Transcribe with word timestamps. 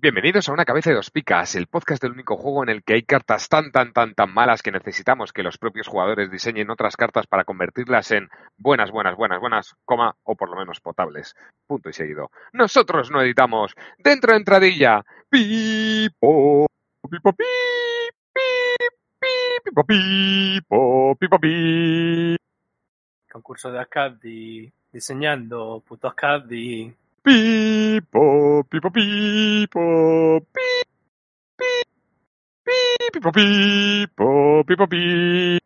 Bienvenidos 0.00 0.48
a 0.48 0.52
Una 0.52 0.64
Cabeza 0.64 0.90
de 0.90 0.96
Dos 0.96 1.10
Picas, 1.10 1.56
el 1.56 1.66
podcast 1.66 2.00
del 2.00 2.12
único 2.12 2.36
juego 2.36 2.62
en 2.62 2.68
el 2.68 2.84
que 2.84 2.94
hay 2.94 3.02
cartas 3.02 3.48
tan, 3.48 3.72
tan, 3.72 3.92
tan, 3.92 4.14
tan 4.14 4.32
malas 4.32 4.62
que 4.62 4.70
necesitamos 4.70 5.32
que 5.32 5.42
los 5.42 5.58
propios 5.58 5.88
jugadores 5.88 6.30
diseñen 6.30 6.70
otras 6.70 6.96
cartas 6.96 7.26
para 7.26 7.42
convertirlas 7.42 8.12
en 8.12 8.28
buenas, 8.56 8.92
buenas, 8.92 9.16
buenas, 9.16 9.40
buenas, 9.40 9.74
coma, 9.84 10.14
o 10.22 10.36
por 10.36 10.50
lo 10.50 10.56
menos 10.56 10.78
potables. 10.78 11.34
Punto 11.66 11.88
y 11.88 11.92
seguido. 11.92 12.30
Nosotros 12.52 13.10
no 13.10 13.20
editamos. 13.20 13.74
Dentro 13.98 14.30
de 14.30 14.38
entradilla. 14.38 15.04
Pipo, 15.28 16.68
pipo, 17.10 17.32
pi, 17.32 17.44
pi, 18.32 18.40
pi, 19.18 19.28
pipo, 19.64 19.84
pipo, 19.84 21.16
pipo, 21.18 21.38
pi. 21.40 22.36
concurso 23.32 23.72
de 23.72 23.80
Ascadi, 23.80 24.72
diseñando 24.92 25.82
puto 25.84 26.06
Ascadi. 26.06 26.94
Pipo, 27.22 28.64
pipo, 28.68 28.90
pipo, 28.90 30.40
pi, 30.52 30.60
pi, 31.56 31.64
pi, 32.64 33.10
pipo, 33.12 33.32
pipo, 33.32 34.64
pipo, 34.64 34.86
pi. 34.86 35.58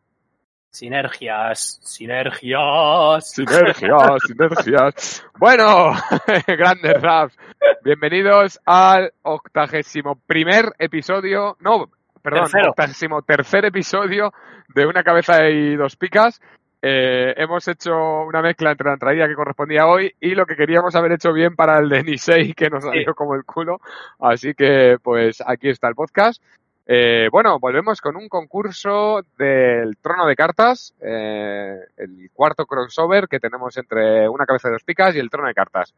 Sinergias, 0.71 1.79
sinergias. 1.85 3.31
Sinergias, 3.31 4.23
sinergias. 4.27 5.25
Bueno, 5.39 5.93
grandes 6.47 7.01
raps. 7.03 7.37
Bienvenidos 7.85 8.59
al 8.65 9.13
octagésimo 9.23 10.17
primer 10.27 10.73
episodio, 10.79 11.57
no, 11.61 11.91
perdón, 12.23 12.45
Tercero. 12.45 12.71
octagésimo 12.71 13.23
tercer 13.23 13.67
episodio 13.67 14.33
de 14.75 14.87
Una 14.87 15.05
Cabeza 15.05 15.49
y 15.51 15.77
Dos 15.77 15.97
Picas. 15.97 16.41
Eh, 16.85 17.33
hemos 17.37 17.67
hecho 17.69 18.23
una 18.23 18.43
mezcla 18.43 18.73
entre 18.73 18.89
la 18.89 18.95
entradilla 18.95 19.29
que 19.29 19.37
correspondía 19.37 19.87
hoy 19.87 20.13
y 20.21 20.35
lo 20.35 20.45
que 20.47 20.57
queríamos 20.57 20.97
haber 20.97 21.13
hecho 21.13 21.33
bien 21.33 21.55
para 21.55 21.79
el 21.79 21.89
de 21.89 22.03
Nisei, 22.03 22.53
que 22.55 22.69
nos 22.69 22.83
salió 22.83 23.15
como 23.15 23.37
el 23.37 23.45
culo. 23.45 23.81
Así 24.19 24.53
que, 24.55 24.97
pues, 25.01 25.43
aquí 25.47 25.69
está 25.69 25.89
el 25.89 25.95
podcast. 25.95 26.43
Eh, 26.85 27.29
bueno, 27.31 27.61
volvemos 27.61 28.01
con 28.01 28.17
un 28.17 28.29
concurso 28.29 29.23
del 29.39 29.97
trono 29.99 30.27
de 30.27 30.35
cartas, 30.35 30.93
eh, 31.01 31.79
el 31.97 32.31
cuarto 32.35 32.67
crossover 32.67 33.29
que 33.29 33.39
tenemos 33.39 33.77
entre 33.77 34.29
una 34.29 34.45
cabeza 34.45 34.69
de 34.69 34.75
dos 34.75 34.85
picas 34.85 35.15
y 35.15 35.21
el 35.21 35.31
trono 35.31 35.47
de 35.47 35.55
cartas. 35.55 35.95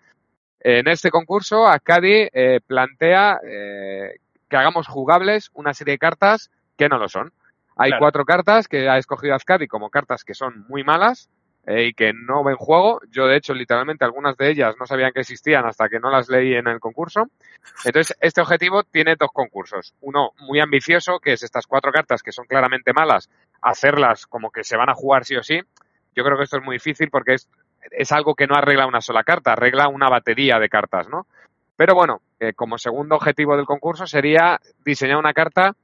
En 0.61 0.89
este 0.89 1.11
concurso, 1.11 1.67
Acadi 1.67 2.29
eh, 2.33 2.61
plantea 2.67 3.39
eh, 3.47 4.17
que 4.49 4.57
hagamos 4.57 4.87
jugables 4.87 5.51
una 5.55 5.75
serie 5.75 5.93
de 5.93 5.99
cartas 5.99 6.51
que 6.77 6.89
no 6.89 6.99
lo 6.99 7.09
son. 7.09 7.33
Hay 7.77 7.91
Claro. 7.91 8.01
cuatro 8.01 8.25
cartas 8.25 8.69
que 8.69 8.89
ha 8.89 8.99
escogido 8.99 9.35
Azcadi 9.35 9.67
como 9.67 9.91
cartas 9.91 10.25
que 10.25 10.35
son 10.35 10.65
muy 10.69 10.85
malas 10.85 11.29
eh, 11.67 11.87
y 11.87 11.95
que 11.95 12.13
no 12.13 12.45
ven 12.45 12.57
juego. 12.57 13.01
Yo, 13.11 13.27
de 13.27 13.37
hecho, 13.37 13.55
literalmente 13.55 14.05
algunas 14.05 14.37
de 14.37 14.51
ellas 14.51 14.75
no 14.79 14.87
sabían 14.87 15.13
que 15.13 15.21
existían 15.21 15.65
hasta 15.67 15.89
que 15.89 15.99
no 15.99 16.11
las 16.11 16.29
leí 16.29 16.55
en 16.55 16.69
el 16.69 16.79
concurso. 16.79 17.29
Entonces, 17.85 18.17
este 18.21 18.41
objetivo 18.41 18.85
tiene 18.85 19.17
dos 19.19 19.31
concursos. 19.33 19.95
Uno 20.01 20.31
muy 20.41 20.61
ambicioso, 20.61 21.19
que 21.21 21.33
es 21.33 21.43
estas 21.43 21.67
cuatro 21.67 21.91
cartas 21.91 22.23
que 22.23 22.33
son 22.33 22.47
claramente 22.47 22.93
malas, 22.93 23.31
hacerlas 23.63 24.27
como 24.27 24.51
que 24.51 24.63
se 24.63 24.77
van 24.77 24.91
a 24.91 24.95
jugar 24.95 25.25
sí 25.25 25.37
o 25.37 25.43
sí. 25.43 25.61
Yo 26.15 26.23
creo 26.23 26.37
que 26.37 26.45
esto 26.45 26.59
es 26.59 26.65
muy 26.65 26.77
difícil 26.77 27.11
porque 27.11 27.35
es, 27.35 27.49
es 27.91 28.13
algo 28.13 28.35
que 28.35 28.47
no 28.47 28.55
arregla 28.55 28.87
una 28.87 29.01
sola 29.01 29.25
carta, 29.25 29.53
arregla 29.53 29.89
una 29.89 30.09
batería 30.09 30.59
de 30.59 30.69
cartas, 30.69 31.09
¿no? 31.09 31.27
Pero 31.77 31.95
bueno, 31.95 32.21
eh, 32.39 32.53
como 32.53 32.79
segundo 32.79 33.17
objetivo 33.17 33.57
del 33.57 33.67
concurso 33.67 34.07
sería 34.07 34.61
diseñar 34.85 35.17
una 35.17 35.33
carta 35.33 35.75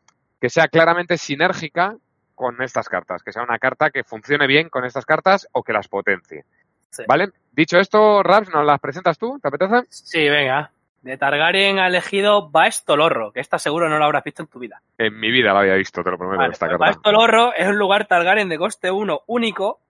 que 0.41 0.49
sea 0.51 0.69
claramente 0.69 1.19
sinérgica 1.19 1.97
con 2.35 2.63
estas 2.63 2.89
cartas, 2.89 3.23
que 3.23 3.33
sea 3.33 3.43
una 3.43 3.59
carta 3.59 3.91
que 3.91 4.03
funcione 4.03 4.47
bien 4.47 4.71
con 4.71 4.85
estas 4.85 5.05
cartas 5.05 5.47
o 5.53 5.63
que 5.63 5.73
las 5.73 5.89
potencie. 5.89 6.45
Sí. 6.89 7.05
¿Vale? 7.07 7.29
Dicho 7.53 7.79
esto, 7.79 8.23
Raps, 8.23 8.49
¿nos 8.49 8.65
las 8.65 8.81
presentas 8.81 9.19
tú? 9.19 9.39
¿Te 9.41 9.49
apetece? 9.49 9.83
Sí, 9.91 10.29
venga. 10.29 10.73
De 11.03 11.17
Targaryen 11.17 11.79
ha 11.79 11.87
elegido 11.87 12.51
Baestolorro, 12.51 13.33
que 13.33 13.41
esta 13.41 13.59
seguro 13.59 13.89
no 13.89 13.99
lo 13.99 14.05
habrás 14.05 14.25
visto 14.25 14.43
en 14.43 14.49
tu 14.49 14.59
vida. 14.59 14.83
En 14.99 15.19
mi 15.19 15.31
vida 15.31 15.53
la 15.53 15.61
había 15.61 15.75
visto, 15.75 16.03
te 16.03 16.11
lo 16.11 16.19
prometo, 16.19 16.39
Vale, 16.39 16.53
esta 16.53 16.67
pues 16.67 16.79
carta. 16.79 16.85
Baestolorro 16.85 17.55
es 17.55 17.69
un 17.69 17.79
lugar 17.79 18.07
Targaryen 18.07 18.49
de 18.49 18.59
coste 18.59 18.91
1 18.91 19.23
único 19.27 19.81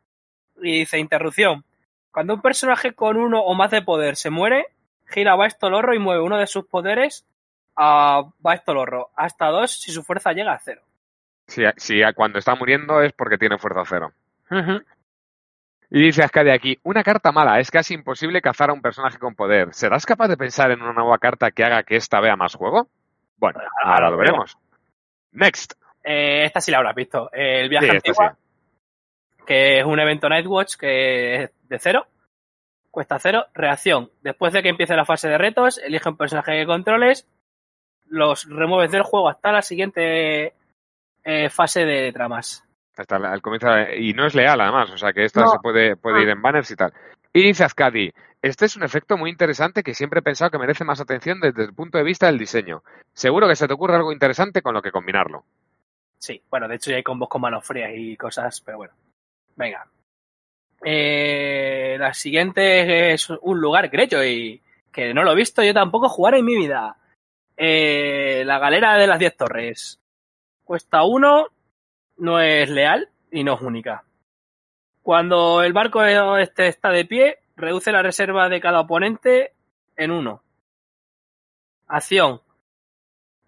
y 0.62 0.80
dice 0.80 0.98
interrupción. 0.98 1.64
Cuando 2.12 2.34
un 2.34 2.42
personaje 2.42 2.92
con 2.92 3.16
uno 3.16 3.41
o 3.41 3.54
más 3.54 3.70
de 3.70 3.82
poder 3.82 4.16
se 4.16 4.30
muere, 4.30 4.66
gira 5.06 5.36
Baestolorro 5.36 5.94
y 5.94 5.98
mueve 5.98 6.22
uno 6.22 6.38
de 6.38 6.47
sus 6.47 6.66
poderes 6.66 7.24
a 7.76 8.22
Baestolorro 8.38 9.10
hasta 9.16 9.47
dos 9.47 9.72
si 9.72 9.91
su 9.92 10.03
fuerza 10.03 10.32
llega 10.32 10.53
a 10.53 10.58
cero. 10.58 10.82
Si, 11.47 11.62
si 11.76 12.00
cuando 12.14 12.38
está 12.38 12.54
muriendo 12.54 13.03
es 13.03 13.12
porque 13.12 13.38
tiene 13.38 13.58
fuerza 13.58 13.82
cero. 13.86 14.12
Ujú. 14.50 14.82
Y 15.92 16.03
dice 16.03 16.22
Ascadi 16.22 16.50
aquí, 16.50 16.78
una 16.84 17.03
carta 17.03 17.32
mala, 17.32 17.59
es 17.59 17.70
casi 17.70 17.94
imposible 17.94 18.41
cazar 18.41 18.70
a 18.70 18.72
un 18.72 18.80
personaje 18.82 19.19
con 19.19 19.34
poder. 19.34 19.75
¿Serás 19.75 20.06
capaz 20.06 20.28
de 20.28 20.36
pensar 20.36 20.70
en 20.70 20.82
una 20.82 20.92
nueva 20.92 21.19
carta 21.19 21.50
que 21.50 21.64
haga 21.64 21.82
que 21.82 21.97
esta 21.97 22.20
vea 22.20 22.36
más 22.36 22.54
juego? 22.54 22.88
Bueno, 23.36 23.59
ahora 23.84 24.10
lo 24.10 24.16
veremos. 24.16 24.56
Next. 25.32 25.72
Eh, 26.04 26.44
esta 26.44 26.60
sí 26.60 26.70
la 26.70 26.78
habrás 26.78 26.94
visto. 26.94 27.28
El 27.32 27.69
viaje 27.69 27.91
Sí, 27.91 27.97
esta 27.97 28.10
antigua, 28.10 28.36
sí. 29.36 29.42
que 29.47 29.78
es 29.80 29.84
un 29.84 29.98
evento 29.98 30.28
Nightwatch 30.28 30.76
que 30.76 31.34
es 31.44 31.50
de 31.69 31.78
cero. 31.80 32.06
Cuesta 32.92 33.19
cero. 33.19 33.47
Reacción. 33.54 34.10
Después 34.22 34.53
de 34.53 34.62
que 34.62 34.69
empiece 34.69 34.94
la 34.94 35.04
fase 35.04 35.28
de 35.28 35.38
retos, 35.38 35.78
elige 35.78 36.09
un 36.09 36.16
personaje 36.16 36.53
que 36.53 36.66
controles, 36.66 37.26
los 38.10 38.47
remueves 38.48 38.91
del 38.91 39.03
juego 39.03 39.28
hasta 39.31 39.50
la 39.53 39.62
siguiente 39.62 40.53
eh, 41.25 41.48
fase 41.50 41.84
de 41.87 42.12
tramas. 42.12 42.62
Hasta 42.97 43.16
al 43.16 43.41
comienzo. 43.41 43.69
Y 43.97 44.12
no 44.12 44.26
es 44.26 44.34
leal, 44.34 44.60
además. 44.60 44.91
O 44.91 44.98
sea 44.98 45.12
que 45.15 45.25
esta 45.25 45.41
No. 45.43 45.53
se 45.53 45.59
puede, 45.60 45.97
puede 45.97 46.19
Ah. 46.19 46.22
ir 46.22 46.28
en 46.28 46.43
banners 46.43 46.71
y 46.71 46.76
tal. 46.76 46.93
Y 47.32 47.43
dice 47.43 47.65
Azcadi, 47.65 48.12
este 48.43 48.66
es 48.66 48.76
un 48.76 48.82
efecto 48.82 49.16
muy 49.16 49.31
interesante 49.31 49.82
que 49.82 49.94
siempre 49.94 50.21
he 50.21 50.22
pensado 50.22 50.50
que 50.50 50.59
merece 50.59 50.84
más 50.84 51.00
atención 51.00 51.41
desde 51.41 51.62
el 51.65 51.72
punto 51.72 51.97
de 51.98 52.04
vista 52.04 52.26
del 52.26 52.38
diseño. 52.38 52.82
Seguro 53.15 53.48
que 53.48 53.56
se 53.56 53.66
te 53.69 53.75
ocurre 53.75 53.97
algo 53.97 54.12
interesante 54.12 54.60
con 54.62 54.75
lo 54.75 54.82
que 54.82 54.91
combinarlo. 54.91 55.44
Sí, 56.19 56.42
bueno, 56.50 56.69
de 56.69 56.75
hecho 56.75 56.91
ya 56.91 56.97
hay 56.97 57.03
combos 57.03 57.28
con 57.31 57.41
manos 57.41 57.65
frías 57.66 57.92
y 57.94 58.16
cosas, 58.16 58.60
pero 58.60 58.78
bueno. 58.78 58.92
Venga. 59.56 59.87
Eh, 60.82 61.97
la 61.98 62.12
siguiente 62.15 63.12
es 63.12 63.28
un 63.31 63.60
lugar 63.60 63.88
Greyjoy, 63.88 64.60
que 64.92 65.12
no 65.15 65.22
lo 65.22 65.32
he 65.32 65.37
visto 65.37 65.62
yo 65.62 65.75
tampoco 65.75 66.09
jugar 66.09 66.34
en 66.34 66.44
mi 66.44 66.56
vida. 66.56 66.97
Eh, 67.62 68.43
la 68.47 68.59
galera 68.59 68.94
de 68.97 69.06
las 69.06 69.19
10 69.19 69.37
torres. 69.37 70.00
Cuesta 70.65 71.03
uno, 71.03 71.48
no 72.16 72.41
es 72.41 72.71
leal 72.71 73.10
y 73.31 73.44
no 73.44 73.56
es 73.56 73.60
única. 73.60 74.03
Cuando 75.03 75.62
el 75.62 75.75
barco 75.75 76.03
este 76.38 76.69
está 76.69 76.88
de 76.88 77.04
pie, 77.04 77.37
reduce 77.56 77.93
la 77.93 78.00
reserva 78.00 78.48
de 78.48 78.62
cada 78.62 78.81
oponente 78.81 79.53
en 79.94 80.10
uno. 80.10 80.43
Acción. 81.87 82.41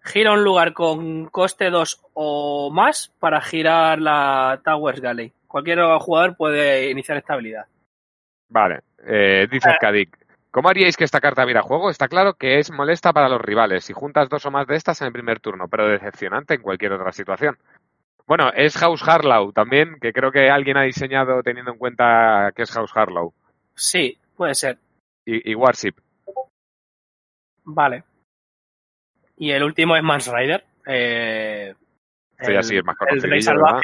Gira 0.03 0.33
un 0.33 0.43
lugar 0.43 0.73
con 0.73 1.25
coste 1.29 1.71
2 1.71 2.03
o 2.13 2.69
más 2.69 3.11
para 3.19 3.41
girar 3.41 3.99
la 3.99 4.61
Towers 4.63 5.01
Galley. 5.01 5.33
Cualquier 5.47 5.79
jugador 5.99 6.37
puede 6.37 6.91
iniciar 6.91 7.17
esta 7.17 7.33
habilidad. 7.33 7.65
Vale, 8.47 8.81
eh, 9.07 9.47
dice 9.49 9.69
Ah. 9.69 9.77
¿Cómo 10.53 10.69
haríais 10.69 10.95
que 10.95 11.03
esta 11.03 11.19
carta 11.19 11.43
viera 11.45 11.63
juego? 11.63 11.89
Está 11.89 12.07
claro 12.07 12.35
que 12.35 12.59
es 12.59 12.71
molesta 12.71 13.11
para 13.11 13.27
los 13.27 13.41
rivales 13.41 13.83
si 13.83 13.93
juntas 13.93 14.29
dos 14.29 14.45
o 14.45 14.51
más 14.51 14.67
de 14.67 14.75
estas 14.75 15.01
en 15.01 15.07
el 15.07 15.13
primer 15.13 15.39
turno, 15.39 15.67
pero 15.67 15.89
decepcionante 15.89 16.53
en 16.53 16.61
cualquier 16.61 16.93
otra 16.93 17.11
situación. 17.11 17.57
Bueno, 18.25 18.51
es 18.55 18.77
House 18.77 19.03
Harlow 19.05 19.51
también, 19.51 19.97
que 19.99 20.13
creo 20.13 20.31
que 20.31 20.49
alguien 20.49 20.77
ha 20.77 20.83
diseñado 20.83 21.41
teniendo 21.43 21.71
en 21.71 21.77
cuenta 21.77 22.51
que 22.55 22.61
es 22.61 22.71
House 22.71 22.91
Harlow. 22.95 23.33
Sí, 23.75 24.17
puede 24.37 24.53
ser. 24.53 24.77
Y, 25.25 25.51
y 25.51 25.55
Warship. 25.55 25.95
Vale. 27.65 28.03
Y 29.37 29.51
el 29.51 29.63
último 29.63 29.95
es 29.95 30.03
Mans 30.03 30.31
Rider. 30.31 30.63
Eh, 30.85 31.73
sí 32.39 32.77
es 32.77 32.85
más 32.85 32.95
el 33.09 33.21
rey 33.21 33.43
conocidillo, 33.43 33.63
¿verdad? 33.63 33.81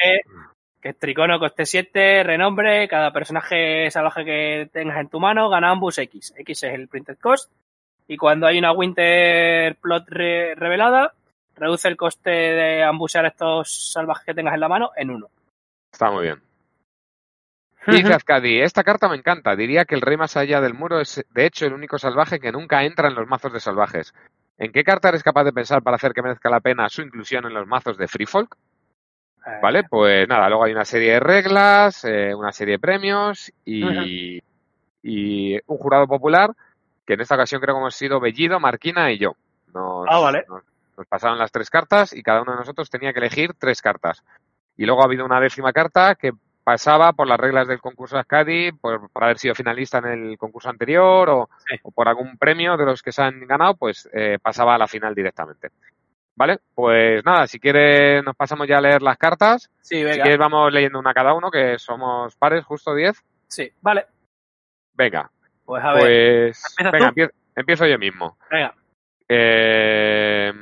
Que 0.82 0.90
es 0.90 0.98
tricono, 0.98 1.40
coste 1.40 1.66
7, 1.66 2.24
renombre. 2.24 2.88
Cada 2.88 3.12
personaje 3.12 3.90
salvaje 3.92 4.24
que 4.26 4.70
tengas 4.72 4.98
en 5.00 5.10
tu 5.10 5.20
mano 5.20 5.50
gana 5.50 5.72
ambos 5.72 5.98
X. 5.98 6.34
X 6.38 6.64
es 6.64 6.74
el 6.74 6.88
printed 6.88 7.18
cost. 7.20 7.52
Y 8.08 8.18
cuando 8.18 8.48
hay 8.48 8.58
una 8.58 8.72
Winter 8.72 9.76
Plot 9.76 10.08
re- 10.08 10.56
revelada, 10.56 11.14
reduce 11.56 11.88
el 11.88 11.98
coste 11.98 12.30
de 12.32 12.84
ambusear 12.84 13.26
estos 13.26 13.92
salvajes 13.94 14.26
que 14.26 14.34
tengas 14.34 14.54
en 14.56 14.60
la 14.62 14.68
mano 14.70 14.92
en 14.96 15.12
1. 15.12 15.28
Está 15.92 16.10
muy 16.12 16.24
bien. 16.24 16.42
Dice 17.88 18.14
Azcadi, 18.14 18.62
esta 18.62 18.84
carta 18.84 19.08
me 19.10 19.16
encanta. 19.16 19.56
Diría 19.56 19.86
que 19.86 19.96
el 19.96 20.02
rey 20.02 20.18
más 20.18 20.38
allá 20.38 20.60
del 20.62 20.74
muro 20.74 21.00
es, 21.00 21.26
de 21.32 21.46
hecho, 21.46 21.66
el 21.66 21.74
único 21.74 21.98
salvaje 21.98 22.40
que 22.40 22.52
nunca 22.52 22.84
entra 22.84 23.08
en 23.08 23.16
los 23.16 23.28
mazos 23.28 23.54
de 23.54 23.60
salvajes. 23.60 24.14
¿En 24.58 24.72
qué 24.72 24.84
carta 24.84 25.10
eres 25.10 25.24
capaz 25.24 25.46
de 25.46 25.54
pensar 25.54 25.82
para 25.82 25.96
hacer 25.96 26.12
que 26.14 26.22
merezca 26.22 26.50
la 26.50 26.60
pena 26.60 26.90
su 26.90 27.02
inclusión 27.02 27.46
en 27.46 27.54
los 27.54 27.66
mazos 27.68 27.98
de 27.98 28.08
Free 28.08 28.26
Folk? 28.26 28.56
Vale, 29.62 29.84
pues 29.84 30.28
nada, 30.28 30.48
luego 30.50 30.64
hay 30.66 30.72
una 30.74 30.86
serie 30.86 31.14
de 31.14 31.20
reglas, 31.20 32.04
eh, 32.06 32.34
una 32.36 32.52
serie 32.52 32.74
de 32.76 32.80
premios 32.80 33.52
y, 33.66 34.42
y 35.04 35.56
un 35.68 35.78
jurado 35.78 36.08
popular, 36.08 36.52
que 37.06 37.14
en 37.14 37.22
esta 37.22 37.36
ocasión 37.36 37.62
creo 37.62 37.76
que 37.76 37.80
hemos 37.80 37.96
sido 37.96 38.20
Bellido, 38.20 38.60
Marquina 38.60 39.12
y 39.12 39.18
yo. 39.18 39.34
No, 39.74 40.04
Ah, 40.08 40.20
vale. 40.20 40.46
nos, 40.48 40.64
nos 40.98 41.08
pasaron 41.08 41.38
las 41.38 41.52
tres 41.52 41.70
cartas 41.70 42.14
y 42.14 42.22
cada 42.24 42.42
uno 42.42 42.52
de 42.54 42.60
nosotros 42.60 42.90
tenía 42.90 43.14
que 43.14 43.20
elegir 43.20 43.54
tres 43.58 43.82
cartas. 43.82 44.24
Y 44.78 44.86
luego 44.86 45.02
ha 45.02 45.06
habido 45.06 45.26
una 45.26 45.40
décima 45.40 45.74
carta 45.74 46.16
que 46.16 46.32
pasaba 46.64 47.14
por 47.14 47.28
las 47.28 47.40
reglas 47.40 47.68
del 47.68 47.80
concurso 47.82 48.18
Ascadi, 48.18 48.72
por, 48.72 49.10
por 49.10 49.24
haber 49.24 49.40
sido 49.40 49.56
finalista 49.56 49.98
en 50.00 50.06
el 50.06 50.38
concurso 50.38 50.70
anterior 50.70 51.30
o, 51.30 51.50
Sí. 51.68 51.76
o 51.84 51.92
por 51.92 52.08
algún 52.08 52.38
premio 52.38 52.78
de 52.78 52.86
los 52.86 53.02
que 53.02 53.12
se 53.12 53.22
han 53.24 53.46
ganado, 53.48 53.76
pues 53.76 54.08
eh, 54.14 54.38
pasaba 54.42 54.76
a 54.76 54.78
la 54.78 54.88
final 54.88 55.16
directamente. 55.16 55.70
¿Vale? 56.40 56.60
Pues 56.74 57.22
nada, 57.26 57.48
si 57.48 57.60
quieres 57.60 58.24
nos 58.24 58.34
pasamos 58.34 58.66
ya 58.66 58.78
a 58.78 58.82
leer 58.82 59.02
las 59.02 59.18
cartas. 59.18 59.70
Sí, 59.82 59.98
Si 59.98 60.04
venga. 60.06 60.24
quieres 60.24 60.40
vamos 60.40 60.72
leyendo 60.72 60.98
una 60.98 61.14
cada 61.14 61.34
uno, 61.34 61.52
que 61.52 61.78
somos 61.78 62.34
pares, 62.38 62.64
justo 62.64 62.96
10. 62.96 63.22
Sí, 63.50 63.70
vale. 63.82 64.06
Venga, 64.94 65.30
Pues 65.66 65.84
a 65.84 65.92
ver, 65.96 66.02
pues 66.02 66.64
¿Empiezas 66.80 67.14
venga, 67.14 67.32
empiezo 67.56 67.86
yo 67.88 68.00
mismo. 68.00 68.38
venga. 68.50 68.74
Eh, 69.28 70.54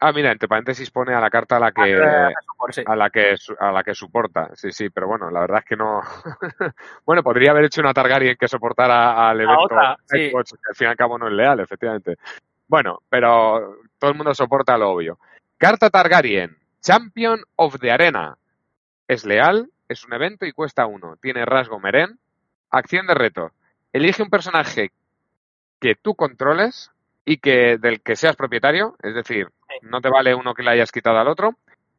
ah, 0.00 0.12
mira, 0.12 0.32
entre 0.32 0.48
paréntesis 0.48 0.90
pone 0.90 1.14
a 1.14 1.20
la 1.20 1.30
carta 1.30 1.58
a 1.58 1.60
la 1.60 1.70
que 1.70 2.32
por 2.58 2.74
sí. 2.74 2.82
a 2.84 2.96
la 2.96 3.08
que 3.08 3.36
a 3.60 3.70
la 3.70 3.84
que 3.84 3.94
soporta. 3.94 4.50
Sí, 4.54 4.72
sí, 4.72 4.90
pero 4.90 5.06
bueno, 5.06 5.30
la 5.30 5.40
verdad 5.42 5.58
es 5.60 5.64
que 5.64 5.76
no. 5.76 6.00
bueno, 7.06 7.22
podría 7.22 7.52
haber 7.52 7.66
hecho 7.66 7.80
una 7.80 7.94
Targaryen 7.94 8.36
que 8.36 8.48
soportara 8.48 9.30
al 9.30 9.40
evento 9.40 9.62
otra, 9.62 9.96
sí. 10.06 10.18
Nightwatch, 10.18 10.50
que 10.54 10.70
al 10.70 10.74
fin 10.74 10.86
y 10.88 10.90
al 10.90 10.96
cabo 10.96 11.18
no 11.18 11.28
es 11.28 11.32
leal, 11.34 11.60
efectivamente. 11.60 12.16
Bueno, 12.68 12.98
pero 13.08 13.76
todo 14.02 14.10
el 14.10 14.16
mundo 14.16 14.34
soporta 14.34 14.76
lo 14.76 14.90
obvio. 14.90 15.20
Carta 15.58 15.88
Targaryen, 15.88 16.58
Champion 16.80 17.40
of 17.54 17.78
the 17.78 17.92
Arena. 17.92 18.36
Es 19.06 19.24
leal, 19.24 19.70
es 19.88 20.04
un 20.04 20.12
evento 20.12 20.44
y 20.44 20.50
cuesta 20.50 20.86
uno. 20.86 21.14
Tiene 21.22 21.44
rasgo 21.44 21.78
meren. 21.78 22.18
Acción 22.68 23.06
de 23.06 23.14
reto. 23.14 23.52
Elige 23.92 24.24
un 24.24 24.28
personaje 24.28 24.90
que 25.78 25.94
tú 25.94 26.16
controles 26.16 26.90
y 27.24 27.36
que 27.36 27.78
del 27.78 28.00
que 28.00 28.16
seas 28.16 28.34
propietario, 28.34 28.96
es 29.04 29.14
decir, 29.14 29.50
no 29.82 30.00
te 30.00 30.10
vale 30.10 30.34
uno 30.34 30.52
que 30.52 30.64
le 30.64 30.72
hayas 30.72 30.90
quitado 30.90 31.18
al 31.18 31.28
otro, 31.28 31.54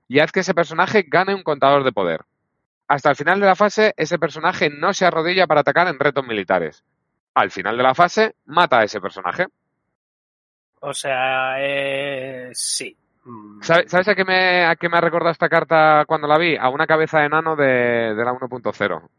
y 0.09 0.19
haz 0.19 0.33
que 0.33 0.41
ese 0.41 0.53
personaje 0.53 1.05
gane 1.07 1.33
un 1.33 1.43
contador 1.43 1.85
de 1.85 1.93
poder. 1.93 2.25
Hasta 2.89 3.11
el 3.11 3.15
final 3.15 3.39
de 3.39 3.45
la 3.45 3.55
fase, 3.55 3.93
ese 3.95 4.19
personaje 4.19 4.69
no 4.69 4.93
se 4.93 5.05
arrodilla 5.05 5.47
para 5.47 5.61
atacar 5.61 5.87
en 5.87 5.99
retos 5.99 6.27
militares. 6.27 6.83
Al 7.33 7.49
final 7.49 7.77
de 7.77 7.83
la 7.83 7.95
fase, 7.95 8.35
mata 8.43 8.79
a 8.79 8.83
ese 8.83 8.99
personaje. 8.99 9.47
O 10.85 10.93
sea, 10.93 11.55
eh, 11.59 12.49
sí. 12.53 12.95
Mm, 13.23 13.61
¿Sabe- 13.61 13.87
¿Sabes 13.87 14.07
a 14.09 14.15
qué 14.15 14.25
me, 14.25 14.65
a 14.65 14.75
qué 14.75 14.89
me 14.89 14.97
ha 14.97 15.01
recordado 15.01 15.31
esta 15.31 15.47
carta 15.47 16.03
cuando 16.05 16.27
la 16.27 16.37
vi? 16.37 16.57
A 16.57 16.67
una 16.69 16.85
cabeza 16.85 17.19
de 17.19 17.25
enano 17.27 17.55
de, 17.55 18.13
de 18.13 18.25
la 18.25 18.33
1.0. 18.33 19.09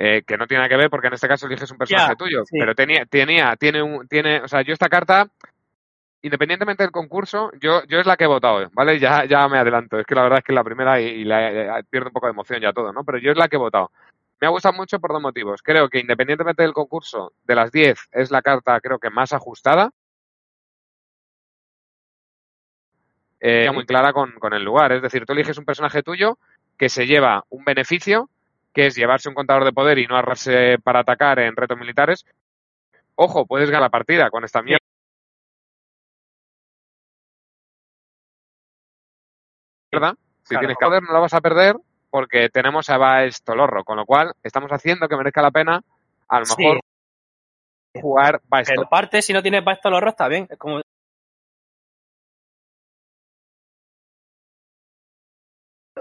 Eh, 0.00 0.22
que 0.26 0.36
no 0.38 0.46
tiene 0.46 0.60
nada 0.60 0.68
que 0.68 0.76
ver 0.76 0.88
porque 0.90 1.08
en 1.08 1.14
este 1.14 1.28
caso 1.28 1.46
eliges 1.46 1.70
un 1.70 1.76
personaje 1.78 2.12
Ya, 2.12 2.16
tuyo. 2.16 2.44
sí. 2.46 2.56
Pero 2.58 2.74
tenía, 2.74 3.04
tenía, 3.04 3.56
tiene 3.56 3.82
un, 3.82 4.06
tiene, 4.08 4.40
o 4.40 4.48
sea, 4.48 4.62
yo 4.62 4.72
esta 4.72 4.88
carta, 4.88 5.26
independientemente 6.22 6.82
del 6.84 6.92
concurso, 6.92 7.50
yo, 7.60 7.82
yo 7.84 7.98
es 8.00 8.06
la 8.06 8.16
que 8.16 8.24
he 8.24 8.28
votado, 8.28 8.70
¿vale? 8.72 8.98
Ya, 8.98 9.24
ya 9.26 9.46
me 9.48 9.58
adelanto. 9.58 9.98
Es 9.98 10.06
que 10.06 10.14
la 10.14 10.22
verdad 10.22 10.38
es 10.38 10.44
que 10.44 10.52
es 10.52 10.56
la 10.56 10.64
primera 10.64 11.00
y, 11.00 11.04
y 11.06 11.24
la, 11.24 11.78
eh, 11.80 11.84
pierdo 11.90 12.08
un 12.08 12.12
poco 12.14 12.26
de 12.26 12.32
emoción 12.32 12.60
ya 12.60 12.72
todo, 12.72 12.92
¿no? 12.92 13.04
Pero 13.04 13.18
yo 13.18 13.32
es 13.32 13.36
la 13.36 13.48
que 13.48 13.56
he 13.56 13.58
votado. 13.58 13.90
Me 14.40 14.46
ha 14.46 14.50
gustado 14.50 14.72
mucho 14.74 15.00
por 15.00 15.12
dos 15.12 15.20
motivos. 15.20 15.62
Creo 15.62 15.88
que 15.90 15.98
independientemente 15.98 16.62
del 16.62 16.72
concurso, 16.72 17.32
de 17.44 17.54
las 17.56 17.70
10 17.72 17.98
es 18.12 18.30
la 18.30 18.40
carta 18.40 18.80
creo 18.80 18.98
que 19.00 19.10
más 19.10 19.32
ajustada. 19.34 19.90
Eh, 23.40 23.70
muy 23.72 23.86
clara 23.86 24.12
con, 24.12 24.32
con 24.32 24.52
el 24.52 24.64
lugar. 24.64 24.92
Es 24.92 25.02
decir, 25.02 25.24
tú 25.24 25.32
eliges 25.32 25.58
un 25.58 25.64
personaje 25.64 26.02
tuyo 26.02 26.38
que 26.76 26.88
se 26.88 27.06
lleva 27.06 27.44
un 27.50 27.64
beneficio, 27.64 28.28
que 28.72 28.86
es 28.86 28.96
llevarse 28.96 29.28
un 29.28 29.34
contador 29.34 29.64
de 29.64 29.72
poder 29.72 29.98
y 29.98 30.06
no 30.06 30.16
arrasarse 30.16 30.78
para 30.82 31.00
atacar 31.00 31.38
en 31.38 31.56
retos 31.56 31.78
militares. 31.78 32.24
Ojo, 33.14 33.46
puedes 33.46 33.70
ganar 33.70 33.82
la 33.82 33.90
partida 33.90 34.30
con 34.30 34.44
esta 34.44 34.62
mierda. 34.62 34.84
¿Verdad? 39.90 40.14
Si 40.42 40.50
Claro. 40.50 40.60
tienes 40.60 40.76
perder, 40.78 41.02
no 41.02 41.12
la 41.12 41.18
vas 41.18 41.34
a 41.34 41.40
perder 41.40 41.76
porque 42.10 42.48
tenemos 42.48 42.88
a 42.90 42.98
Baes 42.98 43.42
Tolorro, 43.42 43.84
con 43.84 43.96
lo 43.96 44.06
cual 44.06 44.32
estamos 44.42 44.70
haciendo 44.70 45.08
que 45.08 45.16
merezca 45.16 45.42
la 45.42 45.50
pena 45.50 45.82
a 46.28 46.38
lo 46.40 46.46
Sí. 46.46 46.62
mejor 46.62 46.80
jugar 48.00 48.40
Baes 48.48 48.68
Pero 48.68 48.82
aparte, 48.82 49.22
si 49.22 49.32
no 49.32 49.42
tienes 49.42 49.64
los 49.64 50.02
está 50.06 50.28
bien. 50.28 50.46
Es 50.50 50.58
como. 50.58 50.80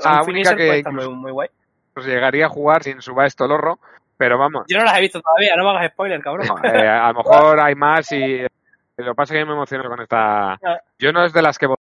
La 0.04 0.22
un 0.22 0.30
única 0.30 0.52
finisher 0.52 0.84
que 0.84 0.92
muy, 0.92 1.10
muy 1.10 1.32
guay. 1.32 1.50
Pues 1.94 2.06
llegaría 2.06 2.46
a 2.46 2.50
jugar 2.50 2.84
sin 2.84 3.02
su 3.02 3.14
Baes 3.16 3.36
Tolorro, 3.36 3.80
pero 4.18 4.38
vamos, 4.38 4.66
Yo 4.68 4.78
no 4.78 4.86
las 4.86 4.98
he 4.98 5.02
visto 5.02 5.22
todavía, 5.22 5.56
no 5.56 5.64
me 5.64 5.72
hagas 5.72 5.92
spoiler, 5.92 6.22
cabrón. 6.22 6.48
No, 6.48 6.58
eh, 6.64 6.88
a 6.88 7.12
lo 7.12 7.14
mejor 7.24 7.60
hay 7.60 7.76
más 7.76 8.12
y 8.12 8.46
lo 8.98 9.12
que 9.12 9.16
pasa 9.16 9.34
es 9.34 9.38
que 9.38 9.40
yo 9.42 9.46
me 9.46 9.54
emociono 9.54 9.88
con 9.90 10.02
esta. 10.02 10.58
Ya. 10.62 10.82
Yo 10.98 11.12
no 11.12 11.24
es 11.24 11.32
de 11.32 11.42
las 11.42 11.58
que 11.60 11.68
voté 11.68 11.78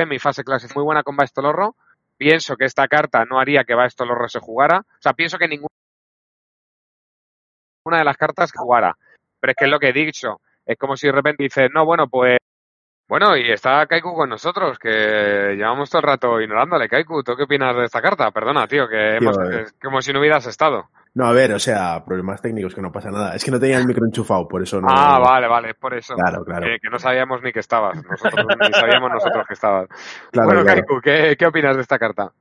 en 0.00 0.08
mi 0.08 0.18
fase 0.18 0.44
clase 0.44 0.68
muy 0.74 0.84
buena 0.84 1.02
con 1.02 1.16
Baestolorro. 1.16 1.76
Pienso 2.16 2.56
que 2.56 2.66
esta 2.66 2.86
carta 2.86 3.24
no 3.24 3.40
haría 3.40 3.64
que 3.64 3.74
Baestolorro 3.74 4.28
se 4.28 4.40
jugara. 4.40 4.80
O 4.80 5.00
sea, 5.00 5.14
pienso 5.14 5.38
que 5.38 5.48
ninguna 5.48 5.68
de 7.86 8.04
las 8.04 8.16
cartas 8.16 8.52
jugara. 8.54 8.96
Pero 9.40 9.50
es 9.50 9.56
que 9.56 9.64
es 9.64 9.70
lo 9.70 9.78
que 9.78 9.88
he 9.88 9.92
dicho. 9.92 10.40
Es 10.66 10.78
como 10.78 10.96
si 10.96 11.06
de 11.06 11.12
repente 11.12 11.42
dices, 11.44 11.68
no, 11.74 11.84
bueno, 11.84 12.08
pues. 12.08 12.38
Bueno, 13.06 13.36
y 13.36 13.50
está 13.52 13.84
Kaiku 13.86 14.14
con 14.14 14.30
nosotros, 14.30 14.78
que 14.78 14.88
llevamos 15.56 15.90
todo 15.90 16.00
el 16.00 16.06
rato 16.08 16.40
ignorándole. 16.40 16.88
Kaiku, 16.88 17.22
¿tú 17.22 17.36
qué 17.36 17.42
opinas 17.42 17.76
de 17.76 17.84
esta 17.84 18.00
carta? 18.00 18.30
Perdona, 18.30 18.66
tío, 18.66 18.88
que 18.88 19.16
hemos- 19.18 19.36
es 19.50 19.74
como 19.74 20.00
si 20.00 20.10
no 20.12 20.20
hubieras 20.20 20.46
estado. 20.46 20.88
No, 21.12 21.26
a 21.26 21.32
ver, 21.32 21.52
o 21.52 21.58
sea, 21.58 22.02
problemas 22.04 22.40
técnicos 22.40 22.74
que 22.74 22.80
no 22.80 22.90
pasa 22.90 23.10
nada. 23.10 23.34
Es 23.36 23.44
que 23.44 23.50
no 23.50 23.60
tenía 23.60 23.76
el 23.78 23.86
micro 23.86 24.06
enchufado, 24.06 24.48
por 24.48 24.62
eso 24.62 24.80
no. 24.80 24.88
Ah, 24.90 25.18
vale, 25.18 25.46
vale, 25.46 25.70
es 25.70 25.76
por 25.76 25.92
eso. 25.94 26.14
Claro, 26.16 26.42
claro. 26.44 26.62
Que, 26.66 26.78
que 26.80 26.88
no 26.90 26.98
sabíamos 26.98 27.42
ni 27.42 27.52
que 27.52 27.60
estabas. 27.60 28.02
Nosotros 28.02 28.46
ni 28.58 28.72
sabíamos 28.72 29.10
nosotros 29.12 29.46
que 29.46 29.54
estabas. 29.54 29.86
Claro, 30.32 30.46
bueno, 30.48 30.62
claro. 30.62 30.80
Kaiku, 30.80 31.00
¿qué, 31.02 31.36
¿qué 31.38 31.46
opinas 31.46 31.76
de 31.76 31.82
esta 31.82 31.98
carta? 31.98 32.32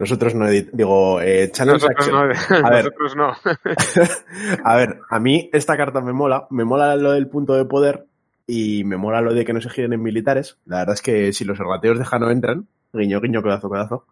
Nosotros 0.00 0.34
no 0.34 0.46
edit- 0.48 0.70
digo, 0.72 1.20
eh, 1.20 1.48
Nosotros 1.56 1.84
Action. 1.90 2.14
no. 2.14 2.66
A 2.66 2.70
ver. 2.70 2.84
Nosotros 2.86 3.16
no. 3.16 3.32
a 4.64 4.76
ver, 4.76 5.00
a 5.08 5.20
mí 5.20 5.48
esta 5.52 5.76
carta 5.76 6.00
me 6.00 6.12
mola. 6.12 6.46
Me 6.50 6.64
mola 6.64 6.96
lo 6.96 7.12
del 7.12 7.28
punto 7.28 7.54
de 7.54 7.66
poder 7.66 8.06
y 8.46 8.82
me 8.84 8.96
mola 8.96 9.20
lo 9.20 9.34
de 9.34 9.44
que 9.44 9.52
no 9.52 9.60
se 9.60 9.70
giren 9.70 9.92
en 9.92 10.02
militares. 10.02 10.58
La 10.64 10.78
verdad 10.78 10.94
es 10.94 11.02
que 11.02 11.32
si 11.32 11.44
los 11.44 11.60
errateos 11.60 11.98
de 11.98 12.04
Jano 12.04 12.30
entran, 12.30 12.66
guiño, 12.92 13.20
guiño, 13.20 13.42
codazo, 13.42 13.68
codazo. 13.68 14.06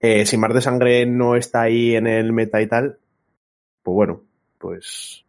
Eh, 0.00 0.26
si 0.26 0.36
Mar 0.36 0.52
de 0.54 0.60
Sangre 0.62 1.06
no 1.06 1.36
está 1.36 1.60
ahí 1.62 1.94
en 1.94 2.06
el 2.08 2.32
meta 2.32 2.60
y 2.60 2.66
tal, 2.66 2.98
pues 3.82 3.94
bueno, 3.94 4.22
pues 4.58 5.24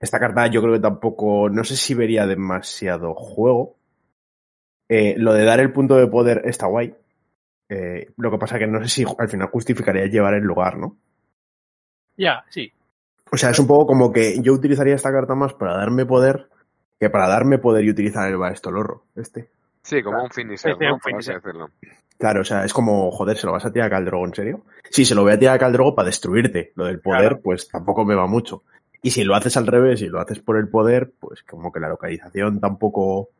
esta 0.00 0.18
carta 0.18 0.46
yo 0.48 0.60
creo 0.60 0.74
que 0.74 0.80
tampoco, 0.80 1.48
no 1.48 1.64
sé 1.64 1.76
si 1.76 1.94
vería 1.94 2.26
demasiado 2.26 3.14
juego. 3.14 3.76
Eh, 4.88 5.14
lo 5.16 5.32
de 5.32 5.44
dar 5.44 5.60
el 5.60 5.72
punto 5.72 5.96
de 5.96 6.06
poder 6.08 6.42
está 6.44 6.66
guay. 6.66 6.94
Eh, 7.68 8.10
lo 8.18 8.30
que 8.30 8.38
pasa 8.38 8.58
que 8.58 8.66
no 8.66 8.82
sé 8.82 8.88
si 8.88 9.04
al 9.18 9.28
final 9.28 9.48
justificaría 9.48 10.06
llevar 10.06 10.34
el 10.34 10.44
lugar, 10.44 10.76
¿no? 10.76 10.96
Ya, 12.16 12.44
sí. 12.50 12.72
O 13.32 13.36
sea, 13.36 13.50
es 13.50 13.58
un 13.58 13.66
poco 13.66 13.86
como 13.86 14.12
que 14.12 14.40
yo 14.42 14.52
utilizaría 14.52 14.94
esta 14.94 15.10
carta 15.12 15.34
más 15.34 15.54
para 15.54 15.76
darme 15.76 16.06
poder 16.06 16.48
que 17.00 17.10
para 17.10 17.26
darme 17.26 17.58
poder 17.58 17.84
y 17.84 17.90
utilizar 17.90 18.28
el 18.28 18.36
Baestolorro, 18.36 19.04
este. 19.16 19.48
Sí, 19.82 20.02
como 20.02 20.22
un 20.22 20.30
finisher, 20.30 20.72
Sí, 20.72 20.78
sí, 20.78 20.84
¿no? 21.58 21.64
un. 21.64 21.70
Claro, 22.16 22.42
o 22.42 22.44
sea, 22.44 22.64
es 22.64 22.72
como, 22.72 23.10
joder, 23.10 23.36
¿se 23.36 23.46
lo 23.46 23.52
vas 23.52 23.64
a 23.64 23.72
tirar 23.72 23.88
a 23.88 23.90
Caldrogo, 23.90 24.24
en 24.24 24.34
serio? 24.34 24.62
Sí, 24.88 25.04
se 25.04 25.14
lo 25.16 25.22
voy 25.22 25.32
a 25.32 25.38
tirar 25.38 25.56
a 25.56 25.58
Caldrogo 25.58 25.94
para 25.96 26.06
destruirte. 26.06 26.72
Lo 26.76 26.84
del 26.86 27.00
poder, 27.00 27.20
Claro. 27.30 27.40
pues 27.42 27.68
tampoco 27.68 28.04
me 28.04 28.14
va 28.14 28.26
mucho. 28.26 28.62
Y 29.02 29.10
si 29.10 29.24
lo 29.24 29.34
haces 29.34 29.56
al 29.56 29.66
revés 29.66 30.00
y 30.00 30.06
lo 30.08 30.20
haces 30.20 30.38
por 30.38 30.56
el 30.56 30.68
poder, 30.68 31.12
pues 31.18 31.42
como 31.42 31.72
que 31.72 31.80
la 31.80 31.88
localización 31.88 32.60
tampoco... 32.60 33.30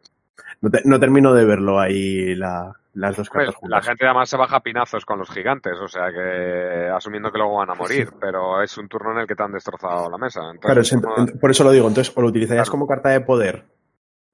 No, 0.61 0.71
te- 0.71 0.83
no 0.85 0.99
termino 0.99 1.33
de 1.33 1.45
verlo 1.45 1.79
ahí 1.81 2.35
la- 2.35 2.77
las 2.95 3.17
dos 3.17 3.29
cartas 3.29 3.55
la 3.55 3.59
juntas. 3.61 3.87
gente 3.87 4.05
además 4.05 4.29
se 4.31 4.37
baja 4.37 4.57
a 4.57 4.63
pinazos 4.63 5.05
con 5.05 5.19
los 5.19 5.29
gigantes, 5.31 5.75
o 5.81 5.89
sea 5.89 6.11
que 6.13 6.89
asumiendo 6.95 7.31
que 7.33 7.39
luego 7.39 7.57
van 7.59 7.71
a 7.71 7.75
morir, 7.75 8.09
pero 8.21 8.63
es 8.63 8.77
un 8.79 8.89
turno 8.89 9.13
en 9.13 9.19
el 9.19 9.27
que 9.27 9.35
te 9.35 9.43
han 9.43 9.53
destrozado 9.53 10.09
la 10.11 10.17
mesa. 10.19 10.41
Entonces, 10.53 10.99
Claro, 11.01 11.27
por 11.41 11.51
eso 11.51 11.65
lo 11.65 11.71
digo. 11.73 11.89
Entonces, 11.89 12.13
o 12.17 12.21
lo 12.23 12.29
utilizarías 12.29 12.67
Claro. 12.69 12.71
como 12.73 12.87
carta 12.87 13.09
de 13.11 13.21
poder, 13.21 13.65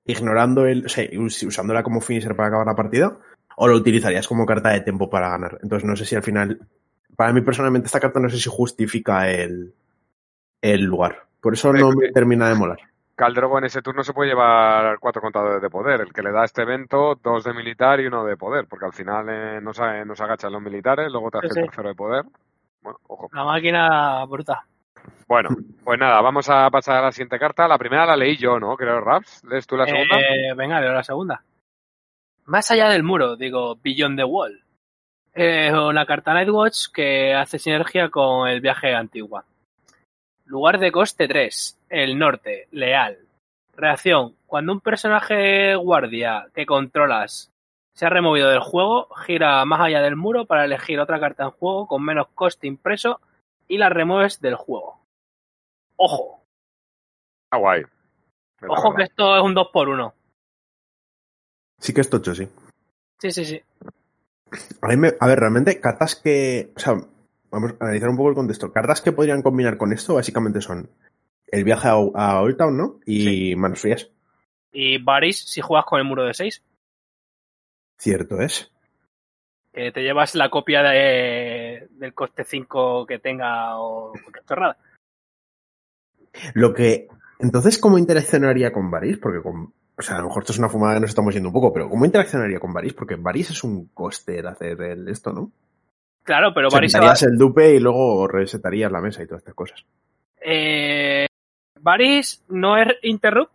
ignorando 0.05 0.67
el. 0.67 0.87
O 0.87 0.89
sea, 0.89 1.05
us- 1.19 1.43
usándola 1.43 1.83
como 1.83 2.01
finisher 2.01 2.35
para 2.37 2.49
acabar 2.49 2.67
la 2.67 2.75
partida, 2.77 3.19
o 3.57 3.69
lo 3.69 3.77
utilizarías 3.77 4.27
como 4.29 4.47
carta 4.47 4.71
de 4.71 4.81
tiempo 4.81 5.09
para 5.11 5.31
ganar. 5.31 5.59
Entonces, 5.63 5.89
no 5.89 5.97
sé 5.97 6.05
si 6.05 6.17
al 6.17 6.23
final. 6.23 6.61
Para 7.17 7.33
mí, 7.33 7.41
personalmente, 7.43 7.87
esta 7.87 8.01
carta 8.01 8.21
no 8.21 8.29
sé 8.31 8.39
si 8.39 8.49
justifica 8.51 9.31
el, 9.31 9.75
el 10.63 10.81
lugar. 10.83 11.25
Por 11.41 11.55
eso 11.55 11.73
no 11.73 11.91
me 11.93 12.11
termina 12.13 12.49
de 12.49 12.55
molar. 12.55 12.79
Caldrogo 13.21 13.59
en 13.59 13.65
ese 13.65 13.83
turno 13.83 14.03
se 14.03 14.15
puede 14.15 14.31
llevar 14.31 14.99
cuatro 14.99 15.21
contadores 15.21 15.61
de 15.61 15.69
poder. 15.69 16.01
El 16.01 16.11
que 16.11 16.23
le 16.23 16.33
da 16.33 16.43
este 16.43 16.63
evento, 16.63 17.17
dos 17.23 17.45
de 17.45 17.53
militar 17.53 18.01
y 18.01 18.07
uno 18.07 18.25
de 18.25 18.39
poder, 18.39 18.65
porque 18.67 18.87
al 18.87 18.95
final 18.95 19.27
eh, 19.29 19.61
nos, 19.61 19.79
agachan 19.79 20.51
los 20.51 20.63
militares, 20.63 21.13
luego 21.13 21.31
te 21.31 21.37
hace 21.37 21.51
Sí, 21.51 21.61
el 21.61 21.67
tercero 21.67 21.91
de 21.91 21.95
poder. 21.95 22.25
Bueno, 22.81 22.99
ojo. 23.09 23.29
La 23.35 23.45
máquina 23.45 24.25
bruta. 24.25 24.65
Bueno, 25.29 25.51
pues 25.85 26.01
nada, 26.01 26.23
vamos 26.23 26.49
a 26.49 26.71
pasar 26.71 26.97
a 26.97 27.03
la 27.03 27.13
siguiente 27.13 27.39
carta. 27.39 27.69
La 27.69 27.77
primera 27.77 28.07
la 28.07 28.17
leí 28.17 28.39
yo, 28.39 28.59
¿no? 28.59 28.75
Creo, 28.75 29.03
Raps. 29.03 29.45
¿Lees 29.45 29.67
tú 29.67 29.77
la 29.77 29.85
segunda? 29.85 30.19
Eh, 30.19 30.55
venga, 30.57 30.81
leo 30.81 30.95
la 30.95 31.03
segunda. 31.03 31.43
Más 32.47 32.71
allá 32.71 32.89
del 32.89 33.03
muro, 33.03 33.37
digo, 33.37 33.77
Beyond 33.85 34.17
the 34.17 34.25
Wall. 34.25 34.65
Es 35.35 35.75
una 35.75 36.07
carta 36.07 36.33
Nightwatch 36.33 36.87
que 36.91 37.35
hace 37.35 37.59
sinergia 37.59 38.09
con 38.09 38.49
el 38.49 38.63
viaje 38.63 38.95
antigua. 38.95 39.45
Lugar 40.51 40.81
de 40.81 40.91
coste 40.91 41.29
3. 41.29 41.79
El 41.89 42.19
norte. 42.19 42.67
Leal. 42.73 43.19
Reacción. 43.77 44.35
Cuando 44.47 44.73
un 44.73 44.81
personaje 44.81 45.77
guardia 45.77 46.49
que 46.53 46.67
controlas 46.67 47.53
se 47.95 48.05
ha 48.07 48.09
removido 48.11 48.51
del 48.51 48.59
juego, 48.59 49.07
gira 49.27 49.65
más 49.65 49.81
allá 49.81 50.01
del 50.03 50.17
muro 50.17 50.47
para 50.47 50.65
elegir 50.65 50.99
otra 50.99 51.21
carta 51.21 51.45
en 51.45 51.51
juego 51.51 51.87
con 51.87 52.05
menos 52.05 52.27
coste 52.35 52.67
impreso 52.67 53.21
y 53.69 53.79
la 53.79 53.91
remueves 53.91 54.41
del 54.41 54.57
juego. 54.57 54.99
Ojo. 55.97 56.43
Está 57.45 57.59
guay. 57.59 57.83
Me 58.61 58.69
Ojo 58.69 58.93
que 58.95 59.05
esto 59.05 59.37
es 59.37 59.43
un 59.45 59.55
2 59.55 59.69
por 59.73 59.89
1 59.89 60.13
Sí 61.79 61.95
que 61.95 62.01
es 62.01 62.11
tocho, 62.11 62.35
sí. 62.35 62.49
Sí, 63.21 63.31
sí, 63.31 63.45
sí. 63.45 63.63
A, 64.83 64.89
mí 64.89 64.97
me- 64.97 65.15
a 65.21 65.27
ver, 65.29 65.39
realmente, 65.39 65.81
cartas 65.81 66.17
que. 66.17 66.73
O 66.77 66.81
sea, 66.81 66.95
vamos 67.51 67.73
a 67.73 67.85
analizar 67.85 68.09
un 68.09 68.17
poco 68.17 68.31
el 68.31 68.35
contexto. 68.35 68.73
Cartas 68.73 69.01
que 69.01 69.13
podrían 69.13 69.43
combinar 69.43 69.77
con 69.77 69.93
esto 69.93 70.15
básicamente 70.15 70.61
son 70.61 70.91
el 71.47 71.65
viaje 71.65 71.89
a, 71.89 71.93
a 71.93 72.41
Old 72.41 72.57
Town, 72.57 72.77
¿no? 72.77 73.01
Y 73.07 73.55
manos 73.57 73.81
frías. 73.81 74.11
Y 74.73 75.03
Varys 75.03 75.39
si 75.39 75.61
juegas 75.61 75.87
con 75.87 75.99
el 75.99 76.07
muro 76.07 76.25
de 76.25 76.35
6. 76.35 76.63
Cierto 77.99 78.41
es. 78.41 78.71
Que 79.73 79.93
te 79.93 80.03
llevas 80.03 80.35
la 80.35 80.51
copia 80.51 80.83
de, 80.83 81.89
del 81.91 82.15
coste 82.15 82.45
5 82.45 83.07
que 83.07 83.19
tenga 83.19 83.79
o 83.79 84.13
cualquier 84.13 84.45
chorrada. 84.45 84.77
Lo 86.55 86.73
que. 86.73 87.09
Entonces, 87.39 87.79
¿cómo 87.79 87.99
interaccionaría 87.99 88.73
con 88.73 88.91
Varys? 88.91 89.19
Porque 89.19 89.43
con. 89.43 89.73
O 89.97 90.03
sea, 90.03 90.17
a 90.17 90.21
lo 90.21 90.29
mejor 90.29 90.43
esto 90.43 90.53
es 90.53 90.59
una 90.59 90.69
fumada 90.69 90.95
que 90.95 91.01
nos 91.01 91.11
estamos 91.11 91.35
yendo 91.35 91.51
un 91.51 91.53
poco, 91.53 91.73
pero 91.73 91.89
¿cómo 91.91 92.07
interaccionaría 92.07 92.59
con 92.59 92.73
Varys? 92.73 92.95
Porque 92.95 93.17
Varys 93.17 93.51
es 93.51 93.65
un 93.65 93.89
coste 93.89 94.39
el 94.39 94.47
hacer 94.47 94.81
el 94.81 95.09
esto, 95.09 95.33
¿no? 95.33 95.53
Claro, 96.31 96.55
pero 96.55 96.69
O 96.69 96.71
sea, 96.71 96.77
Varys 96.79 96.93
se 96.93 96.99
va- 96.99 97.03
quitarías 97.07 97.23
el 97.25 97.37
dupe 97.37 97.75
y 97.75 97.81
luego 97.81 98.29
resetarías 98.29 98.93
la 98.93 99.01
mesa 99.01 99.21
y 99.21 99.27
todas 99.27 99.41
estas 99.41 99.55
cosas. 99.57 99.85
Eh, 100.41 101.27
Varys 101.81 102.45
no 102.51 102.77
es 102.77 102.87
interrupt. 103.03 103.53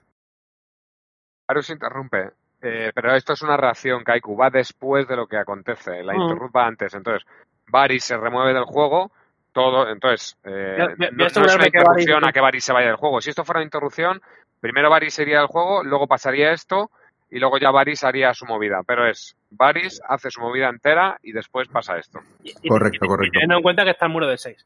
Varus 1.48 1.70
interrumpe. 1.70 2.32
Eh, 2.62 2.92
pero 2.94 3.16
esto 3.16 3.32
es 3.32 3.42
una 3.44 3.56
reacción, 3.56 4.04
Kaiku. 4.04 4.36
Va 4.36 4.50
después 4.50 5.08
de 5.08 5.16
lo 5.16 5.26
que 5.26 5.38
acontece. 5.38 6.04
La 6.04 6.16
Mm. 6.18 6.22
interrupt 6.24 6.54
va 6.54 6.66
antes. 6.68 6.94
Entonces, 6.94 7.26
Varys 7.68 8.04
se 8.04 8.18
remueve 8.18 8.54
del 8.54 8.66
juego. 8.66 9.10
Todo, 9.54 9.88
entonces, 9.90 10.38
eh, 10.44 10.76
no, 10.78 11.12
no 11.14 11.26
es 11.28 11.38
una 11.38 11.58
que 11.60 11.78
interrupción 11.78 12.26
a 12.28 12.34
que 12.34 12.42
Varys 12.42 12.66
se 12.66 12.74
vaya 12.74 12.88
del 12.88 12.98
juego. 12.98 13.22
Si 13.22 13.30
esto 13.30 13.46
fuera 13.46 13.60
una 13.60 13.66
interrupción, 13.68 14.22
primero 14.60 14.90
Varys 14.90 15.14
se 15.14 15.22
iría 15.22 15.38
del 15.38 15.48
juego, 15.48 15.82
luego 15.82 16.08
pasaría 16.08 16.52
esto 16.52 16.92
y 17.36 17.40
luego 17.40 17.58
ya 17.58 17.70
Varys 17.70 18.02
haría 18.06 18.34
su 18.34 18.46
movida. 18.46 18.82
Pero 18.88 19.06
es, 19.10 19.36
Varys 19.50 20.02
hace 20.08 20.32
su 20.32 20.40
movida 20.40 20.70
entera 20.70 21.20
y 21.22 21.34
después 21.34 21.68
pasa 21.68 21.98
esto. 21.98 22.20
Y- 22.44 22.54
y- 22.62 22.70
Correcto, 22.70 23.04
y- 23.04 23.08
correcto. 23.10 23.32
Teniendo 23.34 23.58
en 23.58 23.62
cuenta 23.62 23.84
que 23.84 23.90
está 23.92 24.06
el 24.06 24.12
muro 24.14 24.28
de 24.28 24.38
6. 24.38 24.66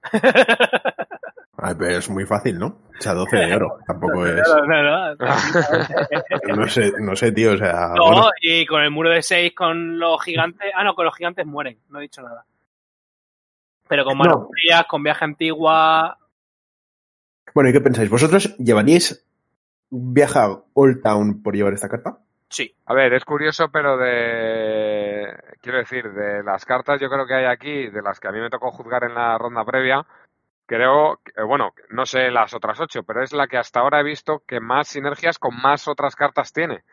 Ay, 1.62 1.74
pero 1.78 1.98
es 1.98 2.10
muy 2.10 2.26
fácil, 2.26 2.58
¿no? 2.60 2.68
O 2.68 3.02
sea, 3.02 3.14
12 3.16 3.36
de 3.38 3.56
oro. 3.56 3.80
Tampoco 3.88 4.24
es. 4.26 4.36
No, 4.48 4.66
no, 4.66 5.16
no. 6.50 6.56
No 6.56 6.68
sé, 6.68 6.94
no 7.00 7.16
sé, 7.16 7.32
tío. 7.32 7.54
O 7.54 7.58
sea. 7.58 7.90
No, 7.96 8.06
bueno, 8.06 8.30
y 8.42 8.66
con 8.68 8.82
el 8.84 8.92
muro 8.92 9.10
de 9.10 9.22
6 9.24 9.54
con 9.56 9.98
los 10.00 10.22
gigantes. 10.24 10.72
Ah, 10.76 10.84
no, 10.84 10.94
con 10.94 11.06
los 11.06 11.16
gigantes 11.18 11.46
mueren. 11.48 11.80
No 11.90 12.00
he 12.00 12.04
dicho 12.04 12.22
nada. 12.22 12.46
Pero 13.88 14.06
con 14.06 14.16
manos 14.18 14.42
No. 14.42 14.50
frías, 14.52 14.86
con 14.88 15.02
viaje 15.04 15.26
antigua. 15.26 16.18
Bueno, 17.56 17.72
¿y 17.72 17.74
qué 17.74 17.82
pensáis? 17.82 18.10
¿Vosotros 18.12 18.56
llevaríais 18.58 19.26
viaje 19.90 20.38
a 20.40 20.50
Old 20.74 21.02
Town 21.02 21.42
por 21.42 21.56
llevar 21.56 21.74
esta 21.74 21.90
carta? 21.90 22.20
Sí. 22.50 22.74
A 22.86 22.94
ver, 22.96 23.14
es 23.14 23.26
curioso, 23.26 23.70
pero 23.72 23.98
de. 23.98 25.34
Quiero 25.62 25.78
decir, 25.78 26.12
de 26.12 26.44
las 26.44 26.66
cartas 26.66 27.00
yo 27.00 27.10
creo 27.10 27.28
que 27.28 27.36
hay 27.36 27.46
aquí, 27.46 27.88
de 27.88 28.02
las 28.02 28.20
que 28.20 28.28
a 28.28 28.32
mí 28.32 28.40
me 28.40 28.50
tocó 28.50 28.72
juzgar 28.72 29.04
en 29.04 29.14
la 29.14 29.38
ronda 29.38 29.64
previa, 29.64 30.06
creo, 30.66 31.20
que, 31.24 31.32
eh, 31.40 31.44
bueno, 31.44 31.74
no 31.90 32.06
sé 32.06 32.32
las 32.32 32.54
otras 32.54 32.80
ocho, 32.80 33.04
pero 33.04 33.24
es 33.24 33.34
la 33.34 33.48
que 33.48 33.58
hasta 33.58 33.82
ahora 33.82 34.00
he 34.00 34.04
visto 34.04 34.44
que 34.48 34.60
más 34.60 34.88
sinergias 34.88 35.38
con 35.38 35.56
más 35.62 35.88
otras 35.88 36.16
cartas 36.16 36.52
tiene. 36.52 36.84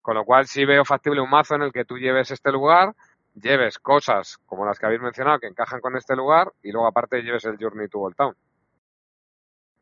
Con 0.00 0.14
lo 0.16 0.24
cual 0.24 0.46
sí 0.46 0.64
veo 0.64 0.84
factible 0.84 1.20
un 1.20 1.30
mazo 1.30 1.54
en 1.54 1.62
el 1.62 1.72
que 1.72 1.84
tú 1.84 1.98
lleves 1.98 2.30
este 2.30 2.50
lugar, 2.50 2.94
lleves 3.34 3.78
cosas 3.78 4.38
como 4.46 4.64
las 4.64 4.78
que 4.78 4.86
habéis 4.86 5.02
mencionado 5.02 5.38
que 5.38 5.48
encajan 5.48 5.80
con 5.80 5.96
este 5.96 6.16
lugar 6.16 6.52
y 6.62 6.72
luego 6.72 6.86
aparte 6.86 7.22
lleves 7.22 7.44
el 7.44 7.58
Journey 7.58 7.88
to 7.88 8.00
Old 8.00 8.16
Town. 8.16 8.34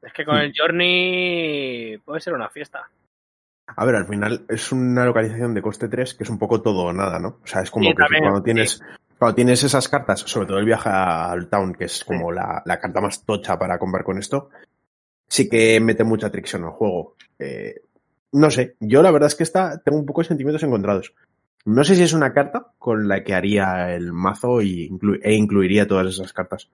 Es 0.00 0.12
que 0.12 0.24
con 0.24 0.36
el 0.36 0.52
Journey 0.56 1.98
puede 1.98 2.20
ser 2.20 2.34
una 2.34 2.48
fiesta. 2.48 2.88
A 3.76 3.84
ver, 3.84 3.96
al 3.96 4.06
final 4.06 4.44
es 4.48 4.70
una 4.72 5.04
localización 5.04 5.54
de 5.54 5.62
coste 5.62 5.88
3 5.88 6.14
que 6.14 6.24
es 6.24 6.30
un 6.30 6.38
poco 6.38 6.60
todo 6.62 6.84
o 6.84 6.92
nada, 6.92 7.18
¿no? 7.18 7.38
O 7.42 7.46
sea, 7.46 7.62
es 7.62 7.70
como 7.70 7.84
Sí, 7.84 7.90
que 7.92 7.96
también, 8.02 8.22
cuando 8.24 8.42
tienes, 8.42 8.80
cuando 9.18 9.34
tienes 9.34 9.62
esas 9.64 9.88
cartas, 9.88 10.20
sobre 10.20 10.46
todo 10.46 10.58
el 10.58 10.64
viaje 10.66 10.88
al 10.90 11.48
town, 11.48 11.74
que 11.74 11.84
es 11.84 12.04
como 12.04 12.32
la, 12.32 12.62
la 12.66 12.78
carta 12.80 13.00
más 13.00 13.24
tocha 13.24 13.58
para 13.58 13.78
comprar 13.78 14.04
con 14.04 14.18
esto, 14.18 14.50
sí 15.28 15.48
que 15.48 15.80
mete 15.80 16.04
mucha 16.04 16.30
tricción 16.30 16.64
al 16.64 16.70
juego. 16.70 17.16
Eh, 17.38 17.82
no 18.32 18.50
sé, 18.50 18.76
yo 18.80 19.02
la 19.02 19.10
verdad 19.10 19.28
es 19.28 19.34
que 19.34 19.42
esta 19.42 19.78
tengo 19.78 19.98
un 19.98 20.06
poco 20.06 20.22
de 20.22 20.28
sentimientos 20.28 20.62
encontrados. 20.62 21.14
No 21.64 21.84
sé 21.84 21.94
si 21.94 22.02
es 22.02 22.12
una 22.12 22.32
carta 22.32 22.72
con 22.78 23.06
la 23.06 23.22
que 23.22 23.34
haría 23.34 23.94
el 23.94 24.12
mazo 24.12 24.62
y 24.62 24.88
inclu- 24.90 25.20
e 25.22 25.34
incluiría 25.34 25.86
todas 25.86 26.08
esas 26.08 26.32
cartas. 26.32 26.68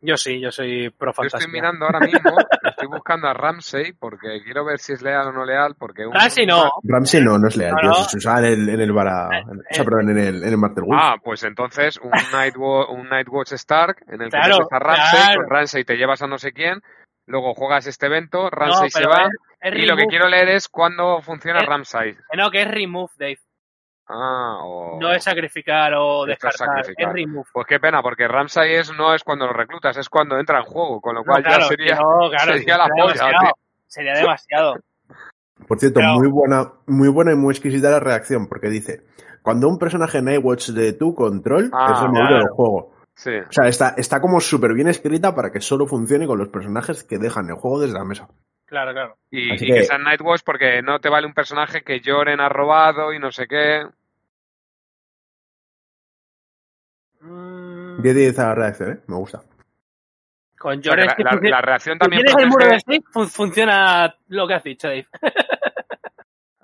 Yo 0.00 0.16
sí, 0.16 0.40
yo 0.40 0.52
soy 0.52 0.90
pro 0.90 1.12
Yo 1.12 1.24
estoy 1.26 1.50
mirando 1.50 1.84
ahora 1.86 1.98
mismo, 2.06 2.36
estoy 2.62 2.86
buscando 2.86 3.26
a 3.26 3.34
Ramsey 3.34 3.92
porque 3.94 4.40
quiero 4.44 4.64
ver 4.64 4.78
si 4.78 4.92
es 4.92 5.02
leal 5.02 5.26
o 5.28 5.32
no 5.32 5.44
leal, 5.44 5.74
porque 5.76 6.06
un, 6.06 6.14
Ramsey 6.14 6.46
no. 6.46 6.70
Ramsey 6.84 7.20
no, 7.24 7.36
no 7.38 7.48
es 7.48 7.56
leal, 7.56 7.72
No, 7.74 7.80
tío. 7.80 7.88
no. 7.90 7.94
Se 7.96 8.16
usaba 8.18 8.38
en 8.40 8.44
el, 8.46 8.68
en 8.68 8.80
el 8.80 8.92
Vara, 8.92 9.28
Eh, 9.32 9.42
o 9.48 9.74
sea, 9.74 9.84
perdón, 9.84 10.10
en 10.10 10.18
el, 10.18 10.42
en 10.44 10.48
el 10.50 10.56
Martel 10.56 10.84
Wolf. 10.84 11.00
Ah, 11.02 11.16
pues 11.22 11.42
entonces 11.42 11.98
un 11.98 12.12
Nightwatch, 12.32 12.90
un 12.90 13.08
Nightwatch 13.08 13.52
Stark 13.54 13.96
en 14.06 14.22
el 14.22 14.30
que 14.30 14.38
Claro, 14.38 14.54
metes 14.58 14.68
a 14.72 14.78
Ramsey, 14.78 15.20
claro. 15.20 15.40
con 15.40 15.50
Ramsey 15.50 15.84
te 15.84 15.96
llevas 15.96 16.22
a 16.22 16.26
no 16.28 16.38
sé 16.38 16.52
quién, 16.52 16.80
luego 17.26 17.54
juegas 17.54 17.86
este 17.88 18.06
evento, 18.06 18.50
Ramsey 18.50 18.88
No, 18.94 19.00
se 19.00 19.06
va 19.06 19.24
es- 19.24 19.74
es 19.74 19.82
y 19.82 19.86
lo 19.86 19.96
que 19.96 20.06
quiero 20.06 20.28
leer 20.28 20.48
es 20.50 20.68
cuándo 20.68 21.20
funciona 21.22 21.58
Eh, 21.60 21.66
Ramsey. 21.66 22.16
No, 22.36 22.48
que 22.52 22.62
es 22.62 22.70
remove, 22.70 23.10
Dave. 23.18 23.38
Ah, 24.08 24.58
o... 24.62 24.98
No 25.00 25.12
es 25.12 25.22
sacrificar 25.22 25.92
o 25.96 26.24
descartar, 26.24 26.68
sacrificar. 26.68 27.08
es 27.08 27.14
remove. 27.14 27.46
Pues 27.52 27.66
qué 27.66 27.78
pena, 27.78 28.00
porque 28.02 28.26
Ramsey 28.26 28.74
es, 28.74 28.90
no 28.96 29.14
es 29.14 29.22
cuando 29.22 29.46
lo 29.46 29.52
reclutas, 29.52 29.96
es 29.98 30.08
cuando 30.08 30.38
entra 30.38 30.58
en 30.58 30.64
juego, 30.64 31.00
con 31.00 31.14
lo 31.14 31.20
No, 31.20 31.26
cual 31.26 31.42
claro, 31.42 31.62
ya 31.62 31.68
sería... 31.68 31.94
no, 31.96 32.30
claro, 32.30 32.52
sería 32.54 32.78
la 32.78 32.84
sería 32.86 33.02
polla, 33.04 33.14
demasiado. 33.14 33.40
tío. 33.40 33.52
Sería 33.86 34.14
demasiado. 34.14 34.74
Por 35.66 35.78
cierto, 35.78 36.00
Pero- 36.00 36.12
muy 36.14 36.28
buena, 36.30 36.72
muy 36.86 37.08
buena 37.08 37.32
y 37.32 37.36
muy 37.36 37.52
exquisita 37.52 37.90
la 37.90 38.00
reacción, 38.00 38.46
porque 38.48 38.68
dice, 38.68 39.02
cuando 39.42 39.68
un 39.68 39.78
personaje 39.78 40.22
Nightwatch 40.22 40.70
de 40.70 40.92
tu 40.94 41.14
control 41.14 41.70
Ah, 41.72 41.92
es 41.94 42.00
removido 42.00 42.26
claro. 42.28 42.38
del 42.44 42.48
juego. 42.54 42.92
Sí. 43.14 43.30
O 43.36 43.50
sea, 43.52 43.66
está, 43.66 43.94
está 43.96 44.20
como 44.20 44.40
súper 44.40 44.72
bien 44.74 44.86
escrita 44.88 45.34
para 45.34 45.50
que 45.50 45.60
solo 45.60 45.86
funcione 45.86 46.26
con 46.26 46.38
los 46.38 46.48
personajes 46.48 47.02
que 47.02 47.18
dejan 47.18 47.48
el 47.48 47.56
juego 47.56 47.80
desde 47.80 47.98
la 47.98 48.04
mesa. 48.04 48.28
Claro, 48.64 48.92
claro. 48.92 49.16
Y, 49.30 49.54
y 49.54 49.56
que 49.56 49.66
que- 49.66 49.82
sea 49.84 49.98
Nightwatch 49.98 50.42
porque 50.44 50.82
no 50.82 51.00
te 51.00 51.08
vale 51.08 51.26
un 51.26 51.34
personaje 51.34 51.82
que 51.82 52.00
lloren 52.00 52.38
ha 52.40 52.48
robado 52.48 53.12
y 53.12 53.18
no 53.18 53.32
sé 53.32 53.46
qué. 53.48 53.84
10 57.98 58.14
de 58.14 58.20
10 58.22 58.38
a 58.38 58.46
la 58.48 58.54
reacción, 58.54 58.92
¿eh? 58.92 58.98
Me 59.06 59.16
gusta. 59.16 59.42
con 60.58 60.78
O 60.78 60.82
sea, 60.82 60.92
que 60.92 61.02
Jordan 61.02 61.06
la, 61.18 61.32
la- 61.40 61.50
la 61.50 61.60
reacción 61.62 61.94
si 61.94 61.98
también 62.00 62.22
tienes 62.24 62.42
el 62.44 62.48
muro 62.50 62.66
de 62.66 62.80
6, 62.84 63.00
fun- 63.12 63.28
funciona 63.28 64.14
lo 64.28 64.48
que 64.48 64.54
has 64.54 64.62
dicho, 64.64 64.88
Dave. 64.88 65.06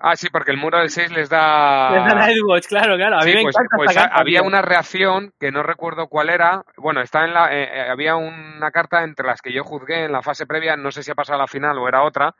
Ah, 0.07 0.15
sí, 0.15 0.29
porque 0.29 0.51
el 0.51 0.57
muro 0.57 0.77
de 0.79 0.89
6 0.89 1.09
les 1.11 1.29
da... 1.29 1.89
Les 1.89 2.05
da 2.05 2.13
Nightwatch, 2.13 2.67
claro, 2.67 2.95
claro. 2.95 3.15
A 3.17 3.23
mí 3.23 3.31
Sí, 3.31 3.37
me 3.37 3.41
pues, 3.41 3.55
encanta 3.55 3.75
pues 3.77 3.89
esta 3.89 4.01
ha- 4.01 4.03
carta, 4.05 4.21
había 4.21 4.43
una 4.43 4.61
reacción 4.61 5.33
que 5.39 5.51
no 5.51 5.63
recuerdo 5.63 6.07
cuál 6.09 6.29
era. 6.29 6.63
Bueno, 6.77 7.01
está 7.01 7.25
en 7.25 7.33
la, 7.33 7.51
eh, 7.51 7.63
eh, 7.63 7.89
había 7.89 8.15
una 8.15 8.69
carta 8.69 9.03
entre 9.03 9.25
las 9.25 9.41
que 9.41 9.51
yo 9.51 9.63
juzgué 9.63 10.03
en 10.05 10.11
la 10.11 10.21
fase 10.21 10.45
previa, 10.45 10.77
no 10.77 10.91
sé 10.91 11.01
si 11.01 11.09
ha 11.09 11.15
pasado 11.15 11.39
a 11.39 11.41
la 11.41 11.47
final 11.47 11.75
o 11.79 11.87
era 11.87 12.03
otra, 12.03 12.35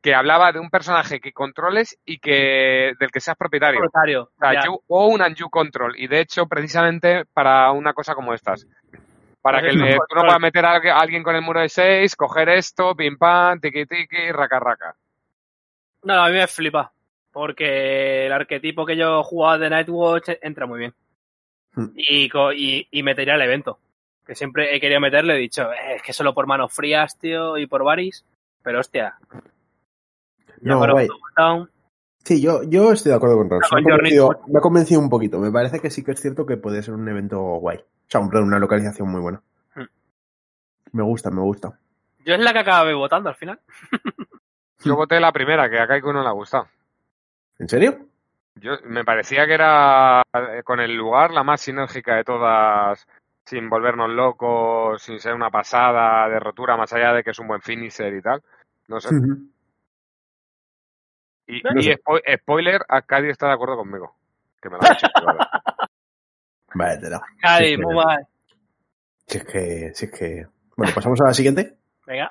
que 0.00 0.14
hablaba 0.14 0.52
de 0.52 0.60
un 0.60 0.70
personaje 0.70 1.18
que 1.18 1.32
controles 1.32 1.98
y 2.04 2.18
que 2.20 2.92
del 3.00 3.10
que 3.10 3.18
seas 3.20 3.36
propietario. 3.36 3.80
Propietario, 3.80 4.22
O, 4.22 4.30
sea, 4.38 4.64
you- 4.64 4.80
o 4.86 5.06
un 5.08 5.20
unju 5.20 5.50
control. 5.50 5.94
Y 5.98 6.06
de 6.06 6.20
hecho, 6.20 6.46
precisamente 6.46 7.24
para 7.34 7.72
una 7.72 7.94
cosa 7.94 8.14
como 8.14 8.32
estas. 8.32 8.64
Para 9.42 9.58
Pues 9.58 9.72
que 9.72 9.90
eh, 9.90 9.96
tú 10.08 10.14
no 10.14 10.22
puedas 10.22 10.40
meter 10.40 10.64
a 10.64 10.72
alguien- 11.00 11.24
con 11.24 11.34
el 11.34 11.42
muro 11.42 11.58
de 11.60 11.68
6, 11.68 12.14
coger 12.14 12.48
esto, 12.50 12.94
pim 12.94 13.18
pam, 13.18 13.58
tiki 13.58 13.86
tiki, 13.86 14.30
raca 14.30 14.60
raca. 14.60 14.94
No, 16.04 16.14
a 16.22 16.28
mí 16.28 16.34
me 16.34 16.46
flipa. 16.46 16.92
Porque 17.38 18.26
el 18.26 18.32
arquetipo 18.32 18.84
que 18.84 18.96
yo 18.96 19.22
jugaba 19.22 19.58
de 19.58 19.70
Nightwatch 19.70 20.30
entra 20.42 20.66
muy 20.66 20.80
bien. 20.80 20.94
Hmm. 21.72 21.86
Y, 21.94 22.28
co- 22.28 22.52
y, 22.52 22.88
y 22.90 23.02
metería 23.04 23.36
el 23.36 23.42
evento. 23.42 23.78
Que 24.26 24.34
siempre 24.34 24.74
he 24.74 24.80
querido 24.80 24.98
meterle, 25.00 25.34
he 25.36 25.38
dicho, 25.38 25.70
"Eh, 25.72 25.94
es 25.94 26.02
que 26.02 26.12
solo 26.12 26.34
por 26.34 26.48
manos 26.48 26.72
frías, 26.74 27.16
tío, 27.16 27.56
y 27.56 27.68
por 27.68 27.84
Varys. 27.84 28.24
Pero 28.64 28.80
hostia. 28.80 29.14
No, 30.62 30.80
guay. 30.94 31.06
Sí, 32.24 32.42
yo, 32.42 32.64
yo 32.64 32.90
estoy 32.90 33.10
de 33.10 33.16
acuerdo 33.16 33.36
con 33.36 33.48
Ross. 33.50 33.70
Me, 33.72 33.78
ha 33.78 33.84
convencido- 33.84 34.40
me 34.48 34.58
ha 34.58 34.60
convencido 34.60 35.00
un 35.00 35.08
poquito. 35.08 35.38
Me 35.38 35.52
parece 35.52 35.78
que 35.78 35.90
sí 35.90 36.02
que 36.02 36.10
es 36.10 36.20
cierto 36.20 36.44
que 36.44 36.56
puede 36.56 36.82
ser 36.82 36.94
un 36.94 37.08
evento 37.08 37.38
guay. 37.40 37.76
O 37.78 37.84
sea, 38.08 38.20
un- 38.20 38.36
una 38.36 38.58
localización 38.58 39.08
muy 39.08 39.20
buena. 39.20 39.40
Hmm. 39.76 39.84
Me 40.90 41.04
gusta, 41.04 41.30
me 41.30 41.40
gusta. 41.42 41.78
Yo 42.24 42.34
es 42.34 42.40
la 42.40 42.52
que 42.52 42.58
acabé 42.58 42.94
votando 42.94 43.28
al 43.28 43.36
final. 43.36 43.60
Yo 44.84 44.96
voté 44.96 45.20
la 45.20 45.30
primera, 45.30 45.70
que 45.70 45.78
a 45.78 45.86
Kaiku 45.86 46.12
no 46.12 46.22
le 46.24 46.28
ha 46.28 46.32
gustado. 46.32 46.66
¿En 47.58 47.68
serio? 47.68 48.06
Yo, 48.56 48.72
me 48.84 49.04
parecía 49.04 49.46
que 49.46 49.54
era 49.54 50.22
eh, 50.32 50.62
con 50.64 50.80
el 50.80 50.94
lugar 50.94 51.30
la 51.32 51.42
más 51.44 51.60
sinérgica 51.60 52.16
de 52.16 52.24
todas. 52.24 53.06
Sin 53.44 53.70
volvernos 53.70 54.10
locos, 54.10 55.00
sin 55.02 55.18
ser 55.20 55.32
una 55.34 55.50
pasada 55.50 56.28
de 56.28 56.38
rotura, 56.38 56.76
más 56.76 56.92
allá 56.92 57.14
de 57.14 57.24
que 57.24 57.30
es 57.30 57.38
un 57.38 57.48
buen 57.48 57.62
finisher 57.62 58.12
y 58.14 58.20
tal. 58.20 58.42
No 58.88 59.00
sé. 59.00 59.08
Y, 61.46 61.62
No 61.62 61.80
y 61.80 61.82
sé. 61.82 61.96
spo- 61.98 62.20
spoiler, 62.40 62.82
Arcadia 62.88 63.30
está 63.30 63.46
de 63.46 63.54
acuerdo 63.54 63.76
conmigo. 63.76 64.14
Que 64.60 64.68
me 64.68 64.76
lo 64.76 64.82
ha 64.82 64.88
tela. 67.00 67.22
Cádiz, 67.40 67.70
Sí, 67.76 67.76
muy 67.78 67.94
sí. 67.94 68.04
mal. 68.04 68.26
Si 69.26 69.38
es 69.38 69.44
que, 69.44 69.90
si 69.94 70.04
es 70.06 70.10
que. 70.12 70.46
Bueno, 70.76 70.92
pasamos 70.94 71.20
a 71.22 71.24
la 71.24 71.32
siguiente. 71.32 71.74
Venga, 72.06 72.30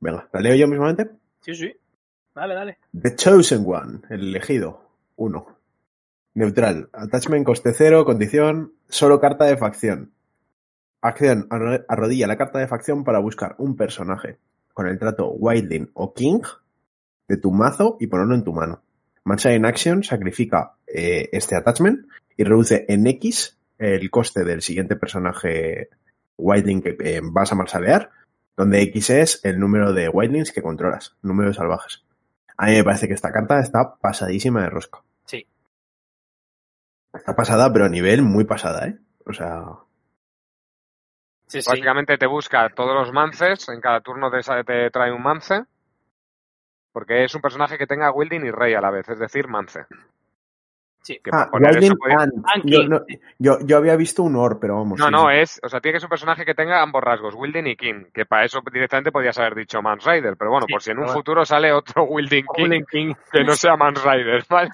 Venga, 0.00 0.28
¿la 0.32 0.40
leo 0.40 0.54
yo 0.56 0.66
mismamente? 0.66 1.10
sí, 1.40 1.54
sí. 1.54 1.76
Dale, 2.34 2.54
dale. 2.54 2.78
The 3.00 3.14
Chosen 3.14 3.64
One, 3.66 4.00
el 4.10 4.20
elegido. 4.28 4.90
1. 5.16 5.46
Neutral. 6.34 6.88
Attachment 6.92 7.46
coste 7.46 7.72
cero. 7.74 8.04
Condición. 8.04 8.72
Solo 8.88 9.20
carta 9.20 9.44
de 9.44 9.56
facción. 9.56 10.12
Acción. 11.00 11.48
arro- 11.50 11.84
Arrodilla 11.88 12.26
la 12.26 12.36
carta 12.36 12.58
de 12.58 12.66
facción 12.66 13.04
para 13.04 13.20
buscar 13.20 13.54
un 13.58 13.76
personaje 13.76 14.38
con 14.72 14.88
el 14.88 14.98
trato 14.98 15.30
Wildling 15.30 15.90
o 15.94 16.12
King 16.14 16.40
de 17.28 17.36
tu 17.36 17.52
mazo 17.52 17.96
y 18.00 18.08
ponerlo 18.08 18.34
en 18.34 18.42
tu 18.44 18.52
mano. 18.52 18.82
Marcha 19.22 19.52
en 19.52 19.64
Action 19.64 20.02
sacrifica 20.02 20.74
eh, 20.86 21.28
este 21.32 21.56
attachment 21.56 22.06
y 22.36 22.42
reduce 22.44 22.84
en 22.88 23.06
X 23.06 23.56
el 23.78 24.10
coste 24.10 24.44
del 24.44 24.60
siguiente 24.60 24.96
personaje 24.96 25.88
Wildling 26.36 26.82
que 26.82 26.96
eh, 26.98 27.20
vas 27.22 27.52
a 27.52 27.54
marsalear, 27.54 28.10
donde 28.56 28.82
X 28.82 29.10
es 29.10 29.40
el 29.44 29.58
número 29.60 29.92
de 29.92 30.08
Wildlings 30.08 30.50
que 30.52 30.60
controlas, 30.62 31.16
número 31.22 31.48
de 31.50 31.54
salvajes. 31.54 32.02
A 32.56 32.66
mí 32.66 32.72
me 32.72 32.84
parece 32.84 33.08
que 33.08 33.14
esta 33.14 33.32
carta 33.32 33.60
está 33.60 33.96
pasadísima 33.96 34.62
de 34.62 34.70
rosca. 34.70 35.00
Sí. 35.24 35.46
Está 37.12 37.34
pasada, 37.34 37.72
pero 37.72 37.86
a 37.86 37.88
nivel 37.88 38.22
muy 38.22 38.44
pasada, 38.44 38.86
¿eh? 38.86 38.98
O 39.26 39.32
sea, 39.32 39.64
Sí, 41.46 41.62
sí. 41.62 41.70
Básicamente 41.70 42.18
te 42.18 42.26
busca 42.26 42.68
todos 42.70 42.94
los 42.94 43.12
mances, 43.12 43.68
en 43.68 43.80
cada 43.80 44.00
turno 44.00 44.30
te, 44.30 44.40
te 44.64 44.90
trae 44.90 45.12
un 45.12 45.22
mance, 45.22 45.64
porque 46.92 47.24
es 47.24 47.34
un 47.34 47.42
personaje 47.42 47.78
que 47.78 47.86
tenga 47.86 48.10
Wilding 48.10 48.46
y 48.46 48.50
Rey 48.50 48.74
a 48.74 48.80
la 48.80 48.90
vez, 48.90 49.08
es 49.08 49.18
decir, 49.18 49.46
mance. 49.46 49.86
Sí. 51.04 51.20
Que 51.22 51.30
ah, 51.34 51.50
eso 51.52 51.94
podía- 51.96 52.26
yo, 52.64 52.88
no- 52.88 53.02
yo, 53.38 53.58
yo 53.60 53.76
había 53.76 53.94
visto 53.94 54.22
un 54.22 54.36
Or, 54.36 54.58
pero 54.58 54.76
vamos. 54.76 54.98
No, 54.98 55.04
sí, 55.06 55.12
no, 55.12 55.28
sí. 55.28 55.36
es, 55.36 55.60
o 55.62 55.68
sea, 55.68 55.80
tiene 55.80 55.96
que 55.96 56.00
ser 56.00 56.06
un 56.06 56.10
personaje 56.10 56.46
que 56.46 56.54
tenga 56.54 56.80
ambos 56.80 57.04
rasgos, 57.04 57.34
Wilding 57.34 57.66
y 57.66 57.76
King, 57.76 58.04
que 58.12 58.24
para 58.24 58.46
eso 58.46 58.62
directamente 58.72 59.12
podías 59.12 59.38
haber 59.38 59.54
dicho 59.54 59.82
Mans 59.82 60.02
Rider, 60.02 60.34
pero 60.38 60.50
bueno, 60.50 60.64
Sí, 60.66 60.72
por 60.72 60.82
si 60.82 60.90
en 60.92 60.96
un 60.98 61.04
bueno. 61.04 61.18
futuro 61.18 61.44
sale 61.44 61.72
otro 61.72 62.04
Wilding 62.08 62.46
King 62.56 62.82
King. 62.90 63.14
que 63.30 63.44
no 63.44 63.52
sea 63.54 63.76
Man 63.76 63.94
Rider, 63.96 64.44
¿vale? 64.50 64.70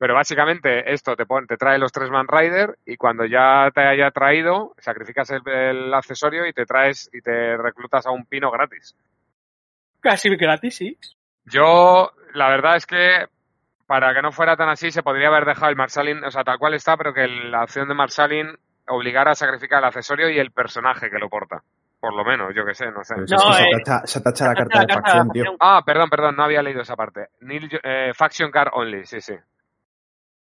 Pero 0.00 0.14
básicamente 0.14 0.92
esto 0.92 1.16
te, 1.16 1.24
pone, 1.26 1.46
te 1.46 1.56
trae 1.56 1.78
los 1.78 1.90
tres 1.90 2.10
Man 2.10 2.28
Rider 2.28 2.78
y 2.84 2.96
cuando 2.96 3.24
ya 3.24 3.70
te 3.74 3.80
haya 3.80 4.10
traído, 4.10 4.74
sacrificas 4.78 5.30
el, 5.30 5.40
el 5.48 5.92
accesorio 5.94 6.46
y 6.46 6.52
te 6.52 6.66
traes 6.66 7.08
y 7.12 7.20
te 7.22 7.56
reclutas 7.56 8.06
a 8.06 8.10
un 8.10 8.24
pino 8.26 8.50
gratis. 8.50 8.94
Casi 10.00 10.28
gratis, 10.36 10.76
sí. 10.76 10.98
Yo, 11.46 12.12
la 12.34 12.48
verdad 12.50 12.76
es 12.76 12.86
que 12.86 13.26
para 13.88 14.14
que 14.14 14.22
no 14.22 14.30
fuera 14.30 14.54
tan 14.56 14.68
así, 14.68 14.92
se 14.92 15.02
podría 15.02 15.28
haber 15.28 15.46
dejado 15.46 15.70
el 15.70 15.76
Marsalin, 15.76 16.22
o 16.22 16.30
sea, 16.30 16.44
tal 16.44 16.58
cual 16.58 16.74
está, 16.74 16.96
pero 16.96 17.12
que 17.12 17.26
la 17.26 17.64
opción 17.64 17.88
de 17.88 17.94
Marsalin 17.94 18.56
obligara 18.86 19.32
a 19.32 19.34
sacrificar 19.34 19.78
el 19.80 19.86
accesorio 19.86 20.28
y 20.30 20.38
el 20.38 20.52
personaje 20.52 21.10
que 21.10 21.18
lo 21.18 21.28
porta. 21.30 21.62
Por 21.98 22.14
lo 22.14 22.24
menos, 22.24 22.54
yo 22.54 22.64
que 22.64 22.74
sé, 22.74 22.90
no 22.92 23.02
sé. 23.02 23.14
No, 23.16 23.24
es 23.24 23.56
se, 23.56 23.62
eh, 23.64 23.66
atacha, 23.74 24.06
se 24.06 24.18
atacha 24.20 24.46
la 24.46 24.54
carta 24.54 24.78
de 24.78 24.84
atacha 24.84 24.96
la 24.98 25.02
carta 25.02 25.10
de 25.10 25.18
facción, 25.24 25.30
tío. 25.32 25.56
Ah, 25.58 25.82
perdón, 25.84 26.08
perdón, 26.10 26.36
no 26.36 26.44
había 26.44 26.62
leído 26.62 26.82
esa 26.82 26.94
parte. 26.94 27.28
Nil, 27.40 27.68
eh, 27.82 28.12
faction 28.14 28.50
Card 28.52 28.70
Only, 28.74 29.04
sí, 29.04 29.20
sí. 29.20 29.34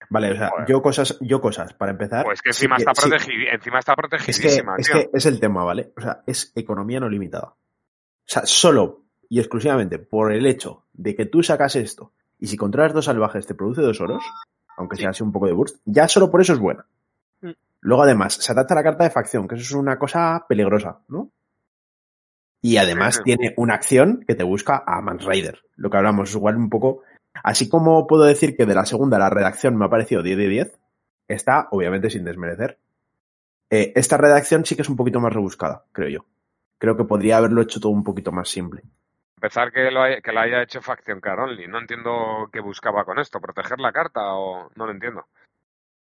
Vale, 0.10 0.32
o 0.32 0.36
sea, 0.36 0.52
yo 0.68 0.82
cosas, 0.82 1.18
yo 1.22 1.42
cosas, 1.42 1.74
para 1.74 1.92
empezar. 1.92 2.24
Pues 2.26 2.42
que 2.42 2.54
sí 2.54 2.66
encima 2.66 2.78
está, 2.78 2.94
sí, 2.94 3.10
protegidi- 3.10 3.48
encima 3.52 3.80
está 3.80 3.94
Es 3.94 3.96
que, 3.96 4.02
protegidísima, 4.02 4.76
es 4.78 4.88
tío. 4.88 4.96
que 4.96 5.10
es 5.18 5.26
el 5.26 5.40
tema, 5.40 5.64
¿vale? 5.64 5.92
O 5.98 6.02
sea, 6.02 6.22
es 6.28 6.52
economía 6.56 7.00
no 7.00 7.10
limitada. 7.10 7.48
O 7.48 7.58
sea, 8.26 8.46
solo 8.46 9.04
y 9.30 9.40
exclusivamente 9.40 10.00
por 10.00 10.32
el 10.34 10.46
hecho 10.46 10.86
de 10.94 11.16
que 11.16 11.26
tú 11.26 11.42
sacas 11.44 11.76
esto 11.76 12.14
y 12.40 12.48
si 12.48 12.58
controlas 12.58 12.94
dos 12.94 13.06
salvajes 13.06 13.48
te 13.48 13.56
produce 13.56 13.82
dos 13.82 14.00
oros, 14.02 14.24
aunque 14.78 14.98
sea 14.98 15.10
así 15.10 15.24
un 15.24 15.32
poco 15.32 15.48
de 15.48 15.54
burst, 15.54 15.78
ya 15.86 16.08
solo 16.08 16.30
por 16.30 16.42
eso 16.42 16.54
es 16.54 16.60
buena. 16.60 16.86
Mm. 17.42 17.52
Luego, 17.82 18.04
además, 18.04 18.34
se 18.36 18.52
adapta 18.52 18.74
a 18.74 18.78
la 18.78 18.84
carta 18.84 19.04
de 19.04 19.10
facción, 19.10 19.48
que 19.48 19.56
eso 19.56 19.64
es 19.64 19.72
una 19.72 19.98
cosa 19.98 20.46
peligrosa, 20.48 21.00
¿no? 21.08 21.32
Y 22.62 22.78
además 22.78 23.22
tiene 23.24 23.54
una 23.58 23.76
acción 23.76 24.24
que 24.28 24.36
te 24.36 24.44
busca 24.44 24.84
a 24.86 25.00
Mans 25.02 25.26
Rider. 25.26 25.62
Lo 25.76 25.90
que 25.90 25.98
hablamos 25.98 26.30
es 26.30 26.36
igual 26.36 26.58
un 26.58 26.70
poco. 26.70 27.04
Así 27.44 27.70
como 27.70 28.08
puedo 28.08 28.24
decir 28.24 28.58
que 28.58 28.66
de 28.66 28.74
la 28.74 28.86
segunda 28.86 29.20
la 29.20 29.30
redacción 29.30 29.78
me 29.78 29.86
ha 29.86 29.90
parecido 29.90 30.24
10 30.24 30.38
de 30.38 30.48
10, 30.48 30.80
está, 31.28 31.68
obviamente, 31.72 32.10
sin 32.10 32.24
desmerecer. 32.24 32.80
Eh, 33.70 33.94
esta 33.96 34.18
redacción 34.18 34.66
sí 34.66 34.76
que 34.76 34.82
es 34.82 34.90
un 34.90 34.96
poquito 34.96 35.20
más 35.20 35.34
rebuscada, 35.34 35.86
creo 35.92 36.10
yo. 36.10 36.26
Creo 36.80 36.98
que 36.98 37.04
podría 37.04 37.38
haberlo 37.38 37.62
hecho 37.62 37.80
todo 37.80 37.92
un 37.92 38.04
poquito 38.04 38.32
más 38.32 38.50
simple. 38.50 38.84
Empezar 39.38 39.72
que 39.72 39.92
lo, 39.92 40.02
haya, 40.02 40.20
que 40.22 40.32
lo 40.32 40.40
haya 40.40 40.64
hecho 40.64 40.82
Faction 40.82 41.22
Card 41.22 41.40
Only. 41.40 41.68
No 41.68 41.78
entiendo 41.78 42.50
qué 42.52 42.60
buscaba 42.60 43.06
con 43.06 43.20
esto. 43.20 43.40
¿Proteger 43.40 43.80
la 43.80 43.92
carta 43.92 44.34
o...? 44.34 44.72
No 44.76 44.86
lo 44.88 44.92
entiendo. 44.92 45.26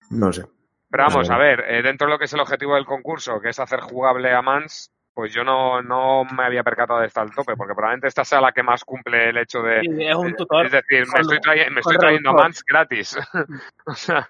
No 0.09 0.31
sé. 0.31 0.45
Pero 0.89 1.03
vamos, 1.03 1.29
a 1.29 1.37
ver, 1.37 1.59
eh, 1.67 1.81
dentro 1.83 2.07
de 2.07 2.13
lo 2.13 2.17
que 2.17 2.25
es 2.25 2.33
el 2.33 2.39
objetivo 2.39 2.75
del 2.75 2.85
concurso, 2.85 3.39
que 3.41 3.49
es 3.49 3.59
hacer 3.59 3.81
jugable 3.81 4.33
a 4.33 4.41
Mans, 4.41 4.89
pues 5.13 5.33
yo 5.33 5.43
no, 5.43 5.81
no 5.83 6.23
me 6.23 6.45
había 6.45 6.63
percatado 6.63 7.01
de 7.01 7.07
esta 7.07 7.21
al 7.21 7.35
tope, 7.35 7.55
porque 7.57 7.75
probablemente 7.75 8.07
esta 8.07 8.23
sea 8.23 8.39
la 8.41 8.53
que 8.53 8.63
más 8.63 8.83
cumple 8.85 9.29
el 9.29 9.37
hecho 9.37 9.61
de... 9.61 9.81
Sí, 9.81 9.89
es 10.07 10.15
un 10.15 10.35
tutor. 10.35 10.65
Es 10.65 10.71
decir, 10.71 11.03
me 11.13 11.19
estoy, 11.19 11.39
me 11.71 11.81
estoy 11.81 11.97
trayendo 11.97 12.29
a. 12.31 12.33
Mans 12.33 12.63
gratis. 12.63 13.17
o 13.85 13.93
sea, 13.93 14.29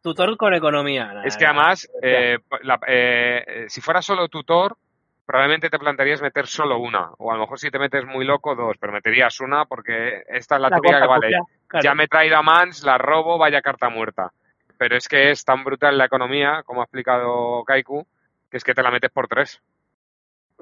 Tutor 0.00 0.36
con 0.36 0.54
economía. 0.54 1.06
nada, 1.08 1.24
es 1.24 1.36
que 1.36 1.44
además, 1.44 1.88
eh, 2.00 2.38
la- 2.62 2.80
eh, 2.86 3.44
eh, 3.46 3.64
si 3.68 3.80
fuera 3.80 4.00
solo 4.00 4.28
tutor, 4.28 4.76
probablemente 5.32 5.70
te 5.70 5.78
plantearías 5.78 6.20
meter 6.20 6.46
solo 6.46 6.76
una, 6.78 7.10
o 7.16 7.32
a 7.32 7.34
lo 7.36 7.40
mejor 7.40 7.58
si 7.58 7.70
te 7.70 7.78
metes 7.78 8.04
muy 8.04 8.22
loco, 8.26 8.54
dos, 8.54 8.76
pero 8.78 8.92
meterías 8.92 9.40
una 9.40 9.64
porque 9.64 10.24
esta 10.28 10.56
es 10.56 10.60
la, 10.60 10.68
La 10.68 10.76
típica 10.76 11.00
que 11.00 11.06
vale. 11.08 11.26
copia, 11.28 11.38
claro. 11.66 11.84
Ya 11.84 11.94
me 11.94 12.04
he 12.04 12.08
traído 12.08 12.36
a 12.36 12.42
Mans, 12.42 12.82
la 12.84 12.98
robo, 12.98 13.38
vaya 13.38 13.62
carta 13.62 13.88
muerta. 13.88 14.30
Pero 14.76 14.94
es 14.94 15.08
que 15.08 15.30
es 15.30 15.42
tan 15.42 15.64
brutal 15.64 15.96
la 15.96 16.04
economía, 16.04 16.62
como 16.66 16.82
ha 16.82 16.84
explicado 16.84 17.64
Kaiku, 17.64 18.06
que 18.50 18.58
es 18.58 18.64
que 18.64 18.74
te 18.74 18.82
la 18.82 18.90
metes 18.90 19.10
por 19.10 19.26
tres. 19.26 19.62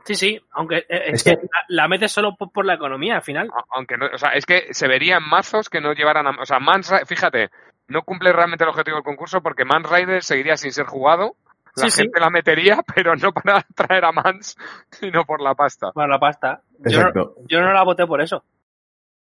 Sí, 0.04 0.14
sí, 0.14 0.40
aunque 0.52 0.76
eh, 0.88 1.02
es 1.06 1.14
Es 1.14 1.24
que 1.24 1.30
que- 1.36 1.42
la, 1.42 1.64
la 1.82 1.88
metes 1.88 2.12
solo 2.12 2.36
por, 2.36 2.52
por 2.52 2.64
la 2.64 2.74
economía 2.74 3.16
al 3.16 3.22
final. 3.22 3.50
Aunque 3.70 3.96
no, 3.96 4.06
o 4.06 4.18
sea, 4.18 4.30
es 4.34 4.46
que 4.46 4.72
se 4.72 4.86
verían 4.86 5.28
mazos 5.28 5.68
que 5.68 5.80
no 5.80 5.92
llevaran 5.94 6.26
a, 6.28 6.30
o 6.40 6.46
sea, 6.46 6.60
Mans, 6.60 6.92
fíjate, 7.06 7.50
no 7.88 8.02
cumple 8.02 8.32
realmente 8.32 8.62
el 8.64 8.70
objetivo 8.70 8.96
del 8.98 9.04
concurso 9.04 9.42
porque 9.42 9.64
Mans 9.64 9.90
Rider 9.90 10.22
seguiría 10.22 10.56
sin 10.56 10.70
ser 10.72 10.86
jugado. 10.86 11.34
La 11.76 11.84
Sí, 11.84 11.90
sí. 11.90 12.02
gente 12.02 12.20
la 12.20 12.30
metería, 12.30 12.82
pero 12.94 13.14
no 13.16 13.32
para 13.32 13.62
traer 13.74 14.04
a 14.04 14.12
Mans, 14.12 14.56
sino 14.90 15.24
por 15.24 15.40
la 15.40 15.54
pasta. 15.54 15.90
Bueno, 15.94 16.10
la 16.10 16.18
pasta. 16.20 16.62
Yo 16.78 16.82
no, 16.84 17.08
Exacto, 17.08 17.34
yo 17.48 17.60
no 17.60 17.72
la 17.72 17.82
voté 17.84 18.06
por 18.06 18.20
eso. 18.20 18.44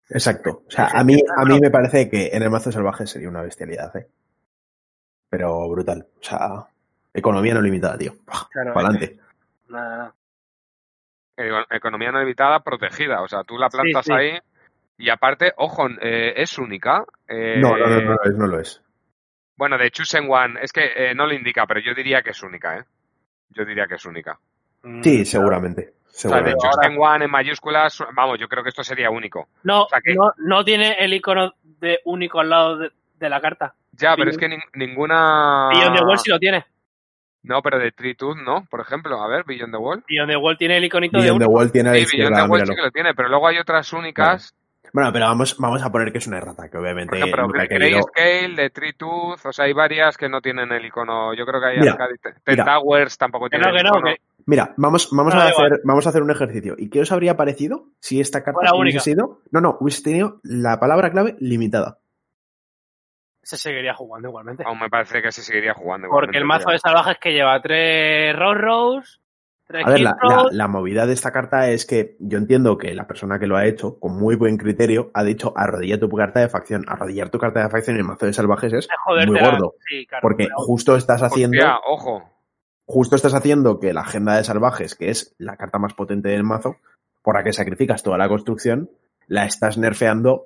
exacto. 0.09 0.63
O 0.67 0.71
sea, 0.71 0.87
a 0.93 1.03
mí, 1.03 1.19
a 1.37 1.45
mí 1.45 1.59
me 1.59 1.69
parece 1.71 2.09
que 2.09 2.29
en 2.33 2.43
el 2.43 2.49
mazo 2.49 2.71
salvaje 2.71 3.05
sería 3.07 3.29
una 3.29 3.41
bestialidad, 3.41 3.95
¿eh? 3.97 4.07
Pero 5.29 5.67
brutal. 5.69 6.07
O 6.19 6.23
sea, 6.23 6.67
economía 7.13 7.53
no 7.53 7.61
limitada, 7.61 7.97
tío. 7.97 8.13
Claro, 8.51 8.73
Para 8.73 8.87
adelante. 8.87 9.19
Nada, 9.67 9.97
nada. 9.97 10.13
Eh, 11.35 11.51
Economía 11.71 12.11
no 12.11 12.19
limitada 12.19 12.61
protegida, 12.63 13.21
o 13.21 13.27
sea, 13.27 13.43
tú 13.43 13.57
la 13.57 13.69
plantas 13.69 14.05
sí. 14.05 14.11
ahí 14.13 14.39
y 14.97 15.09
aparte, 15.11 15.53
ojo, 15.57 15.87
eh, 16.01 16.33
es 16.37 16.57
única. 16.57 17.03
eh, 17.27 17.59
No, 17.59 17.77
no, 17.77 17.87
no, 17.87 18.01
no 18.01 18.11
lo 18.13 18.23
es, 18.23 18.35
no 18.35 18.47
lo 18.47 18.59
es. 18.59 18.81
Bueno, 19.57 19.77
de 19.77 19.89
Chosen 19.91 20.27
One, 20.29 20.59
es 20.61 20.71
que 20.71 20.85
eh, 20.95 21.15
no 21.15 21.25
lo 21.25 21.33
indica, 21.33 21.65
pero 21.65 21.79
yo 21.79 21.93
diría 21.93 22.21
que 22.21 22.29
es 22.29 22.41
única, 22.43 22.77
¿eh? 22.77 22.83
Yo 23.49 23.65
diría 23.65 23.87
que 23.87 23.95
es 23.95 24.05
única. 24.05 24.37
Mm, 24.83 25.01
Sí, 25.01 25.25
seguramente. 25.25 25.93
O 26.05 26.09
sea, 26.09 26.41
de 26.41 26.51
seguramente. 26.51 26.59
Chosen 26.61 26.97
One 26.99 27.25
en 27.25 27.31
mayúsculas, 27.31 28.03
vamos, 28.13 28.39
yo 28.39 28.47
creo 28.47 28.63
que 28.63 28.69
esto 28.69 28.83
sería 28.83 29.09
único. 29.09 29.47
No, 29.63 29.83
O 29.83 29.89
sea 29.89 29.99
que- 30.01 30.13
no, 30.15 30.31
no 30.37 30.63
tiene 30.63 30.93
el 30.99 31.13
icono 31.13 31.53
de 31.63 31.99
único 32.05 32.39
al 32.39 32.49
lado 32.49 32.77
de, 32.77 32.91
de 33.19 33.29
la 33.29 33.41
carta. 33.41 33.73
Ya, 33.93 34.15
pero 34.15 34.29
es 34.29 34.37
que 34.37 34.47
nin- 34.47 34.61
ninguna... 34.73 35.69
Beyond 35.73 35.97
the 35.97 36.03
Wall 36.05 36.19
sí 36.19 36.29
lo 36.29 36.37
tiene. 36.39 36.65
No, 37.43 37.61
pero 37.61 37.79
de 37.79 37.91
Tree 37.91 38.13
Tooth 38.15 38.37
no, 38.37 38.65
por 38.69 38.81
ejemplo. 38.81 39.21
A 39.23 39.27
ver, 39.27 39.43
Beyond 39.45 39.71
the 39.73 39.77
Wall. 39.77 40.03
Beyond 40.07 40.29
the 40.31 40.37
Wall 40.37 40.57
tiene 40.57 40.77
el 40.77 40.83
iconito 40.85 41.17
de 41.17 41.23
Beyond 41.23 41.39
the 41.39 41.45
único. 41.45 41.57
Wall 41.59 41.71
tiene 41.71 41.89
la 41.91 42.05
Sí, 42.05 42.17
Beyond 42.17 42.35
the 42.35 42.41
Wall 42.41 42.49
míralo. 42.51 42.65
sí 42.67 42.75
que 42.75 42.81
lo 42.81 42.91
tiene, 42.91 43.13
pero 43.15 43.29
luego 43.29 43.47
hay 43.47 43.57
otras 43.57 43.91
únicas. 43.93 44.53
Bueno, 44.93 45.11
pero 45.13 45.25
vamos, 45.25 45.55
vamos 45.59 45.83
a 45.83 45.91
poner 45.91 46.11
que 46.11 46.17
es 46.19 46.27
una 46.27 46.37
errata, 46.37 46.69
que 46.69 46.77
obviamente 46.77 47.09
Por 47.09 47.17
ejemplo, 47.17 47.43
nunca 47.47 47.63
ha 47.63 47.67
querido- 47.67 47.99
Grayscale, 48.15 48.55
de 48.63 48.69
Tree 48.69 48.93
Tooth, 48.93 49.45
o 49.45 49.51
sea, 49.53 49.65
hay 49.65 49.73
varias 49.73 50.17
que 50.17 50.29
no 50.29 50.41
tienen 50.41 50.71
el 50.71 50.85
icono. 50.85 51.33
Yo 51.33 51.45
creo 51.45 51.59
que 51.61 51.67
hay 51.67 51.77
Mira. 51.79 52.65
Towers 52.65 53.17
tampoco 53.17 53.45
Que 53.49 53.57
tienen 53.57 53.75
no, 53.75 53.81
no, 53.83 53.89
icono. 53.89 54.05
que 54.15 54.21
Mira, 54.45 54.73
vamos, 54.77 55.09
vamos, 55.11 55.35
No, 55.35 55.41
a 55.41 55.49
igual. 55.49 55.65
hacer, 55.65 55.81
vamos 55.83 56.05
a 56.05 56.09
hacer 56.09 56.21
un 56.23 56.31
ejercicio. 56.31 56.75
¿Y 56.77 56.89
qué 56.89 57.01
os 57.01 57.11
habría 57.11 57.35
parecido 57.35 57.87
si 57.99 58.21
esta 58.21 58.43
carta 58.43 58.59
hubiese 58.61 58.77
única. 58.79 58.99
sido... 59.01 59.41
No, 59.51 59.59
no, 59.59 59.77
hubiese 59.81 60.03
tenido 60.03 60.39
la 60.43 60.79
palabra 60.79 61.11
clave 61.11 61.35
limitada. 61.39 61.97
se 63.43 63.57
seguiría 63.57 63.93
jugando 63.93 64.29
igualmente. 64.29 64.63
Aún 64.65 64.79
me 64.79 64.89
parece 64.89 65.21
que 65.21 65.31
se 65.33 65.41
seguiría 65.41 65.73
jugando. 65.73 66.07
Porque 66.09 66.37
el 66.37 66.43
igualmente, 66.43 66.65
mazo 66.65 66.71
de 66.71 66.79
salvajes 66.79 67.17
que 67.19 67.33
lleva 67.33 67.61
tres 67.61 68.33
tres 68.35 69.19
A 69.69 69.89
ver, 69.89 69.99
la, 69.99 70.15
la- 70.23 70.45
la 70.49 70.67
movida 70.67 71.05
de 71.05 71.13
esta 71.13 71.31
carta 71.31 71.69
es 71.69 71.85
que 71.85 72.15
yo 72.19 72.37
entiendo 72.37 72.77
que 72.77 72.93
la 72.93 73.05
persona 73.05 73.37
que 73.37 73.47
lo 73.47 73.57
ha 73.57 73.65
hecho, 73.65 73.99
con 73.99 74.17
muy 74.17 74.35
buen 74.35 74.57
criterio, 74.57 75.11
ha 75.13 75.23
dicho 75.23 75.51
arrodilla 75.57 75.99
tu 75.99 76.07
carta 76.09 76.39
de 76.39 76.47
facción. 76.49 76.85
Arrodillar 76.87 77.29
tu 77.29 77.37
carta 77.37 77.63
de 77.63 77.69
facción 77.69 77.95
en 77.97 78.01
el 78.01 78.07
mazo 78.07 78.25
de 78.25 78.33
salvajes 78.33 78.71
es 78.73 78.87
muy 79.27 79.39
la- 79.39 79.49
gordo. 79.51 79.75
Sí, 79.87 80.05
claro, 80.07 80.21
Porque 80.21 80.47
justo 80.55 80.95
estás 80.95 81.21
haciendo... 81.21 81.57
Hostia, 81.57 81.79
ojo. 81.85 82.29
justo 82.85 83.15
estás 83.17 83.33
haciendo 83.33 83.79
que 83.81 83.91
la 83.93 84.01
agenda 84.01 84.37
de 84.37 84.43
salvajes, 84.45 84.95
que 84.95 85.09
es 85.09 85.35
la 85.37 85.57
carta 85.57 85.79
más 85.79 85.93
potente 85.93 86.29
del 86.29 86.43
mazo, 86.43 86.77
por 87.21 87.35
la 87.35 87.43
que 87.43 87.51
sacrificas 87.51 88.03
toda 88.03 88.17
la 88.17 88.29
construcción, 88.29 88.89
la 89.27 89.43
estás 89.45 89.77
nerfeando 89.77 90.45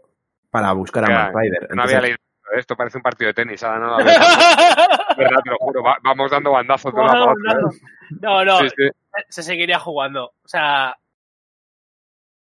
para 0.50 0.74
buscar 0.74 1.04
a 1.06 1.08
Mad 1.14 1.32
Rider. 1.36 1.70
No 1.76 1.84
había 1.84 2.02
leído 2.02 2.18
esto, 2.58 2.76
parece 2.76 2.98
un 2.98 3.04
partido 3.04 3.28
de 3.28 3.34
tenis, 3.36 3.64
ahora 3.64 3.80
no 3.80 3.98
te 5.16 5.50
lo 5.52 5.58
juro, 5.60 5.84
va- 5.84 5.98
vamos 6.04 6.32
dando 6.32 6.52
bandazos 6.52 6.92
de 6.94 7.00
otra. 7.02 7.34
No, 8.20 8.44
no, 8.44 8.58
Sí, 8.60 8.68
sí, 8.76 8.90
se 9.30 9.43
seguiría 9.43 9.80
jugando. 9.80 10.32
O 10.43 10.47
sea, 10.47 10.95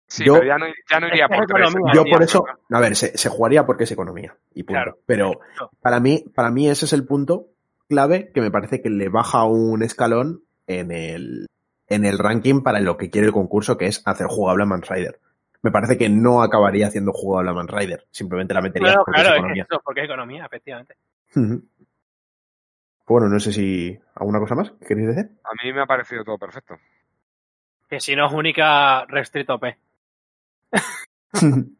sí, 0.07 0.25
Yo- 0.25 0.35
pero 0.35 0.47
ya 0.47 0.59
no, 0.59 0.67
ya 0.91 1.01
no 1.01 1.09
iría 1.09 1.29
por 1.29 1.45
economía, 1.45 1.93
Yo 1.95 2.05
por 2.05 2.23
eso, 2.23 2.45
a 2.71 2.81
ver, 2.81 2.97
se, 2.97 3.17
se 3.17 3.29
jugaría 3.29 3.67
porque 3.67 3.85
es 3.85 3.93
economía 3.93 4.37
y 4.55 4.63
punto. 4.63 4.73
Claro. 4.83 4.99
Pero 5.07 5.41
para 5.81 6.01
mí, 6.01 6.25
para 6.35 6.51
mí 6.51 6.69
ese 6.69 6.85
es 6.85 6.93
el 6.93 7.07
punto 7.07 7.47
clave 7.89 8.31
que 8.33 8.41
me 8.41 8.51
parece 8.51 8.83
que 8.83 8.91
le 8.91 9.09
baja 9.09 9.45
un 9.45 9.83
escalón 9.83 10.43
en 10.67 10.91
el, 10.91 11.47
en 11.89 12.05
el 12.05 12.19
ranking 12.19 12.63
para 12.63 12.81
lo 12.81 12.97
que 12.97 13.11
quiere 13.11 13.29
el 13.29 13.33
concurso, 13.33 13.77
que 13.79 13.87
es 13.87 14.03
hacer 14.07 14.27
jugable 14.27 14.65
a 14.65 14.67
Man 14.67 14.83
Rider. 14.83 15.21
Me 15.63 15.71
parece 15.73 15.97
que 15.99 16.09
no 16.09 16.43
acabaría 16.43 16.87
haciendo 16.89 17.13
jugable 17.13 17.51
a 17.51 17.55
Man 17.55 17.69
Rider. 17.69 18.07
Simplemente 18.11 18.55
la 18.55 18.61
metería 18.63 18.89
claro, 18.89 19.05
porque 19.05 19.21
claro, 19.21 19.29
es 19.29 19.35
es 19.35 19.39
economía. 19.39 19.67
eso, 19.69 19.81
porque 19.85 20.01
es 20.01 20.05
economía, 20.05 20.47
efectivamente. 20.47 20.97
Bueno, 23.07 23.29
no 23.29 23.39
sé 23.39 23.53
si 23.53 23.99
alguna 24.15 24.41
cosa 24.41 24.55
más 24.55 24.73
que 24.73 24.87
queréis 24.87 25.09
decir. 25.09 25.31
A 25.45 25.65
mí 25.65 25.73
me 25.73 25.83
ha 25.83 25.87
parecido 25.87 26.25
todo 26.25 26.39
perfecto. 26.39 26.77
Que 27.89 28.01
si 28.01 28.17
no 28.17 28.27
es 28.27 28.33
única, 28.33 29.05
restrito 29.07 29.61
P. 29.61 29.77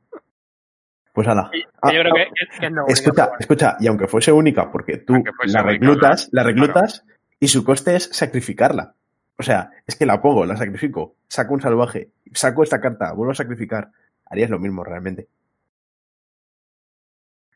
pues 1.13 1.29
ala. 1.29 1.51
Ah, 1.83 1.93
yo 1.93 2.01
creo 2.01 2.13
ah, 2.15 2.19
que, 2.19 2.25
que- 2.27 2.59
que 2.61 2.67
es 2.67 2.73
no 2.73 2.85
única. 2.85 2.93
Escucha, 2.93 3.31
escucha, 3.41 3.77
y 3.81 3.89
aunque 3.89 4.07
fuese 4.07 4.31
única, 4.31 4.71
porque 4.71 4.99
tú 4.99 5.15
la 5.47 5.63
reclutas, 5.63 6.29
claro. 6.29 6.49
la 6.49 6.53
reclutas 6.55 7.05
y 7.41 7.49
su 7.49 7.65
coste 7.65 7.97
es 7.97 8.05
sacrificarla. 8.13 8.95
O 9.39 9.43
sea, 9.43 9.71
es 9.87 9.97
que 9.97 10.07
la 10.07 10.23
pongo, 10.23 10.47
la 10.47 10.57
sacrifico, 10.57 11.17
saco 11.29 11.55
un 11.55 11.61
salvaje, 11.61 12.11
saco 12.33 12.63
esta 12.63 12.81
carta, 12.81 13.13
vuelvo 13.13 13.33
a 13.33 13.35
sacrificar. 13.35 13.91
Harías 14.27 14.51
lo 14.51 14.59
mismo 14.59 14.83
realmente. 14.83 15.29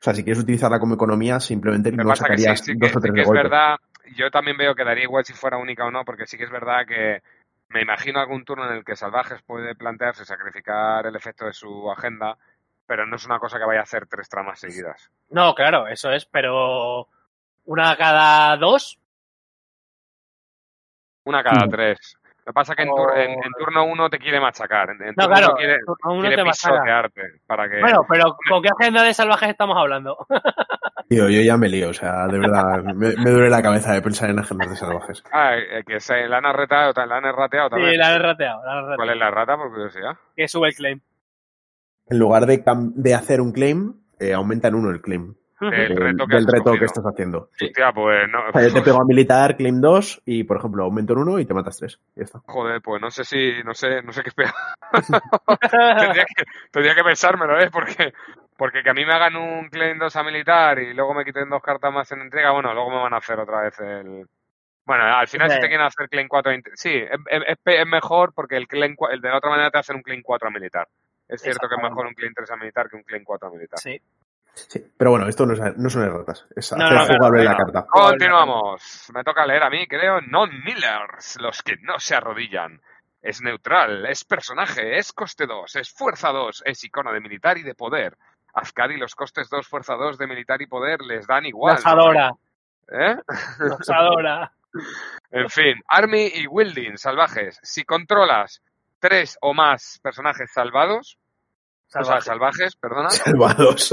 O 0.01 0.03
sea, 0.03 0.15
si 0.15 0.25
quieres 0.25 0.43
utilizarla 0.43 0.81
como 0.81 0.95
economía, 0.95 1.39
simplemente 1.41 1.93
no 1.93 2.05
pasa 2.09 2.25
que 2.29 2.39
sí, 2.39 2.43
sacarías 2.45 2.65
sí 2.65 2.75
dos 2.75 2.91
que, 2.91 2.97
o 2.97 3.01
sí 3.01 3.03
tres 3.03 3.13
que 3.13 3.17
de 3.17 3.21
es 3.21 3.27
golpe. 3.29 3.43
verdad, 3.43 3.77
yo 4.17 4.31
también 4.31 4.57
veo 4.57 4.75
que 4.75 4.83
daría 4.85 5.05
igual 5.05 5.27
si 5.27 5.35
fuera 5.35 5.59
única 5.59 5.85
o 5.85 5.91
no, 5.91 6.07
porque 6.07 6.27
sí 6.27 6.39
que 6.39 6.45
es 6.45 6.51
verdad 6.51 6.87
que 6.87 7.23
me 7.69 7.83
imagino 7.83 8.19
algún 8.19 8.45
turno 8.47 8.67
en 8.67 8.79
el 8.79 8.85
que 8.85 8.97
Salvajes 8.97 9.43
puede 9.43 9.75
plantearse 9.75 10.25
sacrificar 10.25 11.05
el 11.07 11.17
efecto 11.17 11.45
de 11.45 11.53
su 11.53 11.91
agenda, 11.91 12.39
pero 12.87 13.05
no 13.07 13.17
es 13.17 13.27
una 13.27 13.39
cosa 13.39 13.59
que 13.59 13.67
vaya 13.67 13.81
a 13.81 13.83
hacer 13.83 14.07
tres 14.07 14.29
tramas 14.31 14.59
seguidas. 14.59 15.11
No, 15.29 15.55
claro, 15.55 15.87
eso 15.87 16.11
es, 16.11 16.25
pero 16.25 17.07
una 17.67 17.95
cada 17.97 18.57
dos, 18.57 18.99
Una 21.25 21.43
cada 21.45 21.67
Mm. 21.67 21.71
tres. 21.71 22.17
Lo 22.51 22.53
que 22.53 22.55
pasa 22.55 22.73
es 22.73 22.77
que 22.79 22.83
en, 22.83 22.89
tur- 22.89 23.17
en- 23.17 23.31
en 23.31 23.53
turno 23.57 23.85
uno 23.85 24.11
te 24.11 24.19
quiere 24.19 24.41
machacar, 24.41 24.91
en, 24.91 25.01
en 25.03 25.15
no, 25.17 25.23
turno 25.23 25.29
claro, 25.37 25.47
uno 25.51 25.57
quiere, 25.57 25.77
uno 26.05 26.21
quiere 26.21 26.37
te 26.37 26.43
para 27.47 27.69
que... 27.69 27.81
Bueno, 27.81 28.05
pero 28.09 28.37
¿con 28.49 28.61
qué 28.61 28.69
agenda 28.77 29.05
de 29.05 29.15
salvajes 29.15 29.51
estamos 29.51 29.77
hablando? 29.79 30.17
Tío, 31.09 31.29
yo 31.29 31.41
ya 31.43 31.57
me 31.57 31.69
lío, 31.69 31.91
o 31.91 31.93
sea, 31.93 32.27
de 32.27 32.39
verdad, 32.41 32.83
me, 32.83 33.15
me 33.17 33.31
duele 33.31 33.51
la 33.51 33.63
cabeza 33.63 33.93
de 33.93 34.03
pensar 34.03 34.31
en 34.31 34.41
agendas 34.41 34.69
de 34.71 34.77
salvajes. 34.77 35.23
Ah, 35.33 35.57
eh, 35.57 35.85
que 35.87 36.01
se 36.01 36.27
la 36.27 36.39
han 36.39 36.47
arreteado, 36.47 36.93
la 37.07 37.17
han 37.19 37.25
errateado 37.25 37.69
Sí, 37.69 37.75
también. 37.77 37.99
la 37.99 38.15
han 38.15 38.21
rateado, 38.23 38.65
la 38.65 38.71
han 38.73 38.79
rateado. 38.79 38.97
¿Cuál 38.97 39.11
es 39.11 39.17
la 39.17 39.31
rata, 39.31 39.57
por 39.57 39.71
curiosidad? 39.71 40.17
Que 40.35 40.49
sube 40.49 40.69
el 40.69 40.75
claim. 40.75 41.01
En 42.09 42.19
lugar 42.19 42.47
de, 42.47 43.15
hacer 43.15 43.41
un 43.41 43.53
claim, 43.53 43.95
eh, 44.19 44.35
aumenta 44.35 44.67
en 44.67 44.75
uno 44.75 44.91
el 44.91 45.01
claim. 45.01 45.37
El 45.61 45.71
del 45.71 45.97
reto 45.97 46.27
que 46.27 46.35
del 46.37 46.47
has 46.47 46.53
reto 46.53 46.65
que 46.73 46.85
escogido. 46.85 46.85
estás 46.87 47.05
haciendo. 47.07 47.51
Hostia, 47.61 47.93
pues 47.93 48.29
no... 48.31 48.49
O 48.49 48.53
sea, 48.53 48.63
yo 48.69 48.73
te 48.75 48.83
pego 48.83 49.01
a 49.03 49.05
militar, 49.05 49.57
claim 49.57 49.81
2 49.81 50.23
y, 50.25 50.45
por 50.45 50.57
ejemplo, 50.59 50.85
aumento 50.85 51.13
en 51.13 51.19
1 51.21 51.39
y 51.41 51.45
te 51.47 51.55
matas 51.55 51.77
3. 51.79 52.01
Ya 52.17 52.23
está. 52.25 52.41
Joder, 52.47 52.81
pues 52.81 53.01
no 53.03 53.11
sé 53.11 53.25
si, 53.25 53.63
no 53.65 53.75
sé, 53.75 54.03
no 54.03 54.13
sé 54.13 54.23
qué 54.23 54.29
esperar. 54.31 54.55
tendría, 55.71 56.25
que, 56.25 56.45
tendría 56.71 56.95
que 56.95 57.05
pensármelo, 57.05 57.59
¿eh? 57.61 57.69
Porque, 57.73 58.13
porque 58.57 58.83
que 58.83 58.91
a 58.91 58.95
mí 58.95 59.05
me 59.05 59.13
hagan 59.13 59.37
un 59.37 59.69
claim 59.69 59.99
2 59.99 60.17
a 60.17 60.23
militar 60.23 60.79
y 60.79 60.95
luego 60.95 61.15
me 61.15 61.25
quiten 61.25 61.49
dos 61.49 61.63
cartas 61.63 61.93
más 61.93 62.11
en 62.13 62.23
entrega, 62.23 62.53
bueno, 62.53 62.73
luego 62.75 62.91
me 62.91 62.97
van 63.03 63.15
a 63.15 63.19
hacer 63.19 63.39
otra 63.39 63.63
vez 63.63 63.79
el... 63.81 64.27
Bueno, 64.87 65.05
al 65.05 65.29
final 65.29 65.49
Sí. 65.51 65.55
si 65.57 65.61
te 65.61 65.69
quieren 65.69 65.87
hacer 65.87 66.09
claim 66.09 66.27
4, 66.27 66.51
a 66.51 66.55
int- 66.57 66.71
sí, 66.75 66.91
es, 66.95 67.11
es- 67.29 67.43
es 67.47 67.59
pe- 67.63 67.81
es 67.81 67.87
mejor 67.87 68.33
porque 68.35 68.57
el, 68.57 68.67
claim, 68.67 68.97
cua- 68.97 69.13
el 69.13 69.21
de 69.21 69.29
la 69.29 69.37
otra 69.37 69.51
manera 69.51 69.71
te 69.71 69.79
hacen 69.79 69.97
un 69.97 70.03
claim 70.03 70.23
4 70.23 70.49
a 70.49 70.51
militar. 70.51 70.89
Es 71.29 71.43
cierto 71.43 71.69
que 71.69 71.77
es 71.77 71.83
mejor 71.83 72.07
un 72.07 72.15
claim 72.15 72.33
3 72.35 72.51
a 72.51 72.57
militar 72.57 72.89
que 72.91 72.97
un 72.97 73.05
claim 73.05 73.23
4 73.23 73.49
a 73.49 73.53
militar. 73.53 73.79
Sí. 73.79 74.01
Sí. 74.55 74.81
Pero 74.97 75.11
bueno, 75.11 75.27
esto 75.29 75.47
no, 75.47 75.55
es- 75.55 75.77
no 75.77 75.89
son 75.91 76.03
erratas. 76.03 76.47
Es 76.55 76.71
No, 76.73 76.85
hacer 76.85 76.97
no, 76.99 77.05
claro, 77.07 77.15
jugable 77.19 77.45
la 77.45 77.57
claro. 77.57 77.73
carta. 77.73 77.87
Continuamos. 77.89 79.11
Me 79.15 79.25
toca 79.25 79.47
leer 79.47 79.63
a 79.63 79.71
mí, 79.71 79.87
creo. 79.87 80.21
Non-millers, 80.21 81.39
los 81.41 81.63
que 81.63 81.77
no 81.83 81.99
se 81.99 82.15
arrodillan. 82.15 82.81
Es 83.23 83.43
neutral, 83.43 84.07
es 84.07 84.25
personaje, 84.25 84.97
es 84.99 85.13
coste 85.13 85.47
2, 85.47 85.77
es 85.77 85.91
fuerza 85.93 86.31
2, 86.31 86.63
es 86.65 86.83
icono 86.85 87.13
de 87.13 87.21
militar 87.21 87.59
y 87.59 87.63
de 87.63 87.75
poder. 87.75 88.17
Azcadi 88.55 88.97
los 88.97 89.15
costes 89.15 89.49
2, 89.51 89.69
fuerza 89.69 89.95
2 89.95 90.17
de 90.19 90.27
militar 90.27 90.61
y 90.63 90.67
poder 90.67 91.01
les 91.03 91.27
dan 91.27 91.45
igual. 91.45 91.75
Los 91.77 91.87
adora, 91.87 92.33
¿Eh? 92.91 93.17
los 93.59 93.91
adora. 93.91 94.53
En 95.33 95.51
fin, 95.51 95.81
Army 95.89 96.31
y 96.33 96.47
Wilding, 96.47 96.97
salvajes. 96.97 97.59
Si 97.63 97.85
controlas 97.85 98.63
tres 99.01 99.37
o 99.41 99.53
más 99.53 99.99
personajes 100.03 100.53
salvados, 100.53 101.19
o 101.91 102.05
sea, 102.05 102.21
Salvajes. 102.21 102.25
salvajes, 102.25 102.77
perdona. 102.77 103.11
Salvados. 103.11 103.93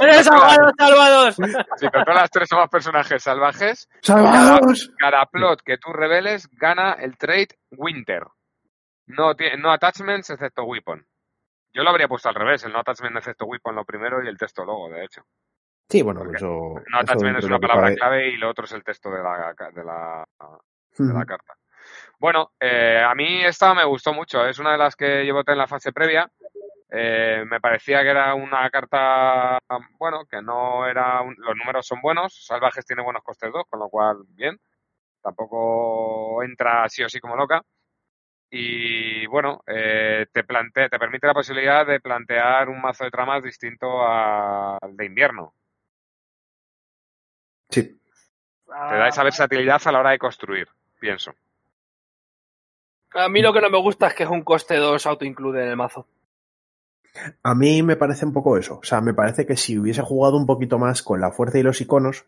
¡Eres 0.00 0.24
salvados, 0.24 0.72
salvados! 0.78 1.36
Si 1.76 1.88
controlas 1.88 2.30
tres 2.30 2.52
o 2.52 2.56
más 2.56 2.68
personajes 2.68 3.22
salvajes, 3.22 3.88
¡Salvados! 4.02 4.90
cada 4.98 5.26
plot 5.26 5.62
que 5.62 5.78
tú 5.78 5.92
reveles 5.92 6.48
gana 6.52 6.92
el 6.94 7.16
trade 7.18 7.48
Winter. 7.72 8.24
No, 9.06 9.32
no 9.58 9.72
attachments 9.72 10.30
excepto 10.30 10.64
weapon. 10.64 11.04
Yo 11.72 11.82
lo 11.82 11.90
habría 11.90 12.08
puesto 12.08 12.28
al 12.28 12.34
revés, 12.34 12.64
el 12.64 12.72
no 12.72 12.80
attachment 12.80 13.16
excepto 13.16 13.44
weapon 13.44 13.74
lo 13.76 13.84
primero 13.84 14.22
y 14.24 14.28
el 14.28 14.38
texto 14.38 14.64
luego, 14.64 14.88
de 14.88 15.04
hecho. 15.04 15.22
Sí, 15.88 16.02
bueno, 16.02 16.20
Porque 16.20 16.36
eso. 16.36 16.46
No 16.46 16.98
attachment 17.00 17.38
es 17.38 17.44
una 17.44 17.58
palabra 17.58 17.82
cabe. 17.88 17.96
clave 17.96 18.28
y 18.28 18.36
lo 18.36 18.48
otro 18.50 18.64
es 18.64 18.72
el 18.72 18.84
texto 18.84 19.10
de 19.10 19.22
la, 19.22 19.54
de 19.74 19.84
la, 19.84 20.24
de 20.98 21.12
la 21.14 21.24
carta. 21.24 21.54
Bueno, 22.18 22.52
eh, 22.60 23.02
a 23.04 23.14
mí 23.14 23.44
esta 23.44 23.74
me 23.74 23.84
gustó 23.84 24.12
mucho. 24.12 24.44
Es 24.46 24.58
una 24.58 24.72
de 24.72 24.78
las 24.78 24.94
que 24.94 25.30
voté 25.32 25.52
en 25.52 25.58
la 25.58 25.66
fase 25.66 25.92
previa. 25.92 26.30
Eh, 26.92 27.44
me 27.46 27.60
parecía 27.60 28.02
que 28.02 28.08
era 28.10 28.34
una 28.34 28.68
carta, 28.70 29.58
bueno, 29.98 30.24
que 30.26 30.42
no 30.42 30.86
era. 30.86 31.20
un- 31.22 31.36
los 31.38 31.56
números 31.56 31.86
son 31.86 32.00
buenos. 32.00 32.44
Salvajes 32.46 32.84
tiene 32.84 33.02
buenos 33.02 33.22
costes 33.22 33.52
2, 33.52 33.64
con 33.68 33.78
lo 33.80 33.88
cual, 33.88 34.18
bien. 34.28 34.58
Tampoco 35.22 36.42
entra 36.42 36.88
sí 36.88 37.02
o 37.04 37.08
sí 37.08 37.20
como 37.20 37.36
loca. 37.36 37.62
Y 38.50 39.26
bueno, 39.26 39.62
eh, 39.66 40.26
te, 40.32 40.42
plante, 40.42 40.88
te 40.88 40.98
permite 40.98 41.26
la 41.28 41.34
posibilidad 41.34 41.86
de 41.86 42.00
plantear 42.00 42.68
un 42.68 42.80
mazo 42.80 43.04
de 43.04 43.10
tramas 43.10 43.44
distinto 43.44 44.02
al 44.04 44.96
de 44.96 45.04
invierno. 45.04 45.54
Sí. 47.68 47.96
Te 48.66 48.72
da 48.96 49.08
esa 49.08 49.22
versatilidad 49.22 49.80
a 49.84 49.92
la 49.92 50.00
hora 50.00 50.10
de 50.10 50.18
construir, 50.18 50.68
pienso. 50.98 51.32
A 53.14 53.28
mí 53.28 53.40
lo 53.42 53.52
que 53.52 53.60
no 53.60 53.70
me 53.70 53.78
gusta 53.78 54.08
es 54.08 54.14
que 54.14 54.22
es 54.24 54.28
un 54.28 54.42
coste 54.42 54.76
2 54.76 55.06
auto-include 55.06 55.62
en 55.62 55.68
el 55.70 55.76
mazo. 55.76 56.06
A 57.42 57.54
mí 57.54 57.82
me 57.82 57.96
parece 57.96 58.24
un 58.24 58.32
poco 58.32 58.56
eso. 58.56 58.78
O 58.78 58.84
sea, 58.84 59.00
me 59.00 59.14
parece 59.14 59.46
que 59.46 59.56
si 59.56 59.78
hubiese 59.78 60.02
jugado 60.02 60.36
un 60.36 60.46
poquito 60.46 60.78
más 60.78 61.02
con 61.02 61.20
la 61.20 61.30
fuerza 61.32 61.58
y 61.58 61.62
los 61.62 61.80
iconos, 61.80 62.24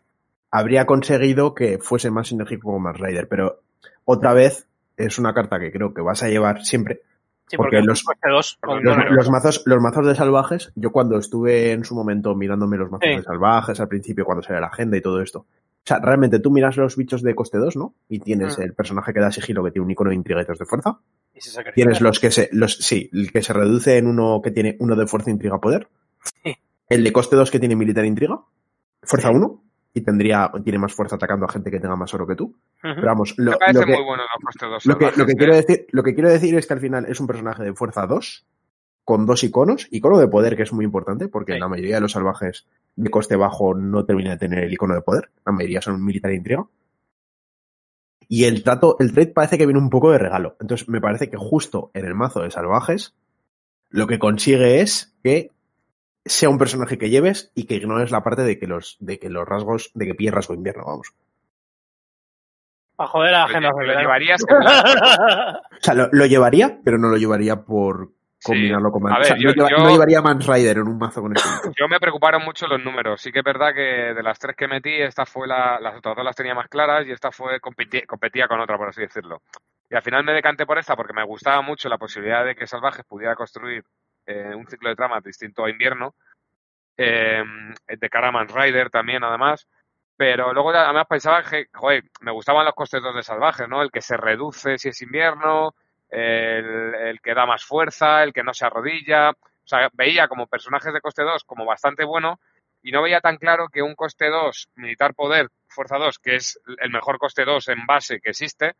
habría 0.51 0.85
conseguido 0.85 1.55
que 1.55 1.79
fuese 1.79 2.11
más 2.11 2.27
sinérgico 2.27 2.71
con 2.71 2.81
Mars 2.81 2.99
Rider. 2.99 3.27
Pero 3.27 3.61
otra 4.05 4.33
vez 4.33 4.67
es 4.97 5.17
una 5.19 5.33
carta 5.33 5.59
que 5.59 5.71
creo 5.71 5.93
que 5.93 6.01
vas 6.01 6.21
a 6.23 6.27
llevar 6.29 6.63
siempre. 6.63 7.01
Sí, 7.47 7.57
Porque 7.57 7.81
los- 7.81 8.03
coste 8.03 8.29
2 8.29 8.57
porque 8.61 8.83
con 8.85 9.15
Los, 9.15 9.29
mazos, 9.29 9.63
los 9.65 9.81
mazos 9.81 10.07
de 10.07 10.15
salvajes, 10.15 10.71
yo 10.75 10.91
cuando 10.91 11.17
estuve 11.17 11.71
en 11.71 11.83
su 11.83 11.93
momento 11.95 12.33
mirándome 12.35 12.77
los 12.77 12.89
mazos 12.89 13.07
Sí. 13.09 13.15
de 13.17 13.23
salvajes 13.23 13.79
al 13.79 13.87
principio, 13.89 14.25
cuando 14.25 14.43
sale 14.43 14.61
la 14.61 14.67
agenda 14.67 14.95
y 14.97 15.01
todo 15.01 15.21
esto. 15.21 15.45
O 15.85 15.85
sea, 15.85 15.99
realmente 15.99 16.39
tú 16.39 16.49
miras 16.49 16.77
los 16.77 16.95
bichos 16.95 17.21
de 17.23 17.35
coste 17.35 17.57
2, 17.57 17.75
¿no? 17.75 17.93
Y 18.07 18.19
tienes 18.19 18.57
Mm. 18.57 18.61
el 18.61 18.73
personaje 18.73 19.13
que 19.13 19.19
da 19.19 19.31
sigilo 19.31 19.63
que 19.63 19.71
tiene 19.71 19.83
un 19.85 19.91
icono 19.91 20.11
de 20.11 20.15
intriga 20.15 20.41
y 20.41 20.45
tres 20.45 20.59
de 20.59 20.65
fuerza. 20.65 20.97
y 21.35 21.41
se. 21.41 21.61
Tienes 21.73 21.99
los 21.99 22.19
que 22.19 22.31
se, 22.31 22.47
los, 22.53 22.75
sí, 22.77 23.09
el 23.11 23.31
que 23.31 23.41
se 23.41 23.51
reduce 23.53 23.97
en 23.97 24.07
uno 24.07 24.39
que 24.41 24.51
tiene 24.51 24.77
uno 24.79 24.95
de 24.95 25.07
fuerza, 25.07 25.29
intriga, 25.31 25.59
poder. 25.59 25.87
Sí. 26.43 26.55
El 26.87 27.03
de 27.03 27.11
coste 27.11 27.35
2 27.35 27.49
que 27.51 27.59
tiene 27.59 27.75
militar 27.75 28.05
intriga. 28.05 28.39
Fuerza 29.01 29.29
1. 29.31 29.61
Y 29.95 30.01
tendría, 30.01 30.51
tiene 30.63 30.79
más 30.79 30.93
fuerza 30.93 31.17
atacando 31.17 31.45
a 31.45 31.49
gente 31.49 31.69
que 31.69 31.79
tenga 31.79 31.95
más 31.95 32.13
oro 32.13 32.25
que 32.25 32.35
tú. 32.35 32.55
Pero 32.81 33.01
vamos, 33.05 33.33
lo, 33.37 33.51
Me 33.51 33.57
parece 33.57 33.79
lo 33.81 33.85
que, 33.85 33.93
muy 33.93 34.03
bueno 34.05 34.23
los 34.23 34.43
costes 34.45 34.69
2 34.69 34.85
lo 34.85 34.97
que, 34.97 35.11
lo 35.17 35.25
que 35.25 35.33
quiero 35.33 35.55
decir, 35.55 35.85
lo 35.91 36.01
que 36.03 36.13
quiero 36.13 36.29
decir 36.29 36.55
es 36.55 36.65
que 36.65 36.73
al 36.73 36.79
final 36.79 37.05
es 37.09 37.19
un 37.19 37.27
personaje 37.27 37.63
de 37.63 37.73
fuerza 37.73 38.07
2, 38.07 38.45
con 39.03 39.25
dos 39.25 39.43
iconos, 39.43 39.87
icono 39.91 40.17
de 40.17 40.27
poder, 40.29 40.55
que 40.55 40.63
es 40.63 40.71
muy 40.73 40.85
importante, 40.85 41.27
porque 41.27 41.53
Sí. 41.53 41.59
la 41.59 41.67
mayoría 41.67 41.95
de 41.95 42.01
los 42.01 42.11
salvajes 42.13 42.65
de 42.95 43.09
coste 43.09 43.35
bajo 43.35 43.73
no 43.73 44.05
terminan 44.05 44.33
de 44.33 44.37
tener 44.47 44.63
el 44.63 44.73
icono 44.73 44.93
de 44.95 45.01
poder, 45.01 45.29
la 45.45 45.51
mayoría 45.51 45.81
son 45.81 46.03
militar 46.03 46.31
e 46.31 46.35
intriga. 46.35 46.65
Y 48.27 48.45
el 48.45 48.63
trato, 48.63 48.95
el 48.99 49.13
trade 49.13 49.27
parece 49.33 49.57
que 49.57 49.65
viene 49.65 49.79
un 49.81 49.89
poco 49.89 50.11
de 50.11 50.17
regalo. 50.17 50.55
Entonces 50.61 50.87
me 50.89 51.01
parece 51.01 51.29
que 51.29 51.37
justo 51.37 51.91
en 51.93 52.05
el 52.05 52.15
mazo 52.15 52.41
de 52.41 52.51
salvajes, 52.51 53.13
lo 53.89 54.07
que 54.07 54.17
consigue 54.19 54.79
es 54.81 55.13
que 55.23 55.51
sea 56.25 56.49
un 56.49 56.57
personaje 56.57 56.97
que 56.97 57.09
lleves 57.09 57.51
y 57.53 57.65
que 57.65 57.75
ignores 57.75 58.09
la 58.11 58.23
parte 58.23 58.43
de 58.43 58.57
que 58.57 58.65
los, 58.65 58.95
de 59.01 59.19
que 59.19 59.29
los 59.29 59.45
rasgos, 59.47 59.91
de 59.93 60.05
que 60.07 60.15
pille 60.15 60.31
rasgo 60.31 60.53
invierno, 60.55 60.85
vamos. 60.85 61.13
Para 62.95 63.09
joder 63.09 63.33
a 63.35 63.39
la 63.39 63.39
Lo, 63.39 63.45
agenda. 63.51 63.69
lle- 63.71 63.85
lo 63.93 63.99
llevarías 63.99 64.41
O 64.49 65.83
sea, 65.83 65.93
lo, 65.93 66.09
lo 66.11 66.25
llevaría, 66.25 66.79
pero 66.83 66.97
no 66.97 67.09
lo 67.09 67.17
llevaría 67.17 67.63
por 67.63 68.11
Sí. 68.43 68.51
combinarlo 68.51 68.91
con 68.91 69.07
A 69.07 69.09
Man. 69.09 69.13
ver, 69.13 69.21
o 69.21 69.25
sea, 69.25 69.37
yo- 69.37 69.49
no, 69.49 69.53
lleva- 69.53 69.69
yo- 69.69 69.77
no 69.77 69.89
llevaría 69.89 70.21
Mans 70.21 70.45
Rider 70.47 70.77
en 70.77 70.87
un 70.87 70.97
mazo 70.97 71.21
con 71.21 71.35
este 71.35 71.47
bicho. 71.49 71.73
Yo 71.79 71.87
me 71.87 71.99
preocuparon 71.99 72.43
mucho 72.43 72.67
los 72.67 72.83
números. 72.83 73.21
Sí 73.21 73.31
que 73.31 73.39
es 73.39 73.45
verdad 73.45 73.73
que 73.73 74.13
de 74.13 74.23
las 74.23 74.37
tres 74.39 74.55
que 74.55 74.67
metí, 74.67 74.91
esta 74.93 75.25
fue 75.25 75.47
la, 75.47 75.79
las 75.79 75.95
otras 75.97 76.15
dos 76.15 76.25
las 76.25 76.35
tenía 76.35 76.53
más 76.53 76.67
claras 76.67 77.05
y 77.07 77.11
esta 77.11 77.31
fue 77.31 77.59
competi- 77.61 78.05
competía 78.05 78.47
con 78.47 78.59
otra, 78.59 78.77
por 78.77 78.89
así 78.89 79.01
decirlo. 79.01 79.41
Y 79.89 79.95
al 79.95 80.01
final 80.01 80.23
me 80.23 80.33
decanté 80.33 80.65
por 80.65 80.77
esta 80.77 80.95
porque 80.95 81.13
me 81.13 81.23
gustaba 81.23 81.61
mucho 81.61 81.87
la 81.89 81.97
posibilidad 81.97 82.43
de 82.43 82.55
que 82.55 82.67
Salvajes 82.67 83.05
pudiera 83.05 83.35
construir 83.35 83.83
eh, 84.25 84.53
un 84.55 84.65
ciclo 84.67 84.89
de 84.89 84.95
tramas 84.95 85.23
distinto 85.23 85.63
a 85.65 85.69
invierno, 85.69 86.15
eh, 86.97 87.43
de 87.87 88.09
cara 88.09 88.29
a 88.29 88.31
Man 88.31 88.47
Rider 88.47 88.89
también, 88.89 89.23
además. 89.23 89.67
Pero 90.15 90.53
luego 90.53 90.71
ya, 90.71 90.83
además 90.83 91.05
pensaba 91.09 91.41
que, 91.43 91.67
joder, 91.73 92.03
me 92.21 92.31
gustaban 92.31 92.65
los 92.65 92.75
costes 92.75 93.01
2 93.01 93.15
de 93.15 93.23
Salvajes, 93.23 93.67
¿no? 93.67 93.81
El 93.81 93.91
que 93.91 94.01
se 94.01 94.15
reduce 94.15 94.77
si 94.77 94.89
es 94.89 95.01
invierno, 95.01 95.73
el, 96.13 96.95
el 96.95 97.21
que 97.21 97.33
da 97.33 97.45
más 97.45 97.63
fuerza, 97.63 98.23
el 98.23 98.33
que 98.33 98.43
no 98.43 98.53
se 98.53 98.65
arrodilla. 98.65 99.31
O 99.31 99.67
sea, 99.67 99.89
veía 99.93 100.27
como 100.27 100.47
personajes 100.47 100.93
de 100.93 101.01
coste 101.01 101.23
2 101.23 101.43
como 101.43 101.65
bastante 101.65 102.03
bueno 102.05 102.39
y 102.81 102.91
no 102.91 103.01
veía 103.01 103.21
tan 103.21 103.37
claro 103.37 103.67
que 103.71 103.81
un 103.81 103.95
coste 103.95 104.29
2, 104.29 104.69
militar 104.75 105.13
poder, 105.15 105.47
fuerza 105.67 105.97
2, 105.97 106.19
que 106.19 106.35
es 106.35 106.59
el 106.79 106.91
mejor 106.91 107.17
coste 107.17 107.45
2 107.45 107.69
en 107.69 107.85
base 107.85 108.19
que 108.19 108.31
existe, 108.31 108.73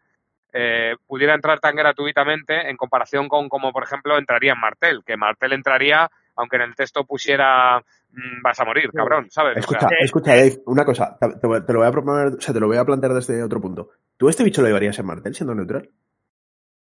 eh, 0.52 0.96
pudiera 1.08 1.34
entrar 1.34 1.60
tan 1.60 1.76
gratuitamente 1.76 2.70
en 2.70 2.78
comparación 2.78 3.28
con 3.30 3.50
como, 3.50 3.72
por 3.72 3.84
ejemplo, 3.84 4.18
entraría 4.18 4.54
en 4.54 4.60
Martel, 4.60 5.04
que 5.06 5.18
Martel 5.18 5.54
entraría 5.54 6.10
aunque 6.36 6.56
en 6.56 6.64
el 6.64 6.76
texto 6.76 7.06
pusiera 7.06 7.80
mm, 7.80 8.42
vas 8.44 8.60
a 8.60 8.66
morir, 8.66 8.92
cabrón, 8.92 9.30
¿sabes? 9.30 9.56
O 9.58 9.60
Escucha, 9.60 9.88
sea, 9.88 9.98
escucha, 10.02 10.32
Dave, 10.36 10.62
una 10.66 10.84
cosa. 10.84 11.16
Te, 11.20 11.28
te- 11.30 11.62
te 11.62 11.74
lo 11.74 11.80
voy 11.80 11.88
a 11.88 11.92
proponer, 11.92 12.28
o 12.38 12.42
sea, 12.42 12.54
te 12.54 12.60
lo 12.60 12.68
voy 12.68 12.78
a 12.78 12.86
plantear 12.86 13.14
desde 13.14 13.44
otro 13.44 13.62
punto. 13.62 13.90
¿Tú 14.18 14.30
este 14.30 14.44
bicho 14.44 14.62
lo 14.62 14.68
llevarías 14.68 14.98
en 15.00 15.06
Martel 15.06 15.36
siendo 15.36 15.54
neutral? 15.56 15.90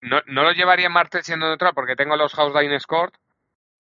No, 0.05 0.21
no 0.27 0.43
lo 0.43 0.53
llevaría 0.53 0.87
en 0.87 0.93
Martel 0.93 1.23
siendo 1.23 1.47
neutral 1.47 1.73
porque 1.75 1.97
tengo 1.97 2.17
los 2.17 2.33
House 2.35 2.59
Dine 2.59 2.79
Score, 2.81 3.13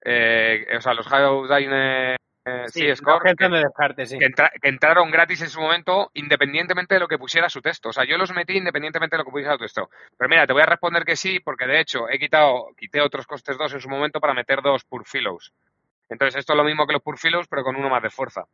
eh, 0.04 0.66
o 0.76 0.80
sea, 0.80 0.94
los 0.94 1.06
House 1.06 1.48
Dine 1.48 2.16
eh, 2.46 2.64
sí, 2.68 2.80
Sí, 2.80 2.96
Score, 2.96 3.34
que- 3.36 3.48
de 3.48 3.58
descarte, 3.58 4.04
sí. 4.04 4.18
que, 4.18 4.26
entra- 4.26 4.52
que 4.60 4.68
entraron 4.68 5.10
gratis 5.10 5.40
en 5.40 5.48
su 5.48 5.60
momento 5.62 6.10
independientemente 6.14 6.94
de 6.94 7.00
lo 7.00 7.08
que 7.08 7.16
pusiera 7.18 7.48
su 7.48 7.62
texto. 7.62 7.88
O 7.88 7.92
sea, 7.92 8.04
yo 8.04 8.18
los 8.18 8.34
metí 8.34 8.54
independientemente 8.58 9.16
de 9.16 9.18
lo 9.18 9.24
que 9.24 9.30
pusiera 9.30 9.54
su 9.54 9.60
texto. 9.60 9.88
Pero 10.18 10.28
mira, 10.28 10.46
te 10.46 10.52
voy 10.52 10.60
a 10.62 10.66
responder 10.66 11.04
que 11.06 11.16
sí, 11.16 11.40
porque 11.40 11.66
de 11.66 11.80
hecho 11.80 12.06
he 12.10 12.18
quitado, 12.18 12.68
quité 12.76 13.00
otros 13.00 13.26
costes 13.26 13.56
dos 13.56 13.72
en 13.72 13.80
su 13.80 13.88
momento 13.88 14.20
para 14.20 14.34
meter 14.34 14.60
dos 14.60 14.84
Purfilos. 14.84 15.54
Entonces 16.10 16.38
esto 16.40 16.52
es 16.52 16.56
lo 16.58 16.64
mismo 16.64 16.86
que 16.86 16.92
los 16.92 17.02
Purfilos, 17.02 17.48
pero 17.48 17.62
con 17.64 17.76
uno 17.76 17.88
más 17.88 18.02
de 18.02 18.10
fuerza. 18.10 18.44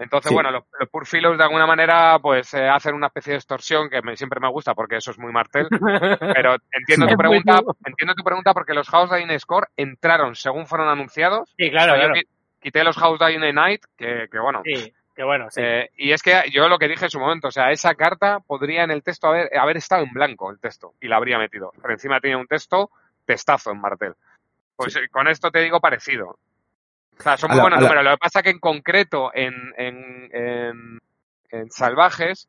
Entonces, 0.00 0.30
Sí. 0.30 0.34
bueno, 0.34 0.50
los, 0.50 0.64
los 0.78 0.88
Purfilos 0.88 1.36
de 1.38 1.44
alguna 1.44 1.66
manera 1.66 2.18
pues 2.20 2.52
eh, 2.54 2.68
hacen 2.68 2.94
una 2.94 3.06
especie 3.08 3.32
de 3.32 3.36
extorsión 3.36 3.88
que 3.88 4.00
me- 4.02 4.16
siempre 4.16 4.40
me 4.40 4.48
gusta 4.48 4.74
porque 4.74 4.96
eso 4.96 5.10
es 5.12 5.18
muy 5.18 5.30
martel. 5.32 5.68
Pero 6.42 6.56
entiendo 6.72 7.06
tu 7.06 7.16
pregunta, 7.16 7.60
entiendo 7.84 8.14
tu 8.14 8.24
pregunta 8.24 8.52
porque 8.54 8.74
los 8.74 8.88
House 8.88 9.10
Dine 9.14 9.38
Score 9.38 9.68
entraron 9.76 10.34
según 10.34 10.66
fueron 10.66 10.88
anunciados. 10.88 11.54
Sí, 11.56 11.70
claro, 11.70 11.92
O 11.92 11.96
sea, 11.96 12.04
yo 12.06 12.12
claro. 12.12 12.20
qui- 12.20 12.28
quité 12.60 12.82
los 12.82 12.96
House 12.96 13.18
Dine 13.20 13.52
Night, 13.52 13.82
que, 13.96 14.26
que 14.32 14.38
bueno, 14.38 14.62
Sí, 14.64 14.92
que 15.14 15.22
bueno, 15.22 15.50
sí. 15.50 15.60
eh, 15.62 15.90
y 15.98 16.12
es 16.12 16.22
que 16.22 16.44
yo 16.50 16.68
lo 16.68 16.78
que 16.78 16.88
dije 16.88 17.04
en 17.04 17.10
su 17.10 17.20
momento, 17.20 17.48
o 17.48 17.52
sea, 17.52 17.70
esa 17.70 17.94
carta 17.94 18.40
podría 18.40 18.84
en 18.84 18.90
el 18.90 19.02
texto 19.02 19.28
haber, 19.28 19.50
haber 19.56 19.76
estado 19.76 20.02
en 20.02 20.12
blanco 20.12 20.50
el 20.50 20.58
texto 20.60 20.94
y 21.00 21.08
la 21.08 21.16
habría 21.16 21.38
metido. 21.38 21.72
Pero 21.80 21.92
encima 21.92 22.20
tiene 22.20 22.36
un 22.36 22.46
texto 22.46 22.90
testazo 23.26 23.70
en 23.70 23.80
Martel. 23.80 24.14
Pues 24.76 24.96
eh, 24.96 25.08
con 25.10 25.28
esto 25.28 25.50
te 25.50 25.60
digo 25.60 25.78
parecido. 25.78 26.38
O 27.20 27.22
sea, 27.22 27.36
son 27.36 27.48
muy 27.50 27.56
la- 27.58 27.62
buenos 27.62 27.82
la-. 27.82 28.02
Lo 28.02 28.10
que 28.12 28.18
pasa 28.18 28.42
que 28.42 28.50
en 28.50 28.58
concreto 28.58 29.30
en, 29.34 29.54
en, 29.76 30.28
en, 30.32 30.98
en 31.50 31.70
Salvajes, 31.70 32.48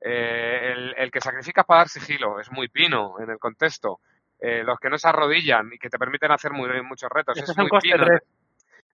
eh, 0.00 0.72
el, 0.72 0.94
el 0.96 1.10
que 1.10 1.20
sacrificas 1.20 1.64
para 1.64 1.80
dar 1.80 1.88
sigilo 1.88 2.40
es 2.40 2.50
muy 2.50 2.68
pino 2.68 3.20
en 3.20 3.30
el 3.30 3.38
contexto. 3.38 4.00
Eh, 4.40 4.62
los 4.64 4.78
que 4.78 4.88
no 4.88 4.96
se 4.98 5.06
arrodillan 5.08 5.70
y 5.72 5.78
que 5.78 5.90
te 5.90 5.98
permiten 5.98 6.32
hacer 6.32 6.52
muy, 6.52 6.68
muchos 6.82 7.10
retos 7.10 7.36
es 7.38 7.56
muy 7.56 7.68
pino. 7.80 8.04
3. 8.04 8.20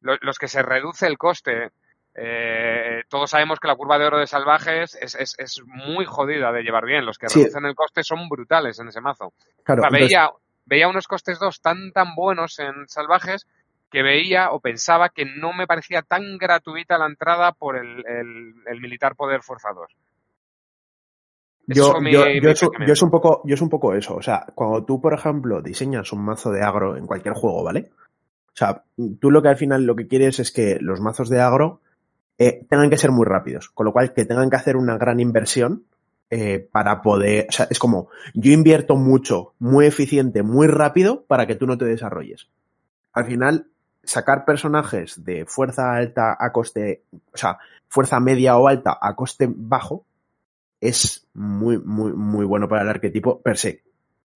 Lo- 0.00 0.18
los 0.20 0.38
que 0.38 0.48
se 0.48 0.62
reduce 0.62 1.07
el 1.07 1.16
coste. 1.18 1.70
eh, 2.18 3.02
todos 3.09 3.31
sabemos 3.31 3.61
que 3.61 3.68
la 3.68 3.76
curva 3.76 3.98
de 3.98 4.07
oro 4.07 4.18
de 4.18 4.26
salvajes 4.26 4.96
es, 5.00 5.14
es, 5.14 5.35
es 5.38 5.61
muy 5.66 6.05
jodida 6.07 6.50
de 6.50 6.62
llevar 6.62 6.85
bien. 6.87 7.05
Los 7.07 7.18
que 7.18 7.29
Sí. 7.29 7.40
reducen 7.40 7.66
el 7.66 7.74
coste 7.74 8.02
son 8.02 8.29
brutales 8.29 8.79
en 8.79 8.88
ese 8.88 9.00
mazo. 9.00 9.33
Claro, 9.64 9.83
O 9.83 9.83
sea, 9.83 9.88
entonces- 9.88 10.09
veía, 10.09 10.31
veía 10.64 10.88
unos 10.88 11.07
costes 11.09 11.38
2 11.38 11.61
tan 11.61 11.92
tan 11.92 12.14
buenos 12.14 12.59
en 12.59 12.88
salvajes 12.88 13.46
que 13.90 14.03
veía 14.03 14.51
o 14.51 14.61
pensaba 14.61 15.09
que 15.11 15.25
no 15.25 15.53
me 15.53 15.66
parecía 15.66 16.03
tan 16.03 16.38
gratuita 16.38 16.99
la 16.99 17.07
entrada 17.07 17.53
por 17.53 17.77
el, 17.77 18.05
el, 18.07 18.55
el 18.66 18.81
militar 18.81 19.14
poder 19.16 19.42
fuerza 19.42 19.70
2. 19.75 19.90
Ese 21.68 21.81
Yo, 21.81 22.01
mi- 22.01 22.12
yo, 22.12 22.25
mi 22.27 22.40
yo, 22.40 22.51
es, 22.51 22.61
yo 22.61 22.92
es 22.92 23.03
un 23.03 23.11
poco, 23.11 23.42
yo 23.44 23.55
es 23.55 23.61
un 23.61 23.68
poco 23.68 23.94
eso. 23.94 24.14
O 24.16 24.22
sea, 24.22 24.46
cuando 24.55 24.85
tú, 24.85 25.01
por 25.01 25.14
ejemplo, 25.14 25.62
diseñas 25.62 26.12
un 26.12 26.25
mazo 26.25 26.51
de 26.53 26.62
agro 26.62 26.96
en 26.96 27.07
cualquier 27.07 27.35
juego, 27.35 27.64
¿vale? 27.64 27.90
O 28.49 28.57
sea, 28.59 28.85
tú 29.20 29.31
lo 29.31 29.42
que 29.42 29.49
al 29.49 29.57
final 29.57 29.85
lo 29.85 29.96
que 29.96 30.07
quieres 30.07 30.38
es 30.38 30.53
que 30.53 30.79
los 30.81 31.01
mazos 31.01 31.29
de 31.29 31.40
agro 31.40 31.81
eh, 32.38 32.64
tengan 32.68 32.88
que 32.90 32.99
ser 32.99 33.11
muy 33.11 33.27
rápidos. 33.27 33.68
Con 33.70 33.85
lo 33.87 33.92
cual, 33.92 34.12
que 34.14 34.25
tengan 34.25 34.49
que 34.49 34.57
hacer 34.57 34.77
una 34.77 34.96
gran 34.96 35.20
inversión 35.20 35.85
eh, 36.31 36.68
para 36.70 37.03
poder. 37.03 37.46
O 37.49 37.53
sea, 37.53 37.66
es 37.70 37.79
como, 37.79 38.09
yo 38.35 38.53
invierto 38.53 38.96
mucho, 38.96 39.55
muy 39.59 39.87
eficiente, 39.87 40.42
muy 40.42 40.68
rápido 40.68 41.25
para 41.27 41.46
que 41.46 41.57
tú 41.57 41.66
no 41.66 41.77
te 41.77 41.85
desarrolles. 41.85 42.49
Al 43.12 43.27
final, 43.27 43.66
sacar 44.07 44.45
personajes 44.45 45.25
de 45.25 45.45
fuerza 45.47 45.95
alta 45.95 46.37
a 46.38 46.53
coste. 46.53 47.03
O 47.33 47.37
sea, 47.37 47.59
fuerza 47.88 48.21
media 48.21 48.57
o 48.57 48.69
alta 48.69 48.99
a 49.01 49.14
coste 49.14 49.49
bajo 49.51 50.05
es 50.81 51.27
muy, 51.35 51.79
muy, 51.79 52.12
muy 52.12 52.45
bueno 52.45 52.69
para 52.69 52.83
el 52.83 52.88
arquetipo 52.88 53.40
per 53.40 53.57
se. 53.57 53.83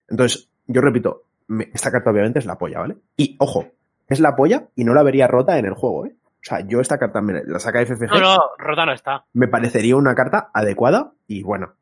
Entonces, 0.09 0.49
yo 0.67 0.81
repito, 0.81 1.25
esta 1.73 1.91
carta 1.91 2.11
obviamente 2.11 2.39
es 2.39 2.47
la 2.47 2.59
polla, 2.59 2.81
¿vale? 2.81 2.97
Y 3.17 3.37
ojo, 3.39 3.67
es 4.09 4.21
la 4.21 4.35
polla 4.37 4.69
y 4.75 4.85
no 4.85 4.95
la 4.95 5.03
vería 5.03 5.27
rota 5.27 5.59
en 5.59 5.67
el 5.67 5.75
juego, 5.75 6.07
¿eh? 6.07 6.15
O 6.17 6.43
sea, 6.43 6.61
yo 6.67 6.81
esta 6.81 6.99
carta 6.99 7.21
me 7.21 7.45
la 7.45 7.59
saca 7.59 7.85
FFG, 7.85 8.09
No, 8.13 8.21
no, 8.21 8.39
Rota 8.57 8.87
no 8.87 8.93
está. 8.95 9.25
me 9.35 9.47
parecería 9.47 9.95
una 9.97 10.15
carta 10.15 10.51
adecuada 10.55 11.13
y 11.27 11.43
buena. 11.43 11.75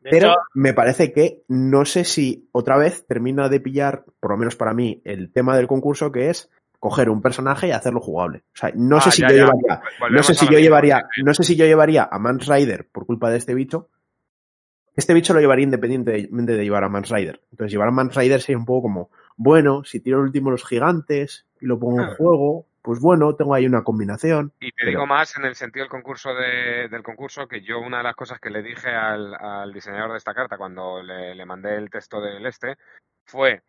De 0.00 0.10
Pero 0.10 0.30
hecho, 0.30 0.40
me 0.54 0.74
parece 0.74 1.12
que 1.12 1.42
no 1.46 1.84
sé 1.84 2.04
si 2.04 2.48
otra 2.52 2.76
vez 2.76 3.06
termina 3.06 3.48
de 3.48 3.60
pillar, 3.60 4.04
por 4.20 4.32
lo 4.32 4.36
menos 4.36 4.56
para 4.56 4.74
mí, 4.74 5.00
el 5.04 5.32
tema 5.32 5.56
del 5.56 5.68
concurso 5.68 6.10
que 6.10 6.28
es 6.30 6.50
coger 6.78 7.10
un 7.10 7.20
personaje 7.22 7.68
y 7.68 7.70
hacerlo 7.72 8.00
jugable. 8.00 8.44
O 8.54 8.56
sea, 8.56 8.70
no 8.74 8.98
Ah, 8.98 9.00
sé 9.00 9.10
si 9.10 9.22
ya, 9.22 9.28
yo 9.28 9.34
ya. 9.36 9.42
llevaría 9.44 9.74
no 9.76 9.82
Volvemos 10.00 10.26
sé 10.26 10.32
a 10.32 10.34
si 10.36 10.46
yo 10.46 10.58
llevaría, 10.58 11.02
no 11.24 11.34
sé 11.34 11.42
si 11.42 11.56
yo 11.56 11.64
llevaría 11.66 12.08
a 12.10 12.18
Mans 12.18 12.46
Rider 12.46 12.88
por 12.92 13.04
culpa 13.06 13.30
de 13.30 13.38
este 13.38 13.54
bicho. 13.54 13.88
Este 14.94 15.14
bicho 15.14 15.32
lo 15.32 15.40
llevaría 15.40 15.64
independientemente 15.64 16.52
de 16.56 16.62
llevar 16.64 16.84
a 16.84 16.88
Mans 16.88 17.08
Rider. 17.10 17.40
Entonces 17.52 17.72
llevar 17.72 17.88
a 17.88 17.92
Mans 17.92 18.14
Rider 18.16 18.40
sería 18.40 18.58
un 18.58 18.64
poco 18.64 18.82
como, 18.82 19.10
bueno, 19.36 19.84
si 19.84 20.00
tiro 20.00 20.18
el 20.18 20.24
último 20.24 20.50
los 20.50 20.64
gigantes 20.66 21.46
y 21.60 21.66
lo 21.66 21.78
pongo 21.78 22.00
en 22.00 22.08
Ah. 22.08 22.14
juego, 22.16 22.66
pues 22.82 23.00
bueno, 23.00 23.34
tengo 23.34 23.54
ahí 23.54 23.66
una 23.66 23.82
combinación. 23.84 24.52
Y 24.60 24.70
te 24.70 24.76
Pero- 24.78 24.90
digo 24.90 25.06
más 25.06 25.36
en 25.36 25.44
el 25.44 25.54
sentido 25.54 25.84
del 25.84 25.90
concurso 25.90 26.30
de- 26.34 26.88
del 26.88 27.02
concurso 27.02 27.46
que 27.46 27.60
yo 27.60 27.78
una 27.80 27.98
de 27.98 28.04
las 28.04 28.16
cosas 28.16 28.40
que 28.40 28.50
le 28.50 28.62
dije 28.62 28.88
al, 28.88 29.34
al 29.34 29.72
diseñador 29.72 30.12
de 30.12 30.18
esta 30.18 30.34
carta 30.34 30.56
cuando 30.56 31.02
le, 31.02 31.34
le 31.34 31.44
mandé 31.46 31.76
el 31.76 31.90
texto 31.90 32.20
del 32.20 32.44
este 32.46 32.76
fue 33.24 33.62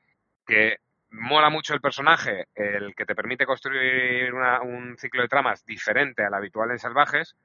que 0.47 0.77
mola 1.11 1.49
mucho 1.49 1.73
el 1.73 1.81
personaje, 1.81 2.47
el 2.55 2.93
que 2.95 3.05
te 3.05 3.15
permite 3.15 3.45
construir 3.45 4.33
una- 4.33 4.61
un 4.61 4.97
ciclo 4.97 5.21
de 5.21 5.27
tramas 5.27 5.65
diferente 5.65 6.23
al 6.23 6.33
habitual 6.33 6.71
en 6.71 6.79
salvajes, 6.79 7.35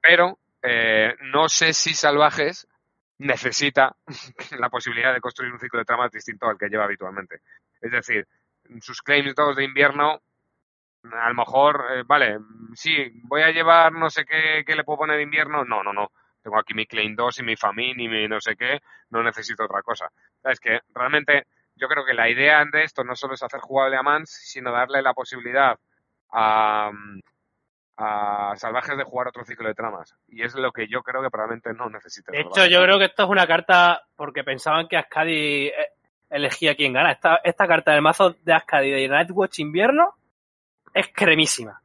pero 0.00 0.38
eh, 0.62 1.14
no 1.22 1.48
sé 1.48 1.72
si 1.72 1.94
salvajes 1.94 2.66
necesita 3.18 3.94
la 4.58 4.70
posibilidad 4.70 5.12
de 5.12 5.20
construir 5.20 5.52
un 5.52 5.60
ciclo 5.60 5.78
de 5.78 5.84
tramas 5.84 6.10
distinto 6.10 6.46
al 6.48 6.58
que 6.58 6.68
lleva 6.68 6.84
habitualmente. 6.84 7.40
Es 7.80 7.90
decir, 7.92 8.26
sus 8.80 9.02
claims 9.02 9.34
todos 9.34 9.56
de 9.56 9.64
invierno, 9.64 10.20
a 11.12 11.28
lo 11.28 11.34
mejor, 11.34 11.84
eh, 11.92 12.02
vale, 12.06 12.38
sí, 12.74 12.96
voy 13.24 13.42
a 13.42 13.50
llevar 13.50 13.92
no 13.92 14.08
sé 14.08 14.24
qué, 14.24 14.64
qué 14.66 14.74
le 14.74 14.84
puedo 14.84 14.98
poner 15.00 15.16
de 15.16 15.22
invierno. 15.24 15.64
No, 15.64 15.82
no, 15.82 15.92
no. 15.92 16.10
Tengo 16.42 16.58
aquí 16.58 16.74
mi 16.74 16.86
claim 16.86 17.14
2 17.14 17.38
y 17.38 17.42
mi 17.42 17.56
famine 17.56 18.02
y 18.02 18.08
mi 18.08 18.28
no 18.28 18.40
sé 18.40 18.56
qué, 18.56 18.80
no 19.10 19.22
necesito 19.22 19.64
otra 19.64 19.82
cosa. 19.82 20.10
Es 20.44 20.60
que 20.60 20.80
realmente 20.94 21.46
yo 21.76 21.88
creo 21.88 22.04
que 22.04 22.14
la 22.14 22.28
idea 22.28 22.64
de 22.70 22.84
esto 22.84 23.04
no 23.04 23.16
solo 23.16 23.34
es 23.34 23.42
hacer 23.42 23.60
jugable 23.60 23.96
a 23.96 24.02
Mans, 24.02 24.30
sino 24.30 24.72
darle 24.72 25.02
la 25.02 25.14
posibilidad 25.14 25.78
a, 26.30 26.90
a 27.96 28.52
Salvajes 28.56 28.96
de 28.96 29.04
jugar 29.04 29.28
otro 29.28 29.44
ciclo 29.44 29.68
de 29.68 29.74
tramas. 29.74 30.14
Y 30.28 30.42
es 30.42 30.54
lo 30.54 30.72
que 30.72 30.86
yo 30.88 31.02
creo 31.02 31.22
que 31.22 31.30
probablemente 31.30 31.72
no 31.72 31.88
necesite. 31.88 32.32
de 32.32 32.40
hecho, 32.40 32.66
yo 32.66 32.82
creo 32.82 32.98
que 32.98 33.06
esto 33.06 33.24
es 33.24 33.28
una 33.28 33.46
carta 33.46 34.02
porque 34.16 34.44
pensaban 34.44 34.88
que 34.88 34.96
Ascadi 34.96 35.66
eh, 35.66 35.92
elegía 36.30 36.74
quién 36.74 36.92
gana. 36.92 37.12
Esta, 37.12 37.40
esta 37.42 37.66
carta 37.66 37.92
del 37.92 38.02
mazo 38.02 38.36
de 38.42 38.52
Ascadi 38.52 38.90
de 38.90 39.08
Nightwatch 39.08 39.60
invierno 39.60 40.14
es 40.92 41.08
cremísima. 41.12 41.80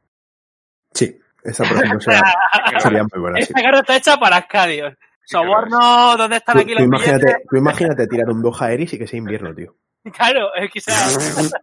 Sí, 0.91 1.19
esa 1.43 1.63
por 1.63 1.77
ejemplo 1.77 1.99
sería, 2.01 2.79
sería 2.79 3.03
muy 3.11 3.21
buena. 3.21 3.37
sí. 3.37 3.53
Esta 3.53 3.61
carta 3.61 3.79
está 3.79 3.95
hecha 3.95 4.17
para 4.17 4.37
Ascadi. 4.37 4.81
Soborno, 5.29 6.17
¿dónde 6.17 6.37
están 6.37 6.55
Tú, 6.55 6.61
aquí 6.61 6.69
tú 6.73 6.79
los 6.79 6.85
imagínate, 6.87 7.25
billetes? 7.25 7.47
tú 7.49 7.57
imagínate 7.57 8.07
tirar 8.07 8.29
un 8.29 8.41
Doha 8.41 8.71
Eris 8.71 8.93
y 8.93 8.97
que 8.97 9.07
sea 9.07 9.17
invierno, 9.19 9.53
tío. 9.53 9.75
Claro, 10.13 10.53
es 10.55 10.71
que 10.71 10.79
sea 10.81 10.95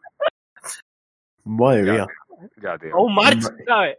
Madre 1.44 1.84
Ya, 1.84 1.92
mía. 1.92 2.06
Ya, 2.56 2.78
tío. 2.78 2.96
o 2.96 3.04
un 3.04 3.14
March, 3.14 3.42
¿sabes? 3.66 3.96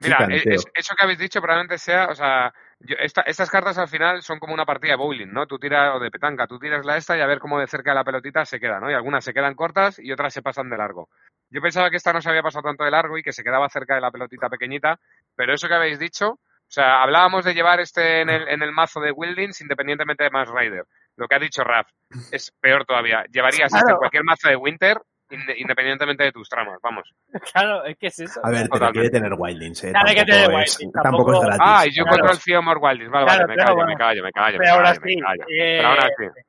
Mira, 0.00 0.28
es- 0.30 0.64
eso 0.74 0.94
que 0.94 1.04
habéis 1.04 1.18
dicho 1.18 1.40
probablemente 1.40 1.76
sea, 1.78 2.06
o 2.08 2.14
sea, 2.14 2.52
yo- 2.80 2.96
esta- 3.00 3.22
estas 3.22 3.50
cartas 3.50 3.78
al 3.78 3.88
final 3.88 4.22
son 4.22 4.38
como 4.38 4.54
una 4.54 4.64
partida 4.64 4.92
de 4.92 4.96
bowling, 4.96 5.32
¿no? 5.32 5.46
Tú 5.46 5.58
tiras, 5.58 5.96
o 5.96 5.98
de 5.98 6.10
petanca, 6.10 6.46
tú 6.46 6.58
tiras 6.58 6.84
la 6.86 6.96
esta 6.96 7.16
y 7.16 7.20
a 7.20 7.26
ver 7.26 7.40
cómo 7.40 7.58
de 7.58 7.66
cerca 7.66 7.90
de 7.90 7.96
la 7.96 8.04
pelotita 8.04 8.44
se 8.44 8.60
queda, 8.60 8.78
¿no? 8.78 8.90
Y 8.90 8.94
algunas 8.94 9.24
se 9.24 9.34
quedan 9.34 9.54
cortas 9.54 9.98
y 9.98 10.12
otras 10.12 10.32
se 10.32 10.42
pasan 10.42 10.70
de 10.70 10.76
largo. 10.78 11.08
Yo 11.50 11.60
pensaba 11.60 11.90
que 11.90 11.96
esta 11.96 12.12
no 12.12 12.20
se 12.22 12.28
había 12.28 12.42
pasado 12.42 12.62
tanto 12.62 12.84
de 12.84 12.90
largo 12.92 13.18
y 13.18 13.22
que 13.22 13.32
se 13.32 13.42
quedaba 13.42 13.68
cerca 13.70 13.94
de 13.96 14.00
la 14.00 14.10
pelotita 14.12 14.48
pequeñita, 14.48 15.00
pero 15.34 15.52
eso 15.54 15.66
que 15.66 15.74
habéis 15.74 15.98
dicho, 15.98 16.38
o 16.68 16.70
sea, 16.70 17.02
hablábamos 17.02 17.44
de 17.46 17.54
llevar 17.54 17.80
este 17.80 18.20
en 18.20 18.28
el, 18.28 18.46
en 18.48 18.62
el 18.62 18.72
mazo 18.72 19.00
de 19.00 19.10
Wildings 19.10 19.60
independientemente 19.62 20.24
de 20.24 20.30
Mass 20.30 20.48
Rider. 20.50 20.84
Lo 21.16 21.26
que 21.26 21.34
ha 21.34 21.38
dicho 21.38 21.64
Raf 21.64 21.88
es 22.30 22.52
peor 22.60 22.84
todavía. 22.84 23.24
Llevarías 23.32 23.66
este 23.72 23.78
en 23.78 23.84
Claro. 23.84 23.98
cualquier 23.98 24.24
mazo 24.24 24.48
de 24.48 24.56
Winter 24.56 24.98
inde- 25.30 25.54
independientemente 25.58 26.24
de 26.24 26.32
tus 26.32 26.48
tramas, 26.48 26.78
vamos. 26.82 27.10
Claro, 27.52 27.84
es 27.84 27.96
que 27.98 28.06
es 28.08 28.18
eso. 28.20 28.40
A 28.44 28.50
ver, 28.50 28.68
Totalmente. 28.68 28.92
quiere 29.00 29.10
tener 29.10 29.32
Wildings, 29.36 29.84
¿eh? 29.84 29.90
Claro, 29.92 30.06
que 30.08 30.14
Tampoco 30.14 30.30
tener 30.32 30.60
es- 30.62 30.78
Wildings, 30.78 30.92
Tampoco 30.92 30.92
es 30.92 31.02
tampoco- 31.02 31.40
gratis. 31.40 31.60
Ah, 31.64 31.86
y 31.86 31.90
yo 31.90 32.04
Claro. 32.04 32.16
contra 32.18 32.32
el 32.32 32.42
Theomore 32.44 32.80
Wildings. 32.80 33.10
Vale, 33.10 33.24
Claro, 33.26 33.40
vale, 33.40 33.48
me 33.48 33.56
callo, 33.56 33.74
bueno. 33.74 33.88
me 33.90 33.96
callo, 33.96 34.22
me 34.22 34.32
callo, 34.32 34.58
me 34.58 34.64
callo, 34.64 35.00
me 35.00 35.20
callo. 35.20 35.42
eh, 35.48 35.76
Pero 35.78 35.88
aún 35.88 35.98
así. 35.98 36.40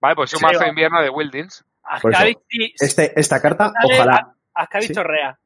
Vale, 0.00 0.14
pues 0.16 0.32
un 0.34 0.38
sí, 0.38 0.44
mazo 0.44 0.58
de 0.60 0.68
invierno 0.68 1.02
de 1.02 1.10
Wildings. 1.10 1.64
Este, 2.80 3.18
esta 3.20 3.40
carta, 3.40 3.72
ojalá, 3.84 4.34
Ascavi 4.54 4.86
sí. 4.86 4.94
chorrea. 4.94 5.38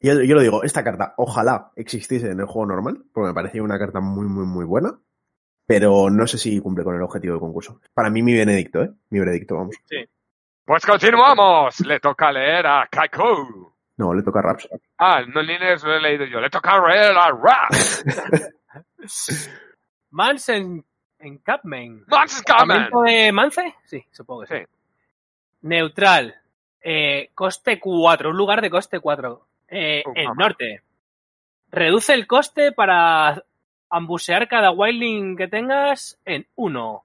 Yo, 0.00 0.22
yo 0.22 0.34
lo 0.34 0.40
digo, 0.40 0.62
esta 0.62 0.84
carta 0.84 1.14
ojalá 1.16 1.72
existiese 1.76 2.30
en 2.30 2.40
el 2.40 2.46
juego 2.46 2.66
normal, 2.66 3.04
porque 3.12 3.28
me 3.28 3.34
parecía 3.34 3.62
una 3.62 3.78
carta 3.78 4.00
muy, 4.00 4.26
muy, 4.26 4.46
muy 4.46 4.64
buena, 4.64 4.98
pero 5.66 6.10
no 6.10 6.26
sé 6.26 6.38
si 6.38 6.60
cumple 6.60 6.84
con 6.84 6.94
el 6.94 7.02
objetivo 7.02 7.34
del 7.34 7.40
concurso. 7.40 7.80
Para 7.92 8.10
mí 8.10 8.22
mi 8.22 8.34
veredicto, 8.34 8.82
¿eh? 8.82 8.90
Mi 9.10 9.18
veredicto, 9.18 9.56
vamos. 9.56 9.76
Pues 10.64 10.84
continuamos. 10.84 11.80
Le 11.80 12.00
toca 12.00 12.32
leer 12.32 12.66
a 12.66 12.88
Kaiku. 12.90 13.72
No, 13.98 14.12
le 14.12 14.22
toca 14.22 14.40
a 14.40 14.42
Raps. 14.42 14.68
Ah, 14.98 15.22
no 15.26 15.40
les 15.42 15.82
lo 15.82 15.94
he 15.94 16.00
leído 16.00 16.26
yo. 16.26 16.40
Le 16.40 16.50
toca 16.50 16.78
leer 16.86 17.16
a 17.16 17.30
Rap. 17.30 17.70
Mans 20.10 20.48
en, 20.48 20.84
en 21.18 21.38
Capman. 21.38 22.04
Monsters 22.06 22.42
coming. 22.42 22.58
¿Campamento 22.58 23.02
de 23.02 23.32
Mance? 23.32 23.74
Sí, 23.84 24.04
supongo 24.10 24.42
que 24.42 24.46
sí. 24.46 24.64
Sí. 24.64 24.70
Neutral. 25.62 26.34
Eh, 26.80 27.30
coste 27.34 27.80
4, 27.80 28.30
un 28.30 28.36
lugar 28.36 28.60
de 28.60 28.70
coste 28.70 29.00
4. 29.00 29.46
Eh, 29.68 30.02
Uh, 30.06 30.12
el 30.14 30.28
mamá. 30.28 30.44
norte. 30.44 30.82
Reduce 31.70 32.14
el 32.14 32.26
coste 32.26 32.72
para 32.72 33.42
ambusear 33.90 34.48
cada 34.48 34.70
wildling 34.70 35.36
que 35.36 35.48
tengas 35.48 36.18
en 36.24 36.46
1. 36.54 37.04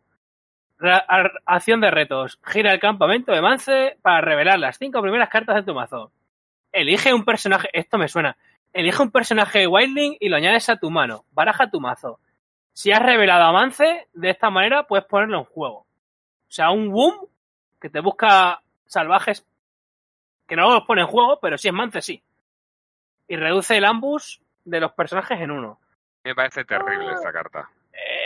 Acción 1.46 1.82
de 1.82 1.92
retos. 1.92 2.40
Gira 2.44 2.74
el 2.74 2.80
campamento 2.80 3.32
de 3.32 3.42
Mance 3.42 3.98
para 4.02 4.22
revelar 4.22 4.60
las 4.60 4.78
5 4.78 5.02
primeras 5.02 5.30
cartas 5.30 5.56
de 5.56 5.64
tu 5.64 5.74
mazo. 5.76 6.12
Elige 6.72 7.14
un 7.14 7.24
personaje. 7.26 7.70
Esto 7.74 7.98
me 7.98 8.08
suena. 8.08 8.38
Elige 8.74 9.02
un 9.04 9.12
personaje 9.12 9.60
de 9.60 9.68
wildling 9.68 10.18
y 10.20 10.30
lo 10.30 10.38
añades 10.38 10.70
a 10.70 10.78
tu 10.78 10.90
mano. 10.90 11.26
Baraja 11.32 11.70
tu 11.70 11.80
mazo. 11.82 12.20
Si 12.74 12.92
has 12.92 13.02
revelado 13.02 13.44
a 13.44 13.52
Mance, 13.52 14.08
de 14.14 14.30
esta 14.30 14.50
manera 14.50 14.88
puedes 14.88 15.06
ponerlo 15.06 15.40
en 15.40 15.44
juego. 15.46 15.80
O 15.80 15.86
sea, 16.54 16.72
un 16.72 16.90
boom 16.90 17.28
que 17.80 17.90
te 17.90 18.00
busca 18.00 18.62
salvajes 18.86 19.46
que 20.48 20.56
no 20.56 20.70
los 20.74 20.84
pone 20.86 21.02
en 21.02 21.08
juego, 21.08 21.40
pero 21.42 21.58
si 21.58 21.68
es 21.68 21.74
Mance, 21.74 22.02
sí. 22.02 22.24
Y 23.32 23.38
reduce 23.38 23.78
el 23.78 23.86
ambush 23.86 24.40
de 24.66 24.80
los 24.82 24.92
personajes 24.92 25.40
en 25.40 25.52
uno. 25.52 25.80
Me 26.24 26.36
parece 26.36 26.66
terrible 26.66 27.14
esta 27.14 27.32
carta. 27.32 27.70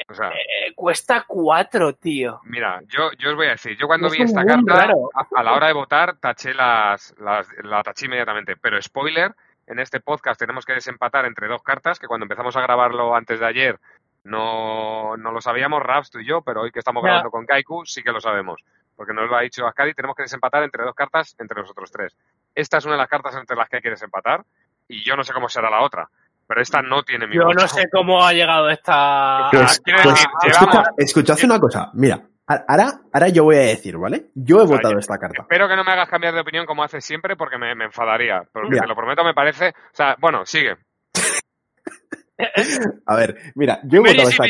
O 0.09 0.13
sea, 0.13 0.29
Eh, 0.29 0.73
cuesta 0.75 1.25
cuatro, 1.27 1.93
tío. 1.93 2.39
mira, 2.43 2.81
yo, 2.87 3.11
yo 3.19 3.29
os 3.29 3.35
voy 3.35 3.47
a 3.47 3.51
decir, 3.51 3.77
yo 3.77 3.85
cuando 3.87 4.07
Es 4.07 4.13
vi 4.13 4.23
esta 4.23 4.43
carta, 4.43 4.91
a, 5.13 5.27
a 5.39 5.43
la 5.43 5.53
hora 5.53 5.67
de 5.67 5.73
votar, 5.73 6.17
taché 6.17 6.53
las, 6.55 7.13
las, 7.19 7.47
la 7.63 7.83
taché 7.83 8.05
inmediatamente. 8.07 8.57
Pero 8.57 8.81
spoiler, 8.81 9.33
en 9.67 9.77
este 9.79 9.99
podcast 9.99 10.39
tenemos 10.39 10.65
que 10.65 10.73
desempatar 10.73 11.25
entre 11.25 11.47
dos 11.47 11.61
cartas, 11.61 11.99
que 11.99 12.07
cuando 12.07 12.23
empezamos 12.25 12.55
a 12.55 12.61
grabarlo 12.61 13.15
antes 13.15 13.39
de 13.39 13.45
ayer 13.45 13.79
no, 14.23 15.15
no 15.17 15.31
lo 15.31 15.39
sabíamos, 15.39 15.83
Raps, 15.83 16.09
tú 16.09 16.19
y 16.19 16.25
yo, 16.25 16.41
pero 16.41 16.61
hoy 16.61 16.71
que 16.71 16.79
estamos 16.79 17.01
Ya. 17.03 17.07
grabando 17.09 17.29
con 17.31 17.45
Kaiku 17.45 17.85
sí 17.85 18.01
que 18.01 18.11
lo 18.11 18.19
sabemos. 18.19 18.63
Porque 18.95 19.13
nos 19.13 19.29
lo 19.29 19.35
ha 19.35 19.41
dicho 19.41 19.67
Ascadi, 19.67 19.93
tenemos 19.93 20.15
que 20.15 20.23
desempatar 20.23 20.63
entre 20.63 20.83
dos 20.83 20.95
cartas 20.95 21.35
entre 21.39 21.59
nosotros 21.61 21.91
tres. 21.91 22.15
Esta 22.55 22.77
es 22.77 22.85
una 22.85 22.93
de 22.95 22.99
las 23.01 23.09
cartas 23.09 23.35
entre 23.35 23.55
las 23.57 23.67
que 23.69 23.75
hay 23.77 23.81
que 23.81 23.89
desempatar 23.89 24.43
y 24.87 25.03
yo 25.03 25.15
no 25.15 25.23
sé 25.23 25.33
cómo 25.33 25.49
será 25.49 25.69
la 25.69 25.81
otra. 25.83 26.09
Pero 26.47 26.61
esta 26.61 26.81
no 26.83 27.01
tiene 27.03 27.25
mi 27.27 27.35
Yo 27.35 27.45
voto. 27.45 27.61
no 27.63 27.67
sé 27.67 27.89
cómo 27.91 28.23
ha 28.23 28.31
llegado 28.31 28.69
esta. 28.69 29.49
Pues, 29.51 29.79
quiero 29.79 30.03
pues, 30.03 30.13
decir, 30.15 30.29
escucha, 30.47 30.71
llevamos- 30.71 30.89
escuchad 30.97 31.37
una 31.43 31.59
cosa, 31.59 31.89
mira, 31.95 32.21
ahora, 32.45 33.01
ahora 33.11 33.29
yo 33.29 33.45
voy 33.45 33.55
a 33.55 33.59
decir, 33.61 33.97
¿vale? 33.97 34.27
Yo 34.35 34.59
he 34.59 34.63
O 34.63 34.67
sea, 34.67 34.75
votado 34.77 34.93
yo- 34.93 34.99
esta 34.99 35.17
carta. 35.17 35.41
Espero 35.41 35.67
que 35.67 35.75
no 35.75 35.83
me 35.83 35.91
hagas 35.91 36.07
cambiar 36.07 36.35
de 36.35 36.41
opinión 36.41 36.67
como 36.67 36.83
haces 36.83 37.03
siempre 37.03 37.35
porque 37.35 37.57
me, 37.57 37.73
me 37.73 37.85
enfadaría. 37.85 38.43
Porque 38.53 38.69
Mira. 38.69 38.83
te 38.83 38.87
lo 38.87 38.95
prometo, 38.95 39.23
me 39.23 39.33
parece. 39.33 39.69
O 39.69 39.73
sea, 39.95 40.15
bueno, 40.19 40.45
sigue. 40.45 40.77
A 43.07 43.15
ver, 43.15 43.53
mira, 43.55 43.79
yo 43.85 43.99
he 43.99 44.01
votado 44.11 44.29
esta, 44.29 44.43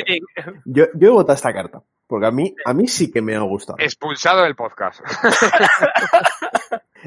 yo, 0.66 0.86
yo 0.96 1.08
he 1.08 1.12
votado 1.12 1.36
esta 1.36 1.54
carta, 1.54 1.82
porque 2.08 2.26
a 2.26 2.32
mí, 2.32 2.56
a 2.66 2.74
mí 2.74 2.88
sí 2.88 3.12
que 3.12 3.22
me 3.22 3.36
ha 3.36 3.42
gustado. 3.42 3.78
Expulsado 3.80 4.42
del 4.44 4.56
podcast. 4.56 5.02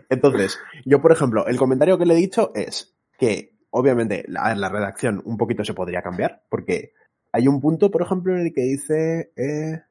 Entonces, 0.08 0.58
yo, 0.84 1.00
por 1.02 1.12
ejemplo, 1.12 1.46
el 1.46 1.56
comentario 1.56 1.98
que 1.98 2.06
le 2.06 2.14
he 2.14 2.18
dicho 2.18 2.52
es 2.54 2.94
que, 3.18 3.52
obviamente, 3.70 4.24
la, 4.28 4.54
la 4.54 4.68
redacción 4.70 5.20
un 5.24 5.36
poquito 5.36 5.64
se 5.64 5.74
podría 5.74 6.00
cambiar, 6.02 6.42
porque 6.48 6.92
hay 7.32 7.46
un 7.48 7.60
punto, 7.60 7.90
por 7.90 8.00
ejemplo, 8.02 8.32
en 8.34 8.46
el 8.46 8.54
que 8.54 8.62
dice, 8.62 9.32
eh, 9.36 9.82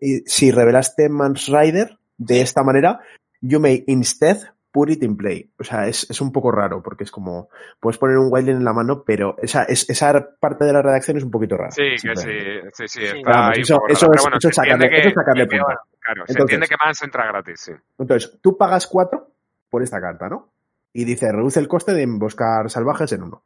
y 0.00 0.18
si 0.26 0.50
revelaste 0.50 1.08
Mans 1.08 1.46
Rider 1.46 1.96
de 2.18 2.40
esta 2.42 2.62
manera, 2.62 3.00
you 3.40 3.58
may 3.60 3.84
instead 3.86 4.38
put 4.72 4.90
it 4.90 5.02
in 5.02 5.16
play. 5.16 5.50
O 5.58 5.64
sea, 5.64 5.88
es, 5.88 6.08
es 6.10 6.20
un 6.20 6.30
poco 6.32 6.52
raro, 6.52 6.82
porque 6.82 7.04
es 7.04 7.10
como, 7.10 7.48
puedes 7.80 7.98
poner 7.98 8.18
un 8.18 8.28
wildling 8.30 8.56
en 8.58 8.64
la 8.64 8.72
mano, 8.72 9.02
pero 9.04 9.36
esa, 9.42 9.64
es, 9.64 9.88
esa 9.88 10.28
parte 10.38 10.64
de 10.64 10.72
la 10.72 10.82
redacción 10.82 11.16
es 11.16 11.24
un 11.24 11.30
poquito 11.30 11.56
rara. 11.56 11.70
Sí, 11.70 11.82
que 12.02 12.16
sí, 12.16 12.28
sí, 12.74 12.88
sí. 12.88 13.04
Está 13.04 13.30
Vamos, 13.30 13.56
ahí 13.56 13.62
eso- 13.62 13.80
eso 13.88 14.12
es- 14.12 14.22
bueno, 14.22 14.36
eso 14.38 14.48
es 14.48 14.56
sacarle- 14.56 14.88
que- 14.90 14.96
eso 14.98 15.08
es 15.08 15.14
sacarle 15.14 15.48
que- 15.48 15.56
punta. 15.58 15.80
Claro, 16.00 16.26
se 16.26 16.32
Entonces- 16.32 16.40
entiende 16.40 16.66
que 16.68 16.76
Mans 16.84 17.02
entra 17.02 17.26
gratis, 17.26 17.60
sí. 17.60 17.72
Entonces, 17.98 18.38
tú 18.40 18.56
pagas 18.56 18.86
cuatro 18.86 19.30
por 19.70 19.82
esta 19.82 20.00
carta, 20.00 20.28
¿no? 20.28 20.50
Y 20.92 21.04
dice, 21.04 21.30
reduce 21.32 21.60
el 21.60 21.68
coste 21.68 21.92
de 21.94 22.02
emboscar 22.02 22.68
salvajes 22.70 23.12
en 23.12 23.22
uno. 23.22 23.42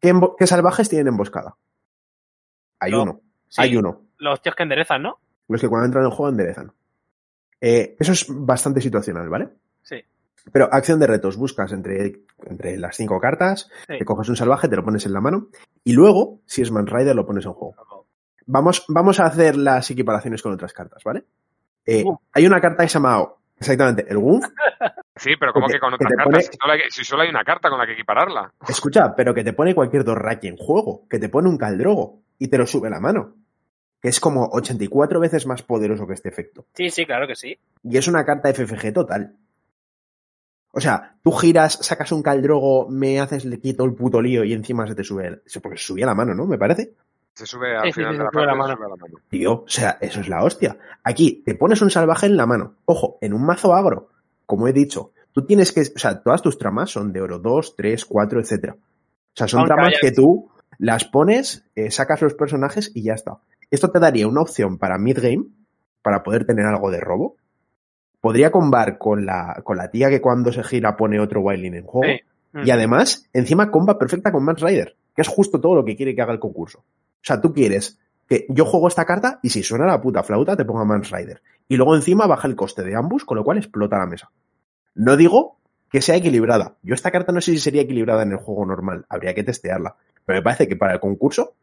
¿Qué, 0.00 0.46
salvajes 0.46 0.88
tienen 0.88 1.08
emboscada? 1.08 1.56
Hay 2.80 2.92
No. 2.92 3.02
uno. 3.02 3.20
Sí, 3.48 3.62
Hay 3.62 3.76
uno. 3.76 4.02
Los 4.18 4.40
tíos 4.42 4.54
que 4.56 4.62
enderezan, 4.62 5.02
¿no? 5.02 5.18
Los 5.48 5.60
que 5.60 5.68
cuando 5.68 5.86
entran 5.86 6.04
en 6.04 6.10
el 6.10 6.16
juego 6.16 6.30
enderezan. 6.30 6.72
Eh, 7.60 7.96
eso 7.98 8.12
es 8.12 8.26
bastante 8.28 8.80
situacional, 8.80 9.28
¿vale? 9.28 9.48
Sí. 9.82 9.96
Pero 10.52 10.68
acción 10.72 11.00
de 11.00 11.06
retos, 11.06 11.36
buscas 11.36 11.72
entre, 11.72 12.20
entre 12.44 12.76
las 12.76 12.96
cinco 12.96 13.18
cartas, 13.20 13.68
Sí. 13.86 13.98
te 13.98 14.04
coges 14.04 14.28
un 14.28 14.36
salvaje, 14.36 14.68
te 14.68 14.76
lo 14.76 14.84
pones 14.84 15.06
en 15.06 15.12
la 15.12 15.20
mano, 15.20 15.48
y 15.84 15.92
luego, 15.92 16.40
si 16.46 16.62
es 16.62 16.70
Man 16.70 16.86
Rider, 16.86 17.14
lo 17.16 17.26
pones 17.26 17.44
en 17.46 17.52
juego. 17.52 17.74
Vamos, 18.46 18.84
vamos 18.88 19.18
a 19.18 19.26
hacer 19.26 19.56
las 19.56 19.90
equiparaciones 19.90 20.42
con 20.42 20.52
otras 20.52 20.72
cartas, 20.72 21.02
¿vale? 21.04 21.24
Eh, 21.84 22.04
Uf. 22.04 22.18
hay 22.32 22.46
una 22.46 22.60
carta 22.60 22.82
que 22.84 22.88
se 22.88 22.94
llama, 22.94 23.26
exactamente, 23.58 24.04
el 24.08 24.16
Wumf, 24.18 24.44
Sí, 25.18 25.30
pero 25.40 25.52
como 25.54 25.66
Que 25.66 25.72
que 25.72 25.76
te- 25.78 25.80
con 25.80 25.90
que 25.90 25.94
otras 25.96 26.10
te 26.10 26.16
cartas. 26.16 26.24
pone- 26.34 26.42
Si, 26.42 26.58
solo 26.60 26.72
hay, 26.74 26.80
si 26.90 27.04
solo 27.04 27.22
hay 27.22 27.28
una 27.30 27.42
carta 27.44 27.70
con 27.70 27.78
la 27.78 27.86
que 27.86 27.92
equipararla. 27.92 28.52
Escucha, 28.68 29.14
pero 29.16 29.32
que 29.34 29.42
te 29.44 29.54
pone 29.54 29.74
cualquier 29.74 30.04
Dorraki 30.04 30.48
en 30.48 30.56
juego, 30.58 31.06
que 31.08 31.18
te 31.18 31.28
pone 31.30 31.48
un 31.48 31.56
Caldrogo 31.56 32.20
y 32.38 32.48
te 32.48 32.58
lo 32.58 32.66
sube 32.66 32.88
a 32.88 32.90
la 32.90 33.00
mano. 33.00 33.34
Que 34.02 34.08
es 34.08 34.20
como 34.20 34.46
84 34.52 35.18
veces 35.18 35.46
más 35.46 35.62
poderoso 35.62 36.06
que 36.06 36.12
este 36.12 36.28
efecto. 36.28 36.66
Sí, 36.74 36.90
sí, 36.90 37.06
claro 37.06 37.26
que 37.26 37.34
sí. 37.34 37.58
Y 37.82 37.96
es 37.96 38.06
una 38.08 38.26
carta 38.26 38.50
FFG 38.52 38.92
total. 38.92 39.34
O 40.72 40.80
sea, 40.80 41.16
tú 41.22 41.32
giras, 41.32 41.78
sacas 41.80 42.12
un 42.12 42.22
Caldrogo, 42.22 42.86
me 42.90 43.18
haces, 43.18 43.46
le 43.46 43.58
quito 43.58 43.84
el 43.84 43.94
puto 43.94 44.20
lío 44.20 44.44
y 44.44 44.52
encima 44.52 44.86
se 44.86 44.94
te 44.94 45.02
sube 45.02 45.28
el... 45.28 45.42
se- 45.46 45.60
Porque 45.62 45.78
se 45.78 45.84
subía 45.84 46.04
a 46.04 46.08
la 46.08 46.14
mano, 46.14 46.34
¿no? 46.34 46.44
Me 46.44 46.58
parece. 46.58 46.92
Se 47.36 47.44
sube 47.46 47.76
al 47.76 47.84
Sí, 47.84 47.92
final 47.92 48.12
sí, 48.14 48.18
de 48.18 48.24
la 48.24 48.30
se 48.30 48.36
mano. 48.38 48.64
sube 48.74 48.86
a 48.86 48.88
la 48.88 48.96
mano. 48.96 49.14
Tío, 49.28 49.52
o 49.62 49.68
sea, 49.68 49.98
eso 50.00 50.20
es 50.20 50.28
la 50.28 50.42
hostia. 50.42 50.76
Aquí 51.04 51.42
te 51.44 51.54
pones 51.54 51.82
un 51.82 51.90
salvaje 51.90 52.26
en 52.26 52.36
la 52.36 52.46
mano. 52.46 52.76
Ojo, 52.86 53.18
en 53.20 53.34
un 53.34 53.44
mazo 53.44 53.74
agro, 53.74 54.08
como 54.46 54.66
he 54.68 54.72
dicho, 54.72 55.12
tú 55.32 55.44
tienes 55.44 55.70
que, 55.72 55.82
o 55.82 55.98
sea, 55.98 56.22
todas 56.22 56.40
tus 56.40 56.56
tramas 56.58 56.90
son 56.90 57.12
de 57.12 57.20
oro 57.20 57.38
2, 57.38 57.76
3, 57.76 58.04
4, 58.06 58.40
etcétera. 58.40 58.74
O 58.74 59.36
sea, 59.36 59.46
son 59.48 59.60
Aunque 59.60 59.74
tramas 59.74 59.88
haya- 59.90 59.98
que 60.00 60.12
tú 60.12 60.50
las 60.78 61.04
pones, 61.04 61.64
eh, 61.74 61.90
sacas 61.90 62.22
los 62.22 62.32
personajes 62.34 62.90
y 62.94 63.02
ya 63.02 63.12
está. 63.14 63.36
Esto 63.70 63.90
te 63.90 63.98
daría 64.00 64.26
una 64.28 64.40
opción 64.40 64.78
para 64.78 64.96
mid-game, 64.98 65.44
para 66.00 66.22
poder 66.22 66.46
tener 66.46 66.64
algo 66.64 66.90
de 66.90 67.00
robo. 67.00 67.36
Podría 68.20 68.50
combar 68.50 68.96
con 68.98 69.26
la, 69.26 69.60
con 69.62 69.76
la 69.76 69.90
tía 69.90 70.08
que 70.08 70.20
cuando 70.22 70.52
se 70.52 70.62
gira 70.64 70.96
pone 70.96 71.20
otro 71.20 71.42
wildling 71.42 71.74
en 71.74 71.84
juego. 71.84 72.14
Sí. 72.14 72.58
Mm. 72.58 72.66
Y 72.66 72.70
además, 72.70 73.28
encima 73.34 73.70
comba 73.70 73.98
perfecta 73.98 74.32
con 74.32 74.42
Mans 74.44 74.60
Rider, 74.62 74.96
que 75.14 75.22
es 75.22 75.28
justo 75.28 75.60
todo 75.60 75.74
lo 75.74 75.84
que 75.84 75.96
quiere 75.96 76.14
que 76.14 76.22
haga 76.22 76.32
el 76.32 76.40
concurso. 76.40 76.82
O 77.26 77.28
sea, 77.28 77.40
tú 77.40 77.52
quieres 77.52 77.98
que 78.28 78.46
yo 78.48 78.64
juego 78.64 78.86
esta 78.86 79.04
carta 79.04 79.40
y 79.42 79.50
si 79.50 79.64
suena 79.64 79.84
la 79.84 80.00
puta 80.00 80.22
flauta 80.22 80.56
te 80.56 80.64
ponga 80.64 80.84
Mans 80.84 81.10
Rider. 81.10 81.42
Y 81.66 81.76
luego 81.76 81.96
encima 81.96 82.28
baja 82.28 82.46
el 82.46 82.54
coste 82.54 82.84
de 82.84 82.94
ambos, 82.94 83.24
con 83.24 83.36
lo 83.36 83.42
cual 83.42 83.58
explota 83.58 83.98
la 83.98 84.06
mesa. 84.06 84.30
No 84.94 85.16
digo 85.16 85.58
que 85.90 86.00
sea 86.02 86.14
equilibrada. 86.14 86.76
Yo 86.82 86.94
esta 86.94 87.10
carta 87.10 87.32
no 87.32 87.40
sé 87.40 87.50
si 87.52 87.58
sería 87.58 87.82
equilibrada 87.82 88.22
en 88.22 88.30
el 88.30 88.38
juego 88.38 88.64
normal, 88.64 89.04
habría 89.08 89.34
que 89.34 89.42
testearla. 89.42 89.96
Pero 90.24 90.38
me 90.38 90.42
parece 90.44 90.68
que 90.68 90.76
para 90.76 90.94
el 90.94 91.00
concurso, 91.00 91.54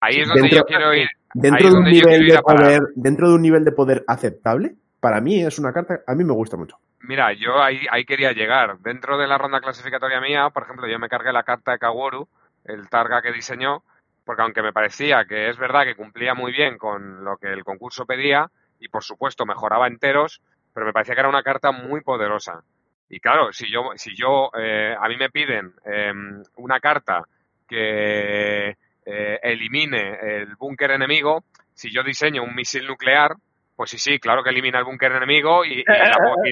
Ahí 0.00 0.20
es 0.20 0.28
donde 0.28 0.42
Dentro- 0.42 0.58
yo 0.58 0.64
quiero 0.64 0.94
ir. 0.94 1.08
dentro 1.34 1.70
de 1.70 1.76
un 1.78 1.84
nivel 1.84 2.28
de 2.28 2.38
poder, 2.40 2.80
dentro 2.94 3.28
de 3.28 3.34
un 3.34 3.42
nivel 3.42 3.64
de 3.64 3.72
poder 3.72 4.04
aceptable, 4.06 4.74
para 5.00 5.20
mí 5.20 5.42
es 5.44 5.58
una 5.60 5.72
carta, 5.72 6.00
a 6.06 6.14
mí 6.14 6.22
me 6.24 6.32
gusta 6.34 6.56
mucho. 6.56 6.76
Mira, 7.00 7.32
yo 7.32 7.60
ahí, 7.62 7.80
ahí 7.90 8.04
quería 8.04 8.32
llegar. 8.32 8.78
Dentro 8.80 9.16
de 9.18 9.26
la 9.28 9.38
ronda 9.38 9.60
clasificatoria 9.60 10.20
mía, 10.20 10.50
por 10.54 10.64
ejemplo, 10.64 10.86
yo 10.88 10.98
me 10.98 11.08
cargué 11.08 11.32
la 11.32 11.42
carta 11.44 11.72
de 11.72 11.78
Kaworu, 11.78 12.28
el 12.64 12.88
Targa 12.88 13.22
que 13.22 13.32
diseñó, 13.32 13.82
porque 14.28 14.42
aunque 14.42 14.60
me 14.60 14.74
parecía 14.74 15.24
que 15.24 15.48
es 15.48 15.56
verdad 15.56 15.84
que 15.84 15.94
cumplía 15.94 16.34
muy 16.34 16.52
bien 16.52 16.76
con 16.76 17.24
lo 17.24 17.38
que 17.38 17.50
el 17.50 17.64
concurso 17.64 18.04
pedía, 18.04 18.50
y 18.78 18.88
por 18.88 19.02
supuesto 19.02 19.46
mejoraba 19.46 19.86
enteros, 19.86 20.42
pero 20.74 20.84
me 20.84 20.92
parecía 20.92 21.14
que 21.14 21.20
era 21.20 21.30
una 21.30 21.42
carta 21.42 21.72
muy 21.72 22.02
poderosa. 22.02 22.62
Y 23.08 23.20
claro, 23.20 23.54
si 23.54 23.70
yo, 23.70 23.92
si 23.94 24.14
yo, 24.14 24.50
eh, 24.54 24.94
a 25.00 25.08
mí 25.08 25.16
me 25.16 25.30
piden 25.30 25.72
eh, 25.82 26.12
una 26.56 26.78
carta 26.78 27.22
que 27.66 28.76
eh, 29.06 29.38
elimine 29.42 30.18
el 30.20 30.56
búnker 30.56 30.90
enemigo, 30.90 31.44
si 31.72 31.90
yo 31.90 32.02
diseño 32.02 32.42
un 32.42 32.54
misil 32.54 32.86
nuclear, 32.86 33.34
pues 33.74 33.88
sí, 33.88 33.98
sí, 33.98 34.18
claro 34.18 34.42
que 34.42 34.50
elimina 34.50 34.78
el 34.78 34.84
búnker 34.84 35.10
enemigo 35.10 35.64
y, 35.64 35.82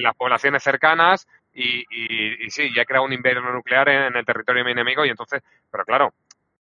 las 0.01 0.15
poblaciones 0.15 0.63
cercanas 0.63 1.27
y, 1.53 1.81
y, 1.91 2.43
y 2.43 2.49
sí, 2.49 2.73
ya 2.75 2.81
he 2.81 2.85
creado 2.87 3.05
un 3.05 3.13
invierno 3.13 3.53
nuclear 3.53 3.87
en, 3.89 4.01
en 4.01 4.15
el 4.15 4.25
territorio 4.25 4.61
de 4.61 4.65
mi 4.65 4.71
enemigo 4.71 5.05
y 5.05 5.09
entonces, 5.09 5.43
pero 5.69 5.85
claro, 5.85 6.11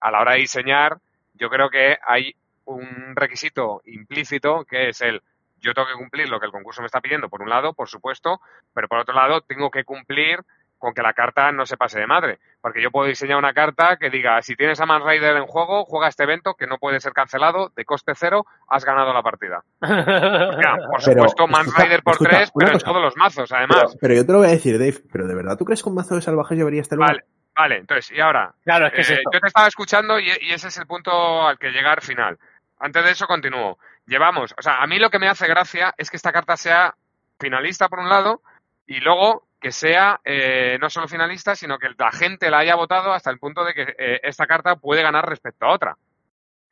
a 0.01 0.11
la 0.11 0.20
hora 0.20 0.32
de 0.32 0.38
diseñar, 0.40 0.99
yo 1.34 1.49
creo 1.51 1.68
que 1.70 1.99
hay 2.07 2.34
un 2.64 3.14
requisito 3.14 3.80
implícito 3.84 4.64
que 4.64 4.88
es 4.90 5.01
el 5.01 5.22
yo 5.61 5.72
tengo 5.72 5.88
que 5.88 5.94
cumplir 5.94 6.28
lo 6.28 6.38
que 6.38 6.47
el 6.47 6.53
concurso 6.53 6.82
me 6.82 6.86
está 6.86 7.01
pidiendo, 7.01 7.28
por 7.28 7.42
un 7.42 7.49
lado, 7.49 7.72
por 7.72 7.88
supuesto, 7.88 8.40
pero 8.74 8.88
por 8.88 8.99
otro 8.99 9.14
lado, 9.14 9.40
tengo 9.40 9.70
que 9.70 9.84
cumplir 9.84 10.40
con 10.78 10.92
que 10.92 11.03
la 11.03 11.14
carta 11.14 11.51
no 11.53 11.64
se 11.64 11.78
pase 11.78 11.99
de 11.99 12.07
madre. 12.07 12.38
Porque 12.61 12.82
yo 12.82 12.90
puedo 12.90 13.09
diseñar 13.09 13.38
una 13.38 13.55
carta 13.55 13.97
que 13.97 14.11
diga, 14.11 14.40
si 14.42 14.55
tienes 14.55 14.78
a 14.80 14.86
Man 14.86 15.03
Rider 15.05 15.36
en 15.38 15.47
juego, 15.47 15.84
juega 15.86 16.09
este 16.09 16.24
evento 16.24 16.55
que 16.55 16.66
no 16.66 16.76
puede 16.76 17.01
ser 17.01 17.14
cancelado, 17.14 17.72
de 17.74 17.84
coste 17.86 18.12
cero, 18.14 18.44
has 18.68 18.84
ganado 18.84 19.14
la 19.14 19.22
partida. 19.22 19.64
Por 19.80 19.88
Pero, 20.61 21.01
supuesto, 21.01 21.47
Man 21.49 21.62
escucha, 21.66 21.84
Rider 21.84 22.03
por 22.03 22.12
escucha, 22.12 22.30
tres, 22.36 22.53
pero 22.55 22.68
en 22.68 22.74
cosa. 22.74 22.86
todos 22.86 23.03
los 23.03 23.16
mazos, 23.16 23.49
Pero, 23.49 23.59
además. 23.59 23.97
pero 24.01 24.14
yo 24.14 24.26
te 24.26 24.32
lo 24.32 24.38
voy 24.38 24.49
a 24.49 24.51
decir, 24.51 24.78
Dave, 24.78 24.99
pero 25.11 25.26
de 25.26 25.34
verdad, 25.34 25.57
¿tú 25.57 25.64
crees 25.64 25.82
que 25.82 25.88
un 25.88 25.94
mazo 25.94 26.14
de 26.14 26.20
salvajes 26.22 26.57
llevaría 26.59 26.82
este 26.82 26.97
lugar? 26.97 27.11
Vale, 27.12 27.24
vale, 27.57 27.76
entonces, 27.78 28.11
y 28.16 28.20
ahora, 28.20 28.52
Claro, 28.64 28.86
es 28.86 28.92
que 28.92 29.00
es 29.00 29.11
Eh, 29.11 29.14
esto. 29.14 29.30
yo 29.32 29.40
te 29.40 29.46
estaba 29.48 29.66
escuchando 29.68 30.18
y, 30.20 30.28
y 30.42 30.52
ese 30.52 30.68
es 30.68 30.76
el 30.76 30.86
punto 30.86 31.46
al 31.46 31.59
que 31.59 31.70
llegar 31.70 32.02
final. 32.02 32.38
Antes 32.78 33.04
de 33.04 33.11
eso 33.11 33.26
continúo. 33.26 33.78
Llevamos, 34.07 34.54
o 34.57 34.62
sea, 34.62 34.82
a 34.82 34.86
mí 34.86 34.98
lo 34.98 35.11
que 35.11 35.18
me 35.18 35.28
hace 35.28 35.46
gracia 35.48 35.94
es 35.96 36.11
que 36.11 36.16
esta 36.16 36.32
carta 36.32 36.57
sea 36.57 36.94
finalista 37.40 37.88
por 37.88 37.98
un 37.98 38.09
lado 38.09 38.40
y 38.86 39.00
luego 39.00 39.46
que 39.61 39.72
sea 39.72 40.20
eh, 40.24 40.76
no 40.80 40.90
solo 40.90 41.09
finalista, 41.09 41.57
sino 41.57 41.78
que 41.78 41.88
la 41.98 42.12
gente 42.12 42.50
la 42.50 42.59
haya 42.59 42.76
votado 42.76 43.12
hasta 43.12 43.30
el 43.30 43.38
punto 43.38 43.64
de 43.64 43.74
que 43.74 43.94
eh, 43.98 44.20
esta 44.22 44.46
carta 44.46 44.76
puede 44.76 45.02
ganar 45.02 45.26
respecto 45.28 45.66
a 45.66 45.72
otra. 45.72 45.96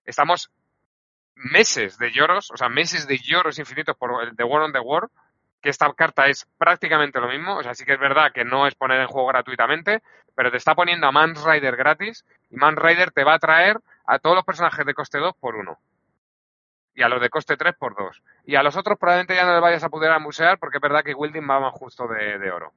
Estamos 0.05 0.51
meses 1.35 1.99
de 1.99 2.13
lloros, 2.13 2.51
o 2.51 2.57
sea, 2.57 2.69
meses 2.69 3.09
de 3.09 3.19
lloros 3.19 3.59
infinitos 3.59 3.97
por 3.97 4.23
el 4.23 4.37
The 4.37 4.45
War 4.45 4.63
on 4.63 4.73
the 4.73 4.79
War, 4.81 5.09
que 5.65 5.71
esta 5.71 5.91
carta 5.95 6.27
es 6.27 6.47
prácticamente 6.59 7.19
lo 7.19 7.27
mismo, 7.27 7.57
o 7.57 7.63
sea, 7.63 7.73
sí 7.73 7.87
que 7.87 7.95
es 7.95 7.99
verdad 7.99 8.33
que 8.33 8.45
no 8.45 8.67
es 8.67 8.75
poner 8.75 9.01
en 9.01 9.07
juego 9.07 9.29
gratuitamente, 9.29 10.03
pero 10.35 10.51
te 10.51 10.59
está 10.59 10.75
poniendo 10.75 11.07
a 11.07 11.11
Man 11.11 11.35
Rider 11.35 11.75
gratis 11.75 12.27
y 12.51 12.57
Man 12.57 12.77
Rider 12.77 13.13
te 13.13 13.25
va 13.25 13.33
a 13.33 13.39
traer 13.39 13.79
a 14.05 14.19
todos 14.19 14.37
los 14.37 14.45
personajes 14.45 14.85
de 14.85 14.93
coste 14.93 15.17
2 15.17 15.35
por 15.41 15.57
1 15.57 15.79
y 16.97 17.03
a 17.03 17.09
los 17.09 17.19
de 17.19 17.31
coste 17.31 17.57
3 17.57 17.77
por 17.79 17.97
2 17.97 18.23
y 18.45 18.57
a 18.57 18.63
los 18.63 18.77
otros 18.77 18.99
probablemente 18.99 19.35
ya 19.35 19.47
no 19.47 19.55
les 19.55 19.63
vayas 19.63 19.83
a 19.83 19.89
poder 19.89 20.21
musear 20.21 20.59
porque 20.59 20.77
es 20.77 20.83
verdad 20.83 21.03
que 21.03 21.15
Wilding 21.15 21.49
va 21.49 21.61
más 21.61 21.73
justo 21.73 22.07
de, 22.09 22.39
de 22.39 22.51
oro. 22.53 22.75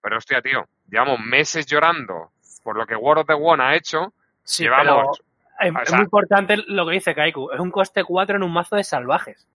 Pero 0.00 0.16
hostia, 0.16 0.40
tío, 0.40 0.66
llevamos 0.88 1.20
meses 1.20 1.66
llorando 1.66 2.30
por 2.64 2.78
lo 2.78 2.86
que 2.86 2.96
World 2.96 3.20
of 3.20 3.26
the 3.26 3.34
One 3.34 3.62
ha 3.62 3.74
hecho, 3.74 4.14
Sí, 4.42 4.62
llevamos... 4.62 5.18
pero 5.58 5.68
es, 5.68 5.76
o 5.76 5.82
es 5.82 5.92
muy 5.92 6.04
importante 6.04 6.56
lo 6.66 6.86
que 6.86 6.94
dice 6.94 7.14
Kaiku. 7.14 7.50
Es 7.52 7.60
un 7.60 7.70
coste 7.70 8.02
4 8.02 8.36
en 8.36 8.42
un 8.42 8.54
mazo 8.54 8.76
de 8.76 8.84
salvajes. 8.84 9.46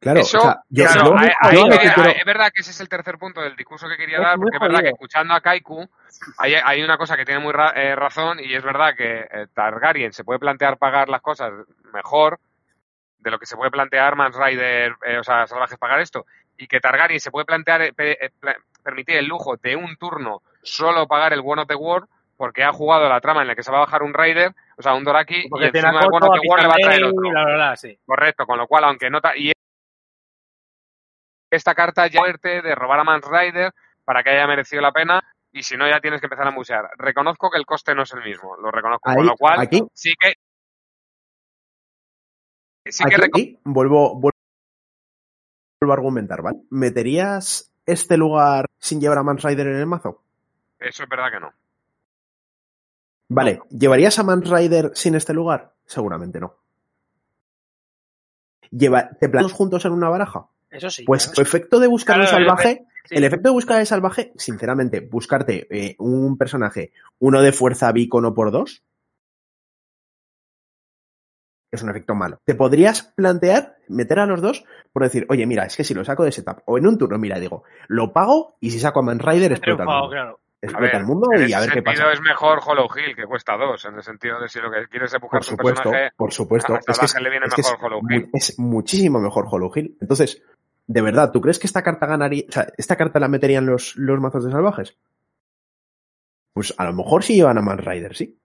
Claro, 0.00 0.20
Eso, 0.20 0.38
o 0.38 0.42
sea, 0.42 0.62
yo, 0.70 0.84
claro, 0.84 1.04
yo- 1.10 1.18
ahí- 1.18 1.28
yo 1.28 1.34
ahí 1.40 1.56
lo 1.56 1.76
que 1.76 1.78
que- 1.88 1.92
quiero- 1.94 2.10
es 2.10 2.24
verdad 2.24 2.50
que 2.54 2.62
ese 2.62 2.70
es 2.70 2.80
el 2.80 2.88
tercer 2.88 3.18
punto 3.18 3.42
del 3.42 3.54
discurso 3.54 3.86
que 3.86 3.98
quería 3.98 4.16
Es 4.16 4.22
dar, 4.22 4.36
porque 4.38 4.56
es 4.56 4.60
verdad 4.60 4.80
que 4.80 4.88
escuchando 4.88 5.34
a 5.34 5.40
Kaiku 5.42 5.86
hay, 6.38 6.54
hay 6.54 6.82
una 6.82 6.96
cosa 6.96 7.16
que 7.18 7.26
tiene 7.26 7.40
muy 7.40 7.52
ra- 7.52 7.72
eh, 7.76 7.94
razón 7.94 8.38
y 8.40 8.54
es 8.54 8.62
verdad 8.62 8.94
que 8.96 9.20
eh, 9.30 9.46
Targaryen 9.52 10.12
se 10.14 10.24
puede 10.24 10.38
plantear 10.38 10.78
pagar 10.78 11.10
las 11.10 11.20
cosas 11.20 11.52
mejor 11.92 12.38
de 13.18 13.30
lo 13.30 13.38
que 13.38 13.44
se 13.44 13.56
puede 13.56 13.70
plantear 13.70 14.16
Mans 14.16 14.34
Rider, 14.36 14.94
eh, 15.04 15.18
o 15.18 15.22
sea, 15.24 15.46
Salvajes 15.46 15.76
pagar 15.78 16.00
esto, 16.00 16.24
y 16.56 16.66
que 16.66 16.80
Targaryen 16.80 17.20
se 17.20 17.30
puede 17.30 17.44
plantear 17.44 17.92
pe- 17.94 18.32
permitir 18.82 19.16
el 19.16 19.26
lujo 19.26 19.56
de 19.58 19.76
un 19.76 19.96
turno 19.96 20.40
solo 20.62 21.06
pagar 21.06 21.34
el 21.34 21.42
One 21.44 21.60
of 21.62 21.68
the 21.68 21.74
War 21.74 22.04
porque 22.38 22.64
ha 22.64 22.72
jugado 22.72 23.06
la 23.10 23.20
trama 23.20 23.42
en 23.42 23.48
la 23.48 23.54
que 23.54 23.62
se 23.62 23.70
va 23.70 23.76
a 23.76 23.80
bajar 23.80 24.02
un 24.02 24.14
Raider, 24.14 24.52
o 24.78 24.82
sea, 24.82 24.94
un 24.94 25.04
Doraki, 25.04 25.40
y 25.44 25.48
Porque 25.50 25.70
tiene 25.70 25.88
encima 25.88 26.00
el 26.02 26.08
One 26.10 26.26
of 26.26 26.40
the 26.40 26.48
War 26.48 26.62
le 26.62 26.68
va 26.68 26.72
a 26.72 26.76
traer 26.78 27.04
otro. 27.04 27.76
sí. 27.76 27.98
Correcto, 28.06 28.46
con 28.46 28.56
lo 28.56 28.66
cual, 28.66 28.84
aunque 28.84 29.10
no... 29.10 29.20
Y 29.36 29.52
esta 31.50 31.74
carta 31.74 32.06
ya 32.06 32.20
muerte 32.20 32.62
de 32.62 32.74
robar 32.74 33.00
a 33.00 33.04
Mans 33.04 33.24
Rider 33.24 33.72
para 34.04 34.22
que 34.22 34.30
haya 34.30 34.46
merecido 34.46 34.82
la 34.82 34.92
pena 34.92 35.22
y 35.52 35.62
si 35.62 35.76
no 35.76 35.88
ya 35.88 36.00
tienes 36.00 36.20
que 36.20 36.26
empezar 36.26 36.46
a 36.46 36.50
musear. 36.52 36.90
Reconozco 36.96 37.50
que 37.50 37.58
el 37.58 37.66
coste 37.66 37.94
no 37.94 38.02
es 38.02 38.12
el 38.12 38.22
mismo, 38.22 38.56
lo 38.56 38.70
reconozco, 38.70 39.08
Ahí, 39.10 39.16
con 39.16 39.26
lo 39.26 39.36
cual 39.36 39.60
aquí- 39.60 39.82
sí 39.92 40.12
que... 40.18 40.34
Sí 42.90 43.04
que 43.04 43.24
aquí, 43.24 43.58
vuelvo, 43.64 44.14
vuelvo 44.14 44.32
a 45.88 45.92
argumentar, 45.92 46.42
¿vale? 46.42 46.58
¿Meterías 46.70 47.70
este 47.86 48.16
lugar 48.16 48.66
sin 48.78 49.00
llevar 49.00 49.18
a 49.18 49.22
Man 49.22 49.38
Rider 49.38 49.66
en 49.68 49.76
el 49.76 49.86
mazo? 49.86 50.22
Eso 50.78 51.02
es 51.04 51.08
verdad 51.08 51.30
que 51.30 51.40
no. 51.40 51.52
Vale, 53.28 53.60
¿llevarías 53.70 54.18
a 54.18 54.24
Man 54.24 54.42
Rider 54.42 54.90
sin 54.94 55.14
este 55.14 55.34
lugar? 55.34 55.72
Seguramente 55.86 56.40
no. 56.40 56.56
Lleva, 58.70 59.10
¿Te 59.10 59.28
planteas 59.28 59.52
juntos 59.52 59.84
en 59.84 59.92
una 59.92 60.08
baraja? 60.08 60.46
Eso 60.70 60.90
sí. 60.90 61.04
Pues 61.04 61.24
claro. 61.24 61.34
tu 61.34 61.42
efecto 61.42 61.80
de 61.80 61.86
buscar 61.88 62.16
Claro, 62.16 62.30
un 62.30 62.36
el 62.42 62.46
salvaje, 62.46 62.86
sí. 63.06 63.14
el 63.16 63.24
efecto 63.24 63.48
de 63.48 63.52
buscar 63.52 63.80
el 63.80 63.86
salvaje, 63.86 64.32
sinceramente, 64.36 65.00
buscarte 65.00 65.66
eh, 65.70 65.96
un 65.98 66.36
personaje, 66.38 66.92
uno 67.18 67.42
de 67.42 67.52
fuerza 67.52 67.90
bicono 67.92 68.34
por 68.34 68.50
dos, 68.50 68.82
es 71.72 71.82
un 71.82 71.90
efecto 71.90 72.14
malo. 72.14 72.40
Te 72.44 72.54
podrías 72.56 73.02
plantear 73.14 73.76
meter 73.88 74.18
a 74.18 74.26
los 74.26 74.40
dos 74.40 74.64
por 74.92 75.02
decir, 75.04 75.24
oye, 75.28 75.46
mira, 75.46 75.64
es 75.66 75.76
que 75.76 75.84
si 75.84 75.94
lo 75.94 76.04
saco 76.04 76.24
de 76.24 76.32
setup 76.32 76.62
o 76.66 76.78
en 76.78 76.86
un 76.86 76.98
turno, 76.98 77.16
mira, 77.18 77.38
digo, 77.38 77.62
lo 77.86 78.12
pago 78.12 78.56
y 78.60 78.70
si 78.70 78.80
saco 78.80 79.00
a 79.00 79.02
Man 79.02 79.20
Rider 79.20 79.52
explota 79.52 79.84
el 79.84 79.88
mundo. 79.88 80.10
claro. 80.10 80.40
Explota 80.62 80.84
ver, 80.84 80.96
el 80.96 81.06
mundo 81.06 81.26
en 81.32 81.40
y 81.40 81.44
ese 81.44 81.54
a 81.54 81.60
ver 81.60 81.68
qué 81.70 81.74
sentido 81.76 82.04
pasa. 82.04 82.12
es 82.12 82.20
mejor 82.20 82.60
Hollow 82.66 82.86
Hill, 82.94 83.16
que 83.16 83.24
cuesta 83.24 83.56
dos, 83.56 83.82
en 83.86 83.94
el 83.94 84.02
sentido 84.02 84.38
de 84.38 84.46
si 84.48 84.58
lo 84.58 84.70
que 84.70 84.86
quieres 84.88 85.14
es 85.14 85.18
buscar 85.18 85.38
Por 85.40 85.46
tu 85.46 85.50
supuesto, 85.52 85.82
personaje... 85.84 86.12
por 86.16 86.32
supuesto. 86.34 86.74
a 86.74 86.80
Es 86.86 86.98
que 86.98 87.06
es, 87.06 87.14
le 87.18 87.30
viene 87.30 87.46
es 87.46 87.56
mejor 87.56 87.78
Hollow 87.82 88.00
Hill. 88.10 88.28
es 88.34 88.58
muchísimo 88.58 89.20
mejor 89.20 89.46
Hollow 89.50 89.70
Hill. 89.74 89.96
Entonces, 90.02 90.42
de 90.90 91.02
verdad, 91.02 91.30
¿tú 91.30 91.40
crees 91.40 91.60
que 91.60 91.68
esta 91.68 91.84
carta 91.84 92.06
ganaría? 92.06 92.46
O 92.48 92.52
sea, 92.52 92.72
¿esta 92.76 92.96
carta 92.96 93.20
la 93.20 93.28
meterían 93.28 93.64
los, 93.64 93.94
los 93.94 94.20
mazos 94.20 94.44
de 94.44 94.50
salvajes? 94.50 94.98
Pues 96.52 96.74
a 96.78 96.84
lo 96.84 96.92
mejor 96.92 97.22
sí 97.22 97.36
llevan 97.36 97.58
a 97.58 97.62
Man 97.62 97.78
Rider, 97.78 98.16
sí. 98.16 98.40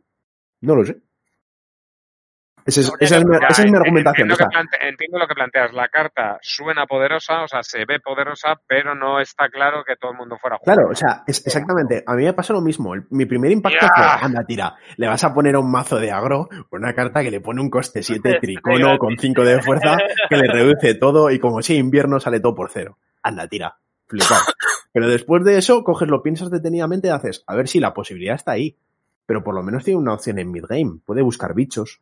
No 0.62 0.76
lo 0.76 0.86
sé. 0.86 1.02
Ese 2.66 2.82
es- 2.82 2.92
esa, 3.00 3.18
es 3.18 3.26
mi, 3.26 3.32
Ya, 3.40 3.48
esa 3.48 3.62
es 3.62 3.66
mi 3.66 3.70
en- 3.70 3.76
argumentación. 3.78 4.32
Entiendo, 4.32 4.38
que 4.50 4.58
plante- 4.58 5.20
lo 5.20 5.28
que 5.28 5.36
planteas. 5.36 5.74
La 5.74 5.88
carta 5.90 6.40
suena 6.42 6.88
poderosa, 6.88 7.44
o 7.44 7.48
sea, 7.48 7.62
se 7.62 7.86
ve 7.86 8.00
poderosa, 8.00 8.60
pero 8.68 8.96
no 8.96 9.20
está 9.20 9.50
claro 9.50 9.84
que 9.86 9.96
todo 9.98 10.12
el 10.12 10.18
mundo 10.18 10.38
fuera 10.42 10.56
a 10.56 10.60
jugar. 10.60 10.76
Claro, 10.76 10.90
o 10.92 10.96
sea, 10.96 11.24
es 11.28 11.46
exactamente. 11.46 12.04
A 12.08 12.16
mí 12.16 12.24
me 12.26 12.34
pasó 12.34 12.54
lo 12.54 12.62
mismo. 12.62 12.96
El- 12.96 13.06
mi 13.12 13.26
primer 13.28 13.52
impacto 13.52 13.86
Ya. 13.86 13.92
fue, 14.18 14.26
anda, 14.26 14.44
tira, 14.46 14.76
le 14.98 15.08
vas 15.08 15.24
a 15.24 15.34
poner 15.34 15.56
a 15.56 15.60
un 15.60 15.72
mazo 15.72 15.98
de 16.00 16.12
agro 16.12 16.50
una 16.72 16.94
carta 16.96 17.22
que 17.22 17.30
le 17.32 17.40
pone 17.40 17.62
un 17.62 17.70
coste 17.70 18.02
7 18.02 18.40
tricono 18.42 18.98
con 18.98 19.16
5 19.18 19.44
de 19.46 19.62
fuerza, 19.62 19.98
que 20.30 20.36
le 20.38 20.52
reduce 20.52 20.96
todo 20.96 21.30
y 21.30 21.38
como 21.40 21.62
si 21.62 21.76
invierno 21.78 22.20
sale 22.20 22.40
todo 22.40 22.56
por 22.56 22.72
cero. 22.72 22.98
Anda, 23.22 23.48
tira. 23.48 23.76
Flipado. 24.08 24.42
Pero 24.92 25.08
después 25.08 25.44
de 25.44 25.58
eso, 25.58 25.84
coges, 25.84 26.08
lo 26.10 26.24
piensas 26.24 26.50
detenidamente 26.50 27.10
y 27.10 27.12
haces, 27.12 27.44
a 27.48 27.56
ver 27.56 27.68
si 27.68 27.80
la 27.80 27.94
posibilidad 27.94 28.36
está 28.36 28.54
ahí. 28.54 28.76
Pero 29.28 29.44
por 29.44 29.56
lo 29.56 29.64
menos 29.64 29.84
tiene 29.84 30.00
una 30.00 30.14
opción 30.14 30.38
en 30.40 30.52
midgame. 30.52 31.00
Puede 31.06 31.22
buscar 31.24 31.54
bichos. 31.56 32.00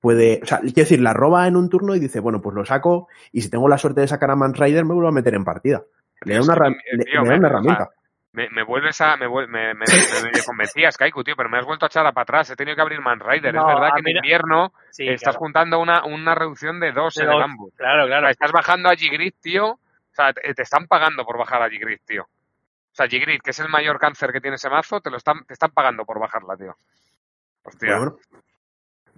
Puede, 0.00 0.40
o 0.42 0.46
sea, 0.46 0.58
quiero 0.60 0.72
decir, 0.74 1.00
la 1.00 1.12
roba 1.12 1.46
en 1.48 1.56
un 1.56 1.68
turno 1.68 1.94
y 1.94 1.98
dice, 2.00 2.20
bueno, 2.20 2.40
pues 2.40 2.54
lo 2.54 2.64
saco 2.64 3.08
y 3.32 3.40
si 3.42 3.50
tengo 3.50 3.68
la 3.68 3.78
suerte 3.78 4.00
de 4.02 4.08
sacar 4.08 4.30
a 4.30 4.36
Man 4.36 4.54
Rider 4.54 4.84
me 4.84 4.94
vuelvo 4.94 5.08
a 5.08 5.12
meter 5.12 5.34
en 5.34 5.44
partida. 5.44 5.82
Le 6.22 6.34
da 6.34 6.42
una, 6.42 6.54
le- 6.68 7.04
tío, 7.04 7.22
le 7.22 7.28
da 7.28 7.36
una 7.36 7.48
herramienta. 7.48 7.90
Me, 8.32 8.48
me 8.50 8.62
vuelves 8.62 9.00
a. 9.00 9.16
Me, 9.16 9.26
vuel- 9.26 9.48
me, 9.48 9.74
me, 9.74 9.84
me- 9.88 10.30
me 10.32 10.44
convencías, 10.44 10.96
Kaiku, 10.96 11.24
tío, 11.24 11.34
pero 11.36 11.48
me 11.48 11.58
has 11.58 11.64
vuelto 11.64 11.86
a 11.86 11.88
echar 11.88 12.06
a 12.06 12.12
para 12.12 12.22
atrás. 12.22 12.50
He 12.50 12.56
tenido 12.56 12.76
que 12.76 12.82
abrir 12.82 13.00
Man 13.00 13.18
Rider. 13.18 13.52
No, 13.54 13.68
es 13.68 13.74
verdad 13.74 13.90
que 13.94 14.00
en 14.00 14.04
mira. 14.04 14.18
invierno 14.22 14.72
Sí, 14.90 15.08
estás 15.08 15.34
claro. 15.34 15.38
juntando 15.40 15.80
una, 15.80 16.04
una 16.04 16.34
reducción 16.34 16.78
de 16.78 16.92
dos 16.92 17.14
De 17.14 17.24
en 17.24 17.30
el 17.30 17.34
dos. 17.34 17.44
Ambu. 17.44 17.70
Claro, 17.76 18.04
O 18.04 18.06
claro. 18.06 18.26
sea, 18.26 18.30
estás 18.30 18.52
bajando 18.52 18.90
a 18.90 18.94
Gigrid, 18.94 19.32
tío. 19.40 19.66
O 19.72 19.78
sea, 20.12 20.32
te, 20.32 20.54
te 20.54 20.62
están 20.62 20.86
pagando 20.86 21.24
por 21.24 21.38
bajar 21.38 21.62
a 21.62 21.70
Gigrid, 21.70 21.98
tío. 22.06 22.22
O 22.24 22.94
sea, 22.98 23.08
Gigrid, 23.08 23.40
que 23.42 23.50
es 23.50 23.58
el 23.60 23.68
mayor 23.70 23.98
cáncer 23.98 24.30
que 24.30 24.40
tiene 24.40 24.56
ese 24.56 24.68
mazo, 24.70 25.00
te 25.00 25.10
lo 25.10 25.16
están, 25.16 25.44
te 25.44 25.54
están 25.54 25.70
pagando 25.70 26.04
por 26.04 26.20
bajarla, 26.20 26.56
tío. 26.56 26.76
Hostia. 27.64 27.96
Bueno, 27.96 28.16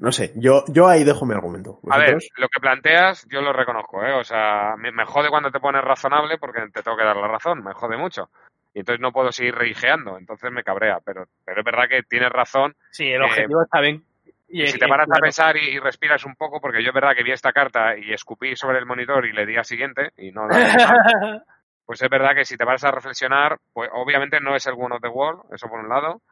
no 0.01 0.13
sé, 0.13 0.33
yo, 0.35 0.65
yo 0.69 0.89
ahí 0.89 1.05
dejo 1.05 1.27
mi 1.27 1.35
argumento. 1.35 1.79
A 1.91 1.99
ver, 1.99 2.19
lo 2.37 2.49
que 2.49 2.61
planteas, 2.61 3.27
yo 3.29 3.43
lo 3.43 3.53
reconozco, 3.53 4.03
¿eh? 4.03 4.13
O 4.13 4.25
sea, 4.25 4.75
me, 4.79 4.91
me 4.93 5.05
jode 5.05 5.29
cuando 5.29 5.51
te 5.51 5.61
pones 5.61 5.85
razonable 5.85 6.39
porque 6.39 6.63
te 6.73 6.83
tengo 6.83 6.97
que 6.97 7.05
dar 7.05 7.17
la 7.17 7.29
razón, 7.29 7.63
me 7.63 7.75
jode 7.75 7.99
mucho. 7.99 8.31
Y 8.73 8.81
entonces 8.81 9.01
no 9.01 9.13
puedo 9.13 9.31
seguir 9.31 9.55
reijeando, 9.55 10.17
entonces 10.17 10.51
me 10.51 10.63
cabrea. 10.63 11.01
Pero, 11.05 11.27
pero 11.45 11.61
es 11.61 11.65
verdad 11.65 11.89
que 11.89 12.03
tienes 12.03 12.31
razón. 12.31 12.75
Sí, 12.91 13.09
el 13.09 13.21
eh, 13.21 13.25
objetivo 13.25 13.63
está 13.63 13.81
bien. 13.81 14.03
Y, 14.49 14.63
Y, 14.63 14.67
si 14.69 14.79
te 14.79 14.89
paras 14.89 15.09
a 15.11 15.21
pensar 15.21 15.57
y, 15.59 15.69
y 15.69 15.79
respiras 15.79 16.25
un 16.25 16.35
poco, 16.35 16.61
porque 16.61 16.83
yo 16.83 16.89
es 16.89 16.95
verdad 16.95 17.15
que 17.15 17.23
vi 17.23 17.33
esta 17.33 17.53
carta 17.53 17.97
y 17.99 18.13
escupí 18.13 18.57
sobre 18.57 18.79
el 18.79 18.87
monitor 18.87 19.27
y 19.27 19.33
le 19.33 19.45
di 19.45 19.57
a 19.57 19.65
siguiente 19.65 20.13
y 20.17 20.33
no 20.33 20.49
la 20.49 20.57
Pues 21.85 22.01
es 22.03 22.09
verdad 22.09 22.37
que 22.37 22.45
si 22.45 22.57
te 22.57 22.65
vas 22.65 22.85
a 22.85 22.93
reflexionar, 22.93 23.59
pues 23.73 23.91
obviamente 23.93 24.39
no 24.41 24.55
es 24.55 24.65
el 24.67 24.75
One 24.75 24.95
of 24.95 25.03
the 25.03 25.09
Wall, 25.09 25.41
eso 25.53 25.69
por 25.69 25.81
un 25.81 25.89
lado. 25.89 26.23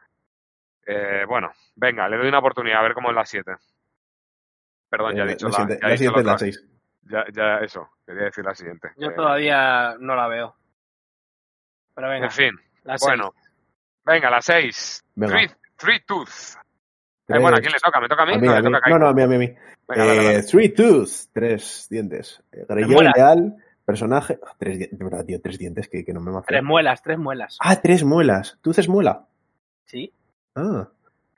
Eh, 0.91 1.25
bueno, 1.27 1.53
venga, 1.77 2.09
le 2.09 2.17
doy 2.17 2.29
una 2.29 2.39
oportunidad 2.39 2.79
a 2.79 2.83
ver 2.83 2.95
cómo 2.95 3.11
es 3.11 3.15
la 3.17 3.27
7. 3.27 3.53
Perdón, 4.89 5.17
ya 5.17 5.23
he 5.25 5.27
Eh, 5.27 5.29
dicho 5.31 5.47
la 5.49 5.51
la, 5.51 5.57
siguiente, 5.59 5.79
la 5.83 5.89
dicho 5.91 5.99
siguiente 5.99 6.21
es 6.21 6.27
la 6.27 6.33
otra. 6.33 6.47
6. 6.47 6.65
Ya, 7.03 7.25
ya, 7.33 7.57
eso, 7.59 7.89
quería 8.07 8.25
decir 8.25 8.45
la 8.45 8.55
siguiente. 8.55 8.89
Yo 8.97 9.09
Eh, 9.11 9.15
todavía 9.15 9.95
no 9.99 10.15
la 10.17 10.29
veo. 10.29 10.57
Pero 11.95 12.09
venga, 12.09 12.27
En 12.27 12.33
fin, 12.33 12.51
la 12.85 12.97
bueno. 13.01 13.35
Venga, 14.05 14.31
la 14.31 14.41
6. 14.41 15.05
Venga. 15.15 15.35
Three, 15.37 15.51
three 15.77 16.01
Tooth. 16.07 16.57
Eh, 17.29 17.39
bueno, 17.39 17.59
¿a 17.59 17.61
quién 17.61 17.73
le 17.73 17.79
toca? 17.79 18.01
¿Me 18.01 18.09
toca 18.09 18.23
a 18.23 18.27
mí? 18.27 18.35
A 18.35 18.39
mí, 18.39 18.47
no, 18.47 18.53
a 18.55 18.61
le 18.61 18.69
mí. 18.69 18.73
toca 18.75 18.87
a 18.87 18.91
No, 18.91 18.99
no, 18.99 19.09
a 19.09 19.13
mí, 19.13 19.23
a 19.23 19.27
mí. 19.27 19.35
a 19.35 19.39
mí. 19.39 19.47
Venga, 19.89 20.05
dale, 20.07 20.21
Eh, 20.21 20.25
dale. 20.25 20.43
Three 20.45 20.69
Tooth, 20.71 21.11
tres 21.33 21.87
dientes. 21.91 22.43
Eh, 22.53 22.65
muelas. 22.87 23.13
leal, 23.17 23.57
personaje. 23.85 24.39
ah, 24.47 24.55
Tres 24.59 24.79
dientes, 24.79 24.99
de 24.99 25.05
verdad, 25.05 25.25
tío, 25.27 25.41
tres 25.43 25.59
dientes 25.59 25.89
que, 25.89 26.05
que 26.05 26.13
no 26.15 26.21
me 26.21 26.31
mafia. 26.31 26.47
Tres 26.49 26.63
muelas, 26.63 27.03
tres 27.03 27.19
muelas. 27.19 27.59
Ah, 27.61 27.77
tres 27.81 28.05
muelas. 28.05 28.59
¿Tooth 28.63 28.79
es 28.79 28.89
muela? 28.89 29.27
Sí. 29.85 30.11
Ah. 30.55 30.89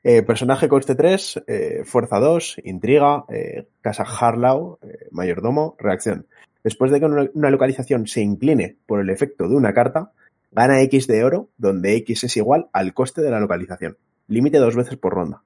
Eh, 0.02 0.22
personaje 0.22 0.68
coste 0.68 0.94
3, 0.94 1.42
eh, 1.46 1.82
fuerza 1.84 2.18
2, 2.18 2.56
intriga, 2.64 3.24
eh, 3.28 3.66
casa 3.82 4.04
Harlow, 4.04 4.78
eh, 4.82 5.08
mayordomo, 5.10 5.76
reacción. 5.78 6.26
Después 6.64 6.90
de 6.90 7.00
que 7.00 7.06
una, 7.06 7.28
una 7.34 7.50
localización 7.50 8.06
se 8.06 8.22
incline 8.22 8.76
por 8.86 9.00
el 9.00 9.10
efecto 9.10 9.46
de 9.48 9.56
una 9.56 9.74
carta, 9.74 10.12
gana 10.52 10.80
X 10.82 11.06
de 11.06 11.22
oro, 11.24 11.48
donde 11.58 11.96
X 11.96 12.24
es 12.24 12.36
igual 12.38 12.68
al 12.72 12.94
coste 12.94 13.20
de 13.20 13.30
la 13.30 13.40
localización. 13.40 13.98
Límite 14.28 14.58
dos 14.58 14.74
veces 14.74 14.96
por 14.96 15.12
ronda. 15.14 15.42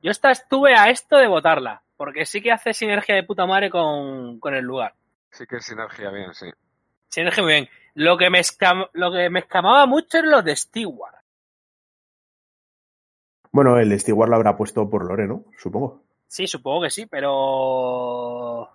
Yo 0.00 0.10
esta 0.10 0.30
estuve 0.30 0.74
a 0.74 0.90
esto 0.90 1.16
de 1.16 1.28
votarla, 1.28 1.82
porque 1.96 2.24
sí 2.26 2.40
que 2.40 2.52
hace 2.52 2.72
sinergia 2.72 3.14
de 3.14 3.22
puta 3.24 3.46
madre 3.46 3.70
con, 3.70 4.38
con 4.40 4.54
el 4.54 4.64
lugar. 4.64 4.94
Sí 5.32 5.44
que 5.46 5.56
es 5.56 5.64
sinergia 5.64 6.10
bien, 6.10 6.32
sí. 6.34 6.46
Sinergia 7.08 7.42
muy 7.42 7.52
bien. 7.52 7.68
Lo 7.94 8.16
que 8.16 8.30
me, 8.30 8.40
escam- 8.40 8.88
lo 8.92 9.12
que 9.12 9.28
me 9.30 9.40
escamaba 9.40 9.86
mucho 9.86 10.18
es 10.18 10.24
lo 10.24 10.42
de 10.42 10.56
Steward. 10.56 11.14
Bueno, 13.54 13.78
el 13.78 13.96
Steward 14.00 14.30
lo 14.30 14.34
habrá 14.34 14.56
puesto 14.56 14.90
por 14.90 15.04
Lore, 15.04 15.28
¿no? 15.28 15.44
Supongo. 15.56 16.00
Sí, 16.26 16.48
supongo 16.48 16.82
que 16.82 16.90
sí, 16.90 17.06
pero... 17.06 18.68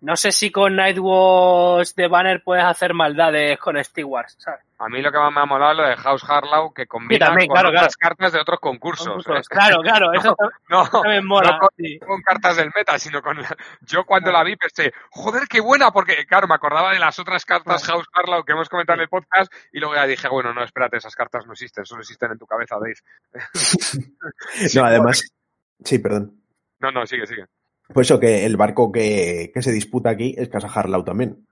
No 0.00 0.16
sé 0.16 0.30
si 0.30 0.52
con 0.52 0.76
Nightwatch 0.76 1.94
de 1.96 2.06
Banner 2.06 2.40
puedes 2.44 2.64
hacer 2.64 2.94
maldades 2.94 3.58
con 3.58 3.82
Steward, 3.82 4.28
¿sabes? 4.36 4.60
A 4.78 4.88
mí 4.88 5.02
lo 5.02 5.10
que 5.10 5.18
más 5.18 5.32
me 5.32 5.40
ha 5.40 5.44
molado 5.44 5.72
es 5.72 5.76
lo 5.78 5.84
de 5.88 5.96
House 5.96 6.22
Harlow, 6.28 6.72
que 6.72 6.86
combina 6.86 7.26
también, 7.26 7.48
con 7.48 7.54
claro, 7.56 7.70
otras 7.70 7.96
cartas 7.96 8.32
de 8.32 8.38
otros 8.40 8.60
concursos. 8.60 9.24
Claro, 9.48 9.80
claro, 9.82 10.12
eso 10.14 10.36
No, 10.68 10.88
también 10.88 11.26
mola. 11.26 11.50
no 11.50 11.58
con, 11.58 11.68
sí. 11.76 11.98
con 11.98 12.22
cartas 12.22 12.56
del 12.58 12.70
meta, 12.76 12.96
sino 13.00 13.20
con... 13.20 13.42
la- 13.42 13.56
Yo 13.80 14.04
cuando 14.04 14.30
la 14.30 14.44
vi 14.44 14.54
pensé, 14.54 14.92
joder, 15.10 15.48
qué 15.48 15.58
buena, 15.60 15.90
porque 15.90 16.24
claro, 16.26 16.46
me 16.46 16.54
acordaba 16.54 16.92
de 16.92 17.00
las 17.00 17.18
otras 17.18 17.44
cartas 17.44 17.84
House 17.88 18.06
Harlow 18.12 18.44
que 18.44 18.52
hemos 18.52 18.68
comentado 18.68 18.98
en 18.98 19.02
el 19.02 19.08
podcast 19.08 19.52
y 19.72 19.80
luego 19.80 19.96
ya 19.96 20.06
dije, 20.06 20.28
bueno, 20.28 20.54
no, 20.54 20.62
espérate, 20.62 20.98
esas 20.98 21.16
cartas 21.16 21.44
no 21.44 21.54
existen, 21.54 21.84
solo 21.84 22.02
existen 22.02 22.30
en 22.30 22.38
tu 22.38 22.46
cabeza, 22.46 22.76
Dave. 22.78 22.94
no, 24.76 24.84
además. 24.84 25.22
Sí, 25.84 25.98
perdón. 26.00 26.40
No, 26.80 26.90
no, 26.90 27.06
sigue, 27.06 27.24
sigue. 27.26 27.44
Pues 27.92 28.06
eso, 28.06 28.20
que 28.20 28.44
el 28.44 28.56
barco 28.56 28.92
que, 28.92 29.50
que 29.52 29.62
se 29.62 29.72
disputa 29.72 30.10
aquí 30.10 30.34
es 30.36 30.48
Casa 30.48 30.68
Harlow 30.68 31.04
también. 31.04 31.46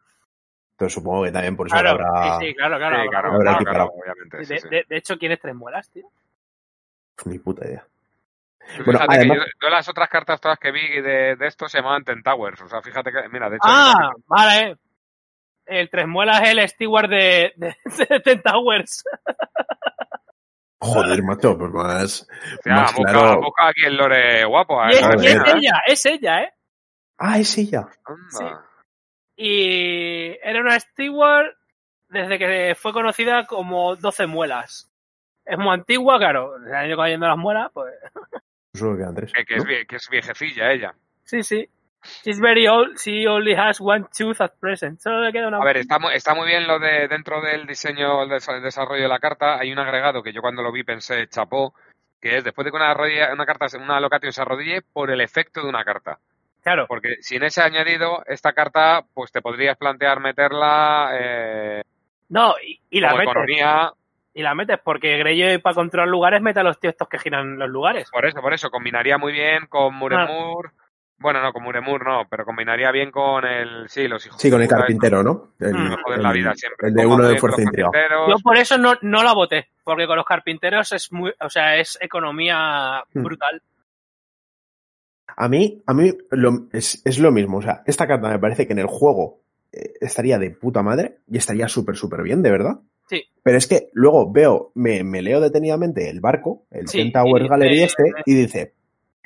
Entonces 0.72 0.92
supongo 0.94 1.24
que 1.24 1.32
también 1.32 1.56
por 1.56 1.66
eso 1.66 1.76
Claro, 1.76 1.90
habrá. 2.06 2.38
sí, 2.38 2.46
sí, 2.48 2.54
claro, 2.54 2.76
claro. 2.76 3.02
Sí, 3.02 3.08
claro, 3.08 3.28
habrá 3.32 3.40
claro, 3.42 3.56
equiparado. 3.56 3.90
claro, 3.92 4.00
obviamente. 4.02 4.44
sí, 4.44 4.54
De, 4.54 4.60
sí. 4.60 4.68
de- 4.68 4.84
de 4.88 4.96
hecho, 4.96 5.16
¿quién 5.18 5.32
es 5.32 5.40
tres 5.40 5.54
muelas, 5.54 5.90
tío? 5.90 6.06
Ni 7.24 7.38
puta 7.38 7.66
idea. 7.66 7.86
Bueno, 8.84 8.98
fíjate 8.98 9.14
además- 9.16 9.38
que 9.38 9.44
yo, 9.44 9.50
yo 9.62 9.70
las 9.70 9.88
otras 9.88 10.08
cartas 10.10 10.40
todas 10.40 10.58
que 10.58 10.72
vi 10.72 11.00
de, 11.00 11.36
de 11.36 11.46
esto 11.46 11.68
se 11.68 11.78
llamaban 11.78 12.04
Ten 12.04 12.22
Towers. 12.22 12.60
O 12.60 12.68
sea, 12.68 12.82
fíjate 12.82 13.10
que, 13.10 13.28
mira, 13.30 13.48
de 13.48 13.56
hecho. 13.56 13.64
Ah, 13.68 14.12
vale. 14.26 14.76
El 15.64 15.88
tres 15.88 16.06
muelas 16.06 16.42
es 16.42 16.48
el 16.50 16.68
Steward 16.68 17.08
de, 17.08 17.52
de, 17.56 17.74
de 18.10 18.20
Ten 18.20 18.42
Towers. 18.42 19.02
Joder, 20.80 21.22
macho, 21.22 21.56
pues 21.56 21.70
más. 21.72 22.28
Hostia, 22.54 22.74
más 22.74 22.94
busca, 22.94 23.12
claro. 23.12 23.40
busca 23.40 23.68
aquí 23.68 23.84
el 23.86 23.96
lore 23.96 24.44
guapo. 24.44 24.80
Y 24.86 24.90
es, 24.90 25.00
y 25.00 25.04
es 25.26 25.38
Joder. 25.38 25.56
ella, 25.56 25.82
es 25.86 26.06
ella, 26.06 26.42
¿eh? 26.42 26.52
Ah, 27.18 27.38
es 27.38 27.56
ella. 27.58 27.86
Anda. 28.04 28.64
Y 29.36 30.36
era 30.42 30.60
una 30.60 30.78
Steward 30.78 31.54
desde 32.08 32.38
que 32.38 32.74
fue 32.78 32.92
conocida 32.92 33.46
como 33.46 33.96
12 33.96 34.26
muelas. 34.26 34.90
Es 35.44 35.58
muy 35.58 35.68
antigua, 35.74 36.18
claro. 36.18 36.54
Se 36.64 36.74
han 36.74 36.86
ido 36.88 36.96
cayendo 36.98 37.26
las 37.26 37.36
muelas, 37.38 37.70
pues. 37.72 37.94
Que, 39.32 39.44
que 39.44 39.54
es, 39.56 39.64
¿no? 39.64 39.70
vie- 39.70 39.86
que 39.86 39.96
es 39.96 40.08
viejecilla 40.10 40.72
ella. 40.72 40.94
Sí, 41.24 41.42
sí. 41.42 41.68
She's 42.24 42.40
very 42.40 42.68
old. 42.68 42.96
She 42.98 43.26
only 43.26 43.54
has 43.54 43.80
one 43.80 44.04
tooth 44.16 44.40
at 44.40 44.52
present. 44.60 45.00
Solo 45.00 45.20
le 45.20 45.32
queda 45.32 45.48
una. 45.48 45.58
A 45.58 45.64
ver, 45.64 45.78
está 45.78 45.98
muy, 45.98 46.14
está 46.14 46.34
muy 46.34 46.46
bien 46.46 46.66
lo 46.66 46.78
de 46.78 47.08
dentro 47.08 47.40
del 47.40 47.66
diseño, 47.66 48.22
el 48.22 48.28
desa- 48.30 48.56
el 48.56 48.62
desarrollo 48.62 49.02
de 49.02 49.08
la 49.08 49.18
carta. 49.18 49.58
Hay 49.58 49.72
un 49.72 49.78
agregado 49.78 50.22
que 50.22 50.32
yo 50.32 50.40
cuando 50.40 50.62
lo 50.62 50.70
vi 50.72 50.84
pensé, 50.84 51.26
chapó, 51.28 51.74
que 52.20 52.36
es 52.36 52.44
después 52.44 52.64
de 52.64 52.70
que 52.70 52.76
una, 52.76 52.94
rodilla, 52.94 53.32
una 53.32 53.44
carta, 53.46 53.66
una 53.78 53.98
location 54.00 54.32
se 54.32 54.42
arrodille 54.42 54.82
por 54.92 55.10
el 55.10 55.20
efecto 55.20 55.62
de 55.62 55.68
una 55.68 55.84
carta. 55.84 56.18
Claro. 56.62 56.86
Porque 56.88 57.16
sin 57.20 57.42
ese 57.44 57.62
añadido, 57.62 58.22
esta 58.26 58.52
carta, 58.52 59.04
pues 59.14 59.30
te 59.32 59.40
podrías 59.40 59.76
plantear 59.76 60.20
meterla 60.20 61.10
eh, 61.14 61.82
No, 62.28 62.54
y, 62.64 62.80
y 62.90 63.00
la 63.00 63.12
metes. 63.12 63.24
economía. 63.24 63.92
Y 64.34 64.42
la 64.42 64.54
metes 64.54 64.78
porque 64.84 65.16
Greyjoy 65.16 65.58
para 65.58 65.74
controlar 65.74 66.08
lugares 66.08 66.42
mete 66.42 66.60
a 66.60 66.62
los 66.62 66.78
tíos 66.78 66.92
estos 66.92 67.08
que 67.08 67.18
giran 67.18 67.58
los 67.58 67.68
lugares. 67.70 68.10
Por 68.10 68.26
eso, 68.26 68.40
por 68.42 68.52
eso, 68.52 68.68
combinaría 68.70 69.16
muy 69.16 69.32
bien 69.32 69.66
con 69.66 69.94
Muremur. 69.94 70.72
Bueno, 71.18 71.40
no, 71.42 71.50
con 71.52 71.62
Muremur 71.62 72.04
no, 72.04 72.26
pero 72.28 72.44
combinaría 72.44 72.90
bien 72.92 73.10
con 73.10 73.44
el. 73.46 73.88
Sí, 73.88 74.06
los 74.06 74.24
hijos. 74.26 74.40
Sí, 74.40 74.50
con 74.50 74.60
el 74.60 74.68
carpintero, 74.68 75.22
¿no? 75.22 75.52
El, 75.58 75.72
Mm, 75.74 75.96
la 76.18 76.32
vida 76.32 76.54
siempre. 76.54 76.88
el 76.88 76.94
de 76.94 77.06
uno 77.06 77.26
de 77.26 77.38
fuerza 77.38 77.62
intriga. 77.62 77.90
Yo 78.28 78.36
por 78.42 78.56
eso 78.58 78.76
no, 78.76 78.94
no 79.00 79.22
la 79.22 79.32
voté. 79.32 79.68
Porque 79.82 80.06
con 80.06 80.16
los 80.16 80.26
carpinteros 80.26 80.92
es 80.92 81.10
muy. 81.12 81.32
O 81.40 81.48
sea, 81.48 81.76
es 81.78 81.96
economía 82.02 83.02
Hmm. 83.14 83.22
brutal. 83.22 83.62
A 85.38 85.48
mí, 85.48 85.82
a 85.86 85.92
mí 85.94 86.12
lo- 86.30 86.66
es, 86.72 87.02
es 87.04 87.18
lo 87.18 87.30
mismo. 87.32 87.58
O 87.58 87.62
sea, 87.62 87.82
esta 87.86 88.06
carta 88.06 88.28
me 88.28 88.38
parece 88.38 88.66
que 88.66 88.72
en 88.72 88.78
el 88.80 88.86
juego 88.86 89.40
eh, 89.72 89.94
estaría 90.00 90.38
de 90.38 90.50
puta 90.50 90.82
madre 90.82 91.18
y 91.28 91.36
estaría 91.38 91.68
súper, 91.68 91.96
súper 91.96 92.22
bien, 92.22 92.42
de 92.42 92.50
verdad. 92.50 92.78
Sí. 93.08 93.24
Pero 93.42 93.58
es 93.58 93.66
que 93.66 93.88
luego 93.92 94.30
veo, 94.32 94.70
me, 94.74 95.02
me 95.04 95.22
leo 95.22 95.40
detenidamente 95.40 96.08
el 96.10 96.20
barco, 96.20 96.64
el 96.70 96.88
Sí, 96.88 97.12
Tower 97.12 97.46
Gallery 97.48 97.82
este, 97.82 98.12
y 98.24 98.34
dice, 98.34 98.72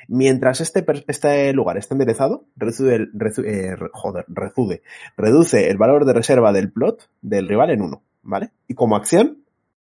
mientras 0.07 0.61
este, 0.61 0.85
este 1.07 1.53
lugar 1.53 1.77
está 1.77 1.93
enderezado, 1.95 2.45
rezude, 2.55 2.95
el- 2.95 3.13
rezu- 3.13 3.45
eh, 3.45 3.75
joder, 3.93 4.25
rezude, 4.27 4.81
reduce 5.17 5.69
el 5.69 5.77
valor 5.77 6.05
de 6.05 6.13
reserva 6.13 6.51
del 6.53 6.71
plot 6.71 7.09
del 7.21 7.47
rival 7.47 7.69
en 7.71 7.81
uno, 7.81 8.01
¿vale? 8.23 8.51
Y 8.67 8.73
como 8.75 8.95
acción, 8.95 9.39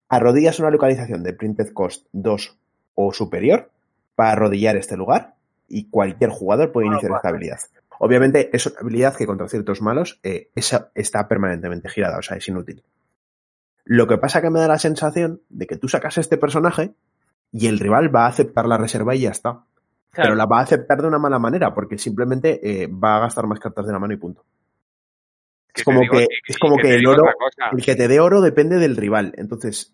arrodillas 0.09 0.59
una 0.59 0.71
localización 0.71 1.23
de 1.23 1.33
Printed 1.33 1.73
Cost 1.73 2.07
2 2.11 2.57
o 2.95 3.13
superior 3.13 3.69
para 4.15 4.31
arrodillar 4.33 4.75
este 4.75 4.97
lugar 4.97 5.35
y 5.67 5.89
cualquier 5.89 6.29
jugador 6.29 6.71
puede 6.71 6.87
lo 6.87 6.93
iniciar 6.93 7.11
esta 7.17 7.29
habilidad. 7.29 7.59
Obviamente 7.99 8.49
es 8.55 8.65
una 8.65 8.79
habilidad 8.79 9.15
que 9.15 9.25
contra 9.27 9.47
ciertos 9.47 9.81
malos 9.81 10.19
eh, 10.23 10.49
esa 10.55 10.89
está 10.95 11.27
permanentemente 11.27 11.87
girada, 11.87 12.17
o 12.17 12.21
sea, 12.21 12.35
es 12.37 12.47
inútil. 12.47 12.83
Lo 13.85 14.07
que 14.07 14.17
pasa 14.17 14.41
que 14.41 14.49
me 14.49 14.59
da 14.59 14.67
la 14.67 14.79
sensación 14.79 15.41
de 15.49 15.65
que 15.67 15.77
tú 15.77 15.87
sacas 15.87 16.17
este 16.17 16.37
personaje 16.37 16.91
y 17.51 17.67
el 17.67 17.79
rival 17.79 18.13
va 18.13 18.25
a 18.25 18.29
aceptar 18.29 18.65
la 18.65 18.77
reserva 18.77 19.15
y 19.15 19.21
ya 19.21 19.31
está. 19.31 19.63
Claro. 20.11 20.27
Pero 20.29 20.35
la 20.35 20.45
va 20.45 20.59
a 20.59 20.63
aceptar 20.63 21.01
de 21.01 21.07
una 21.07 21.19
mala 21.19 21.39
manera 21.39 21.73
porque 21.73 21.97
simplemente 21.97 22.59
eh, 22.83 22.87
va 22.87 23.17
a 23.17 23.19
gastar 23.21 23.47
más 23.47 23.59
cartas 23.59 23.87
de 23.87 23.93
la 23.93 23.99
mano 23.99 24.13
y 24.13 24.17
punto. 24.17 24.43
Es 25.73 25.83
como 25.85 26.01
digo- 26.01 26.17
que, 26.17 26.27
es 26.47 26.57
como 26.57 26.77
que 26.77 26.95
el 26.95 27.07
oro, 27.07 27.23
el 27.71 27.83
que 27.85 27.95
te 27.95 28.07
dé 28.09 28.19
oro 28.19 28.41
depende 28.41 28.77
del 28.77 28.97
rival. 28.97 29.33
Entonces, 29.37 29.93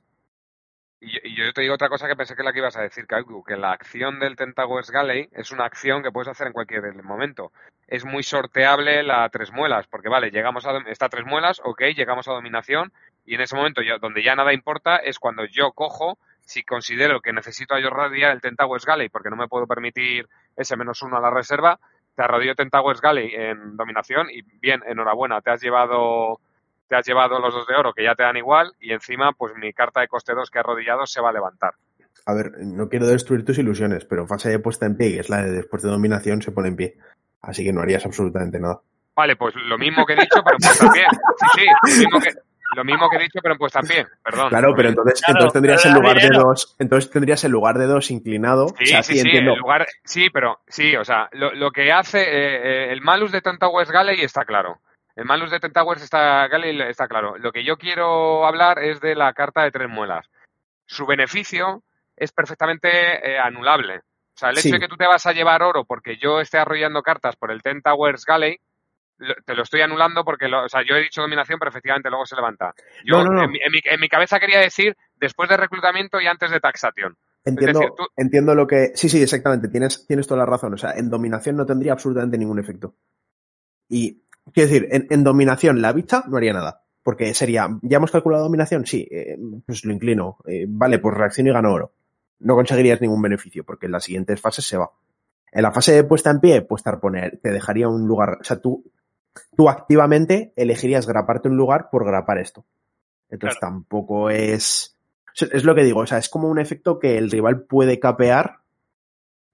Y 0.99 1.11
yo, 1.11 1.20
y 1.24 1.36
yo 1.36 1.53
te 1.53 1.61
digo 1.61 1.76
otra 1.76 1.89
cosa 1.89 2.07
que 2.07 2.15
pensé 2.15 2.36
que 2.36 2.41
es 2.41 2.45
la 2.45 2.51
que 2.51 2.57
ibas 2.57 2.76
a 2.76 2.82
decir, 2.82 3.05
Kaiku, 3.05 3.43
que 3.43 3.55
la 3.55 3.72
acción 3.72 4.20
del 4.20 4.36
Tentagües 4.36 4.89
Galley 4.89 5.30
es 5.34 5.51
una 5.51 5.65
acción 5.65 6.01
que 6.01 6.11
puedes 6.11 6.28
hacer 6.28 6.47
en 6.47 6.53
cualquier 6.53 6.91
momento. 7.03 7.51
Es 7.88 8.03
muy 8.03 8.24
sorteable 8.24 9.03
la 9.03 9.30
tres 9.30 9.51
muelas, 9.53 9.86
porque 9.86 10.09
vale, 10.09 10.32
llegamos 10.32 10.65
a 10.65 10.76
está 10.89 11.07
tres 11.09 11.28
muelas, 11.28 11.61
ok, 11.63 11.84
llegamos 11.95 12.28
a 12.28 12.34
dominación, 12.34 12.91
y 13.24 13.36
en 13.36 13.41
ese 13.41 13.55
momento 13.55 13.84
ya- 13.84 13.99
donde 13.99 14.24
ya 14.24 14.36
nada 14.36 14.51
importa 14.53 14.97
es 14.97 15.20
cuando 15.20 15.45
yo 15.45 15.72
cojo, 15.74 16.18
si 16.48 16.64
considero 16.64 17.20
que 17.20 17.34
necesito 17.34 17.76
arrodillar 17.76 18.32
el 18.32 18.41
Tentagües 18.41 18.86
Galley, 18.86 19.10
porque 19.10 19.30
no 19.30 19.36
me 19.36 19.50
puedo 19.50 19.68
permitir 19.68 20.28
ese 20.56 20.78
menos 20.78 21.02
uno 21.02 21.18
a 21.18 21.22
la 21.22 21.30
reserva, 21.30 21.78
te 22.16 22.24
arrodillo 22.24 22.56
Tentagües 22.56 23.02
Galley 23.02 23.36
en 23.36 23.76
dominación, 23.76 24.30
y 24.32 24.41
bien, 24.60 24.82
enhorabuena, 24.88 25.41
te 25.41 25.52
has 25.52 25.62
llevado 25.62 26.39
te 26.88 26.95
has 26.95 27.06
llevado 27.06 27.39
los 27.39 27.54
dos 27.54 27.68
de 27.68 27.76
oro 27.76 27.91
que 27.93 28.06
ya 28.06 28.16
te 28.16 28.24
dan 28.24 28.38
igual 28.38 28.72
y 28.80 28.93
encima 28.93 29.34
pues 29.34 29.54
mi 29.58 29.74
carta 29.74 30.00
de 30.00 30.08
coste 30.08 30.34
2 30.34 30.50
que 30.50 30.58
he 30.58 30.62
arrodillado 30.62 31.06
se 31.06 31.20
va 31.20 31.32
a 31.32 31.34
levantar. 31.34 31.74
a 32.26 32.34
ver, 32.34 32.54
no 32.60 32.88
quiero 32.88 33.08
destruir 33.08 33.43
tus 33.43 33.58
ilusiones, 33.58 34.06
pero 34.06 34.22
en 34.22 34.30
fase 34.30 34.50
de 34.50 34.60
puesta 34.60 34.86
en 34.86 34.95
pie, 34.95 35.16
que 35.16 35.20
es 35.20 35.30
la 35.30 35.41
de 35.41 35.52
después 35.52 35.84
de 35.84 35.89
dominación, 35.89 36.41
se 36.41 36.54
pone 36.54 36.70
en 36.70 36.78
pie. 36.78 36.98
Así 37.41 37.66
que 37.66 37.74
no 37.74 37.82
harías 37.82 38.06
absolutamente 38.06 38.58
nada. 38.58 38.80
Vale, 39.14 39.36
pues 39.36 39.54
lo 39.56 39.78
mismo 39.78 40.06
que 40.06 40.14
he 40.14 40.16
dicho, 40.16 40.41
pero 40.45 40.58
puesta 40.58 40.86
en 40.86 40.91
pie. 40.93 41.06
Sí, 41.56 41.66
sí, 41.91 42.04
lo 42.04 42.20
mismo 42.20 42.20
que, 42.22 42.47
lo 42.78 42.86
mismo 42.86 43.10
que 43.10 43.18
he 43.18 43.22
dicho, 43.24 43.40
pero 43.42 43.54
en 43.56 43.58
puesta 43.60 43.80
en 43.82 43.88
pie. 43.88 44.08
Perdón. 44.24 44.50
Claro, 44.50 44.74
pero 44.76 44.90
entonces, 44.90 45.22
Claro, 45.22 45.40
entonces 45.40 45.54
tendrías 45.54 45.86
el 45.86 45.94
lugar 45.94 46.22
de 46.22 46.30
dos, 46.30 46.76
entonces 46.80 47.12
tendrías 47.12 47.44
el 47.44 47.52
lugar 47.52 47.78
de 47.78 47.86
dos 47.88 48.12
inclinado. 48.12 48.68
Sí, 48.78 48.84
o 48.84 48.88
sea, 48.88 49.04
sí, 49.04 49.14
sí, 49.14 49.20
sí, 49.20 49.26
entiendo. 49.28 49.54
el 49.54 49.60
lugar, 49.60 49.88
sí, 50.04 50.30
pero 50.30 50.60
sí, 50.68 50.96
o 50.96 51.04
sea, 51.04 51.28
lo, 51.34 51.54
lo 51.54 51.72
que 51.72 51.92
hace 51.92 52.22
eh, 52.22 52.28
eh, 52.90 52.92
el 52.94 53.02
malus 53.02 53.32
de 53.32 53.42
Tentagües 53.42 53.92
Galley 53.92 54.22
está 54.22 54.46
claro. 54.46 54.80
El 55.16 55.26
malus 55.26 55.50
de 55.50 55.60
Tentagües 55.60 56.02
está, 56.04 56.48
Galley 56.48 56.80
está 56.82 57.08
claro. 57.08 57.38
Lo 57.40 57.52
que 57.52 57.64
yo 57.64 57.78
quiero 57.78 58.46
hablar 58.46 58.78
es 58.80 59.02
de 59.02 59.16
la 59.16 59.34
carta 59.34 59.64
de 59.64 59.72
tres 59.72 59.90
muelas. 59.90 60.30
Su 60.86 61.06
beneficio 61.08 61.82
es 62.16 62.32
perfectamente 62.32 62.88
eh, 63.28 63.40
anulable. 63.40 63.98
O 63.98 64.40
sea, 64.40 64.50
el 64.52 64.60
hecho 64.60 64.68
Sí. 64.68 64.72
de 64.72 64.80
que 64.80 64.88
tú 64.88 64.96
te 64.96 65.08
vas 65.08 65.26
a 65.26 65.34
llevar 65.34 65.64
oro 65.64 65.84
porque 65.86 66.18
yo 66.18 66.40
esté 66.40 66.60
arrollando 66.60 67.02
cartas 67.02 67.36
por 67.36 67.50
el 67.52 67.64
Ten 67.64 67.82
Towers 67.82 68.24
Galley, 68.26 68.60
te 69.45 69.55
lo 69.55 69.63
estoy 69.63 69.82
anulando 69.82 70.24
porque, 70.24 70.47
lo- 70.47 70.65
o 70.65 70.70
sea, 70.70 70.82
yo 70.88 70.95
he 70.95 71.01
dicho 71.03 71.22
dominación, 71.22 71.57
pero 71.59 71.70
efectivamente 71.70 72.09
luego 72.09 72.26
se 72.26 72.36
levanta. 72.36 72.74
Yo, 73.05 73.18
No, 73.18 73.26
no, 73.26 73.32
no. 73.34 73.43
En, 73.43 73.51
mi, 73.51 73.59
en 73.59 73.72
mi- 73.72 73.82
en 73.84 73.99
mi 73.99 74.09
cabeza 74.09 74.39
quería 74.39 74.59
decir 74.59 74.95
después 75.15 75.49
de 75.49 75.57
reclutamiento 75.57 76.20
y 76.22 76.28
antes 76.28 76.51
de 76.51 76.59
taxation. 76.59 77.15
Entiendo, 77.45 77.80
decir, 77.80 77.93
tú- 77.97 78.07
entiendo 78.18 78.55
lo 78.55 78.68
que. 78.68 78.91
Sí, 78.95 79.07
sí, 79.09 79.22
exactamente. 79.22 79.70
Tienes, 79.70 80.05
tienes 80.05 80.28
toda 80.28 80.39
la 80.39 80.45
razón. 80.45 80.74
O 80.74 80.78
sea, 80.78 80.91
en 80.91 81.09
dominación 81.09 81.55
no 81.55 81.65
tendría 81.65 81.93
absolutamente 81.93 82.38
ningún 82.38 82.59
efecto. 82.59 82.95
Y 83.89 84.24
quiero 84.53 84.70
decir, 84.70 84.88
en, 84.91 85.07
en 85.09 85.24
dominación 85.24 85.82
la 85.82 85.93
bicha 85.93 86.24
no 86.28 86.38
haría 86.38 86.53
nada. 86.53 86.84
Porque 87.03 87.34
sería, 87.34 87.70
¿ya 87.84 87.97
hemos 87.97 88.11
calculado 88.11 88.43
dominación? 88.43 88.86
Sí, 88.86 89.07
eh, 89.09 89.38
pues 89.65 89.86
lo 89.86 89.93
inclino. 89.93 90.38
Eh, 90.45 90.65
vale, 90.68 90.99
pues 90.99 91.15
reacciono 91.15 91.49
y 91.49 91.53
gano 91.53 91.72
oro. 91.72 91.93
No 92.39 92.55
conseguirías 92.55 92.99
ningún 92.99 93.22
beneficio, 93.22 93.63
porque 93.63 93.86
en 93.86 93.93
las 93.93 94.03
siguientes 94.03 94.41
fases 94.41 94.65
se 94.65 94.78
va. 94.78 94.91
En 95.49 95.63
la 95.63 95.72
fase 95.72 95.93
de 95.93 96.03
puesta 96.03 96.30
en 96.30 96.41
pie, 96.41 96.61
pues 96.63 96.84
te, 96.84 96.91
poner, 96.97 97.39
te 97.41 97.51
dejaría 97.51 97.88
un 97.88 98.05
lugar. 98.05 98.38
O 98.41 98.43
sea, 98.43 98.59
tú, 98.59 98.84
tú 99.56 99.70
activamente 99.70 100.54
elegirías 100.56 101.08
graparte 101.08 101.50
un 101.50 101.58
lugar 101.58 101.90
por 101.90 102.06
grapar 102.06 102.38
esto. 102.38 102.66
Entonces 103.30 103.60
tampoco 103.60 104.30
es. 104.30 104.96
Es 105.36 105.64
lo 105.64 105.76
que 105.76 105.84
digo, 105.84 106.00
o 106.00 106.08
sea, 106.08 106.18
es 106.18 106.30
como 106.30 106.48
un 106.50 106.60
efecto 106.60 106.98
que 107.00 107.18
el 107.18 107.30
rival 107.30 107.62
puede 107.62 108.00
capear. 108.00 108.60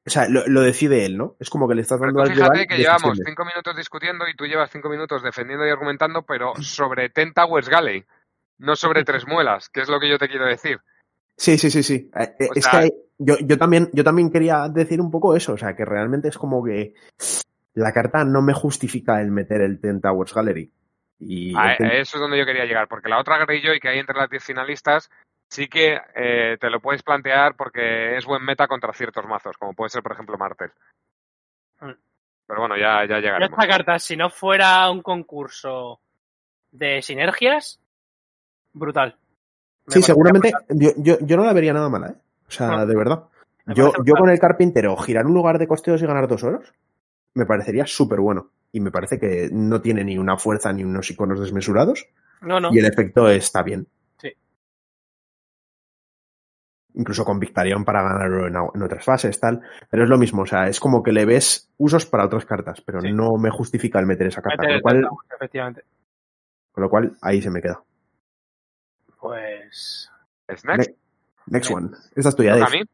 O 0.06 0.10
sea, 0.10 0.28
lo, 0.28 0.46
lo 0.48 0.62
decide 0.62 1.06
él, 1.06 1.18
¿no? 1.18 1.36
Es 1.40 1.50
como 1.50 1.68
que 1.68 1.76
le 1.76 1.82
estás 1.82 2.00
dando 2.00 2.22
al 2.22 2.30
rival. 2.30 2.52
fíjate 2.52 2.68
que 2.68 2.78
llevamos 2.78 3.20
cinco 3.26 3.46
minutos 3.46 3.76
discutiendo 3.76 4.28
y 4.28 4.36
tú 4.36 4.46
llevas 4.46 4.70
cinco 4.70 4.90
minutos 4.90 5.24
defendiendo 5.24 5.66
y 5.66 5.70
argumentando, 5.70 6.24
pero 6.24 6.54
sobre 6.62 7.10
Ten 7.10 7.34
Towers 7.34 7.70
Galley, 7.70 8.04
no 8.60 8.76
sobre 8.76 9.04
tres 9.06 9.26
muelas, 9.28 9.70
que 9.70 9.82
es 9.82 9.90
lo 9.90 10.00
que 10.00 10.10
yo 10.10 10.18
te 10.18 10.28
quiero 10.28 10.46
decir. 10.46 10.80
Sí, 11.38 11.58
sí, 11.58 11.72
sí, 11.72 11.84
sí. 11.84 12.12
Eh, 12.16 12.36
eh, 12.40 12.48
O 12.50 12.54
es 12.54 12.64
sea- 12.66 12.82
que 12.82 12.90
yo, 13.18 13.36
yo, 13.40 13.58
también, 13.58 13.90
yo 13.94 14.04
también 14.04 14.30
quería 14.30 14.68
decir 14.70 15.00
un 15.02 15.10
poco 15.10 15.36
eso, 15.36 15.54
o 15.54 15.58
sea, 15.58 15.76
que 15.76 15.86
realmente 15.86 16.28
es 16.28 16.38
como 16.38 16.64
que 16.64 16.94
la 17.76 17.92
carta 17.92 18.24
no 18.24 18.42
me 18.42 18.54
justifica 18.54 19.20
el 19.22 19.32
meter 19.32 19.62
el 19.62 19.80
Ten 19.80 20.02
Towers 20.02 20.34
Gallery. 20.34 20.72
Y 21.20 21.56
A, 21.58 21.72
el 21.72 21.78
Ten- 21.78 21.88
a 21.88 21.94
eso 21.94 22.18
es 22.18 22.22
donde 22.22 22.38
yo 22.38 22.46
quería 22.46 22.66
llegar, 22.66 22.88
porque 22.88 23.10
la 23.10 23.20
otra 23.20 23.38
Greyjoy 23.46 23.80
que 23.80 23.90
hay 23.90 24.00
entre 24.00 24.16
las 24.18 24.30
10 24.30 24.44
finalistas 24.44 25.10
sí 25.50 25.68
que 25.68 26.00
eh, 26.16 26.58
te 26.60 26.70
lo 26.70 26.80
puedes 26.82 27.04
plantear 27.04 27.56
porque 27.56 28.18
es 28.18 28.26
buen 28.26 28.44
meta 28.44 28.68
contra 28.68 28.92
ciertos 28.94 29.26
mazos, 29.28 29.56
como 29.58 29.74
puede 29.74 29.90
ser, 29.90 30.02
por 30.04 30.12
ejemplo, 30.14 30.38
Martel. 30.38 30.72
Mm. 31.80 31.92
Pero 32.48 32.60
bueno, 32.60 32.76
ya, 32.78 33.06
ya 33.06 33.20
llegaremos. 33.20 33.50
esta 33.58 33.68
carta, 33.68 34.00
si 34.00 34.18
no 34.18 34.30
fuera 34.30 34.90
un 34.92 35.02
concurso 35.02 36.00
de 36.72 37.02
sinergias, 37.02 37.80
brutal. 38.74 39.16
Me 39.86 39.94
Sí, 39.94 40.02
seguramente. 40.02 40.52
brutal. 40.52 40.78
Yo, 40.80 40.90
yo, 40.98 41.18
yo 41.26 41.38
no 41.38 41.46
la 41.46 41.54
vería 41.54 41.74
nada 41.74 41.90
mala, 41.90 42.10
¿eh? 42.10 42.16
O 42.48 42.52
sea, 42.52 42.68
No. 42.68 42.86
de 42.86 42.96
verdad. 42.96 43.24
Me 43.66 43.76
Yo, 43.76 43.86
yo 43.88 43.92
brutal. 44.04 44.16
con 44.18 44.30
el 44.32 44.40
carpintero 44.40 44.96
girar 44.98 45.26
un 45.26 45.34
lugar 45.34 45.58
de 45.58 45.68
costeos 45.68 46.02
y 46.02 46.06
ganar 46.06 46.28
dos 46.28 46.44
oros, 46.44 46.74
me 47.36 47.46
parecería 47.46 47.86
súper 47.86 48.20
bueno. 48.20 48.52
Y 48.72 48.80
me 48.80 48.92
parece 48.92 49.20
que 49.20 49.50
no 49.52 49.82
tiene 49.82 50.04
ni 50.04 50.18
una 50.18 50.38
fuerza 50.38 50.74
ni 50.74 50.84
unos 50.84 51.10
iconos 51.12 51.40
desmesurados. 51.40 52.08
No, 52.42 52.60
no. 52.60 52.70
Y 52.74 52.80
el 52.80 52.86
efecto 52.86 53.30
está 53.30 53.62
bien. 53.64 53.88
Sí. 54.18 54.30
Incluso 56.96 57.24
con 57.26 57.40
Victarion 57.40 57.84
para 57.86 58.04
ganar 58.04 58.30
oro 58.32 58.48
en, 58.48 58.56
en 58.76 58.84
otras 58.84 59.04
fases, 59.04 59.40
tal. 59.40 59.62
Pero 59.90 60.04
es 60.04 60.10
lo 60.10 60.18
mismo, 60.18 60.44
o 60.44 60.46
sea, 60.46 60.68
es 60.68 60.80
como 60.80 61.02
que 61.02 61.12
le 61.12 61.26
ves 61.26 61.70
usos 61.78 62.06
para 62.06 62.26
otras 62.26 62.46
cartas, 62.46 62.82
pero 62.82 63.02
Sí. 63.02 63.12
no 63.12 63.36
me 63.38 63.50
justifica 63.50 64.00
el 64.00 64.06
meter 64.06 64.28
esa 64.28 64.42
carta. 64.42 64.64
Con 64.64 64.74
lo, 64.76 64.82
cual, 64.82 65.08
efectivamente. 65.36 65.84
con 66.72 66.84
lo 66.84 66.90
cual, 66.90 67.18
ahí 67.22 67.42
se 67.42 67.50
me 67.50 67.62
queda. 67.62 67.82
Pues. 69.20 70.10
Snacks, 70.56 70.90
Ne- 70.90 70.96
Next 71.48 71.72
one. 71.72 71.90
Esta 72.16 72.30
es 72.30 72.36
tuya, 72.36 72.54
toca 72.54 72.66
a 72.66 72.70
Dave. 72.70 72.80
mí. 72.84 72.90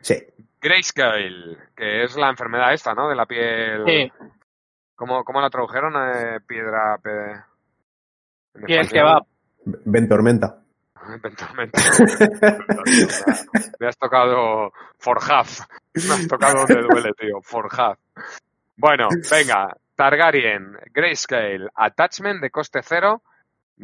Sí. 0.00 0.14
Grayscale, 0.62 1.56
que 1.76 2.04
es 2.04 2.16
la 2.16 2.30
enfermedad 2.30 2.72
esta, 2.72 2.94
¿no? 2.94 3.08
De 3.08 3.16
la 3.16 3.26
piel. 3.26 3.84
Sí, 3.86 4.12
¿Cómo, 4.94 5.24
cómo 5.24 5.40
la 5.40 5.50
tradujeron? 5.50 5.94
Eh, 5.96 6.38
piedra. 6.46 6.96
pe- 7.02 7.42
piel 8.66 8.88
que 8.88 9.02
va. 9.02 9.20
Ven 9.64 10.08
Tormenta. 10.08 10.58
Eventualmente. 11.08 11.80
Me 13.80 13.86
has 13.88 13.98
tocado 13.98 14.72
Forjaz. 14.98 15.66
Me 15.94 16.14
has 16.14 16.28
tocado 16.28 16.64
donde 16.66 16.82
duele, 16.88 17.10
tío. 17.18 17.40
Forjaz. 17.42 17.98
Bueno, 18.76 19.08
venga. 19.30 19.74
Targaryen, 19.96 20.78
Grayscale, 20.92 21.68
Attachment 21.74 22.40
de 22.40 22.50
coste 22.50 22.80
cero. 22.82 23.22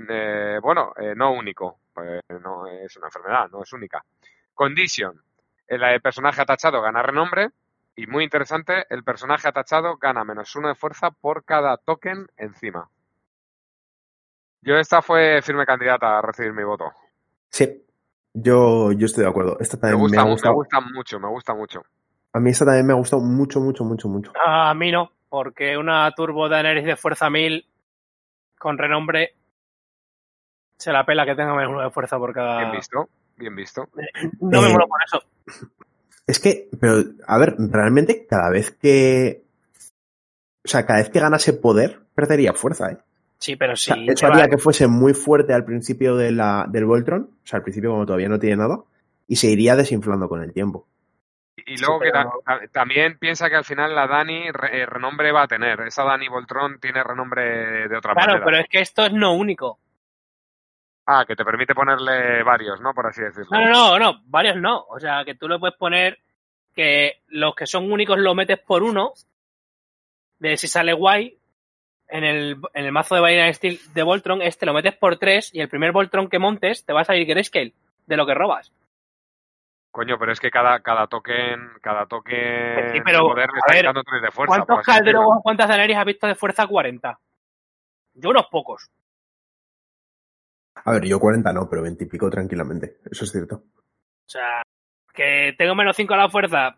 Eh, 0.08 0.58
bueno, 0.62 0.92
eh, 0.96 1.14
no 1.16 1.32
único. 1.32 1.80
pues 1.92 2.22
no 2.40 2.66
es 2.66 2.96
una 2.96 3.08
enfermedad, 3.08 3.48
no 3.50 3.62
es 3.62 3.72
única. 3.72 4.02
Condition. 4.54 5.20
El 5.68 6.00
personaje 6.00 6.42
atachado 6.42 6.82
gana 6.82 7.02
renombre. 7.02 7.50
Y 7.94 8.06
muy 8.06 8.24
interesante, 8.24 8.86
el 8.90 9.02
personaje 9.02 9.48
atachado 9.48 9.96
gana 9.96 10.24
menos 10.24 10.54
uno 10.56 10.68
de 10.68 10.74
fuerza 10.74 11.10
por 11.10 11.44
cada 11.44 11.76
token 11.76 12.28
encima. 12.36 12.88
Yo 14.62 14.76
esta 14.76 15.02
fue 15.02 15.42
firme 15.42 15.66
candidata 15.66 16.18
a 16.18 16.22
recibir 16.22 16.52
mi 16.52 16.64
voto. 16.64 16.92
Sí. 17.50 17.84
Yo, 18.34 18.92
yo 18.92 19.06
estoy 19.06 19.24
de 19.24 19.30
acuerdo. 19.30 19.56
Esta 19.58 19.76
Me 19.76 19.80
también 19.80 20.10
me, 20.10 20.30
gusta, 20.30 20.48
ha 20.48 20.52
me 20.52 20.56
gusta 20.56 20.80
mucho, 20.80 21.20
me 21.20 21.28
gusta 21.28 21.54
mucho. 21.54 21.82
A 22.32 22.40
mí 22.40 22.50
esta 22.50 22.64
también 22.64 22.86
me 22.86 22.92
ha 22.92 22.96
gustado 22.96 23.22
mucho, 23.22 23.60
mucho, 23.60 23.84
mucho, 23.84 24.08
mucho. 24.08 24.32
A 24.44 24.72
mí 24.74 24.92
no, 24.92 25.10
porque 25.28 25.76
una 25.76 26.10
Turbo 26.12 26.48
Daenerys 26.48 26.84
de 26.84 26.96
fuerza 26.96 27.30
1000 27.30 27.66
con 28.58 28.78
renombre 28.78 29.34
se 30.76 30.92
la 30.92 31.04
pela 31.04 31.24
que 31.24 31.34
tenga 31.34 31.54
menos 31.54 31.72
uno 31.72 31.82
de 31.82 31.90
fuerza 31.90 32.18
por 32.18 32.32
cada. 32.32 32.58
Bien 32.58 32.72
visto, 32.72 33.08
bien 33.38 33.54
visto. 33.56 33.88
No 34.40 34.60
me 34.62 34.68
Eh, 34.68 34.72
mola 34.72 34.86
por 34.86 35.00
eso. 35.06 35.22
Es 36.26 36.38
que, 36.40 36.68
pero, 36.78 37.02
a 37.26 37.38
ver, 37.38 37.54
realmente 37.58 38.26
cada 38.28 38.50
vez 38.50 38.70
que. 38.72 39.42
O 40.64 40.68
sea, 40.68 40.84
cada 40.84 40.98
vez 40.98 41.08
que 41.10 41.20
ganase 41.20 41.54
poder, 41.54 42.00
perdería 42.14 42.52
fuerza, 42.52 42.90
¿eh? 42.90 42.98
Sí, 43.38 43.56
pero 43.56 43.72
O 43.74 43.76
sí. 43.76 43.86
sea, 43.92 43.96
eso 43.96 44.14
te 44.14 44.26
haría 44.26 44.44
va- 44.44 44.48
que 44.50 44.58
fuese 44.58 44.86
muy 44.88 45.14
fuerte 45.14 45.54
al 45.54 45.64
principio 45.64 46.16
de 46.16 46.32
la, 46.32 46.66
del 46.68 46.84
Voltron, 46.84 47.22
o 47.22 47.46
sea, 47.46 47.58
al 47.58 47.62
principio 47.62 47.90
como 47.90 48.04
todavía 48.04 48.28
no 48.28 48.38
tiene 48.38 48.56
nada, 48.56 48.80
y 49.28 49.36
se 49.36 49.46
iría 49.48 49.76
desinflando 49.76 50.28
con 50.28 50.42
el 50.42 50.52
tiempo. 50.52 50.86
Y 51.56 51.74
y 51.74 51.76
luego 51.78 52.00
Sí, 52.00 52.06
que 52.06 52.10
ta- 52.12 52.60
también 52.72 53.16
piensa 53.18 53.48
que 53.48 53.54
al 53.56 53.64
final 53.64 53.94
la 53.94 54.06
Dani 54.08 54.50
re- 54.50 54.82
eh, 54.82 54.86
renombre 54.86 55.32
va 55.32 55.44
a 55.44 55.48
tener. 55.48 55.80
Esa 55.82 56.02
Dani 56.04 56.28
Voltron 56.28 56.78
tiene 56.80 57.02
renombre 57.04 57.88
de 57.88 57.96
otra 57.96 58.12
Claro, 58.14 58.32
manera. 58.32 58.44
pero 58.44 58.58
es 58.58 58.66
que 58.68 58.80
esto 58.80 59.06
es 59.06 59.12
no 59.12 59.32
único. 59.34 59.78
Ah, 61.10 61.24
que 61.26 61.34
te 61.34 61.44
permite 61.44 61.74
ponerle 61.74 62.42
varios, 62.42 62.82
¿no? 62.82 62.92
Por 62.92 63.06
así 63.06 63.22
decirlo. 63.22 63.48
No, 63.50 63.64
no, 63.64 63.70
no, 63.70 63.98
no, 63.98 64.20
varios 64.26 64.56
no. 64.56 64.84
O 64.90 65.00
sea, 65.00 65.24
que 65.24 65.34
tú 65.34 65.48
le 65.48 65.58
puedes 65.58 65.74
poner 65.74 66.18
que 66.74 67.22
los 67.28 67.54
que 67.54 67.66
son 67.66 67.90
únicos 67.90 68.18
lo 68.18 68.34
metes 68.34 68.58
por 68.58 68.82
uno, 68.82 69.14
de 70.38 70.58
si 70.58 70.68
sale 70.68 70.92
guay, 70.92 71.38
en 72.08 72.24
el, 72.24 72.56
en 72.74 72.84
el 72.84 72.92
mazo 72.92 73.14
de 73.14 73.22
Vaina 73.22 73.50
Steel 73.54 73.80
de 73.94 74.02
Voltron, 74.02 74.42
este 74.42 74.66
lo 74.66 74.74
metes 74.74 74.94
por 74.96 75.16
tres 75.16 75.48
y 75.54 75.62
el 75.62 75.70
primer 75.70 75.92
Voltron 75.92 76.28
que 76.28 76.38
montes 76.38 76.84
te 76.84 76.92
va 76.92 77.00
a 77.00 77.04
salir 77.04 77.26
Grayscale 77.26 77.72
de 78.06 78.16
lo 78.18 78.26
que 78.26 78.34
robas. 78.34 78.70
Coño, 79.90 80.18
pero 80.18 80.32
es 80.32 80.40
que 80.40 80.50
cada, 80.50 80.80
cada 80.80 81.06
token, 81.06 81.70
cada 81.80 82.04
token 82.04 82.92
Sí, 82.92 83.00
pero, 83.02 83.20
de 83.20 83.28
poder 83.30 83.50
le 83.50 83.58
está 83.60 83.72
ver, 83.72 83.80
quitando 83.80 84.04
tres 84.04 84.22
de 84.22 84.30
fuerza. 84.30 84.56
¿Cuántos 84.56 84.84
calderos 84.84 85.24
cuántas 85.42 85.68
Daenerys 85.68 85.96
has 85.96 86.04
visto 86.04 86.26
de 86.26 86.34
fuerza 86.34 86.66
40? 86.66 87.18
Yo 88.12 88.28
unos 88.28 88.46
pocos. 88.48 88.90
A 90.84 90.92
ver, 90.92 91.04
yo 91.04 91.18
40 91.18 91.52
no, 91.52 91.68
pero 91.68 91.82
20 91.82 92.04
y 92.04 92.06
pico 92.06 92.30
tranquilamente, 92.30 92.98
eso 93.10 93.24
es 93.24 93.32
cierto. 93.32 93.56
O 93.56 94.28
sea, 94.30 94.62
que 95.14 95.54
tengo 95.58 95.74
menos 95.74 95.96
5 95.96 96.14
a 96.14 96.16
la 96.18 96.28
fuerza. 96.28 96.76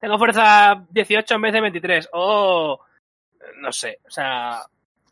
Tengo 0.00 0.18
fuerza 0.18 0.84
18 0.90 1.34
en 1.34 1.40
vez 1.42 1.52
de 1.52 1.60
23. 1.60 2.08
O. 2.12 2.80
no 3.56 3.72
sé. 3.72 3.98
O 4.06 4.10
sea, 4.10 4.60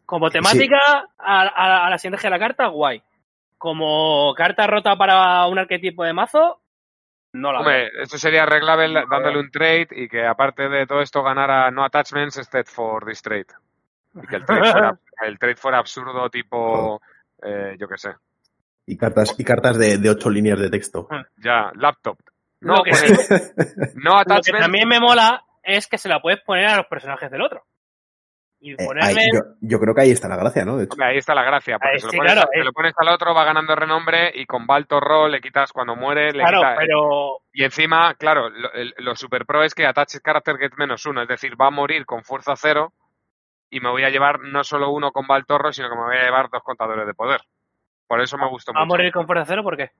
como 0.04 0.30
temática 0.30 1.08
a, 1.18 1.42
a- 1.42 1.86
a 1.86 1.90
la 1.90 1.98
sinergia 1.98 2.30
de 2.30 2.36
la 2.38 2.46
carta, 2.46 2.66
guay. 2.68 3.02
Como 3.58 4.32
carta 4.36 4.66
rota 4.66 4.96
para 4.96 5.46
un 5.46 5.58
arquetipo 5.58 6.04
de 6.04 6.12
mazo, 6.12 6.60
no 7.32 7.52
la 7.52 7.58
veo. 7.60 7.66
Hombre, 7.68 7.90
esto 8.02 8.18
sería 8.18 8.44
arreglable 8.44 8.92
dándole 9.10 9.40
un 9.40 9.50
trade 9.50 9.88
y 9.92 10.08
que 10.08 10.24
aparte 10.26 10.68
de 10.68 10.86
todo 10.86 11.00
esto 11.00 11.22
ganara 11.22 11.70
no 11.70 11.82
attachments 11.84 12.36
instead 12.36 12.66
for 12.66 13.04
this 13.06 13.22
trade. 13.22 13.46
Y 14.14 14.26
que 14.26 14.36
el 14.36 14.44
trade 14.44 14.70
fuera, 14.72 14.98
el 15.26 15.38
trade 15.38 15.56
fuera 15.56 15.78
absurdo 15.78 16.28
tipo, 16.30 17.00
eh, 17.42 17.76
yo 17.78 17.86
qué 17.88 17.98
sé, 17.98 18.10
Y 18.86 18.96
cartas, 18.96 19.34
y 19.38 19.44
cartas 19.44 19.78
de, 19.78 19.98
de 19.98 20.10
8 20.10 20.30
líneas 20.30 20.58
de 20.60 20.70
texto. 20.70 21.08
ya, 21.36 21.70
laptop. 21.74 22.18
No, 22.60 22.76
Lo 22.76 22.82
que 22.84 22.90
poner- 22.92 23.52
no 23.96 24.22
Lo 24.26 24.40
que 24.42 24.52
también 24.52 24.88
me 24.88 24.98
mola 25.00 25.42
es 25.62 25.86
que 25.86 25.98
se 25.98 26.08
la 26.08 26.20
puedes 26.20 26.40
poner 26.42 26.66
a 26.66 26.76
los 26.76 26.86
personajes 26.86 27.30
del 27.30 27.42
otro. 27.42 27.64
Y 28.58 28.72
Eh, 28.72 28.76
ponerle. 28.78 29.20
ahí- 29.20 29.28
yo, 29.32 29.40
yo 29.60 29.78
creo 29.78 29.94
que 29.94 30.00
ahí 30.00 30.10
está 30.12 30.28
la 30.28 30.36
gracia, 30.36 30.64
¿no? 30.64 30.78
De 30.78 30.84
hecho. 30.84 30.94
Hombre, 30.94 31.08
ahí 31.08 31.18
está 31.18 31.34
la 31.34 31.42
gracia, 31.44 31.78
porque 31.78 31.92
Ahí 31.94 31.98
se, 32.00 32.06
lo 32.06 32.10
sí, 32.12 32.16
pones, 32.16 32.32
claro, 32.32 32.48
se 32.52 32.60
eh. 32.60 32.64
lo 32.64 32.72
pones 32.72 32.94
al 32.96 33.08
otro, 33.08 33.34
va 33.34 33.44
ganando 33.44 33.76
renombre 33.76 34.30
y 34.34 34.46
con 34.46 34.66
Balto 34.66 34.98
Roll 34.98 35.32
le 35.32 35.40
quitas 35.42 35.72
cuando 35.72 35.94
muere, 35.94 36.32
le 36.32 36.38
claro, 36.42 36.58
quita- 36.60 36.74
pero. 36.78 37.38
Y 37.52 37.64
encima, 37.64 38.14
claro, 38.14 38.48
lo, 38.48 38.72
el- 38.72 38.94
lo 38.98 39.14
super 39.14 39.44
pro 39.44 39.62
es 39.62 39.74
que 39.74 39.84
Attached 39.86 40.22
Character 40.22 40.56
get 40.56 40.72
menos 40.78 41.04
uno, 41.04 41.22
es 41.22 41.28
decir, 41.28 41.52
va 41.60 41.66
a 41.66 41.70
morir 41.70 42.06
con 42.06 42.24
fuerza 42.24 42.54
cero 42.56 42.94
y 43.70 43.80
me 43.80 43.90
voy 43.90 44.04
a 44.04 44.10
llevar 44.10 44.40
no 44.40 44.62
solo 44.64 44.90
uno 44.90 45.12
con 45.12 45.26
Baltorro, 45.26 45.72
sino 45.72 45.88
que 45.90 45.96
me 45.96 46.02
voy 46.02 46.16
a 46.16 46.22
llevar 46.24 46.48
dos 46.50 46.62
contadores 46.62 47.06
de 47.06 47.14
poder. 47.14 47.40
Por 48.06 48.20
eso 48.20 48.38
me 48.38 48.48
gustó 48.48 48.72
¿Va 48.72 48.80
a 48.80 48.84
mucho. 48.84 48.96
morir 48.96 49.12
con 49.12 49.26
fuerza 49.26 49.44
cero? 49.46 49.62
¿Por 49.62 49.76
qué? 49.76 49.90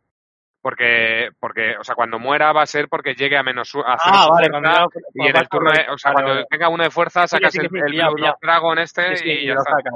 porque, 0.62 1.30
porque, 1.38 1.76
o 1.78 1.84
sea, 1.84 1.94
cuando 1.94 2.18
muera 2.18 2.52
va 2.52 2.62
a 2.62 2.66
ser 2.66 2.88
porque 2.88 3.14
llegue 3.14 3.36
a 3.36 3.44
menos 3.44 3.72
a 3.76 3.96
Ah, 4.02 4.26
vale, 4.28 4.48
cuando 4.50 4.90
y 5.14 5.26
en 5.28 5.36
el 5.36 5.48
turno, 5.48 5.70
de- 5.70 5.86
o 5.90 5.96
sea, 5.96 6.10
Vale, 6.12 6.24
cuando 6.26 6.44
tenga 6.46 6.68
uno 6.68 6.82
de 6.82 6.90
fuerza 6.90 7.28
sacas 7.28 7.52
sí, 7.52 7.60
sí, 7.60 7.66
el, 7.66 7.70
sí, 7.70 7.78
el 7.78 7.84
pillado, 7.92 8.14
Blue. 8.14 8.26
Dragon 8.42 8.78
este 8.80 9.16
Sí, 9.16 9.22
sí, 9.22 9.30
y 9.30 9.46
ya 9.46 9.52
está. 9.54 9.70
sacas. 9.76 9.94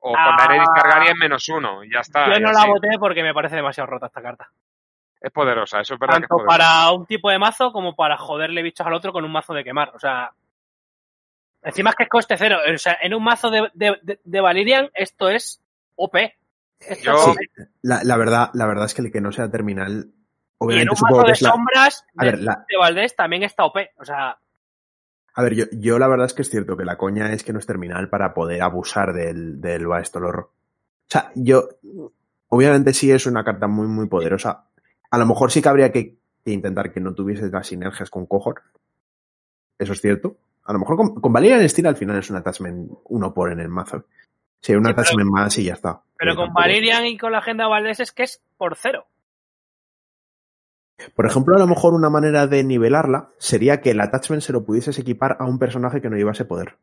O 0.00 0.14
Ah. 0.14 0.26
con 0.26 0.36
Daenerys 0.36 0.68
Targaryen 0.74 1.16
menos 1.16 1.48
uno, 1.48 1.82
y 1.84 1.90
ya 1.90 2.00
está. 2.00 2.30
Yo 2.30 2.38
no 2.40 2.52
la 2.52 2.66
voté 2.66 2.98
porque 2.98 3.22
me 3.22 3.32
parece 3.32 3.56
demasiado 3.56 3.88
rota 3.88 4.06
esta 4.08 4.20
carta. 4.20 4.50
Es 5.22 5.30
poderosa, 5.30 5.80
eso 5.80 5.94
es 5.94 6.00
verdad 6.00 6.16
que 6.18 6.24
es 6.24 6.28
Tanto 6.28 6.44
para 6.44 6.90
un 6.90 7.06
tipo 7.06 7.30
de 7.30 7.38
mazo 7.38 7.72
como 7.72 7.94
para 7.96 8.18
joderle 8.18 8.60
bichos 8.62 8.86
al 8.86 8.92
otro 8.92 9.10
con 9.14 9.24
un 9.24 9.32
mazo 9.32 9.54
de 9.54 9.64
quemar. 9.64 9.90
O 9.94 9.98
sea. 9.98 10.32
Encima 11.62 11.90
es 11.90 11.96
que 11.96 12.02
es 12.04 12.08
coste 12.08 12.36
cero. 12.36 12.58
O 12.74 12.78
sea, 12.78 12.96
en 13.02 13.14
un 13.14 13.22
mazo 13.22 13.50
de, 13.50 13.68
de, 13.74 14.18
de- 14.24 14.40
Valirian 14.40 14.90
esto 14.94 15.28
es 15.28 15.60
OP. 15.96 16.16
Esto 16.80 17.04
Yo- 17.04 17.12
es 17.14 17.20
Sí, 17.24 17.30
OP. 17.30 17.68
la, 17.82 18.02
la 18.04 18.16
verdad, 18.16 18.50
la 18.54 18.66
verdad 18.66 18.86
es 18.86 18.94
que 18.94 19.02
el 19.02 19.12
que 19.12 19.20
no 19.20 19.30
sea 19.32 19.50
terminal, 19.50 19.90
Y 19.92 19.94
en 19.94 20.12
obviamente 20.58 20.90
un 20.90 20.96
supongo 20.96 21.16
mazo 21.18 21.24
que 21.26 21.30
de 21.30 21.34
es 21.34 21.42
la. 21.42 21.50
sombras 21.50 22.04
A 22.16 22.24
de, 22.24 22.30
ver, 22.32 22.40
la, 22.40 22.64
de 22.68 22.76
Valdés 22.76 23.14
también 23.16 23.42
está 23.44 23.64
OP. 23.64 23.76
O 23.98 24.04
sea, 24.04 24.38
a 25.34 25.42
ver 25.42 25.54
yo, 25.54 25.64
yo 25.72 25.98
la 25.98 26.08
verdad 26.08 26.26
es 26.26 26.34
que 26.34 26.42
es 26.42 26.50
cierto 26.50 26.76
que 26.76 26.84
la 26.84 26.98
coña 26.98 27.32
es 27.32 27.42
que 27.44 27.52
no 27.52 27.58
es 27.58 27.66
terminal 27.66 28.08
para 28.10 28.34
poder 28.34 28.60
abusar 28.62 29.12
del, 29.14 29.60
del 29.60 29.86
Baestolorro. 29.86 30.42
O 30.52 31.08
sea, 31.08 31.30
yo. 31.34 31.68
Obviamente 32.48 32.92
sí 32.92 33.10
es 33.10 33.24
una 33.24 33.44
carta 33.44 33.66
muy, 33.66 33.86
muy 33.86 34.08
poderosa. 34.08 34.66
A 35.10 35.16
lo 35.18 35.24
mejor 35.24 35.50
sí 35.50 35.62
que 35.62 35.68
habría 35.70 35.90
que, 35.90 36.16
que 36.44 36.50
intentar 36.50 36.92
que 36.92 37.00
no 37.00 37.14
tuviese 37.14 37.48
las 37.48 37.66
sinergias 37.68 38.10
con 38.10 38.26
Cohort. 38.26 38.62
Eso 39.78 39.94
es 39.94 40.00
cierto. 40.02 40.36
A 40.64 40.72
lo 40.72 40.78
mejor 40.78 40.96
con, 40.96 41.14
con 41.20 41.32
Valerian 41.32 41.68
Steel 41.68 41.86
al 41.88 41.96
final 41.96 42.18
es 42.18 42.30
un 42.30 42.36
attachment 42.36 42.90
uno 43.04 43.34
por 43.34 43.50
en 43.52 43.60
el 43.60 43.68
mazo. 43.68 44.04
Sí, 44.60 44.74
un 44.74 44.84
Sí, 44.84 44.92
pero- 44.92 45.00
attachment 45.02 45.30
más 45.30 45.58
y 45.58 45.64
ya 45.64 45.72
está. 45.74 46.00
pero 46.16 46.32
Eh, 46.32 46.36
con 46.36 46.46
tampoco- 46.46 46.60
Valirian 46.62 47.06
y 47.06 47.18
con 47.18 47.32
la 47.32 47.38
agenda 47.38 47.66
Valdés 47.66 48.00
es 48.00 48.12
que 48.12 48.22
es 48.22 48.40
por 48.56 48.76
cero. 48.76 49.06
Por 51.16 51.26
ejemplo, 51.26 51.56
a 51.56 51.58
lo 51.58 51.66
mejor 51.66 51.94
una 51.94 52.10
manera 52.10 52.46
de 52.46 52.62
nivelarla 52.62 53.30
sería 53.38 53.80
que 53.80 53.90
el 53.90 54.00
attachment 54.00 54.42
se 54.42 54.52
lo 54.52 54.64
pudieses 54.64 54.96
equipar 55.00 55.36
a 55.40 55.44
un 55.46 55.58
personaje 55.58 56.00
que 56.00 56.08
no 56.08 56.16
llevase 56.16 56.44
poder. 56.44 56.76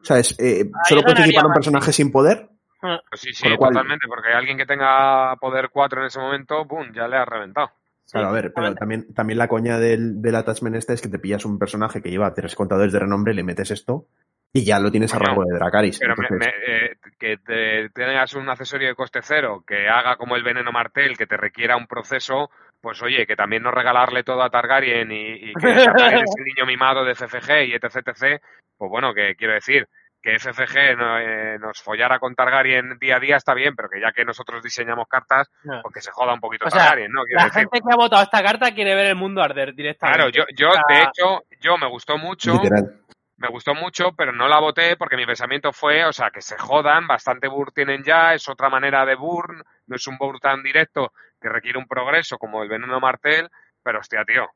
O 0.00 0.04
sea, 0.04 0.18
es, 0.18 0.36
eh, 0.40 0.68
solo 0.88 1.02
puedes 1.02 1.20
equipar 1.20 1.44
a 1.44 1.48
un 1.48 1.54
personaje 1.54 1.92
sin 1.92 2.10
poder. 2.10 2.48
Pues 2.80 3.20
sí, 3.20 3.32
sí, 3.32 3.48
lo 3.48 3.56
cual- 3.56 3.72
totalmente, 3.72 4.06
porque 4.08 4.28
alguien 4.32 4.58
que 4.58 4.66
tenga 4.66 5.36
poder 5.36 5.70
4 5.72 6.00
en 6.00 6.06
ese 6.08 6.18
momento, 6.18 6.66
¡pum! 6.66 6.92
ya 6.92 7.06
le 7.08 7.16
ha 7.16 7.24
reventado. 7.24 7.70
Claro, 8.10 8.28
a 8.28 8.32
ver, 8.32 8.52
pero 8.54 8.74
también, 8.74 9.12
también 9.14 9.38
la 9.38 9.48
coña 9.48 9.78
del, 9.78 10.20
del 10.22 10.34
attachment 10.36 10.76
este 10.76 10.92
es 10.92 11.02
que 11.02 11.08
te 11.08 11.18
pillas 11.18 11.44
un 11.44 11.58
personaje 11.58 12.02
que 12.02 12.10
lleva 12.10 12.34
tres 12.34 12.54
contadores 12.54 12.92
de 12.92 12.98
renombre, 13.00 13.34
le 13.34 13.42
metes 13.42 13.70
esto 13.70 14.06
y 14.52 14.64
ya 14.64 14.78
lo 14.78 14.90
tienes 14.92 15.12
a 15.14 15.18
rango 15.18 15.42
de 15.44 15.54
Dracaris. 15.58 15.98
Pero 15.98 16.14
me- 16.16 16.26
Entonces, 16.26 16.52
me- 16.68 16.86
eh, 16.86 16.96
que 17.18 17.36
te, 17.38 17.88
tengas 17.90 18.34
un 18.34 18.48
accesorio 18.48 18.88
de 18.88 18.94
coste 18.94 19.20
cero, 19.22 19.64
que 19.66 19.88
haga 19.88 20.16
como 20.16 20.36
el 20.36 20.44
veneno 20.44 20.70
martel, 20.70 21.16
que 21.16 21.26
te 21.26 21.36
requiera 21.36 21.76
un 21.76 21.86
proceso, 21.88 22.50
pues 22.80 23.02
oye, 23.02 23.26
que 23.26 23.34
también 23.36 23.62
no 23.64 23.70
regalarle 23.72 24.22
todo 24.22 24.42
a 24.42 24.50
Targaryen 24.50 25.10
y, 25.10 25.32
y 25.50 25.52
que 25.54 25.60
Targaryen 25.84 26.22
es 26.24 26.34
el 26.38 26.44
niño 26.44 26.66
mimado 26.66 27.04
de 27.04 27.14
FFG 27.16 27.64
y 27.68 27.72
etc, 27.74 27.96
etc, 28.06 28.40
pues 28.76 28.90
bueno, 28.90 29.12
que 29.14 29.34
quiero 29.34 29.54
decir, 29.54 29.88
que 30.24 30.38
FFG 30.38 30.96
no, 30.96 31.18
eh, 31.18 31.58
nos 31.58 31.82
follara 31.82 32.18
con 32.18 32.34
Targaryen 32.34 32.98
día 32.98 33.16
a 33.16 33.20
día 33.20 33.36
está 33.36 33.52
bien, 33.52 33.76
pero 33.76 33.90
que 33.90 34.00
ya 34.00 34.10
que 34.12 34.24
nosotros 34.24 34.62
diseñamos 34.62 35.06
cartas, 35.06 35.50
No. 35.64 35.82
pues 35.82 35.92
que 35.96 36.00
se 36.00 36.10
joda 36.10 36.32
un 36.32 36.40
poquito 36.40 36.64
O 36.66 36.70
sea, 36.70 36.80
Targaryen, 36.80 37.12
¿no? 37.12 37.24
Quiero 37.24 37.40
La 37.40 37.44
decir. 37.44 37.60
gente 37.60 37.80
que 37.80 37.92
ha 37.92 37.96
votado 37.96 38.22
esta 38.22 38.42
carta 38.42 38.74
quiere 38.74 38.94
ver 38.94 39.08
el 39.08 39.16
mundo 39.16 39.42
arder 39.42 39.74
directamente. 39.74 40.18
Claro, 40.18 40.30
yo, 40.30 40.44
yo 40.56 40.70
O 40.70 40.72
sea, 40.72 40.82
de 40.88 41.02
hecho, 41.02 41.42
yo 41.60 41.76
me 41.76 41.86
gustó 41.88 42.16
mucho, 42.16 42.54
literal. 42.54 43.02
me 43.36 43.48
gustó 43.48 43.74
mucho, 43.74 44.12
pero 44.16 44.32
no 44.32 44.48
la 44.48 44.60
voté 44.60 44.96
porque 44.96 45.16
mi 45.18 45.26
pensamiento 45.26 45.74
fue, 45.74 46.06
o 46.06 46.12
sea, 46.14 46.30
que 46.30 46.40
se 46.40 46.56
jodan, 46.56 47.06
bastante 47.06 47.46
burn 47.46 47.72
tienen 47.74 48.02
ya, 48.02 48.32
es 48.32 48.48
otra 48.48 48.70
manera 48.70 49.04
de 49.04 49.16
burn, 49.16 49.62
no 49.88 49.96
es 49.96 50.06
un 50.06 50.16
burn 50.16 50.38
tan 50.40 50.62
directo 50.62 51.12
que 51.38 51.50
requiere 51.50 51.78
un 51.78 51.86
progreso 51.86 52.38
como 52.38 52.62
el 52.62 52.70
veneno 52.70 52.98
martel, 52.98 53.50
pero 53.82 53.98
hostia, 53.98 54.24
tío, 54.24 54.48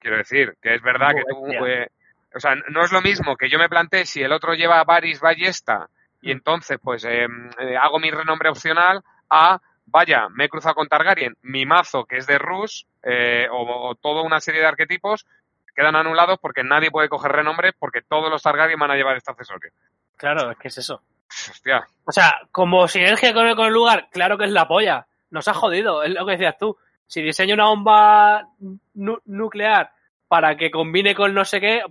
quiero 0.00 0.16
decir, 0.16 0.54
que 0.60 0.74
es 0.74 0.82
verdad 0.82 1.12
Muy 1.12 1.22
que 1.52 1.58
tú, 1.58 1.66
eh, 1.66 1.88
o 2.34 2.40
sea, 2.40 2.54
no 2.70 2.84
es 2.84 2.92
lo 2.92 3.00
mismo 3.00 3.36
que 3.36 3.48
yo 3.48 3.58
me 3.58 3.68
planteé 3.68 4.04
si 4.06 4.22
el 4.22 4.32
otro 4.32 4.54
lleva 4.54 4.82
Varys 4.84 5.20
Ballesta 5.20 5.88
y 6.20 6.30
entonces 6.30 6.78
pues 6.82 7.04
eh, 7.04 7.26
eh, 7.58 7.76
hago 7.76 7.98
mi 7.98 8.10
renombre 8.10 8.48
opcional 8.50 9.02
a, 9.30 9.60
vaya, 9.86 10.28
me 10.30 10.44
he 10.44 10.48
cruzado 10.48 10.74
con 10.74 10.88
Targaryen, 10.88 11.36
mi 11.42 11.66
mazo 11.66 12.04
que 12.04 12.16
es 12.16 12.26
de 12.26 12.38
Rus, 12.38 12.86
eh, 13.02 13.46
o, 13.50 13.88
o 13.90 13.94
toda 13.94 14.22
una 14.22 14.40
serie 14.40 14.60
de 14.60 14.66
arquetipos 14.66 15.26
quedan 15.74 15.96
anulados 15.96 16.38
porque 16.40 16.62
nadie 16.62 16.90
puede 16.90 17.08
coger 17.08 17.32
renombre 17.32 17.72
porque 17.78 18.00
todos 18.02 18.30
los 18.30 18.42
Targaryen 18.42 18.78
van 18.78 18.90
a 18.92 18.96
llevar 18.96 19.16
este 19.16 19.30
accesorio. 19.32 19.70
Claro, 20.16 20.50
es 20.50 20.56
que 20.58 20.68
es 20.68 20.78
eso. 20.78 21.02
Hostia, 21.50 21.84
O 22.04 22.12
sea, 22.12 22.32
como 22.52 22.86
sinergia 22.86 23.34
con 23.34 23.46
el, 23.46 23.56
con 23.56 23.66
el 23.66 23.72
lugar, 23.72 24.08
claro 24.12 24.38
que 24.38 24.44
es 24.44 24.52
la 24.52 24.68
polla. 24.68 25.06
Nos 25.30 25.48
ha 25.48 25.54
jodido, 25.54 26.04
es 26.04 26.10
lo 26.10 26.24
que 26.24 26.32
decías 26.32 26.56
tú. 26.58 26.76
Si 27.06 27.20
diseño 27.22 27.54
una 27.54 27.66
bomba 27.66 28.46
nu- 28.94 29.20
nuclear 29.24 29.90
para 30.28 30.56
que 30.56 30.70
combine 30.70 31.14
con 31.14 31.34
no 31.34 31.44
sé 31.44 31.60
qué, 31.60 31.82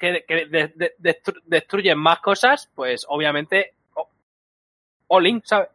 que, 0.00 0.24
que 0.26 0.46
de- 0.46 0.72
de- 0.74 0.94
destru- 0.98 1.40
destruyen 1.44 1.98
más 1.98 2.18
cosas, 2.20 2.68
pues 2.74 3.06
obviamente 3.08 3.74
o- 3.94 4.08
all 5.08 5.26
in, 5.28 5.42
¿sabes? 5.44 5.68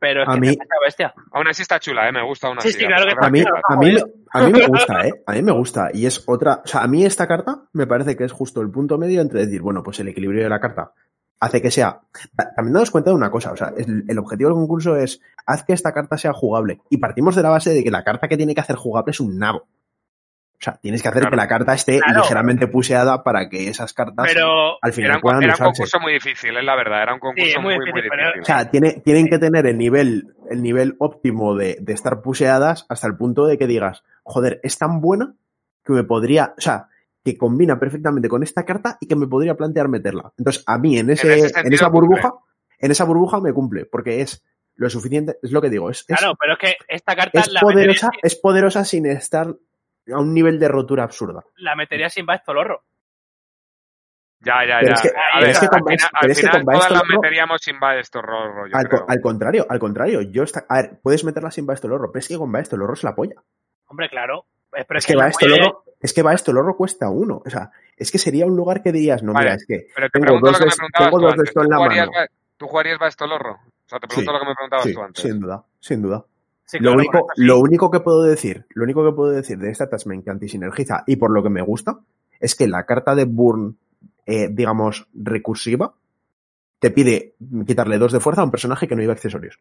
Pero 0.00 0.22
es 0.22 0.28
A 0.28 0.34
que 0.34 0.40
mí- 0.40 0.48
es 0.50 0.56
una 0.56 0.66
bestia. 0.84 1.14
aún 1.32 1.48
así 1.48 1.62
está 1.62 1.80
chula, 1.80 2.08
¿eh? 2.08 2.12
me 2.12 2.22
gusta 2.24 2.46
aún 2.46 2.60
Sí, 2.60 2.68
así. 2.68 2.78
sí, 2.78 2.86
claro 2.86 3.04
que 3.06 3.26
A 3.26 3.30
mí, 3.30 3.40
a, 3.40 3.76
mí, 3.76 3.90
joder. 3.96 4.14
a 4.30 4.42
mí 4.46 4.52
me 4.52 4.66
gusta, 4.68 5.08
¿eh? 5.08 5.12
A 5.26 5.32
mí 5.32 5.42
me 5.42 5.50
gusta. 5.52 5.90
Y 5.92 6.06
es 6.06 6.22
otra. 6.28 6.62
O 6.64 6.66
sea, 6.68 6.82
a 6.82 6.86
mí 6.86 7.04
esta 7.04 7.26
carta 7.26 7.62
me 7.72 7.88
parece 7.88 8.16
que 8.16 8.22
es 8.22 8.30
justo 8.30 8.60
el 8.60 8.70
punto 8.70 8.96
medio 8.96 9.20
entre 9.20 9.40
decir, 9.46 9.60
bueno, 9.60 9.82
pues 9.82 9.98
el 9.98 10.06
equilibrio 10.06 10.44
de 10.44 10.48
la 10.50 10.60
carta 10.60 10.92
hace 11.40 11.60
que 11.60 11.72
sea. 11.72 12.00
ta- 12.36 12.52
También 12.54 12.74
daos 12.74 12.92
cuenta 12.92 13.10
de 13.10 13.16
una 13.16 13.30
cosa. 13.32 13.50
O 13.50 13.56
sea, 13.56 13.72
el, 13.76 14.04
el 14.06 14.18
objetivo 14.20 14.50
del 14.50 14.56
concurso 14.58 14.94
es 14.96 15.20
haz 15.46 15.64
que 15.64 15.72
esta 15.72 15.92
carta 15.92 16.16
sea 16.16 16.32
jugable. 16.32 16.80
Y 16.90 16.98
partimos 16.98 17.34
de 17.34 17.42
la 17.42 17.48
base 17.50 17.70
de 17.74 17.82
que 17.82 17.90
la 17.90 18.04
carta 18.04 18.28
que 18.28 18.36
tiene 18.36 18.54
que 18.54 18.60
hacer 18.60 18.76
jugable 18.76 19.10
es 19.10 19.18
un 19.18 19.36
nabo. 19.36 19.66
O 20.60 20.64
sea, 20.64 20.76
tienes 20.82 21.02
que 21.02 21.08
hacer 21.08 21.20
Claro. 21.22 21.30
que 21.30 21.36
la 21.36 21.46
carta 21.48 21.74
esté 21.74 22.00
Claro. 22.00 22.20
ligeramente 22.22 22.66
puseada 22.66 23.22
para 23.22 23.48
que 23.48 23.68
esas 23.68 23.92
cartas 23.92 24.26
Pero 24.26 24.72
al 24.82 24.90
Era 24.90 24.92
final 24.92 25.14
un, 25.16 25.20
puedan 25.20 25.42
era 25.44 25.52
un 25.52 25.54
usarse. 25.54 25.64
concurso 25.72 26.00
muy 26.00 26.12
difícil, 26.14 26.56
es 26.56 26.64
la 26.64 26.74
verdad, 26.76 27.02
era 27.02 27.14
un 27.14 27.20
concurso 27.20 27.50
Sí, 27.50 27.58
muy 27.58 27.76
muy, 27.76 27.90
muy 27.92 28.02
difícil. 28.02 28.40
O 28.42 28.44
sea, 28.44 28.70
tiene, 28.70 28.92
tienen 29.04 29.28
que 29.28 29.38
tener 29.38 29.66
el 29.66 29.78
nivel, 29.78 30.34
el 30.50 30.62
nivel 30.62 30.96
óptimo 30.98 31.54
de, 31.54 31.76
de 31.80 31.92
estar 31.92 32.20
puseadas 32.22 32.86
hasta 32.88 33.06
el 33.06 33.16
punto 33.16 33.46
de 33.46 33.56
que 33.56 33.66
digas, 33.68 34.02
joder, 34.24 34.58
es 34.64 34.76
tan 34.78 35.00
buena 35.00 35.34
que 35.84 35.92
me 35.92 36.02
podría, 36.04 36.54
o 36.58 36.60
sea, 36.60 36.88
que 37.24 37.36
combina 37.38 37.78
perfectamente 37.78 38.28
con 38.28 38.42
esta 38.42 38.64
carta 38.64 38.96
y 39.00 39.06
que 39.06 39.14
me 39.16 39.26
podría 39.28 39.54
plantear 39.54 39.88
meterla. 39.88 40.32
Entonces, 40.38 40.64
a 40.66 40.76
mí 40.78 40.98
en, 40.98 41.10
ese, 41.10 41.34
ese 41.38 41.60
en, 41.60 41.72
esa 41.72 41.86
cumple. 41.90 42.00
burbuja, 42.08 42.32
en 42.80 42.90
esa 42.90 43.04
burbuja 43.04 43.40
me 43.40 43.52
cumple, 43.52 43.86
porque 43.86 44.20
es 44.22 44.44
lo 44.76 44.88
suficiente, 44.90 45.36
es 45.42 45.50
lo 45.52 45.60
que 45.60 45.70
digo, 45.70 45.90
es, 45.90 46.04
es, 46.08 46.16
claro, 46.18 46.34
pero 46.40 46.52
es 46.54 46.58
que 46.58 46.76
esta 46.88 47.14
carta 47.16 47.40
es 47.40 47.48
la, 47.52 47.60
poderosa, 47.60 48.10
es 48.22 48.36
poderosa 48.36 48.84
sin 48.84 49.06
estar 49.06 49.54
a 50.14 50.18
un 50.18 50.32
nivel 50.34 50.58
de 50.58 50.68
rotura 50.68 51.04
absurda. 51.04 51.42
la 51.56 51.74
metería 51.76 52.08
sin 52.08 52.26
Baestolorro. 52.26 52.82
Ya, 54.40 54.64
ya, 54.64 54.78
Pero 54.80 54.86
ya. 54.88 54.94
es 54.94 55.02
que- 55.02 55.08
a 55.08 55.12
pero 55.34 55.40
ver, 55.40 55.50
es 55.50 55.58
que 55.58 55.64
al 55.66 55.70
con 55.70 55.78
final, 55.80 55.84
Baes- 55.98 56.04
al 56.04 56.20
pero 56.20 56.32
es 56.32 56.38
que 56.38 56.46
final 56.46 56.52
con 56.64 56.64
todas 56.74 56.90
las 56.90 57.00
Baestolorro- 57.02 57.20
meteríamos 57.22 57.60
sin 57.60 57.80
Baestor 57.80 58.24
rollo, 58.24 58.66
yo 58.68 58.76
Al, 58.76 58.88
creo. 58.88 59.00
co- 59.00 59.06
al 59.12 59.20
contrario, 59.20 59.66
al 59.68 59.78
contrario, 59.80 60.22
yo 60.22 60.42
está, 60.44 60.64
a 60.68 60.76
ver, 60.76 61.00
puedes 61.02 61.24
meterla 61.24 61.50
sin 61.50 61.66
Baestolorro, 61.66 62.12
pero 62.12 62.20
es 62.20 62.28
que 62.28 62.36
con 62.38 62.52
Baestolorro 62.52 62.92
es 62.94 63.02
la 63.02 63.14
polla. 63.16 63.34
Hombre, 63.86 64.08
claro. 64.08 64.44
Eh, 64.76 64.84
Pero 64.86 64.98
Es 64.98 65.06
que, 65.06 65.14
loro, 65.14 65.24
es 65.98 66.12
que 66.12 66.52
loro 66.52 66.76
cuesta 66.76 67.08
uno. 67.08 67.42
O 67.44 67.50
sea, 67.50 67.70
es 67.96 68.12
que 68.12 68.18
sería 68.18 68.44
un 68.46 68.54
lugar 68.54 68.82
que 68.82 68.92
dirías, 68.92 69.22
no, 69.22 69.32
Vale, 69.32 69.46
mira, 69.46 69.56
es 69.56 69.66
que 69.66 69.86
Pero 69.94 70.06
te 70.06 70.10
tengo 70.12 70.24
pregunto 70.26 70.46
dos 70.46 70.52
lo 70.52 70.58
que 70.58 70.64
de- 70.64 70.68
me 70.70 70.76
preguntabas 70.76 71.08
tengo 71.08 71.18
tú 71.18 71.26
dos 71.26 71.36
de 71.36 71.42
esto 71.44 71.60
en 71.60 71.64
¿Tú 71.66 71.70
la 71.70 71.76
jugarías, 71.78 72.08
mano. 72.10 72.26
¿Tú 72.58 72.66
jugarías 72.68 72.98
Baestolorro? 72.98 73.52
O 73.54 73.88
sea, 73.88 73.98
te 73.98 74.06
pregunto 74.06 74.30
Sí, 74.30 74.34
lo 74.36 74.40
que 74.40 74.46
me 74.46 74.54
preguntabas 74.54 74.84
sí, 74.84 74.94
tú 74.94 75.02
antes. 75.02 75.22
sin 75.24 75.40
duda, 75.40 75.64
sin 75.80 76.02
duda. 76.02 76.24
Sí, 76.68 76.78
lo, 76.80 76.92
único, 76.92 77.12
con 77.12 77.20
esto 77.20 77.32
sí. 77.34 77.44
lo 77.44 77.58
único 77.60 77.90
que 77.90 78.00
puedo 78.00 78.22
decir, 78.22 78.66
lo 78.74 78.84
único 78.84 79.02
que 79.02 79.16
puedo 79.16 79.30
decir 79.30 79.58
de 79.58 79.70
este 79.70 79.84
attachment 79.84 80.22
que 80.22 80.30
antisinergiza 80.30 81.02
y 81.06 81.16
por 81.16 81.30
lo 81.30 81.42
que 81.42 81.48
me 81.48 81.62
gusta, 81.62 82.00
es 82.40 82.54
que 82.54 82.68
la 82.68 82.84
carta 82.84 83.14
de 83.14 83.24
Burn, 83.24 83.78
eh, 84.26 84.48
digamos, 84.50 85.08
recursiva, 85.14 85.94
te 86.78 86.90
pide 86.90 87.34
quitarle 87.66 87.96
dos 87.96 88.12
de 88.12 88.20
fuerza 88.20 88.42
a 88.42 88.44
un 88.44 88.50
personaje 88.50 88.86
que 88.86 88.94
no 88.94 89.00
lleva 89.00 89.14
accesorios. 89.14 89.58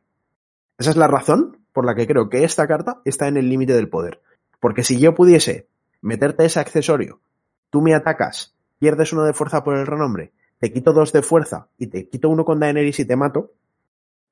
Esa 0.78 0.90
es 0.90 0.98
la 0.98 1.08
razón 1.08 1.58
por 1.72 1.86
la 1.86 1.96
que 1.96 2.06
creo 2.06 2.30
que 2.30 2.44
esta 2.44 2.68
carta 2.68 3.02
está 3.06 3.30
en 3.30 3.38
el 3.38 3.48
límite 3.48 3.74
del 3.74 3.88
poder. 3.88 4.22
Porque 4.60 4.84
si 4.84 5.00
yo 5.00 5.16
pudiese 5.16 5.68
meterte 6.02 6.44
ese 6.44 6.60
accesorio, 6.60 7.22
tú 7.70 7.82
me 7.82 7.94
atacas, 7.94 8.54
pierdes 8.80 9.14
uno 9.14 9.24
de 9.24 9.34
fuerza 9.34 9.64
por 9.64 9.78
el 9.78 9.88
renombre, 9.88 10.34
te 10.60 10.74
quito 10.74 10.92
dos 10.92 11.14
de 11.14 11.22
fuerza 11.22 11.70
y 11.78 11.88
te 11.88 12.10
quito 12.10 12.30
uno 12.30 12.44
con 12.44 12.60
Daenerys 12.60 13.00
y 13.00 13.06
te 13.06 13.16
mato, 13.16 13.54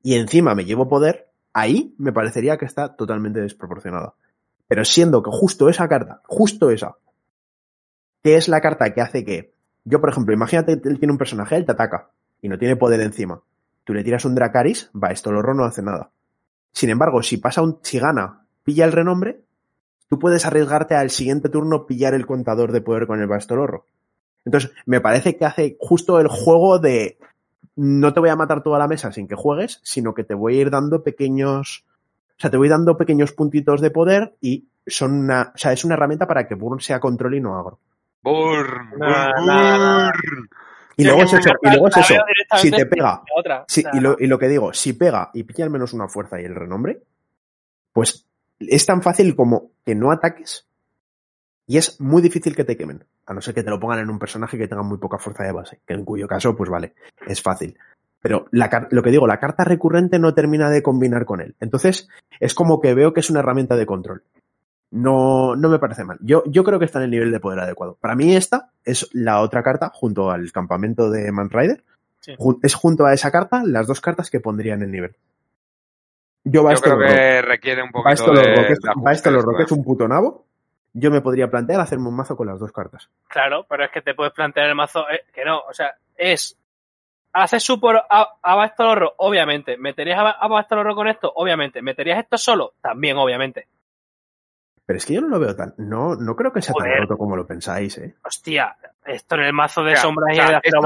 y 0.03 0.15
encima 0.15 0.53
me 0.55 0.65
llevo 0.65 0.88
poder, 0.88 1.24
ahí 1.55 1.95
me 1.97 2.11
parecería 2.11 2.57
que 2.57 2.65
está 2.65 2.95
totalmente 2.95 3.39
desproporcionada. 3.39 4.13
Pero 4.67 4.83
siendo 4.83 5.23
que 5.23 5.31
justo 5.31 5.69
esa 5.69 5.87
carta, 5.87 6.21
justo 6.25 6.69
esa, 6.69 6.97
que 8.21 8.35
es 8.35 8.49
la 8.49 8.59
carta 8.59 8.93
que 8.93 9.01
hace 9.01 9.23
que, 9.23 9.53
yo 9.85 10.01
por 10.01 10.09
ejemplo, 10.09 10.33
imagínate 10.33 10.81
que 10.81 10.89
él 10.89 10.99
tiene 10.99 11.13
un 11.13 11.17
personaje, 11.17 11.55
él 11.55 11.65
te 11.65 11.71
ataca 11.71 12.09
y 12.41 12.49
no 12.49 12.59
tiene 12.59 12.75
poder 12.75 12.99
encima. 12.99 13.41
Tú 13.85 13.93
le 13.93 14.03
tiras 14.03 14.25
un 14.25 14.35
Dracaris, 14.35 14.91
va, 15.01 15.11
esto 15.11 15.31
no 15.31 15.63
hace 15.63 15.81
nada. 15.81 16.11
Sin 16.73 16.89
embargo, 16.89 17.23
si 17.23 17.37
pasa 17.37 17.61
un, 17.61 17.79
si 17.83 17.99
gana, 17.99 18.45
pilla 18.63 18.83
el 18.83 18.91
renombre, 18.91 19.41
tú 20.09 20.19
puedes 20.19 20.45
arriesgarte 20.45 20.95
al 20.95 21.09
siguiente 21.09 21.47
turno 21.47 21.85
pillar 21.85 22.13
el 22.15 22.25
contador 22.25 22.73
de 22.73 22.81
poder 22.81 23.07
con 23.07 23.21
el 23.21 23.27
Bastolorro. 23.27 23.85
Entonces, 24.43 24.71
me 24.85 24.99
parece 24.99 25.37
que 25.37 25.45
hace 25.45 25.77
justo 25.79 26.19
el 26.19 26.27
juego 26.27 26.79
de 26.79 27.17
no 27.76 28.13
te 28.13 28.19
voy 28.19 28.30
a 28.30 28.36
matar 28.36 28.63
toda 28.63 28.80
la 28.80 28.88
mesa 28.88 29.11
sin 29.11 29.28
que 29.28 29.36
juegues, 29.36 29.80
sino 29.84 30.13
que 30.13 30.23
te 30.23 30.34
voy 30.34 30.57
a 30.57 30.61
ir 30.61 30.69
dando 30.69 31.03
pequeños 31.03 31.84
O 32.38 32.41
sea, 32.41 32.49
te 32.49 32.57
voy 32.57 32.69
dando 32.69 32.97
pequeños 32.97 33.32
puntitos 33.34 33.82
de 33.82 33.91
poder 33.91 34.36
y 34.41 34.65
son 34.88 35.13
una, 35.13 35.51
o 35.53 35.57
sea, 35.57 35.73
es 35.73 35.84
una 35.84 35.95
herramienta 35.95 36.28
para 36.28 36.47
que 36.47 36.55
Burn 36.55 36.80
sea 36.80 36.99
control 36.99 37.36
y 37.36 37.41
no 37.41 37.57
agro. 37.57 37.80
Burn, 38.21 38.91
burn. 38.97 40.49
Y 40.97 41.03
Sí, 41.03 41.07
luego 41.07 41.23
es 41.23 41.34
eso, 41.34 41.49
y 41.61 41.69
luego 41.69 41.88
es 41.89 41.97
eso. 41.97 42.13
Si 42.57 42.71
te 42.71 42.86
pega, 42.86 43.21
otra. 43.36 43.61
O 43.61 43.65
sea, 43.67 43.91
y, 43.93 43.99
lo, 43.99 44.15
y 44.17 44.28
lo 44.28 44.39
que 44.39 44.47
digo, 44.47 44.71
si 44.73 44.93
pega 44.93 45.30
y 45.34 45.43
pilla 45.43 45.65
al 45.65 45.69
menos 45.71 45.91
una 45.93 46.07
fuerza 46.07 46.39
y 46.39 46.45
el 46.45 46.55
renombre, 46.55 47.01
pues 47.91 48.26
es 48.59 48.86
tan 48.86 49.01
fácil 49.01 49.36
como 49.36 49.71
que 49.86 49.95
no 49.95 50.11
ataques 50.11 50.65
y 51.68 51.78
es 51.78 51.99
muy 51.99 52.22
difícil 52.22 52.55
que 52.55 52.63
te 52.63 52.78
quemen. 52.78 53.03
A 53.26 53.34
no 53.34 53.41
ser 53.41 53.53
que 53.53 53.63
te 53.63 53.70
lo 53.70 53.80
pongan 53.80 53.99
en 53.99 54.09
un 54.09 54.20
personaje 54.20 54.57
que 54.57 54.68
tenga 54.68 54.84
muy 54.84 54.97
poca 54.97 55.18
fuerza 55.18 55.43
de 55.43 55.51
base, 55.51 55.80
que 55.86 55.93
en 55.93 56.05
cuyo 56.05 56.28
caso, 56.28 56.55
pues 56.55 56.70
vale, 56.70 56.93
es 57.28 57.41
fácil. 57.41 57.78
Pero 58.22 58.47
la, 58.51 58.88
lo 58.91 59.03
que 59.03 59.11
digo, 59.11 59.28
la 59.28 59.39
carta 59.39 59.63
recurrente 59.63 60.18
no 60.20 60.34
termina 60.34 60.70
de 60.70 60.82
combinar 60.82 61.26
con 61.26 61.41
él. 61.41 61.55
Entonces, 61.59 62.07
es 62.39 62.53
como 62.55 62.82
que 62.82 62.93
veo 62.95 63.13
que 63.13 63.20
es 63.20 63.30
una 63.30 63.39
herramienta 63.41 63.76
de 63.76 63.86
control. 63.86 64.24
No, 64.91 65.55
no 65.55 65.70
me 65.70 65.78
parece 65.80 66.03
mal. 66.05 66.18
Yo, 66.22 66.43
yo 66.47 66.63
creo 66.63 66.80
que 66.80 66.86
está 66.86 66.99
en 66.99 67.05
el 67.05 67.11
nivel 67.11 67.32
de 67.32 67.39
poder 67.39 67.59
adecuado. 67.59 67.97
Para 67.99 68.16
mí 68.16 68.36
esta 68.36 68.72
es 68.84 69.09
la 69.13 69.41
otra 69.41 69.61
carta 69.61 69.91
junto 69.93 70.32
al 70.32 70.51
campamento 70.51 71.09
de 71.11 71.32
Man 71.32 71.49
Rider. 71.49 71.84
Sí. 72.22 72.36
Es 72.63 72.74
junto 72.74 73.05
a 73.05 73.13
esa 73.13 73.30
carta 73.32 73.61
las 73.66 73.86
dos 73.88 74.01
cartas 74.01 74.30
que 74.32 74.39
pondría 74.39 74.74
en 74.74 74.84
el 74.84 74.91
nivel. 74.91 75.16
Yo 76.43 76.63
va 76.63 76.72
Yo 76.72 76.76
esto 76.76 76.84
creo 76.91 76.99
lo 76.99 77.05
rock. 77.07 77.16
que 77.16 77.41
requiere 77.41 77.84
un 77.84 77.89
Va 77.89 78.13
esto 78.13 78.34
lo 78.34 78.39
de, 78.39 78.55
rock. 78.55 78.68
de 78.68 78.74
Esto- 78.74 79.01
Va 79.05 79.11
esto 79.11 79.32
lo 79.32 79.41
rock. 79.41 79.59
Es 79.61 79.72
un 79.72 79.84
puto 79.84 80.07
nabo. 80.07 80.45
Yo 80.97 81.11
me 81.11 81.19
podría 81.21 81.49
plantear 81.49 81.81
hacerme 81.81 82.07
un 82.07 82.15
mazo 82.15 82.37
con 82.37 82.47
las 82.47 82.57
dos 82.59 82.71
cartas. 82.71 83.09
Claro, 83.27 83.65
pero 83.67 83.83
es 83.83 83.91
que 83.91 84.01
te 84.01 84.13
puedes 84.15 84.31
plantear 84.33 84.67
el 84.69 84.75
mazo 84.75 85.09
eh, 85.09 85.25
que 85.33 85.43
no, 85.43 85.59
o 85.59 85.73
sea, 85.73 85.93
es 86.15 86.57
haces 87.33 87.61
super 87.63 87.97
a, 88.09 88.29
a 88.41 88.55
Bastalorro, 88.55 89.13
obviamente, 89.17 89.75
meterías 89.77 90.17
a, 90.19 90.29
a 90.31 90.47
Bastalorro 90.47 90.95
con 90.95 91.09
esto, 91.09 91.29
obviamente, 91.35 91.81
meterías 91.81 92.19
esto 92.19 92.37
solo, 92.37 92.75
también, 92.81 93.17
obviamente. 93.17 93.67
Pero 94.85 94.97
es 94.97 95.05
que 95.05 95.15
yo 95.15 95.21
no 95.21 95.27
lo 95.27 95.39
veo 95.39 95.53
tan. 95.55 95.73
No, 95.77 96.15
no 96.15 96.35
creo 96.35 96.53
que 96.53 96.61
sea 96.61 96.73
tan 96.73 96.87
roto 97.01 97.17
como 97.17 97.35
lo 97.35 97.45
pensáis, 97.45 97.97
eh. 97.97 98.15
Hostia, 98.23 98.77
esto 99.03 99.35
en 99.35 99.41
el 99.41 99.51
mazo 99.53 99.83
de 99.83 99.93
O 99.93 99.95
sea, 99.95 100.03
sombras 100.03 100.29
o 100.29 100.33
y 100.33 100.37
de 100.37 100.43
esto- 100.43 100.57
Acero 100.57 100.61
esto, 100.63 100.81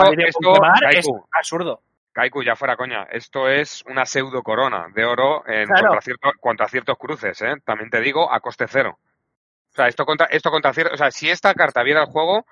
Valerio 0.61 0.99
es 0.99 1.05
Kaiku. 1.05 1.27
absurdo. 1.37 1.81
Kaiku, 2.13 2.41
ya 2.43 2.55
fuera 2.55 2.75
coña, 2.77 3.03
esto 3.11 3.47
es 3.47 3.83
una 3.85 4.05
pseudo 4.05 4.41
corona 4.41 4.87
de 4.95 5.05
oro 5.05 5.43
en 5.47 5.67
Claro. 5.67 5.87
contra, 5.89 6.01
cierto- 6.01 6.31
contra 6.39 6.67
ciertos 6.67 6.97
cruces, 6.97 7.39
¿eh? 7.43 7.55
También 7.63 7.89
te 7.91 7.99
digo, 8.01 8.31
a 8.33 8.39
coste 8.39 8.65
cero. 8.67 8.97
O 9.79 9.81
sea, 9.81 9.87
esto 9.87 10.05
contra, 10.05 10.25
esto 10.27 10.51
contra 10.51 10.73
cierto, 10.73 10.93
o 10.93 10.97
sea, 10.97 11.09
si 11.09 11.29
esta 11.29 11.53
carta 11.53 11.83
viera 11.83 12.01
el 12.01 12.07
juego, 12.07 12.45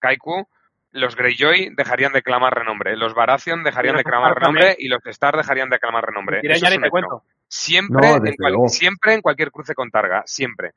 Kaiku, 0.00 0.48
los 0.90 1.14
Greyjoy 1.14 1.72
dejarían 1.76 2.12
de 2.12 2.22
clamar 2.22 2.52
renombre, 2.54 2.96
los 2.96 3.14
Baratheon 3.14 3.62
dejarían 3.62 3.96
de 3.96 4.02
clamar 4.02 4.34
renombre 4.34 4.76
y 4.78 4.88
los 4.88 5.00
Star 5.06 5.36
dejarían 5.36 5.70
de 5.70 5.78
clamar 5.78 6.04
renombre. 6.04 6.40
Eso 6.54 6.66
es 6.66 6.70
un 6.78 6.84
hecho. 7.04 7.24
Siempre, 7.48 8.08
No, 8.08 8.16
en 8.16 8.34
cual- 8.34 8.68
siempre 8.68 9.14
en 9.14 9.20
cualquier 9.20 9.52
cruce 9.52 9.74
con 9.76 9.92
Targa, 9.92 10.22
siempre. 10.26 10.72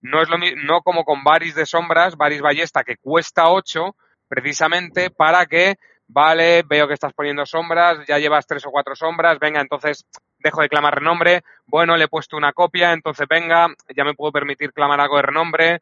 No 0.00 0.22
es 0.22 0.30
lo 0.30 0.38
no 0.38 0.80
como 0.80 1.04
con 1.04 1.22
Varys 1.22 1.54
de 1.54 1.66
sombras, 1.66 2.16
Varys 2.16 2.40
Ballesta 2.40 2.82
que 2.82 2.96
cuesta 2.96 3.50
8, 3.50 3.94
precisamente 4.28 5.10
para 5.10 5.44
que, 5.44 5.74
vale, 6.08 6.62
veo 6.66 6.88
que 6.88 6.94
estás 6.94 7.12
poniendo 7.12 7.44
sombras, 7.44 7.98
ya 8.08 8.18
llevas 8.18 8.46
tres 8.46 8.64
o 8.66 8.70
cuatro 8.70 8.96
sombras, 8.96 9.38
venga, 9.38 9.60
entonces 9.60 10.06
dejo 10.42 10.60
de 10.62 10.68
clamar 10.68 10.94
renombre, 10.96 11.42
bueno, 11.66 11.96
le 11.96 12.04
he 12.04 12.08
puesto 12.08 12.36
una 12.36 12.52
copia, 12.52 12.92
entonces 12.92 13.26
venga, 13.28 13.68
ya 13.96 14.04
me 14.04 14.14
puedo 14.14 14.32
permitir 14.32 14.72
clamar 14.72 15.00
algo 15.00 15.16
de 15.16 15.22
renombre. 15.22 15.80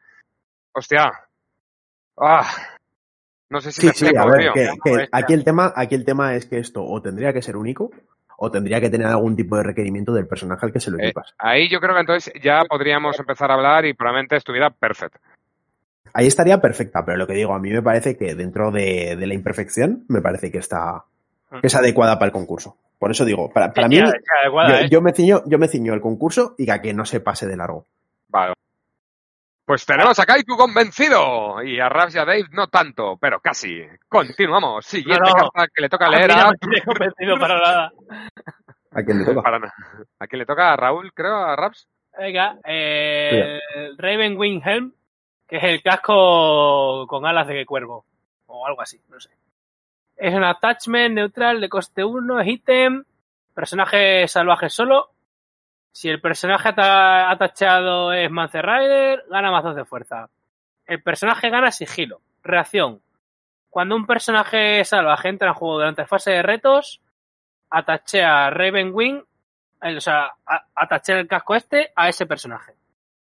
Hostia. 0.73 1.11
Ah. 2.17 2.47
No 3.49 3.59
sé 3.59 3.71
si 3.71 3.81
Sí, 3.81 3.87
me 3.87 3.93
sí, 3.93 4.05
explico, 4.05 4.23
a 4.23 4.31
ver, 4.31 4.53
tío. 4.53 4.53
que, 4.83 5.09
aquí 5.11 5.33
el 5.33 5.43
tema, 5.43 5.73
aquí 5.75 5.95
el 5.95 6.05
tema 6.05 6.35
es 6.35 6.45
que 6.45 6.59
esto 6.59 6.83
o 6.85 7.01
tendría 7.01 7.33
que 7.33 7.41
ser 7.41 7.57
único, 7.57 7.91
o 8.37 8.49
tendría 8.49 8.79
que 8.79 8.89
tener 8.89 9.07
algún 9.07 9.35
tipo 9.35 9.57
de 9.57 9.63
requerimiento 9.63 10.13
del 10.13 10.27
personaje 10.27 10.65
al 10.65 10.71
que 10.71 10.79
se 10.79 10.89
lo 10.91 10.97
Eh, 10.99 11.07
equipas. 11.07 11.33
ahí 11.37 11.67
yo 11.69 11.79
creo 11.81 11.93
que 11.93 11.99
entonces 12.01 12.33
ya 12.41 12.63
podríamos 12.67 13.19
empezar 13.19 13.51
a 13.51 13.55
hablar 13.55 13.85
y 13.85 13.93
probablemente 13.93 14.37
estuviera 14.37 14.69
perfecto. 14.69 15.19
Ahí 16.13 16.27
estaría 16.27 16.59
perfecta, 16.61 17.03
pero 17.05 17.17
lo 17.17 17.27
que 17.27 17.33
digo, 17.33 17.53
a 17.53 17.59
mí 17.59 17.69
me 17.71 17.81
parece 17.81 18.17
que 18.17 18.35
dentro 18.35 18.71
de, 18.71 19.15
de 19.17 19.27
la 19.27 19.33
imperfección, 19.33 20.05
me 20.07 20.21
parece 20.21 20.51
que 20.51 20.57
está 20.57 21.03
que 21.59 21.67
es 21.67 21.75
adecuada 21.75 22.15
para 22.17 22.27
el 22.27 22.31
concurso. 22.31 22.77
Por 22.97 23.11
eso 23.11 23.25
digo, 23.25 23.49
para, 23.51 23.73
para 23.73 23.87
mí, 23.87 23.95
Ya, 23.97 24.05
ya, 24.05 24.11
adecuada, 24.43 24.69
yo, 24.69 24.85
¿eh? 24.85 24.89
yo 24.89 25.01
me 25.01 25.11
ciño, 25.13 25.41
yo 25.45 25.57
me 25.57 25.67
ciño 25.67 25.93
el 25.93 26.01
concurso 26.01 26.55
y 26.57 26.69
a 26.69 26.81
que 26.81 26.93
no 26.93 27.03
se 27.05 27.19
pase 27.19 27.47
de 27.47 27.57
largo. 27.57 27.85
Vale. 28.29 28.53
Pues 29.65 29.85
tenemos 29.85 30.19
a 30.19 30.25
Kaiku 30.25 30.57
convencido 30.57 31.63
y 31.63 31.79
a 31.79 31.87
Raps 31.87 32.15
y 32.15 32.19
a 32.19 32.25
Dave 32.25 32.45
no 32.51 32.67
tanto, 32.67 33.17
pero 33.19 33.39
casi. 33.39 33.81
Continuamos. 34.09 34.85
Siguiente 34.85 35.29
No, 35.29 35.33
no. 35.37 35.49
carta 35.49 35.71
que 35.73 35.81
le 35.81 35.89
toca 35.89 36.07
A 36.07 36.09
leer 36.09 36.29
no 36.29 36.41
a... 36.41 36.51
me 36.51 36.57
tiene 36.57 36.81
convencido 36.83 37.39
para 37.39 37.55
nada. 37.59 37.91
¿A 38.91 39.03
quién 39.03 39.19
le 39.19 39.25
toca? 39.25 39.41
Para 39.41 39.59
nada. 39.59 39.73
¿A 40.19 40.27
quién 40.27 40.39
le 40.39 40.45
toca? 40.45 40.73
¿A 40.73 40.75
Raúl, 40.75 41.13
creo? 41.13 41.37
¿A 41.37 41.55
Raps? 41.55 41.87
Venga, 42.19 42.57
eh, 42.65 43.59
Raven 43.97 44.37
Wing 44.37 44.61
Helm, 44.65 44.93
que 45.47 45.57
es 45.57 45.63
el 45.63 45.81
casco 45.81 47.07
con 47.07 47.25
alas 47.25 47.47
de 47.47 47.65
cuervo, 47.65 48.03
o 48.47 48.67
algo 48.67 48.81
así, 48.81 48.99
no 49.09 49.17
sé. 49.21 49.29
Es 50.21 50.35
un 50.35 50.43
attachment 50.43 51.15
neutral 51.15 51.59
de 51.61 51.67
coste 51.67 52.03
1, 52.03 52.43
ítem, 52.43 53.03
personaje 53.55 54.27
salvaje 54.27 54.69
solo. 54.69 55.09
Si 55.91 56.09
el 56.09 56.21
personaje 56.21 56.69
ata- 56.69 57.31
atachado 57.31 58.13
es 58.13 58.29
Mance 58.29 58.61
Rider, 58.61 59.23
gana 59.31 59.49
mazos 59.49 59.75
de 59.75 59.83
fuerza. 59.83 60.29
El 60.85 61.01
personaje 61.01 61.49
gana 61.49 61.71
sigilo. 61.71 62.21
Reacción. 62.43 63.01
Cuando 63.71 63.95
un 63.95 64.05
personaje 64.05 64.85
salvaje 64.85 65.29
entra 65.29 65.47
en 65.49 65.53
juego 65.55 65.79
durante 65.79 66.05
fase 66.05 66.31
de 66.31 66.43
retos, 66.43 67.01
atachea 67.71 68.51
Raven 68.51 68.91
Wing 68.93 69.23
el- 69.81 69.97
o 69.97 70.01
sea, 70.01 70.33
a- 70.45 70.65
atachar 70.75 71.17
el 71.17 71.27
casco 71.27 71.55
este 71.55 71.91
a 71.95 72.09
ese 72.09 72.27
personaje. 72.27 72.73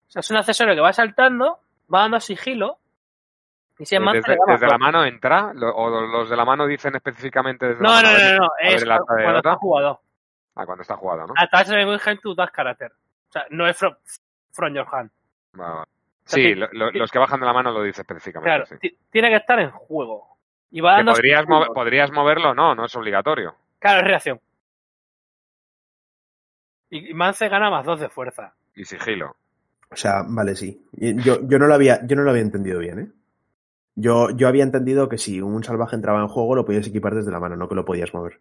O 0.07 0.11
sea, 0.11 0.21
es 0.21 0.31
un 0.31 0.37
accesorio 0.37 0.75
que 0.75 0.81
va 0.83 0.93
saltando, 0.93 1.61
va 1.93 2.01
dando 2.01 2.21
sigilo, 2.21 2.79
y 3.79 3.87
si 3.87 3.95
es 3.97 4.01
Mance 4.01 4.21
Desde, 4.47 4.67
la 4.67 4.73
dos. 4.73 4.79
mano 4.81 5.05
entra, 5.05 5.53
lo- 5.55 5.75
o 5.75 5.89
los 6.07 6.31
de 6.31 6.37
la 6.37 6.45
mano 6.45 6.67
dicen 6.67 6.95
específicamente 6.95 7.67
desde 7.69 7.83
No, 7.83 7.91
la 7.91 8.03
no, 8.03 8.09
mano. 8.13 8.19
no, 8.25 8.33
no, 8.33 8.39
no, 8.39 8.51
es 8.61 8.83
el 8.83 8.91
acta 8.93 9.15
de 9.15 9.23
cuando 9.23 9.39
está 9.39 9.55
jugado. 9.57 10.01
Ah, 10.57 10.67
cuando 10.67 10.83
está 10.83 10.97
jugado, 10.97 11.27
¿no? 11.27 11.35
Attach 11.37 11.69
Raven 11.69 11.89
Wing 12.07 12.21
to 12.23 12.35
das 12.35 12.51
carácter. 12.53 12.93
O 12.93 13.33
sea, 13.33 13.45
no 13.51 13.67
es 13.67 13.77
from, 13.77 13.95
from 14.53 14.73
your 14.75 14.87
hand. 14.93 15.11
Vale, 15.55 15.73
vale. 15.75 15.87
Sí, 16.25 16.43
que- 16.43 16.57
lo- 16.57 16.69
lo- 16.73 16.91
los 16.93 17.11
que 17.11 17.19
bajan 17.19 17.41
de 17.41 17.47
la 17.47 17.53
mano 17.53 17.73
lo 17.73 17.83
dice 17.83 18.03
específicamente. 18.03 18.49
Claro, 18.67 18.81
sí. 18.81 18.97
tiene 19.11 19.29
que 19.31 19.37
estar 19.37 19.59
en 19.59 19.71
juego. 19.71 20.39
Y 20.71 20.81
va 20.81 20.93
dando 20.97 21.13
podrías, 21.13 21.45
mover- 21.47 21.73
podrías 21.75 22.11
moverlo, 22.13 22.55
no, 22.55 22.75
no 22.75 22.85
es 22.87 22.95
obligatorio. 22.97 23.55
Claro, 23.81 24.01
es 24.01 24.07
reacción. 24.07 24.41
Y 26.91 27.13
Mance 27.15 27.49
gana 27.49 27.71
más 27.71 27.85
dos 27.85 28.01
de 28.01 28.09
fuerza. 28.09 28.55
Y 28.75 28.85
sigilo. 28.85 29.37
O 29.91 29.97
sea, 29.97 30.23
vale, 30.27 30.55
sí. 30.55 30.85
Yo, 30.93 31.39
yo 31.43 31.59
no 31.59 31.67
lo 31.67 31.75
había, 31.75 32.05
yo 32.07 32.17
no 32.17 32.23
lo 32.23 32.31
había 32.31 32.43
entendido 32.43 32.79
bien, 32.79 32.99
¿eh? 33.01 33.09
Yo, 33.97 34.31
yo 34.31 34.49
había 34.49 34.65
entendido 34.65 35.09
que 35.09 35.19
si 35.19 35.41
un 35.41 35.63
salvaje 35.63 35.95
entraba 35.97 36.21
en 36.21 36.29
juego 36.29 36.57
lo 36.57 36.65
podías 36.65 36.87
equipar 36.87 37.15
desde 37.15 37.31
la 37.31 37.39
mano, 37.41 37.57
no 37.57 37.69
que 37.69 37.75
lo 37.77 37.85
podías 37.85 38.13
mover. 38.13 38.41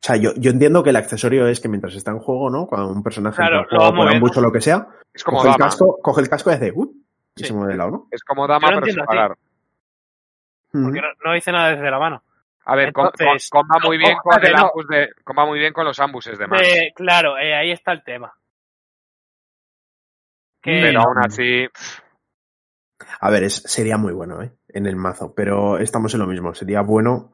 O 0.00 0.06
sea, 0.08 0.16
yo, 0.16 0.32
yo 0.36 0.50
entiendo 0.50 0.82
que 0.82 0.90
el 0.90 0.96
accesorio 0.96 1.46
es 1.48 1.60
que 1.60 1.68
mientras 1.68 1.94
está 1.94 2.12
en 2.12 2.18
juego, 2.20 2.48
¿no? 2.50 2.66
Cuando 2.66 2.88
un 2.90 3.02
personaje 3.02 3.36
Claro, 3.36 3.60
entra 3.60 3.68
en 3.70 3.74
lo 3.74 3.78
juego 3.78 3.84
va 3.84 3.88
por 3.90 4.04
moviendo. 4.06 4.26
ambush 4.26 4.38
o 4.38 4.40
lo 4.40 4.52
que 4.52 4.60
sea, 4.60 4.88
Es 5.12 5.24
como 5.24 5.38
coge 5.38 5.50
el, 5.50 5.56
casco, 5.56 5.98
coge 6.02 6.20
el 6.22 6.28
casco 6.28 6.50
y 6.50 6.54
hace 6.54 6.72
¡uh! 6.74 6.94
y 7.36 7.40
Sí. 7.42 7.46
se 7.48 7.52
mueve 7.52 7.72
de 7.72 7.78
lado, 7.78 7.90
¿no? 7.90 8.08
Es 8.10 8.22
como 8.24 8.46
dama, 8.46 8.70
lo 8.70 8.80
pero 8.80 8.92
sin. 8.92 9.02
Porque 10.82 11.00
no, 11.00 11.08
no 11.24 11.32
dice 11.34 11.52
nada 11.52 11.70
desde 11.70 11.90
la 11.90 11.98
mano. 11.98 12.22
A 12.64 12.76
ver, 12.76 12.92
com- 12.92 13.06
Entonces, 13.06 13.48
com- 13.50 13.62
comba 13.66 13.80
muy 13.86 13.98
no, 13.98 14.04
bien 14.04 14.16
con 14.22 14.44
el 14.46 14.52
no. 14.52 14.58
ambus 14.66 14.86
de, 14.88 15.08
comba 15.24 15.46
muy 15.46 15.58
bien 15.58 15.72
con 15.72 15.84
los 15.84 15.98
ambuses 16.00 16.38
de 16.38 16.46
más. 16.46 16.60
De- 16.60 16.92
claro, 16.94 17.38
eh, 17.38 17.54
ahí 17.54 17.70
está 17.70 17.92
el 17.92 18.02
tema. 18.04 18.32
Que, 20.62 20.80
Pero 20.82 21.00
aún 21.02 21.18
así, 21.18 21.66
A 23.20 23.30
ver, 23.30 23.44
es, 23.44 23.54
sería 23.54 23.96
muy 23.96 24.12
bueno, 24.12 24.42
¿eh? 24.42 24.52
En 24.68 24.86
el 24.86 24.96
mazo, 24.96 25.32
pero 25.34 25.78
estamos 25.78 26.12
en 26.14 26.20
lo 26.20 26.26
mismo. 26.26 26.54
Sería 26.54 26.80
bueno 26.82 27.32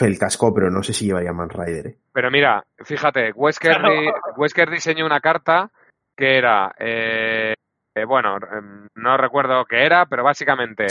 el 0.00 0.18
casco, 0.18 0.52
pero 0.52 0.70
no 0.70 0.82
sé 0.82 0.92
si 0.92 1.06
llevaría 1.06 1.32
Man 1.32 1.50
Rider, 1.50 1.86
¿eh? 1.86 1.98
pero 2.12 2.30
mira, 2.30 2.64
fíjate, 2.84 3.30
Wesker, 3.32 3.76
di- 3.82 4.10
Wesker 4.36 4.68
diseñó 4.70 5.06
una 5.06 5.20
carta 5.20 5.70
que 6.16 6.36
era, 6.36 6.74
eh, 6.78 7.54
eh, 7.94 8.04
bueno, 8.04 8.36
em, 8.36 8.88
no 8.96 9.16
recuerdo 9.16 9.64
qué 9.66 9.84
era, 9.84 10.06
pero 10.06 10.24
básicamente 10.24 10.86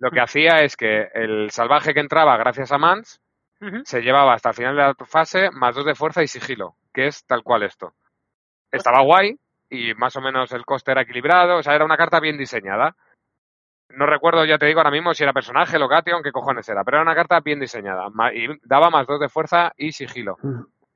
lo 0.00 0.10
que 0.10 0.20
hacía 0.20 0.62
es 0.62 0.76
que 0.76 1.08
el 1.14 1.50
salvaje 1.52 1.94
que 1.94 2.00
entraba 2.00 2.36
gracias 2.36 2.72
a 2.72 2.78
Mans 2.78 3.20
se 3.84 4.02
llevaba 4.02 4.34
hasta 4.34 4.50
el 4.50 4.54
final 4.54 4.76
de 4.76 4.82
la 4.82 4.94
fase 5.04 5.50
más 5.50 5.74
dos 5.74 5.84
de 5.84 5.96
fuerza 5.96 6.22
y 6.22 6.28
sigilo, 6.28 6.76
que 6.92 7.08
es 7.08 7.24
tal 7.26 7.42
cual 7.42 7.64
esto. 7.64 7.94
Estaba 8.70 9.02
guay 9.02 9.36
y 9.70 9.94
más 9.94 10.16
o 10.16 10.20
menos 10.20 10.52
el 10.52 10.64
coste 10.64 10.92
era 10.92 11.02
equilibrado, 11.02 11.58
o 11.58 11.62
sea, 11.62 11.74
era 11.74 11.84
una 11.84 11.96
carta 11.96 12.20
bien 12.20 12.38
diseñada. 12.38 12.94
No 13.90 14.06
recuerdo, 14.06 14.44
ya 14.44 14.58
te 14.58 14.66
digo 14.66 14.80
ahora 14.80 14.90
mismo, 14.90 15.14
si 15.14 15.22
era 15.22 15.32
personaje, 15.32 15.78
location, 15.78 16.22
qué 16.22 16.30
cojones 16.30 16.68
era, 16.68 16.84
pero 16.84 16.98
era 16.98 17.02
una 17.02 17.14
carta 17.14 17.40
bien 17.40 17.58
diseñada 17.58 18.08
y 18.34 18.46
daba 18.62 18.90
más 18.90 19.06
dos 19.06 19.18
de 19.18 19.28
fuerza 19.28 19.72
y 19.76 19.92
sigilo. 19.92 20.36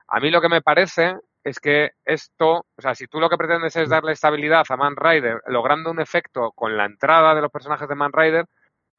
A 0.09 0.21
mí 0.21 0.31
lo 0.31 0.41
que 0.43 0.51
me 0.51 0.61
parece 0.61 1.17
es 1.43 1.59
que 1.59 1.93
esto, 2.05 2.67
o 2.77 2.81
sea, 2.81 2.95
si 2.95 3.07
tú 3.07 3.19
lo 3.19 3.29
que 3.29 3.37
pretendes 3.37 3.75
es 3.77 3.89
darle 3.89 4.13
estabilidad 4.13 4.65
a 4.69 4.77
Man 4.77 4.95
Rider, 4.97 5.41
logrando 5.47 5.91
un 5.91 6.01
efecto 6.01 6.53
con 6.55 6.77
la 6.77 6.85
entrada 6.85 7.35
de 7.35 7.41
los 7.41 7.51
personajes 7.51 7.89
de 7.89 7.95
Man 7.95 8.13
Rider, 8.13 8.47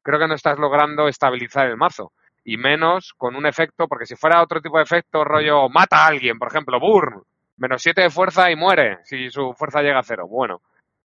creo 0.02 0.18
que 0.18 0.28
no 0.28 0.34
estás 0.34 0.58
logrando 0.58 1.08
estabilizar 1.08 1.66
el 1.66 1.76
mazo. 1.76 2.12
Y 2.44 2.58
menos 2.58 3.14
con 3.16 3.36
un 3.36 3.46
efecto, 3.46 3.88
porque 3.88 4.04
si 4.04 4.16
fuera 4.16 4.42
otro 4.42 4.60
tipo 4.60 4.76
de 4.76 4.82
efecto, 4.82 5.24
rollo 5.24 5.68
mata 5.70 6.04
a 6.04 6.08
alguien, 6.08 6.38
por 6.38 6.48
ejemplo, 6.48 6.78
Burn, 6.78 7.22
menos 7.56 7.82
7 7.82 8.02
de 8.02 8.10
fuerza 8.10 8.50
y 8.50 8.56
muere 8.56 8.98
si 9.04 9.30
su 9.30 9.52
fuerza 9.54 9.82
llega 9.82 9.98
a 9.98 10.02
cero. 10.02 10.26
Bueno, 10.28 10.60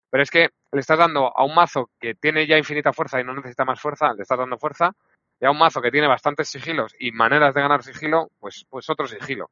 pero 0.09 0.23
es 0.23 0.31
que 0.31 0.49
le 0.71 0.79
estás 0.79 0.97
dando 0.97 1.31
a 1.35 1.43
un 1.43 1.53
mazo 1.53 1.89
que 1.99 2.15
tiene 2.15 2.47
ya 2.47 2.57
infinita 2.57 2.93
fuerza 2.93 3.19
y 3.19 3.23
no 3.23 3.33
necesita 3.33 3.65
más 3.65 3.79
fuerza, 3.79 4.13
le 4.13 4.23
estás 4.23 4.37
dando 4.37 4.57
fuerza, 4.57 4.91
y 5.39 5.45
a 5.45 5.51
un 5.51 5.57
mazo 5.57 5.81
que 5.81 5.91
tiene 5.91 6.07
bastantes 6.07 6.49
sigilos 6.49 6.93
y 6.99 7.11
maneras 7.11 7.53
de 7.53 7.61
ganar 7.61 7.83
sigilo, 7.83 8.31
pues, 8.39 8.65
pues 8.69 8.89
otro 8.89 9.07
sigilo. 9.07 9.51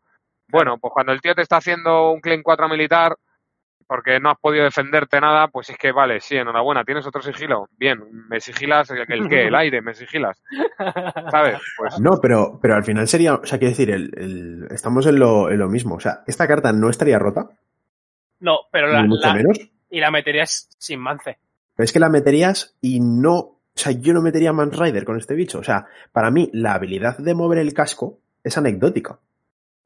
Bueno, 0.50 0.78
pues 0.80 0.94
cuando 0.94 1.12
el 1.12 1.22
tío 1.22 1.36
te 1.36 1.42
está 1.42 1.58
haciendo 1.58 2.12
un 2.12 2.22
claim 2.22 2.42
4 2.42 2.68
militar, 2.70 3.18
porque 3.88 4.20
no 4.20 4.30
has 4.30 4.38
podido 4.40 4.66
defenderte 4.66 5.20
nada, 5.22 5.48
pues 5.48 5.70
es 5.70 5.78
que 5.78 5.92
vale, 5.92 6.20
sí, 6.20 6.36
enhorabuena, 6.36 6.84
tienes 6.84 7.08
otro 7.08 7.22
sigilo. 7.22 7.70
Bien, 7.78 8.00
me 8.30 8.40
sigilas 8.42 8.90
el, 8.92 9.06
el 9.08 9.30
qué, 9.30 9.48
el 9.48 9.56
aire, 9.56 9.82
me 9.82 9.94
sigilas. 9.94 10.42
¿Sabes? 11.32 11.58
Pues 11.78 12.00
No, 12.00 12.20
pero, 12.22 12.60
pero 12.62 12.76
al 12.76 12.84
final 12.84 13.08
sería, 13.08 13.36
o 13.36 13.46
sea, 13.46 13.58
quiero 13.58 13.72
decir, 13.72 13.90
el, 13.92 14.12
el- 14.18 14.68
estamos 14.72 15.06
en 15.08 15.20
lo, 15.20 15.50
en 15.50 15.60
lo 15.60 15.70
mismo. 15.70 15.96
O 15.96 16.00
sea, 16.00 16.24
esta 16.28 16.48
carta 16.48 16.72
no 16.74 16.90
estaría 16.90 17.18
rota, 17.20 17.48
No, 18.40 18.60
pero 18.72 18.88
la, 18.88 19.02
ni 19.02 19.08
mucho 19.10 19.28
la- 19.28 19.34
menos. 19.34 19.58
y 19.90 20.00
la 20.00 20.12
meterías 20.12 20.70
sin 20.78 21.00
mance. 21.00 21.38
Pero 21.76 21.86
es 21.86 21.94
que 21.94 22.00
la 22.00 22.10
meterías 22.10 22.76
y 22.82 23.00
no. 23.00 23.34
O 23.36 23.80
sea, 23.80 23.92
yo 23.92 24.12
no 24.14 24.22
metería 24.24 24.52
Man 24.54 24.72
Rider 24.72 25.06
con 25.06 25.18
este 25.18 25.36
bicho. 25.36 25.60
O 25.60 25.64
sea, 25.64 25.86
para 26.12 26.32
mí, 26.32 26.50
la 26.54 26.74
habilidad 26.74 27.18
de 27.20 27.36
mover 27.36 27.60
el 27.60 27.74
casco 27.74 28.18
es 28.44 28.58
anecdótica. 28.58 29.20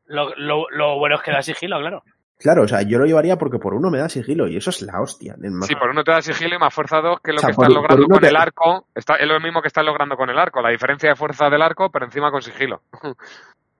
Lo, 0.06 0.34
lo, 0.36 0.70
lo 0.70 0.97
bueno 0.97 1.16
es 1.18 1.22
que 1.22 1.32
da 1.32 1.41
sigilo, 1.41 1.78
claro. 1.80 2.04
Claro, 2.42 2.64
o 2.64 2.68
sea, 2.68 2.82
yo 2.82 2.98
lo 2.98 3.06
llevaría 3.06 3.38
porque 3.38 3.60
por 3.60 3.74
uno 3.74 3.89
me 3.92 4.00
da 4.00 4.10
sigilo 4.10 4.48
y 4.48 4.58
eso 4.58 4.72
es 4.72 4.82
la 4.82 5.00
hostia. 5.00 5.36
sí, 5.68 5.76
por 5.76 5.89
uno 5.92 6.04
te 6.04 6.12
da 6.12 6.22
sigilo 6.22 6.56
y 6.56 6.60
más 6.60 6.74
fuerza 6.74 7.00
2, 7.00 7.20
que 7.22 7.32
es 7.32 7.36
lo 7.36 7.38
O 7.38 7.42
sea, 7.42 7.48
que 7.48 7.52
estás 7.52 7.68
por 7.68 7.76
logrando 7.76 8.08
con 8.08 8.20
te- 8.20 8.28
el 8.30 8.36
arco. 8.36 8.88
Está, 8.96 9.16
es 9.16 9.28
lo 9.28 9.39
mismo 9.39 9.62
que 9.62 9.68
estás 9.68 9.86
logrando 9.86 10.16
con 10.18 10.30
el 10.30 10.38
arco, 10.39 10.62
la 10.62 10.70
diferencia 10.72 11.10
de 11.10 11.16
fuerza 11.16 11.50
del 11.50 11.62
arco, 11.62 11.89
pero 11.92 12.06
encima 12.06 12.32
con 12.32 12.42
sigilo. 12.42 12.82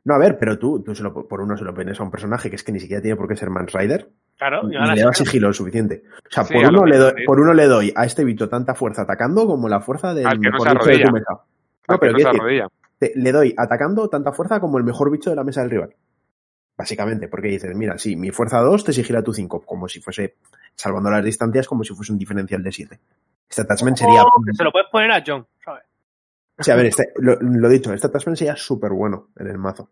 No, 0.04 0.16
a 0.16 0.18
ver, 0.18 0.36
pero 0.40 0.58
tú, 0.58 0.82
tú 0.82 0.96
se 0.96 1.04
lo- 1.04 1.14
por 1.28 1.42
uno 1.42 1.56
se 1.56 1.64
lo 1.64 1.76
pones 1.76 2.00
a 2.00 2.02
un 2.04 2.10
personaje 2.10 2.50
que 2.50 2.56
es 2.56 2.64
que 2.64 2.72
ni 2.72 2.80
siquiera 2.80 3.04
tiene 3.04 3.16
por 3.16 3.28
qué 3.28 3.36
ser 3.36 3.52
Man 3.52 3.68
Rider 3.68 4.10
Claro, 4.36 4.62
y 4.68 4.72
le 4.74 5.04
da 5.04 5.14
sigilo. 5.14 5.50
lo 5.50 5.54
suficiente. 5.54 6.02
O 6.28 6.32
sea, 6.32 6.44
Sí, 6.44 6.56
por, 6.56 6.66
uno 6.66 6.86
le 6.86 6.98
doy, 6.98 7.14
por 7.24 7.40
uno 7.40 7.54
le 7.54 7.68
doy 7.68 7.94
a 7.96 8.06
este 8.06 8.24
bicho 8.24 8.50
tanta 8.50 8.74
fuerza 8.74 9.04
atacando 9.04 9.46
como 9.46 9.70
la 9.70 9.80
fuerza 9.80 10.16
del 10.16 10.26
Al 10.26 10.40
que 10.40 10.50
no 10.50 10.58
mejor 10.58 10.68
se 10.70 10.74
bicho 10.74 10.86
de 10.86 10.98
tu 11.04 11.08
arrodilla. 11.08 11.12
mesa. 11.12 11.32
Al 11.34 11.38
No, 11.88 12.00
que 12.00 12.00
pero 12.00 12.12
no 12.14 12.18
decir, 12.18 12.64
te- 12.98 13.12
le 13.16 13.32
doy 13.32 13.54
atacando 13.56 14.08
tanta 14.10 14.32
fuerza 14.32 14.60
como 14.60 14.80
el 14.80 14.84
mejor 14.86 15.12
bicho 15.12 15.30
de 15.30 15.36
la 15.36 15.44
mesa 15.44 15.62
del 15.62 15.70
rival. 15.70 15.94
Básicamente, 16.78 17.28
porque 17.28 17.50
dices, 17.50 17.76
mira, 17.76 17.98
sí, 17.98 18.16
mi 18.16 18.32
fuerza 18.32 18.60
2 18.60 18.84
te 18.86 18.94
sigila 18.94 19.22
tu 19.22 19.34
5, 19.34 19.62
como 19.66 19.88
si 19.88 20.00
fuese, 20.02 20.36
salvando 20.74 21.12
las 21.12 21.24
distancias, 21.24 21.68
como 21.68 21.84
si 21.84 21.94
fuese 21.94 22.12
un 22.12 22.18
diferencial 22.18 22.64
de 22.64 22.72
7. 22.72 23.00
Este 23.50 23.62
attachment 23.62 23.98
sería... 23.98 24.24
Que 24.46 24.54
se 24.56 24.64
lo 24.64 24.72
puedes 24.72 24.88
poner 24.90 25.12
a 25.12 25.24
John, 25.26 25.46
¿sabes? 25.64 25.84
Sí, 26.60 26.72
a 26.72 26.76
ver, 26.76 26.86
este, 26.88 27.12
lo, 27.18 27.36
lo 27.40 27.70
dicho, 27.70 27.94
este 27.94 28.08
attachment 28.08 28.38
sería 28.38 28.56
súper 28.56 28.92
bueno 28.92 29.28
en 29.38 29.48
el 29.48 29.58
mazo. 29.58 29.92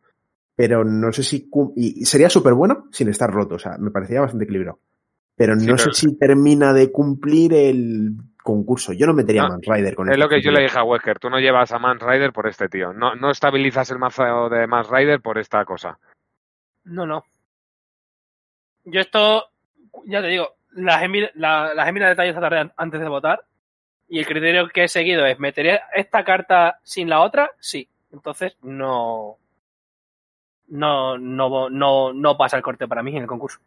Pero 0.56 0.84
no 0.84 1.12
sé 1.12 1.24
si... 1.24 1.50
Y 1.76 2.06
sería 2.06 2.30
súper 2.30 2.54
bueno 2.54 2.88
sin 2.92 3.10
estar 3.10 3.30
roto, 3.30 3.56
o 3.56 3.60
sea, 3.60 3.78
me 3.78 3.92
parecía 3.92 4.22
bastante 4.22 4.46
equilibrado. 4.46 4.80
Pero 5.36 5.56
no 5.56 5.62
Sí, 5.62 5.68
sé 5.68 5.76
pero- 5.78 5.94
si 5.94 6.18
termina 6.18 6.74
de 6.74 6.92
cumplir 6.92 7.54
el 7.54 8.12
concurso. 8.44 8.94
Yo 8.94 9.06
no 9.06 9.14
metería 9.14 9.44
No, 9.44 9.50
Man 9.50 9.62
Rider 9.62 9.96
con 9.96 10.08
Es 10.10 10.14
este 10.14 10.24
lo 10.24 10.30
que 10.30 10.42
yo 10.42 10.52
le 10.52 10.64
dije 10.64 10.78
a 10.80 10.84
Wesker, 10.84 11.20
tú 11.20 11.30
no 11.30 11.40
llevas 11.40 11.72
a 11.72 11.80
Man 11.80 12.00
Rider 12.00 12.34
por 12.34 12.48
este 12.48 12.68
tío. 12.68 12.94
No, 12.94 13.16
no 13.16 13.30
estabilizas 13.32 13.92
el 13.92 14.00
mazo 14.00 14.24
de 14.50 14.66
Man 14.68 14.86
Rider 14.90 15.22
por 15.22 15.38
esta 15.38 15.64
cosa. 15.66 15.98
No, 16.90 17.06
no. 17.06 17.24
Yo 18.86 19.00
esto, 19.02 19.50
ya 20.06 20.22
te 20.22 20.28
digo, 20.28 20.56
las 20.72 21.02
he, 21.04 21.32
la- 21.36 21.74
las 21.74 21.88
he 21.88 21.92
mirado 21.92 22.10
detalles 22.12 22.32
esta 22.32 22.42
tarde 22.42 22.60
an- 22.60 22.74
antes 22.78 23.00
de 23.00 23.08
votar 23.08 23.44
y 24.08 24.20
el 24.20 24.26
criterio 24.26 24.68
que 24.70 24.86
he 24.86 24.88
seguido 24.88 25.26
es, 25.26 25.40
¿metería 25.40 25.84
esta 25.94 26.24
carta 26.24 26.80
sin 26.84 27.10
la 27.10 27.22
otra? 27.22 27.52
Sí. 27.60 27.88
Entonces, 28.12 28.58
no... 28.64 29.38
No, 30.68 31.18
no, 31.18 31.70
no, 31.70 32.14
no 32.14 32.38
pasa 32.38 32.58
el 32.58 32.64
corte 32.64 32.88
para 32.88 33.02
mí 33.02 33.16
en 33.16 33.24
el 33.24 33.28
concurso. 33.28 33.60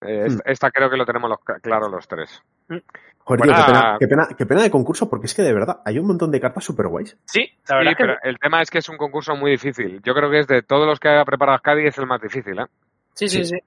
Eh, 0.00 0.22
Hmm. 0.22 0.26
esta, 0.26 0.50
esta 0.50 0.70
creo 0.70 0.88
que 0.90 0.96
lo 0.96 1.04
tenemos 1.06 1.28
los, 1.30 1.40
claro 1.60 1.88
los 1.88 2.06
tres. 2.06 2.42
Joder, 2.68 3.42
tío, 3.42 3.54
qué, 3.54 3.62
pena, 3.66 3.96
qué, 4.00 4.08
pena, 4.08 4.28
qué 4.38 4.46
pena 4.46 4.62
de 4.62 4.70
concurso, 4.70 5.08
porque 5.10 5.26
es 5.26 5.34
que 5.34 5.42
de 5.42 5.52
verdad 5.52 5.80
hay 5.84 5.98
un 5.98 6.06
montón 6.06 6.30
de 6.30 6.40
cartas 6.40 6.64
súper 6.64 6.86
guays. 6.88 7.16
Sí, 7.26 7.40
la 7.40 7.46
Sí, 7.46 7.74
verdad 7.74 7.90
es 7.92 7.96
que... 7.96 8.04
pero 8.04 8.16
el 8.22 8.38
tema 8.38 8.62
es 8.62 8.70
que 8.70 8.78
es 8.78 8.88
un 8.88 8.96
concurso 8.96 9.36
muy 9.36 9.50
difícil. 9.50 10.00
Yo 10.02 10.14
creo 10.14 10.30
que 10.30 10.40
es 10.40 10.46
de 10.46 10.62
todos 10.62 10.86
los 10.86 10.98
que 10.98 11.08
ha 11.08 11.24
preparado 11.24 11.58
Scadi 11.58 11.86
es 11.86 11.98
el 11.98 12.06
más 12.06 12.20
difícil, 12.22 12.58
¿eh? 12.58 12.66
Sí, 13.14 13.28
sí, 13.28 13.44
sí. 13.44 13.56
sí. 13.56 13.58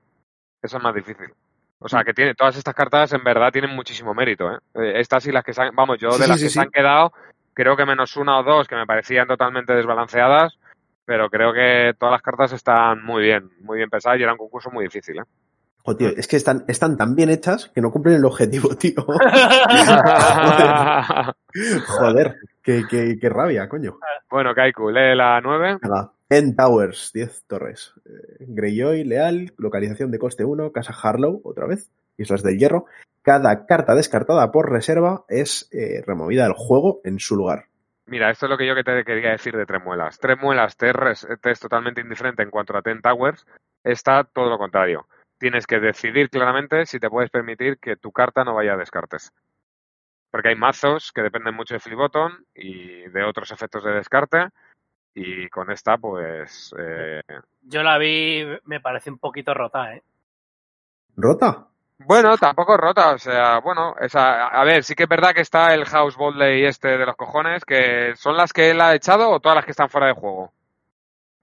Es 0.63 0.73
el 0.73 0.81
más 0.81 0.95
difícil. 0.95 1.27
O 1.79 1.87
sea, 1.89 2.03
que 2.03 2.13
tiene 2.13 2.35
todas 2.35 2.55
estas 2.57 2.75
cartas 2.75 3.11
en 3.13 3.23
verdad 3.23 3.51
tienen 3.51 3.75
muchísimo 3.75 4.13
mérito, 4.13 4.51
¿eh? 4.51 4.57
Eh, 4.75 4.93
Estas 4.99 5.25
y 5.27 5.31
las 5.31 5.43
que 5.43 5.53
se 5.53 5.61
han, 5.63 5.75
vamos, 5.75 5.97
yo 5.99 6.11
Sí, 6.11 6.19
de 6.19 6.23
sí, 6.25 6.29
las 6.29 6.39
sí, 6.39 6.45
que 6.45 6.49
sí. 6.49 6.53
se 6.55 6.61
han 6.61 6.69
quedado, 6.71 7.11
creo 7.53 7.75
que 7.75 7.85
menos 7.85 8.15
una 8.17 8.39
o 8.39 8.43
dos 8.43 8.67
que 8.67 8.75
me 8.75 8.85
parecían 8.85 9.27
totalmente 9.27 9.73
desbalanceadas, 9.73 10.57
pero 11.05 11.29
creo 11.29 11.51
que 11.53 11.93
todas 11.99 12.13
las 12.13 12.21
cartas 12.21 12.53
están 12.53 13.03
muy 13.03 13.23
bien, 13.23 13.49
muy 13.61 13.77
bien 13.77 13.89
pensadas 13.89 14.19
y 14.19 14.23
era 14.23 14.31
un 14.33 14.37
concurso 14.37 14.69
muy 14.71 14.83
difícil, 14.85 15.17
¿eh? 15.19 15.23
Tío, 15.97 16.09
es 16.09 16.27
que 16.27 16.37
están, 16.37 16.63
están 16.67 16.95
tan 16.97 17.15
bien 17.15 17.29
hechas 17.29 17.69
que 17.73 17.81
no 17.81 17.91
cumplen 17.91 18.15
el 18.15 18.25
objetivo, 18.25 18.75
tío. 18.79 19.03
Joder, 21.87 22.35
qué, 22.63 22.83
qué, 22.89 23.17
qué 23.19 23.29
rabia, 23.29 23.67
coño. 23.67 23.97
bueno, 24.29 24.53
Kaiku, 24.53 24.89
lee 24.89 25.15
la 25.15 25.41
9. 25.41 25.79
Venga, 25.81 26.11
10 26.29 26.55
Towers, 26.55 27.11
10 27.13 27.43
torres. 27.47 27.93
Eh, 28.05 28.45
Greyjoy, 28.47 29.03
Leal, 29.03 29.53
localización 29.57 30.11
de 30.11 30.19
coste 30.19 30.45
1, 30.45 30.71
Casa 30.71 30.93
Harlow, 31.01 31.41
otra 31.43 31.65
vez, 31.67 31.89
Islas 32.17 32.43
del 32.43 32.57
Hierro. 32.57 32.85
Cada 33.21 33.65
carta 33.65 33.93
descartada 33.95 34.51
por 34.51 34.71
reserva 34.71 35.25
es 35.27 35.69
eh, 35.71 36.01
removida 36.05 36.43
del 36.43 36.53
juego 36.53 37.01
en 37.03 37.19
su 37.19 37.35
lugar. 37.35 37.65
Mira, 38.07 38.31
esto 38.31 38.45
es 38.45 38.49
lo 38.49 38.57
que 38.57 38.67
yo 38.67 38.75
que 38.75 38.83
te 38.83 39.03
quería 39.03 39.31
decir 39.31 39.55
de 39.55 39.65
Tres 39.65 39.83
Muelas. 39.83 40.17
Tres 40.19 40.37
Muelas 40.41 40.75
te, 40.75 40.91
te 41.41 41.51
es 41.51 41.59
totalmente 41.59 42.01
indiferente 42.01 42.43
en 42.43 42.49
cuanto 42.49 42.75
a 42.75 42.81
Ten 42.81 43.01
Towers. 43.01 43.45
Está 43.83 44.23
todo 44.23 44.49
lo 44.49 44.57
contrario. 44.57 45.05
Tienes 45.41 45.65
que 45.65 45.79
decidir 45.79 46.29
claramente 46.29 46.85
si 46.85 46.99
te 46.99 47.09
puedes 47.09 47.31
permitir 47.31 47.79
que 47.79 47.95
tu 47.95 48.11
carta 48.11 48.43
no 48.43 48.53
vaya 48.53 48.73
a 48.73 48.77
descartes. 48.77 49.33
Porque 50.29 50.49
hay 50.49 50.55
mazos 50.55 51.11
que 51.11 51.23
dependen 51.23 51.55
mucho 51.55 51.73
de 51.73 51.79
flip 51.79 51.97
button 51.97 52.45
y 52.53 53.09
de 53.09 53.23
otros 53.23 53.51
efectos 53.51 53.83
de 53.83 53.91
descarte. 53.91 54.49
Y 55.15 55.49
con 55.49 55.71
esta, 55.71 55.97
pues. 55.97 56.75
eh, 56.77 57.23
Yo 57.63 57.81
la 57.81 57.97
vi, 57.97 58.45
me 58.65 58.81
parece 58.81 59.09
un 59.09 59.17
poquito 59.17 59.55
rota, 59.55 59.95
¿eh? 59.95 60.03
¿Rota? 61.17 61.65
Bueno, 61.97 62.37
tampoco 62.37 62.77
rota, 62.77 63.13
o 63.13 63.17
sea, 63.17 63.59
bueno, 63.61 63.95
esa, 63.99 64.45
a 64.47 64.63
ver, 64.63 64.83
sí 64.83 64.93
que 64.93 65.03
es 65.03 65.09
verdad 65.09 65.33
que 65.33 65.41
está 65.41 65.73
el 65.73 65.85
House 65.85 66.17
Boldley 66.17 66.65
este 66.65 66.99
de 66.99 67.05
los 67.05 67.15
cojones, 67.15 67.65
que 67.65 68.15
son 68.15 68.37
las 68.37 68.53
que 68.53 68.69
él 68.69 68.79
ha 68.79 68.93
echado 68.93 69.31
o 69.31 69.39
todas 69.39 69.55
las 69.55 69.65
que 69.65 69.71
están 69.71 69.89
fuera 69.89 70.05
de 70.07 70.13
juego. 70.13 70.53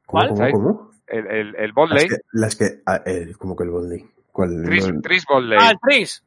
¿Cómo, 0.06 0.22
¿Cuál? 0.28 0.28
cómo, 0.28 0.52
cómo? 0.52 0.90
El, 1.10 1.26
el, 1.26 1.54
el 1.56 1.66
Las 1.66 1.74
Boldley, 1.74 2.08
que, 2.08 2.16
las 2.32 2.56
que 2.56 2.82
ah, 2.86 3.02
eh, 3.06 3.32
¿cómo 3.38 3.56
que 3.56 3.64
el? 3.64 3.70
¿Cuál? 4.32 4.62
Tris, 4.64 4.92
no, 4.92 5.00
Tris 5.00 5.24
Boldley. 5.28 5.58
Ah, 5.60 5.70
el 5.70 5.78
Tris. 5.80 6.22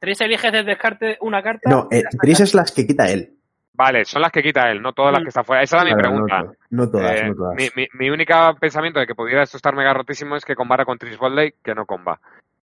Tris 0.00 0.20
eliges 0.20 0.52
de 0.52 0.62
descarte 0.64 1.16
una 1.20 1.42
carta. 1.42 1.70
no, 1.70 1.88
eh. 1.90 2.02
Tris 2.20 2.40
es 2.40 2.54
las 2.54 2.72
que 2.72 2.86
quita 2.86 3.10
él. 3.10 3.36
Vale, 3.74 4.04
son 4.04 4.20
las 4.22 4.30
que 4.32 4.42
quita 4.42 4.70
él, 4.70 4.82
no 4.82 4.92
todas 4.92 5.12
las 5.12 5.20
Mm. 5.20 5.24
que 5.24 5.28
están 5.28 5.44
fuera. 5.44 5.62
Esa 5.62 5.76
era 5.76 5.84
mi 5.86 5.92
Claro, 5.92 6.10
no 6.18 6.26
pregunta. 6.26 6.58
No, 6.70 6.90
todas, 6.90 7.20
Eh, 7.20 7.24
no 7.28 7.34
todas. 7.34 7.56
mi, 7.56 7.68
mi, 7.74 7.86
mi 7.98 8.10
único 8.10 8.34
pensamiento 8.60 9.00
de 9.00 9.06
que 9.06 9.14
pudiera 9.14 9.42
esto 9.44 9.56
estar 9.56 9.74
mega 9.74 9.94
rotísimo 9.94 10.36
es 10.36 10.44
que 10.44 10.54
combara 10.54 10.84
con 10.84 10.98
Tris 10.98 11.16
Boldley, 11.16 11.54
que 11.62 11.74
no 11.74 11.86
comba. 11.86 12.20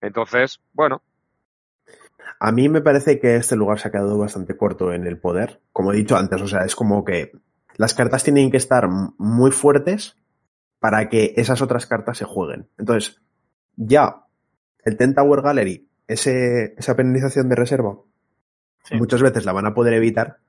Entonces, 0.02 0.60
bueno, 0.74 1.02
A 2.40 2.52
mí 2.52 2.68
me 2.70 2.82
parece 2.82 3.20
que 3.20 3.36
este 3.36 3.56
lugar 3.56 3.80
se 3.80 3.88
ha 3.88 3.92
quedado 3.92 4.18
bastante 4.18 4.56
corto 4.58 4.92
en 4.94 5.06
el 5.08 5.18
poder. 5.20 5.60
Como 5.72 5.92
he 5.92 5.98
dicho 5.98 6.16
antes, 6.18 6.42
o 6.42 6.48
sea, 6.48 6.62
es 6.66 6.76
como 6.76 7.04
que 7.06 7.32
las 7.78 7.94
cartas 7.94 8.24
tienen 8.24 8.50
que 8.52 8.58
estar 8.58 8.88
muy 9.18 9.52
fuertes 9.52 10.18
para 10.84 11.08
que 11.08 11.34
esas 11.38 11.62
otras 11.62 11.86
cartas 11.86 12.18
se 12.18 12.26
jueguen. 12.26 12.68
Entonces, 12.78 13.22
ya 13.78 14.26
el 14.84 14.98
Ten 14.98 15.16
Tower 15.16 15.42
Gallery, 15.42 15.88
ese, 16.10 16.74
esa 16.78 16.94
penalización 16.98 17.48
de 17.48 17.56
reserva, 17.56 17.96
Sí. 18.84 18.98
muchas 18.98 19.22
veces 19.22 19.46
la 19.46 19.54
van 19.54 19.66
a 19.66 19.74
poder 19.74 19.94
evitar. 19.94 20.40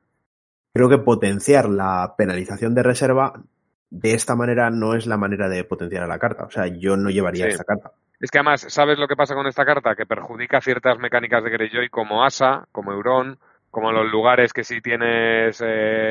Creo 0.72 0.88
que 0.88 0.98
potenciar 0.98 1.68
la 1.68 2.16
penalización 2.18 2.74
de 2.74 2.82
reserva 2.82 3.44
de 3.90 4.14
esta 4.14 4.34
manera 4.34 4.70
no 4.70 4.96
es 4.96 5.06
la 5.06 5.16
manera 5.16 5.48
de 5.48 5.62
potenciar 5.62 6.02
a 6.02 6.08
la 6.08 6.18
carta. 6.18 6.42
O 6.46 6.50
sea, 6.50 6.66
yo 6.66 6.96
no 6.96 7.10
llevaría 7.10 7.44
Sí. 7.44 7.52
esta 7.52 7.62
carta. 7.62 7.92
es 8.18 8.32
que 8.32 8.38
además, 8.38 8.66
¿sabes 8.68 8.98
lo 8.98 9.06
que 9.06 9.14
pasa 9.14 9.36
con 9.36 9.46
esta 9.46 9.64
carta? 9.64 9.94
Que 9.94 10.04
perjudica 10.04 10.60
ciertas 10.60 10.98
mecánicas 10.98 11.44
de 11.44 11.50
Greyjoy 11.50 11.90
como 11.90 12.24
Asa, 12.24 12.66
como 12.72 12.90
Euron, 12.90 13.38
como 13.70 13.92
los 13.92 14.10
lugares 14.10 14.52
que 14.52 14.64
si 14.64 14.80
tienes 14.80 15.62
eh, 15.64 16.10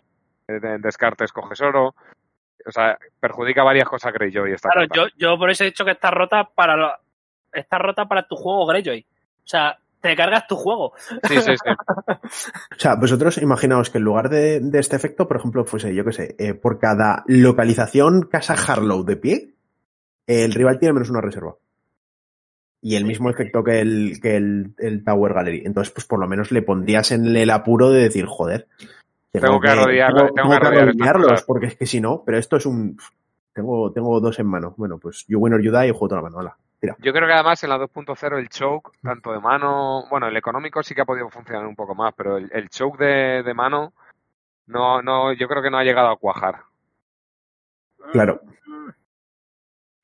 descartes 0.79 1.33
coges 1.33 1.59
oro. 1.59 1.93
O 2.65 2.71
sea, 2.71 2.97
perjudica 3.19 3.63
varias 3.63 3.87
cosas 3.87 4.09
a 4.09 4.11
Greyjoy 4.11 4.51
esta 4.53 4.69
Claro, 4.69 4.87
carta. 4.87 5.09
yo, 5.17 5.17
yo 5.17 5.37
por 5.37 5.49
eso 5.49 5.63
he 5.63 5.67
dicho 5.67 5.85
que 5.85 5.91
está 5.91 6.11
rota 6.11 6.49
para 6.55 6.75
lo- 6.75 6.93
está 7.51 7.77
rota 7.77 8.05
para 8.07 8.27
tu 8.27 8.35
juego 8.35 8.65
Greyjoy. 8.65 9.05
O 9.43 9.47
sea, 9.47 9.77
te 10.01 10.15
cargas 10.15 10.47
tu 10.47 10.55
juego. 10.55 10.93
Sí, 11.23 11.39
sí, 11.41 11.51
sí. 11.57 11.69
O 12.75 12.79
sea, 12.79 12.95
vosotros 12.95 13.37
imaginaos 13.37 13.89
que 13.89 13.97
en 13.99 14.03
lugar 14.03 14.29
de, 14.29 14.59
de 14.59 14.79
este 14.79 14.95
efecto, 14.95 15.27
por 15.27 15.37
ejemplo, 15.37 15.63
fuese, 15.65 15.93
yo 15.95 16.03
qué 16.03 16.11
sé, 16.11 16.35
eh, 16.39 16.53
por 16.53 16.79
cada 16.79 17.23
localización 17.27 18.23
casa 18.23 18.53
Harlow 18.55 19.03
de 19.05 19.15
pie, 19.17 19.53
el 20.27 20.53
rival 20.53 20.79
tiene 20.79 20.93
menos 20.93 21.09
una 21.09 21.21
reserva. 21.21 21.55
Y 22.81 22.95
el 22.97 23.05
mismo 23.05 23.29
efecto 23.29 23.63
que 23.63 23.79
el, 23.79 24.19
que 24.21 24.35
el, 24.35 24.73
el 24.77 25.03
Tower 25.05 25.33
Gallery. 25.33 25.63
Entonces, 25.65 25.93
pues 25.93 26.05
por 26.05 26.19
lo 26.19 26.27
menos 26.27 26.51
le 26.51 26.61
pondrías 26.61 27.11
en 27.13 27.33
el 27.35 27.49
apuro 27.49 27.89
de 27.91 28.01
decir, 28.03 28.25
joder. 28.25 28.67
Tengo 29.41 29.59
que 29.59 29.67
arrodillarlo- 29.67 30.31
tengo, 30.33 30.49
tengo 30.49 30.49
que 30.49 31.21
cosas. 31.23 31.43
porque 31.43 31.65
es 31.67 31.75
que 31.75 31.85
si 31.85 31.99
no, 31.99 32.23
pero 32.25 32.37
esto 32.37 32.57
es 32.57 32.65
un. 32.65 32.97
Tengo, 33.53 33.91
tengo 33.91 34.19
dos 34.19 34.39
en 34.39 34.47
mano. 34.47 34.73
Bueno, 34.77 34.97
pues 34.99 35.25
you 35.27 35.39
win 35.39 35.53
or 35.53 35.61
you 35.61 35.71
die 35.71 35.87
y 35.87 35.91
juego 35.91 36.07
toda 36.09 36.21
la 36.21 36.29
mano. 36.29 36.37
Hola. 36.37 36.57
Yo 36.99 37.13
creo 37.13 37.27
que 37.27 37.33
además 37.33 37.63
en 37.63 37.69
la 37.69 37.77
2.0 37.77 38.37
el 38.39 38.49
choke, 38.49 38.91
tanto 39.01 39.31
de 39.31 39.39
mano, 39.39 40.03
bueno, 40.09 40.27
el 40.27 40.35
económico 40.35 40.83
sí 40.83 40.93
que 40.93 40.99
ha 41.01 41.05
podido 41.05 41.29
funcionar 41.29 41.65
un 41.65 41.77
poco 41.77 41.95
más, 41.95 42.13
pero 42.13 42.35
el, 42.37 42.49
el 42.53 42.67
choke 42.69 42.97
de, 42.99 43.41
de 43.43 43.53
mano 43.53 43.93
no, 44.67 45.01
no, 45.01 45.31
yo 45.31 45.47
creo 45.47 45.63
que 45.63 45.69
no 45.71 45.77
ha 45.77 45.83
llegado 45.85 46.09
a 46.09 46.17
cuajar. 46.17 46.55
Claro. 48.11 48.41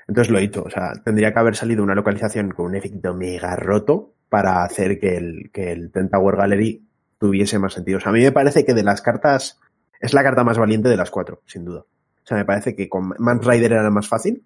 Entonces 0.08 0.32
lo 0.32 0.38
he 0.38 0.42
dicho, 0.42 0.64
o 0.64 0.70
sea, 0.70 0.94
tendría 1.04 1.34
que 1.34 1.40
haber 1.40 1.56
salido 1.56 1.84
una 1.84 1.96
localización 1.96 2.52
con 2.52 2.68
un 2.68 2.76
efecto 2.76 3.14
mega 3.14 3.56
roto 3.58 4.14
para 4.30 4.64
hacer 4.64 5.00
que 5.00 5.18
el, 5.18 5.52
que 5.54 5.72
el 5.72 5.92
Ten 5.92 6.10
Tower 6.10 6.36
Gallery 6.38 6.88
tuviese 7.20 7.60
más 7.60 7.74
sentido. 7.74 7.98
O 7.98 8.02
sea, 8.02 8.10
a 8.10 8.14
mí 8.14 8.22
me 8.22 8.32
parece 8.32 8.66
que 8.66 8.74
de 8.74 8.84
las 8.84 9.02
cartas 9.02 9.60
es 10.00 10.14
la 10.14 10.24
carta 10.24 10.44
más 10.44 10.58
valiente 10.58 10.90
de 10.90 10.98
las 10.98 11.12
cuatro, 11.12 11.42
sin 11.46 11.66
duda. 11.66 11.82
O 11.82 12.26
sea, 12.26 12.38
me 12.38 12.46
parece 12.46 12.76
que 12.76 12.90
con 12.90 13.14
Man 13.20 13.42
Rider 13.42 13.74
era 13.74 13.90
más 13.90 14.08
fácil. 14.08 14.44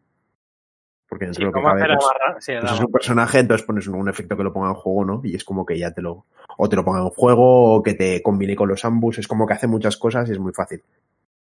Porque 1.08 1.26
dentro 1.26 1.42
Sí, 1.42 1.46
de 1.46 1.52
lo 1.52 1.54
que 1.54 1.62
cabe, 1.62 1.86
pues, 1.96 2.46
sí, 2.46 2.54
pues 2.60 2.74
es 2.74 2.80
un 2.80 2.92
personaje, 2.92 3.40
entonces 3.40 3.68
pones 3.68 3.88
un, 3.88 3.96
un 3.96 4.10
efecto 4.10 4.36
que 4.36 4.44
lo 4.44 4.52
ponga 4.52 4.70
en 4.70 4.74
juego, 4.74 5.06
¿no? 5.06 5.22
Y 5.24 5.36
es 5.36 5.44
como 5.44 5.64
que 5.64 5.78
ya 5.78 5.92
te 5.92 6.02
lo, 6.02 6.26
o 6.58 6.68
te 6.68 6.76
lo 6.76 6.84
ponga 6.84 7.02
en 7.02 7.10
juego, 7.10 7.76
o 7.76 7.84
que 7.84 7.94
te 7.94 8.24
combine 8.24 8.56
con 8.56 8.68
los 8.68 8.84
ambos, 8.84 9.20
es 9.20 9.28
como 9.28 9.46
que 9.46 9.54
hace 9.54 9.68
muchas 9.68 9.96
cosas 9.98 10.28
y 10.30 10.32
es 10.32 10.40
muy 10.40 10.54
fácil. 10.54 10.82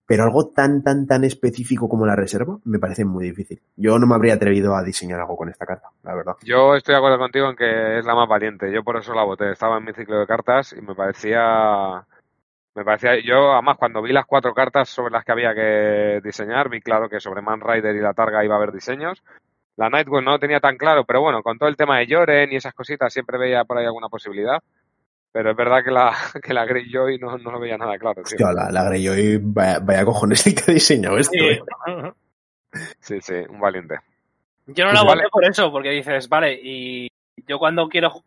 Pero 0.07 0.25
algo 0.25 0.49
tan, 0.49 0.83
tan, 0.83 1.07
tan 1.07 1.25
específico 1.25 1.89
como 1.89 2.07
la 2.07 2.17
reserva, 2.17 2.59
me 2.65 2.79
parece 2.79 3.05
muy 3.05 3.25
difícil. 3.25 3.61
Yo 3.77 3.99
no 3.99 4.07
me 4.07 4.15
habría 4.15 4.35
atrevido 4.35 4.75
a 4.75 4.83
diseñar 4.83 5.21
algo 5.21 5.37
con 5.37 5.49
esta 5.49 5.65
carta, 5.65 5.89
la 6.03 6.15
verdad. 6.15 6.35
Yo 6.43 6.75
estoy 6.75 6.95
de 6.95 6.99
acuerdo 6.99 7.19
contigo 7.19 7.49
en 7.49 7.57
que 7.57 7.99
es 7.99 8.05
la 8.05 8.15
más 8.15 8.29
valiente. 8.29 8.73
Yo 8.73 8.83
por 8.83 8.97
eso 8.97 9.15
la 9.15 9.25
voté. 9.25 9.53
Estaba 9.53 9.79
en 9.79 9.85
mi 9.85 9.93
ciclo 9.93 10.19
de 10.19 10.27
cartas 10.27 10.75
y 10.77 10.83
me 10.83 10.95
parecía. 10.95 12.05
Me 12.75 12.85
parecía. 12.85 13.21
Yo, 13.25 13.53
además, 13.53 13.77
cuando 13.79 14.03
vi 14.03 14.13
las 14.13 14.27
cuatro 14.27 14.53
cartas 14.55 14.89
sobre 14.89 15.13
las 15.13 15.25
que 15.25 15.33
había 15.33 15.55
que 15.55 16.21
diseñar, 16.25 16.69
vi 16.69 16.81
claro 16.81 17.09
que 17.09 17.21
sobre 17.21 17.43
Man 17.43 17.61
Rider 17.61 17.95
y 17.95 18.01
la 18.01 18.15
Targa 18.15 18.45
iba 18.45 18.55
a 18.55 18.59
haber 18.59 18.73
diseños. 18.73 19.23
La 19.77 19.89
Nightwing 19.89 20.25
no 20.25 20.39
tenía 20.39 20.61
tan 20.61 20.77
claro, 20.77 21.05
pero 21.05 21.23
bueno, 21.23 21.43
con 21.43 21.59
todo 21.59 21.69
el 21.69 21.77
tema 21.77 21.99
de 21.99 22.07
Joren 22.09 22.53
y 22.53 22.57
esas 22.57 22.75
cositas 22.75 23.13
siempre 23.13 23.39
veía 23.39 23.65
por 23.65 23.79
ahí 23.79 23.87
alguna 23.87 24.09
posibilidad. 24.09 24.63
Pero 25.33 25.51
es 25.53 25.57
verdad 25.57 25.83
que 25.83 25.91
la, 25.91 26.13
que 26.43 26.53
la 26.55 26.65
Greyjoy 26.67 27.19
no, 27.19 27.39
no 27.39 27.51
lo 27.53 27.59
veía 27.61 27.79
nada 27.79 27.99
claro, 27.99 28.23
tío. 28.23 28.25
Hostia, 28.25 28.53
la, 28.53 28.71
la 28.71 28.85
Greyjoy, 28.85 29.39
vaya, 29.43 29.79
vaya 29.81 30.05
cojones 30.05 30.47
el 30.47 30.55
que 30.55 30.71
ha 30.71 30.75
diseñado 30.75 31.19
esto, 31.19 31.33
Sí. 31.33 31.41
eh. 31.49 32.13
Sí, 33.01 33.21
sí, 33.21 33.35
un 33.49 33.61
valiente. 33.61 33.97
Yo 34.67 34.85
no 34.85 34.93
la 34.93 35.01
Pues 35.01 35.05
voté 35.05 35.17
vale. 35.19 35.29
por 35.31 35.45
eso, 35.45 35.71
porque 35.73 35.91
dices, 35.91 36.29
vale, 36.29 36.59
y 36.63 37.09
yo 37.47 37.59
cuando 37.59 37.89
quiero 37.89 38.11
ju- 38.11 38.25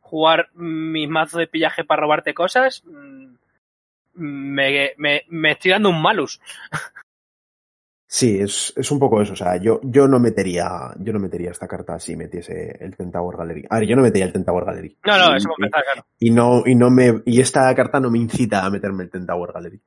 jugar 0.00 0.48
mis 0.54 1.08
mazos 1.08 1.38
de 1.38 1.46
pillaje 1.46 1.84
para 1.84 2.02
robarte 2.02 2.34
cosas, 2.34 2.82
mm, 2.84 3.34
me, 4.14 4.92
me, 4.98 5.24
me 5.28 5.52
estoy 5.52 5.70
dando 5.70 5.90
un 5.90 6.02
malus. 6.02 6.40
Sí, 8.10 8.40
es, 8.40 8.72
es 8.74 8.90
un 8.90 8.98
poco 8.98 9.20
eso. 9.20 9.34
O 9.34 9.36
sea, 9.36 9.56
yo, 9.58 9.80
yo 9.82 10.08
no 10.08 10.18
metería, 10.18 10.94
yo 10.98 11.12
no 11.12 11.18
metería 11.18 11.50
esta 11.50 11.68
carta 11.68 11.98
si 12.00 12.16
metiese 12.16 12.82
el 12.82 12.96
Ten 12.96 13.12
Tower 13.12 13.36
Gallery. 13.36 13.66
A 13.68 13.78
ver, 13.78 13.86
yo 13.88 13.96
no 13.96 14.02
metería 14.02 14.24
el 14.26 14.32
Ten 14.32 14.46
Tower 14.46 14.64
Gallery. 14.64 14.96
No, 15.04 15.18
no, 15.18 15.36
eso 15.36 15.50
me 15.58 15.66
está 15.66 15.82
claro. 15.82 16.06
y 16.18 16.30
no, 16.30 16.62
y 16.64 16.74
no 16.74 16.88
me, 16.90 17.22
y 17.26 17.40
esta 17.42 17.74
carta 17.74 18.00
no 18.00 18.10
me 18.10 18.18
incita 18.18 18.64
a 18.64 18.70
meterme 18.70 19.04
el 19.04 19.10
Ten 19.10 19.26
Tower 19.26 19.52
Gallery. 19.52 19.78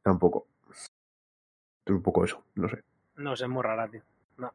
Tampoco. 0.00 0.46
Es 0.70 1.92
un 1.92 2.02
poco 2.02 2.24
eso, 2.24 2.44
no 2.54 2.68
sé. 2.68 2.84
No 3.16 3.34
sé, 3.34 3.44
es 3.44 3.50
muy 3.50 3.62
rara, 3.64 3.88
tío. 3.88 4.00
Bueno, 4.36 4.52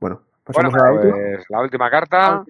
Bueno, 0.00 0.22
pasamos 0.42 0.74
a 0.74 0.78
la 0.78 0.92
última. 0.92 1.12
pues 1.16 1.44
la 1.50 1.60
última 1.60 1.90
carta. 1.90 2.44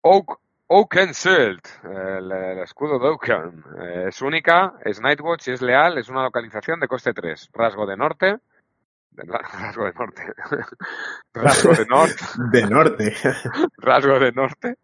Oak, 0.00 0.38
Oaken 0.68 1.12
Shield, 1.12 1.60
el, 1.84 2.32
el 2.32 2.58
escudo 2.58 2.98
de 2.98 3.08
Oaken. 3.08 3.64
Es 4.08 4.20
única, 4.20 4.74
es 4.84 5.00
Nightwatch 5.00 5.48
y 5.48 5.52
es 5.52 5.62
leal, 5.62 5.98
es 5.98 6.08
una 6.08 6.24
localización 6.24 6.80
de 6.80 6.88
coste 6.88 7.12
3. 7.12 7.50
Rasgo 7.52 7.86
de 7.86 7.96
norte. 7.96 8.38
de- 9.12 9.22
rasgo 9.62 9.84
de 9.84 9.92
norte. 9.92 10.22
rasgo 11.34 11.72
de 11.72 11.86
norte. 11.86 12.24
De 12.50 12.62
norte. 12.66 13.16
rasgo 13.78 14.18
de 14.18 14.32
norte. 14.32 14.74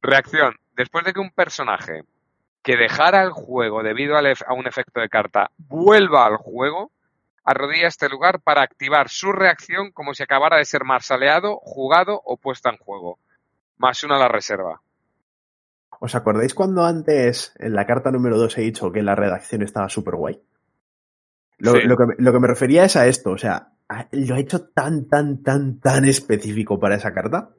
Reacción. 0.00 0.56
Después 0.76 1.04
de 1.04 1.12
que 1.12 1.20
un 1.20 1.30
personaje 1.30 2.04
que 2.62 2.76
dejara 2.76 3.22
el 3.22 3.32
juego 3.32 3.82
debido 3.82 4.16
a 4.16 4.54
un 4.54 4.66
efecto 4.66 5.00
de 5.00 5.08
carta 5.10 5.50
vuelva 5.58 6.24
al 6.26 6.36
juego, 6.38 6.90
arrodilla 7.44 7.88
este 7.88 8.08
lugar 8.08 8.40
para 8.40 8.62
activar 8.62 9.10
su 9.10 9.32
reacción 9.32 9.90
como 9.92 10.14
si 10.14 10.22
acabara 10.22 10.56
de 10.56 10.64
ser 10.64 10.84
marsaleado, 10.84 11.58
jugado 11.60 12.18
o 12.24 12.38
puesta 12.38 12.70
en 12.70 12.78
juego. 12.78 13.18
Más 13.76 14.02
una 14.04 14.16
a 14.16 14.20
la 14.20 14.28
reserva. 14.28 14.80
¿Os 16.04 16.16
acordáis 16.16 16.52
cuando 16.52 16.84
antes 16.84 17.54
en 17.60 17.74
la 17.74 17.86
carta 17.86 18.10
número 18.10 18.36
2 18.36 18.58
he 18.58 18.62
dicho 18.62 18.90
que 18.90 19.02
la 19.02 19.14
redacción 19.14 19.62
estaba 19.62 19.88
súper 19.88 20.16
guay? 20.16 20.40
Lo, 21.58 21.74
Sí. 21.76 21.82
lo 21.82 21.96
que, 21.96 22.06
me- 22.06 22.14
lo 22.18 22.32
que 22.32 22.40
me 22.40 22.48
refería 22.48 22.84
es 22.84 22.96
a 22.96 23.06
esto, 23.06 23.30
o 23.30 23.38
sea, 23.38 23.68
lo 24.10 24.34
ha 24.34 24.40
hecho 24.40 24.66
tan, 24.70 25.08
tan, 25.08 25.44
tan, 25.44 25.78
tan 25.78 26.04
específico 26.04 26.80
para 26.80 26.96
esa 26.96 27.14
carta 27.14 27.50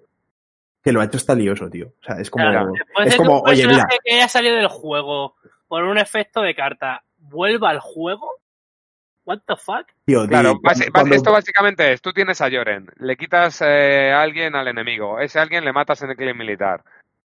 que 0.84 0.91
lo 0.91 1.00
ha 1.00 1.06
hecho 1.06 1.16
hasta 1.16 1.36
lioso, 1.36 1.70
tío. 1.70 1.94
O 2.02 2.04
sea, 2.04 2.16
es 2.20 2.30
como, 2.30 2.44
Claro, 2.44 2.74
es 3.06 3.12
que 3.12 3.18
como 3.18 3.41
un 3.41 3.50
oye, 3.50 3.66
mira, 3.66 3.88
que 4.04 4.14
haya 4.16 4.28
salido 4.28 4.58
del 4.58 4.68
juego 4.68 5.36
por 5.70 5.84
un 5.86 5.98
efecto 5.98 6.41
de 6.41 6.54
carta 6.54 7.04
vuelva 7.18 7.70
al 7.70 7.80
juego, 7.80 8.30
what 9.24 9.39
the 9.48 9.56
fuck? 9.56 9.88
tío, 10.06 10.28
Claro, 10.28 10.52
tío, 10.56 10.62
basi- 10.70 10.91
cuando- 10.91 11.16
esto 11.16 11.32
básicamente 11.32 11.94
es, 11.94 12.02
tú 12.02 12.12
tienes 12.12 12.41
a 12.41 12.50
Joren, 12.52 12.88
le 12.98 13.16
quitas 13.16 13.62
eh, 13.62 14.12
a 14.12 14.22
alguien 14.22 14.54
al 14.56 14.68
enemigo, 14.68 15.22
ese 15.22 15.39
alguien 15.39 15.64
le 15.64 15.72
matas 15.72 16.02
en 16.02 16.10
el 16.10 16.18
claim 16.18 16.38
militar, 16.38 16.84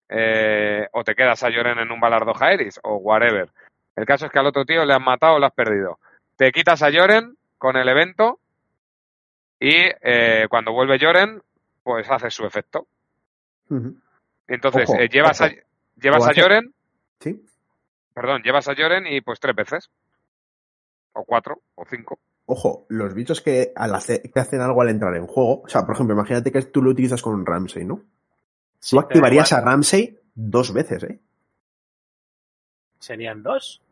eh, 0.08 0.88
o 0.92 1.04
te 1.04 1.14
quedas 1.14 1.42
a 1.42 1.52
Joren 1.52 1.78
en 1.78 1.90
un 1.90 2.00
balardo 2.00 2.34
Jaeris, 2.34 2.80
o 2.82 2.96
whatever. 2.96 3.50
El 3.96 4.06
caso 4.06 4.26
es 4.26 4.32
que 4.32 4.38
al 4.38 4.46
otro 4.46 4.64
tío 4.64 4.84
le 4.84 4.94
han 4.94 5.04
matado 5.04 5.34
o 5.34 5.38
lo 5.38 5.46
has 5.46 5.52
perdido. 5.54 5.98
Te 6.36 6.52
quitas 6.52 6.82
a 6.82 6.90
Joren 6.92 7.36
con 7.58 7.76
el 7.76 7.88
evento 7.88 8.38
y 9.60 9.72
eh, 10.02 10.46
cuando 10.50 10.72
vuelve 10.72 10.98
Joren, 11.00 11.40
pues 11.82 12.10
hace 12.10 12.30
su 12.30 12.44
efecto. 12.44 12.86
Entonces, 14.48 14.88
Ojo, 14.88 15.00
eh, 15.00 15.08
llevas, 15.08 15.40
ojo. 15.40 15.50
a, 15.50 16.00
llevas 16.00 16.28
a 16.28 16.32
¿Sí? 17.20 17.44
perdón, 18.12 18.42
llevas 18.42 18.68
a 18.68 18.74
Joren 18.74 19.06
y 19.06 19.20
pues 19.20 19.40
tres 19.40 19.54
veces. 19.54 19.90
O 21.12 21.24
cuatro, 21.24 21.60
o 21.76 21.84
cinco. 21.84 22.18
Ojo, 22.46 22.84
los 22.88 23.14
bichos 23.14 23.40
que, 23.40 23.72
al 23.74 23.94
hacer, 23.94 24.20
que 24.22 24.40
hacen 24.40 24.60
algo 24.60 24.82
al 24.82 24.90
entrar 24.90 25.14
en 25.16 25.26
juego, 25.26 25.62
o 25.62 25.68
sea, 25.68 25.82
por 25.82 25.94
ejemplo, 25.94 26.14
imagínate 26.14 26.52
que 26.52 26.60
tú 26.62 26.82
lo 26.82 26.90
utilizas 26.90 27.22
con 27.22 27.34
un 27.34 27.46
Ramsey, 27.46 27.84
¿no? 27.84 28.02
Tú 28.90 28.96
pero 28.96 29.06
activarías 29.06 29.52
a 29.52 29.60
Ramsey 29.60 30.18
dos 30.34 30.72
veces, 30.72 31.04
¿eh? 31.04 31.20
Serían 32.98 33.42
dos. 33.42 33.82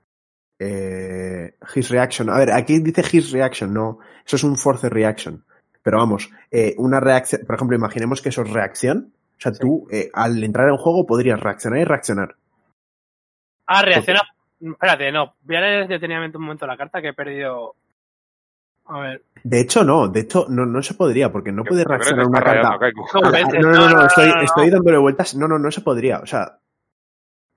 Eh, 0.59 1.55
his 1.75 1.91
reaction. 1.91 2.31
A 2.31 2.39
ver, 2.39 2.53
aquí 2.53 2.79
dice 2.79 3.03
his 3.13 3.31
reaction, 3.31 3.75
no. 3.75 3.99
Eso 4.25 4.37
es 4.37 4.45
un 4.45 4.57
force 4.57 4.89
reaction. 4.89 5.45
Pero 5.83 5.99
vamos, 5.99 6.31
eh, 6.51 6.75
una 6.79 7.01
reacción, 7.01 7.43
por 7.45 7.57
ejemplo, 7.57 7.77
imaginemos 7.77 8.23
que 8.23 8.29
eso 8.29 8.43
es 8.43 8.51
reacción. 8.51 9.13
O 9.37 9.41
sea, 9.41 9.53
tú 9.53 9.89
eh, 9.91 10.09
al 10.15 10.43
entrar 10.45 10.69
en 10.69 10.77
juego 10.77 11.05
podrías 11.05 11.41
reaccionar 11.41 11.81
y 11.81 11.85
reaccionar. 11.85 12.37
Ah, 13.67 13.83
reacciona. 13.83 14.21
Espérate, 14.61 15.11
no. 15.11 15.35
Voy 15.43 15.57
a 15.57 15.61
leer 15.61 15.89
detenidamente 15.89 16.39
un 16.39 16.45
momento 16.45 16.67
la 16.67 16.77
carta 16.77 17.03
que 17.03 17.09
he 17.09 17.15
perdido. 17.15 17.75
A 18.87 19.01
ver. 19.01 19.23
De 19.45 19.61
hecho, 19.61 19.85
no. 19.85 20.09
De 20.09 20.21
hecho, 20.21 20.47
no, 20.49 20.67
no 20.67 20.83
se 20.83 20.95
podría, 20.95 21.31
porque 21.33 21.53
no 21.53 21.65
puede 21.65 21.85
reaccionar 21.85 22.27
una 22.27 22.43
carta. 22.43 22.79
No, 23.15 23.21
no, 23.61 23.73
no, 23.73 23.89
no, 23.91 24.07
estoy, 24.07 24.29
no, 24.29 24.35
no. 24.37 24.43
estoy 24.43 24.71
dándole 24.71 24.99
vueltas. 24.99 25.35
No, 25.35 25.49
no, 25.49 25.59
no 25.59 25.71
se 25.71 25.81
podría. 25.81 26.19
O 26.19 26.27
sea, 26.27 26.59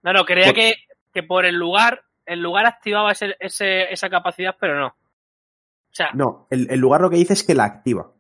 No, 0.03 0.13
no, 0.13 0.23
creía 0.25 0.45
Por- 0.47 0.55
que, 0.55 0.73
que 1.13 1.23
por 1.23 1.45
el 1.45 1.55
lugar, 1.55 2.03
el 2.25 2.39
lugar 2.41 2.65
activaba 2.65 3.11
ese, 3.11 3.35
ese- 3.39 3.91
esa 3.91 4.09
capacidad, 4.09 4.55
pero 4.59 4.79
no. 4.79 4.87
O 4.87 5.93
sea, 5.95 6.09
no. 6.13 6.47
El, 6.49 6.69
el 6.69 6.79
lugar 6.79 7.01
lo 7.01 7.09
que 7.09 7.15
dice 7.17 7.33
es 7.33 7.43
que 7.43 7.55
la 7.55 7.63
activa. 7.65 8.11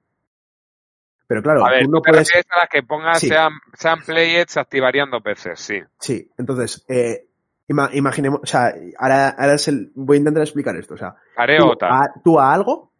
Pero 1.27 1.41
claro, 1.41 1.65
A 1.65 1.71
ver, 1.71 1.85
tú 1.85 1.91
no 1.91 2.01
puedes. 2.01 2.29
a 2.35 2.59
las 2.59 2.69
que 2.69 2.83
pongas 2.83 3.19
Sí. 3.19 3.27
sean, 3.29 3.53
sean 3.73 3.99
played, 4.05 4.45
se 4.47 4.59
activarían 4.59 5.09
dos 5.09 5.23
veces, 5.23 5.59
sí. 5.59 5.79
Sí, 5.99 6.31
entonces, 6.37 6.85
eh, 6.87 7.27
ima- 7.67 7.89
imaginemos. 7.93 8.41
O 8.43 8.45
sea, 8.45 8.71
ahora, 8.99 9.29
ahora 9.29 9.53
es 9.55 9.67
el- 9.67 9.91
voy 9.95 10.17
a 10.17 10.19
intentar 10.19 10.43
explicar 10.43 10.75
esto. 10.75 10.93
O 10.93 10.97
sea, 10.97 11.15
Haré 11.35 11.57
tú 11.57 11.67
otra. 11.67 11.99
a, 11.99 12.13
tú 12.23 12.39
a 12.39 12.53
algo, 12.53 12.91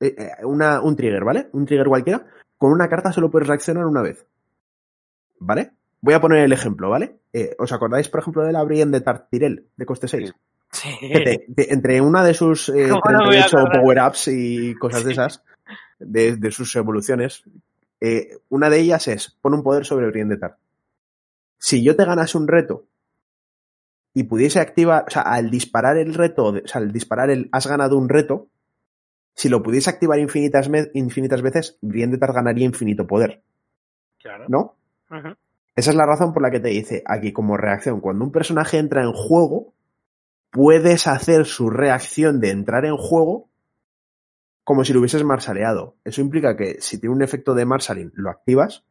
eh, 0.00 0.14
eh, 0.18 0.44
una, 0.44 0.80
un 0.80 0.96
trigger, 0.96 1.24
¿vale? 1.24 1.48
Un 1.52 1.66
trigger 1.66 1.86
cualquiera, 1.88 2.26
con 2.58 2.72
una 2.72 2.88
carta 2.88 3.12
solo 3.12 3.30
puedes 3.30 3.48
reaccionar 3.48 3.86
una 3.86 4.02
vez. 4.02 4.26
¿Vale? 5.38 5.72
Voy 6.02 6.14
a 6.14 6.20
poner 6.20 6.40
el 6.44 6.52
ejemplo, 6.52 6.88
¿vale? 6.90 7.16
Eh, 7.32 7.54
¿Os 7.58 7.72
acordáis, 7.72 8.08
por 8.08 8.20
ejemplo, 8.20 8.42
de 8.42 8.52
la 8.52 8.62
Brienne 8.64 8.92
de 8.92 9.00
Tartirel, 9.02 9.66
de 9.76 9.86
coste 9.86 10.08
6? 10.08 10.32
Sí. 10.72 10.88
te- 11.00 11.46
te- 11.54 11.72
entre 11.74 12.00
una 12.00 12.22
de 12.24 12.32
sus 12.32 12.68
eh, 12.68 12.88
¿Cómo 12.88 13.00
no 13.12 13.18
me 13.18 13.26
voy 13.26 13.36
a 13.36 13.46
38 13.46 13.58
acordar? 13.58 13.80
power-ups 13.80 14.28
y 14.28 14.74
cosas 14.76 15.04
de 15.04 15.12
esas, 15.12 15.42
de, 15.98 16.36
de 16.36 16.50
sus 16.52 16.74
evoluciones, 16.76 17.42
eh, 18.00 18.38
una 18.48 18.70
de 18.70 18.78
ellas 18.80 19.08
es, 19.08 19.36
pon 19.42 19.54
un 19.54 19.62
poder 19.62 19.84
sobre 19.84 20.06
Brienne 20.06 20.34
de 20.34 20.40
Tar. 20.40 20.56
Si 21.58 21.82
yo 21.82 21.96
te 21.96 22.04
ganase 22.04 22.38
un 22.38 22.46
reto 22.48 22.84
y 24.14 24.22
pudiese 24.24 24.60
activar, 24.60 25.04
o 25.06 25.10
sea, 25.10 25.22
al 25.22 25.50
disparar 25.50 25.96
el 25.98 26.14
reto, 26.14 26.46
o 26.46 26.52
sea, 26.66 26.80
al 26.80 26.92
disparar 26.92 27.30
el 27.30 27.48
has 27.52 27.66
ganado 27.66 27.98
un 27.98 28.08
reto, 28.08 28.46
si 29.34 29.48
lo 29.48 29.62
pudiese 29.62 29.90
activar 29.90 30.18
infinitas, 30.18 30.70
infinitas 30.94 31.42
veces, 31.42 31.78
Brienne 31.80 32.12
de 32.12 32.18
Tar 32.18 32.32
ganaría 32.32 32.64
infinito 32.64 33.06
poder, 33.06 33.42
Claro. 34.18 34.44
¿no? 34.48 34.76
Esa 35.76 35.90
es 35.90 35.96
la 35.96 36.06
razón 36.06 36.32
por 36.32 36.42
la 36.42 36.50
que 36.50 36.60
te 36.60 36.68
dice 36.68 37.02
aquí 37.06 37.32
como 37.32 37.56
reacción. 37.56 38.00
Cuando 38.00 38.24
un 38.24 38.32
personaje 38.32 38.78
entra 38.78 39.02
en 39.02 39.12
juego, 39.12 39.72
puedes 40.50 41.06
hacer 41.06 41.46
su 41.46 41.70
reacción 41.70 42.40
de 42.40 42.50
entrar 42.50 42.84
en 42.84 42.96
juego 42.96 43.48
como 44.64 44.84
si 44.84 44.92
lo 44.92 45.00
hubieses 45.00 45.24
marsaleado. 45.24 45.96
Eso 46.04 46.20
implica 46.20 46.56
que 46.56 46.80
si 46.80 47.00
tiene 47.00 47.14
un 47.14 47.22
efecto 47.22 47.54
de 47.54 47.64
marsaling, 47.64 48.12
lo 48.14 48.30
activas. 48.30 48.84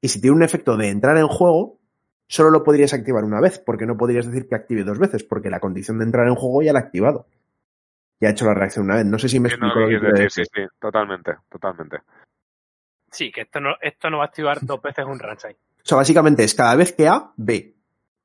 Y 0.00 0.08
si 0.08 0.20
tiene 0.20 0.36
un 0.36 0.42
efecto 0.42 0.76
de 0.76 0.88
entrar 0.88 1.16
en 1.16 1.28
juego, 1.28 1.78
solo 2.26 2.50
lo 2.50 2.62
podrías 2.62 2.92
activar 2.92 3.24
una 3.24 3.40
vez, 3.40 3.58
porque 3.58 3.86
no 3.86 3.96
podrías 3.96 4.26
decir 4.26 4.48
que 4.48 4.54
active 4.54 4.84
dos 4.84 4.98
veces, 4.98 5.24
porque 5.24 5.50
la 5.50 5.60
condición 5.60 5.98
de 5.98 6.04
entrar 6.04 6.28
en 6.28 6.34
juego 6.34 6.62
ya 6.62 6.72
la 6.72 6.80
ha 6.80 6.82
activado. 6.82 7.26
Ya 8.20 8.28
ha 8.28 8.30
hecho 8.32 8.46
la 8.46 8.54
reacción 8.54 8.84
una 8.86 8.96
vez. 8.96 9.06
No 9.06 9.18
sé 9.18 9.28
si 9.28 9.38
me 9.40 9.48
explico 9.48 9.78
lo 9.78 9.88
que 9.88 9.94
decir, 9.94 10.12
decir. 10.12 10.44
sí, 10.44 10.50
sí, 10.54 10.66
totalmente, 10.78 11.36
totalmente. 11.48 11.98
Sí, 13.10 13.30
que 13.30 13.42
esto 13.42 13.60
no, 13.60 13.76
esto 13.80 14.10
no 14.10 14.18
va 14.18 14.24
a 14.24 14.26
activar 14.26 14.58
dos 14.62 14.82
veces 14.82 15.04
un 15.06 15.18
Ransai. 15.18 15.52
O 15.52 15.84
sea, 15.84 15.96
básicamente 15.96 16.44
es 16.44 16.54
cada 16.54 16.74
vez 16.74 16.92
que 16.92 17.08
A, 17.08 17.32
B. 17.36 17.74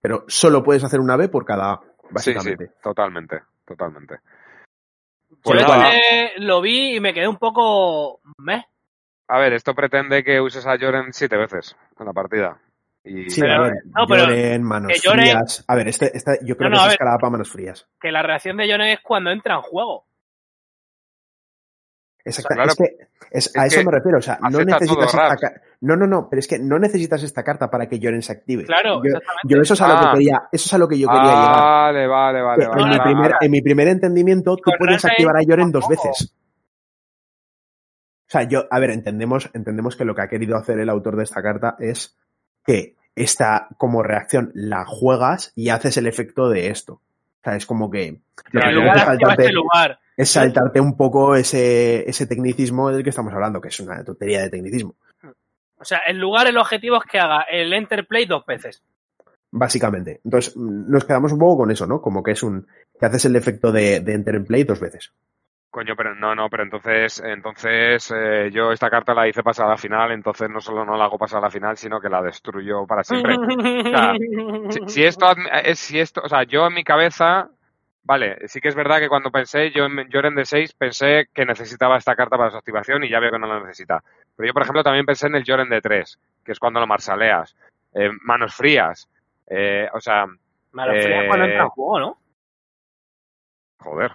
Pero 0.01 0.25
solo 0.27 0.63
puedes 0.63 0.83
hacer 0.83 0.99
una 0.99 1.15
B 1.15 1.29
por 1.29 1.45
cada 1.45 1.73
A, 1.73 1.81
Sí, 1.81 1.89
sí, 1.91 2.33
básicamente. 2.33 2.71
totalmente, 2.81 3.41
totalmente. 3.65 4.19
Yo 5.29 5.37
Pues 5.41 5.63
eh, 5.63 6.31
lo 6.37 6.61
vi 6.61 6.95
y 6.95 6.99
me 6.99 7.13
quedé 7.13 7.27
un 7.27 7.37
poco... 7.37 8.19
¿Meh? 8.37 8.65
a 9.27 9.39
ver, 9.39 9.53
esto 9.53 9.73
pretende 9.73 10.23
que 10.23 10.39
uses 10.41 10.65
a 10.67 10.77
Joren 10.77 11.11
siete 11.11 11.37
veces 11.37 11.75
en 11.99 12.05
la 12.05 12.13
partida. 12.13 12.59
Y 13.05 13.29
Sí, 13.29 13.41
Pero, 13.41 13.53
a 13.53 13.59
ver, 13.63 13.73
no, 13.85 14.05
pero 14.07 14.23
lloren, 14.23 14.63
manos 14.63 14.91
que 14.93 14.99
lloren- 15.07 15.21
frías. 15.31 15.65
A 15.67 15.75
ver, 15.75 15.87
este, 15.89 16.15
esta- 16.15 16.37
yo 16.41 16.55
creo 16.55 16.69
No, 16.69 16.77
no, 16.77 16.81
que 16.83 16.87
es 16.87 16.93
escalada 16.93 17.17
para 17.17 17.31
manos 17.31 17.51
frías. 17.51 17.85
Que 17.99 18.11
la 18.11 18.21
reacción 18.23 18.55
de 18.57 18.69
Jonen 18.71 18.87
es 18.89 18.99
cuando 19.01 19.29
entra 19.31 19.55
en 19.55 19.61
juego. 19.61 20.05
Exacto. 22.25 22.53
Claro, 22.55 22.69
es 22.71 22.75
que 22.77 23.07
es- 23.31 23.57
a 23.57 23.65
es 23.65 23.73
eso 23.73 23.81
que 23.81 23.85
me 23.85 23.91
refiero. 23.91 24.17
O 24.19 24.21
sea, 24.21 24.39
no 24.49 24.59
necesitas 24.63 25.05
esta 25.07 25.29
Raps. 25.29 25.41
ca- 25.41 25.61
No, 25.81 25.97
no, 25.97 26.07
no, 26.07 26.29
pero 26.29 26.39
es 26.39 26.47
que 26.47 26.57
no 26.59 26.79
necesitas 26.79 27.21
esta 27.23 27.43
carta 27.43 27.69
para 27.69 27.89
que 27.89 27.99
Lloren 27.99 28.21
se 28.21 28.31
active. 28.31 28.63
Claro, 28.63 29.01
yo, 29.03 29.17
exactamente. 29.17 29.41
yo 29.49 29.61
eso 29.61 29.73
es 29.73 29.81
a 29.81 29.87
lo 29.89 29.93
Ah. 29.95 29.99
que 29.99 30.11
quería, 30.19 30.41
eso 30.53 30.65
es 30.67 30.73
a 30.73 30.77
lo 30.77 30.87
que 30.87 30.97
yo 30.97 31.07
quería 31.09 31.23
llegar. 31.23 31.51
Vale, 31.61 32.07
vale, 32.07 32.41
vale, 32.41 32.63
en, 32.63 32.69
mi 32.69 32.81
vale, 32.83 32.99
primer, 33.03 33.31
vale. 33.31 33.35
en 33.45 33.51
mi 33.51 33.61
primer 33.61 33.87
entendimiento, 33.89 34.55
tú 34.55 34.71
puedes 34.79 35.03
activar 35.03 35.35
a 35.35 35.41
Lloren 35.43 35.73
dos 35.73 35.85
veces. 35.89 36.33
O 38.25 38.31
sea, 38.33 38.43
yo, 38.43 38.63
a 38.71 38.79
ver, 38.79 38.91
entendemos, 38.91 39.49
entendemos 39.53 39.97
que 39.97 40.05
lo 40.05 40.15
que 40.15 40.21
ha 40.21 40.29
querido 40.29 40.55
hacer 40.55 40.79
el 40.79 40.87
autor 40.89 41.17
de 41.17 41.23
esta 41.23 41.41
carta 41.43 41.75
es 41.79 42.17
que 42.65 42.95
esta, 43.15 43.67
como 43.77 44.03
reacción, 44.03 44.51
la 44.53 44.85
juegas 44.85 45.51
y 45.55 45.69
haces 45.69 45.97
el 45.97 46.07
efecto 46.07 46.49
de 46.49 46.69
esto. 46.69 46.93
O 46.93 47.43
sea, 47.43 47.55
es 47.55 47.65
como 47.65 47.91
que 47.91 48.19
lo 48.51 48.61
que 48.61 48.71
lugar 48.71 48.89
activar 48.89 49.05
saltarte 49.05 49.41
este 49.43 49.53
lugar. 49.53 49.99
es 50.15 50.29
saltarte 50.29 50.79
un 50.79 50.95
poco 50.95 51.35
ese, 51.35 52.09
ese 52.09 52.25
tecnicismo 52.25 52.89
del 52.89 53.03
que 53.03 53.09
estamos 53.09 53.33
hablando, 53.33 53.59
que 53.61 53.67
es 53.67 53.79
una 53.79 54.03
tontería 54.03 54.41
de 54.41 54.49
tecnicismo. 54.49 54.95
O 55.77 55.85
sea, 55.85 56.01
en 56.07 56.19
lugar 56.19 56.47
el 56.47 56.57
objetivo 56.57 56.97
es 56.97 57.03
que 57.03 57.19
haga 57.19 57.41
el 57.41 57.73
Enterplay 57.73 58.25
dos 58.25 58.45
veces. 58.45 58.81
Básicamente. 59.55 60.19
Entonces, 60.23 60.57
mm, 60.57 60.89
nos 60.89 61.05
quedamos 61.05 61.31
un 61.31 61.39
poco 61.39 61.57
con 61.57 61.71
eso, 61.71 61.85
¿no? 61.85 62.01
Como 62.01 62.23
que 62.23 62.31
es 62.31 62.41
un. 62.41 62.65
que 62.99 63.05
haces 63.05 63.25
el 63.25 63.35
efecto 63.35 63.71
de, 63.71 63.99
de 63.99 64.13
enter 64.13 64.35
en 64.35 64.45
play 64.45 64.63
dos 64.63 64.79
veces. 64.79 65.11
Coño, 65.73 65.95
pero 65.95 66.13
no, 66.13 66.35
no, 66.35 66.49
pero 66.51 66.61
entonces, 66.61 67.19
entonces 67.25 68.13
eh, 68.15 68.51
yo 68.53 68.71
esta 68.71 68.91
carta 68.91 69.15
la 69.15 69.27
hice 69.27 69.41
pasar 69.41 69.65
a 69.65 69.69
la 69.69 69.77
final, 69.77 70.11
entonces 70.11 70.47
no 70.47 70.61
solo 70.61 70.85
no 70.85 70.95
la 70.95 71.05
hago 71.05 71.17
pasar 71.17 71.39
a 71.39 71.47
la 71.47 71.49
final, 71.49 71.75
sino 71.77 71.99
que 71.99 72.09
la 72.09 72.21
destruyo 72.21 72.85
para 72.85 73.03
siempre. 73.03 73.33
sea, 73.89 74.13
Si, 74.69 74.79
si 74.87 75.03
esto 75.03 75.25
admi- 75.25 75.49
es, 75.63 75.79
si 75.79 75.99
esto, 75.99 76.21
o 76.23 76.29
sea, 76.29 76.43
yo 76.43 76.67
en 76.67 76.75
mi 76.75 76.83
cabeza, 76.83 77.49
vale, 78.03 78.47
sí 78.47 78.61
que 78.61 78.67
es 78.67 78.75
verdad 78.75 78.99
que 78.99 79.09
cuando 79.09 79.31
pensé, 79.31 79.71
yo 79.71 79.85
en 79.85 80.11
Joren 80.11 80.35
de 80.35 80.45
6 80.45 80.73
pensé 80.73 81.29
que 81.33 81.43
necesitaba 81.43 81.97
esta 81.97 82.15
carta 82.15 82.37
para 82.37 82.51
su 82.51 82.57
activación 82.57 83.03
y 83.03 83.09
ya 83.09 83.19
veo 83.19 83.31
que 83.31 83.39
no 83.39 83.47
la 83.47 83.59
necesita. 83.61 84.03
Pero 84.37 84.45
yo, 84.45 84.53
por 84.53 84.61
ejemplo, 84.61 84.83
también 84.83 85.07
pensé 85.07 85.25
en 85.25 85.33
el 85.35 85.43
Joren 85.43 85.69
de 85.69 85.81
3, 85.81 86.19
que 86.45 86.51
es 86.51 86.59
cuando 86.59 86.79
lo 86.81 86.85
marsaleas. 86.85 87.55
Eh, 87.95 88.11
manos 88.21 88.53
frías. 88.53 89.09
Eh, 89.47 89.89
o 89.91 89.99
sea, 89.99 90.27
lo 90.27 90.93
frías 91.01 91.23
cuando 91.27 91.45
Eh, 91.45 91.49
entra 91.49 91.63
en 91.63 91.69
juego, 91.69 91.99
¿no? 91.99 92.17
joder. 93.79 94.11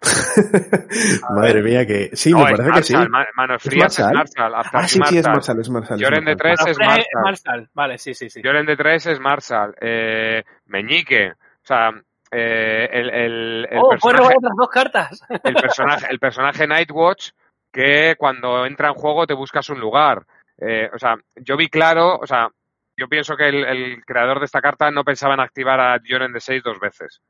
Madre 1.30 1.62
mía, 1.62 1.86
que. 1.86 2.10
Sí, 2.14 2.30
No, 2.30 2.38
me 2.38 2.44
es 2.44 2.50
parece 2.58 2.72
que 2.72 2.82
sí. 2.82 2.92
Marshall, 2.94 3.10
ma- 3.10 3.26
manos 3.36 3.64
¿Es 3.64 3.70
frías 3.70 3.98
es 3.98 4.04
Marshall? 4.04 4.14
Marshall. 4.16 4.54
After 4.54 4.80
Ah, 4.80 4.88
sí, 4.88 5.00
sí, 5.04 5.18
es 5.18 5.26
Marshall. 5.26 5.34
Marshall, 5.34 5.60
es 5.60 5.70
Marshall. 5.70 5.94
es 5.96 6.00
Lloren 6.00 6.24
de 6.24 6.34
Marshall. 6.36 6.56
3 6.56 6.66
es 6.70 6.78
Marshall. 6.78 7.04
Marshall. 7.22 7.70
Vale, 7.74 7.98
sí, 7.98 8.14
sí, 8.14 8.30
sí. 8.30 8.40
Lloren 8.42 8.66
de 8.66 8.76
3 8.76 9.06
es 9.06 9.20
Marshall. 9.20 9.74
Eh, 9.80 10.42
Meñique. 10.66 11.32
O 11.32 11.66
sea, 11.66 11.90
eh, 12.30 12.88
el, 12.92 13.10
el, 13.10 13.68
el 13.70 13.78
oh, 13.78 13.90
personaje, 13.90 14.34
otras 14.38 14.52
dos 14.56 14.68
cartas. 14.68 15.22
el 15.44 15.54
personaje, 15.54 16.06
el 16.10 16.18
personaje 16.18 16.66
Nightwatch 16.66 17.30
que 17.72 18.14
cuando 18.18 18.66
entra 18.66 18.88
en 18.88 18.94
juego 18.94 19.26
te 19.26 19.34
buscas 19.34 19.68
un 19.70 19.80
lugar. 19.80 20.24
Eh, 20.58 20.88
o 20.92 20.98
sea, 20.98 21.16
yo 21.36 21.56
vi 21.56 21.68
claro, 21.68 22.16
o 22.16 22.26
sea, 22.26 22.48
yo 22.96 23.08
pienso 23.08 23.36
que 23.36 23.48
el, 23.48 23.64
el 23.64 24.04
creador 24.04 24.38
de 24.40 24.44
esta 24.46 24.60
carta 24.60 24.90
no 24.90 25.04
pensaba 25.04 25.34
en 25.34 25.40
activar 25.40 25.80
a 25.80 25.98
Joren 26.06 26.32
de 26.32 26.40
6 26.40 26.62
dos 26.62 26.78
veces. 26.80 27.20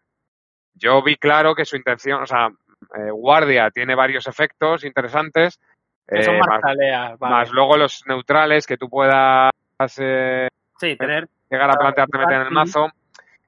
Yo 0.75 1.03
vi 1.03 1.17
claro 1.17 1.55
que 1.55 1.65
su 1.65 1.77
intención, 1.77 2.23
o 2.23 2.27
sea, 2.27 2.49
eh, 2.97 3.11
Guardia 3.11 3.71
tiene 3.71 3.95
varios 3.95 4.27
efectos 4.27 4.85
interesantes. 4.85 5.61
son 6.09 6.35
eh, 6.37 6.39
más, 6.39 6.49
marshaleas. 6.49 7.19
Vale. 7.19 7.35
más 7.35 7.51
luego 7.51 7.77
los 7.77 8.03
neutrales 8.07 8.67
que 8.67 8.77
tú 8.77 8.89
puedas 8.89 9.51
eh, 9.99 10.49
Sí, 10.79 10.97
tener. 10.97 11.29
llegar 11.51 11.71
a 11.71 11.75
plantearte 11.75 12.19
meter 12.19 12.41
en 12.41 12.47
el 12.47 12.51
mazo. 12.51 12.89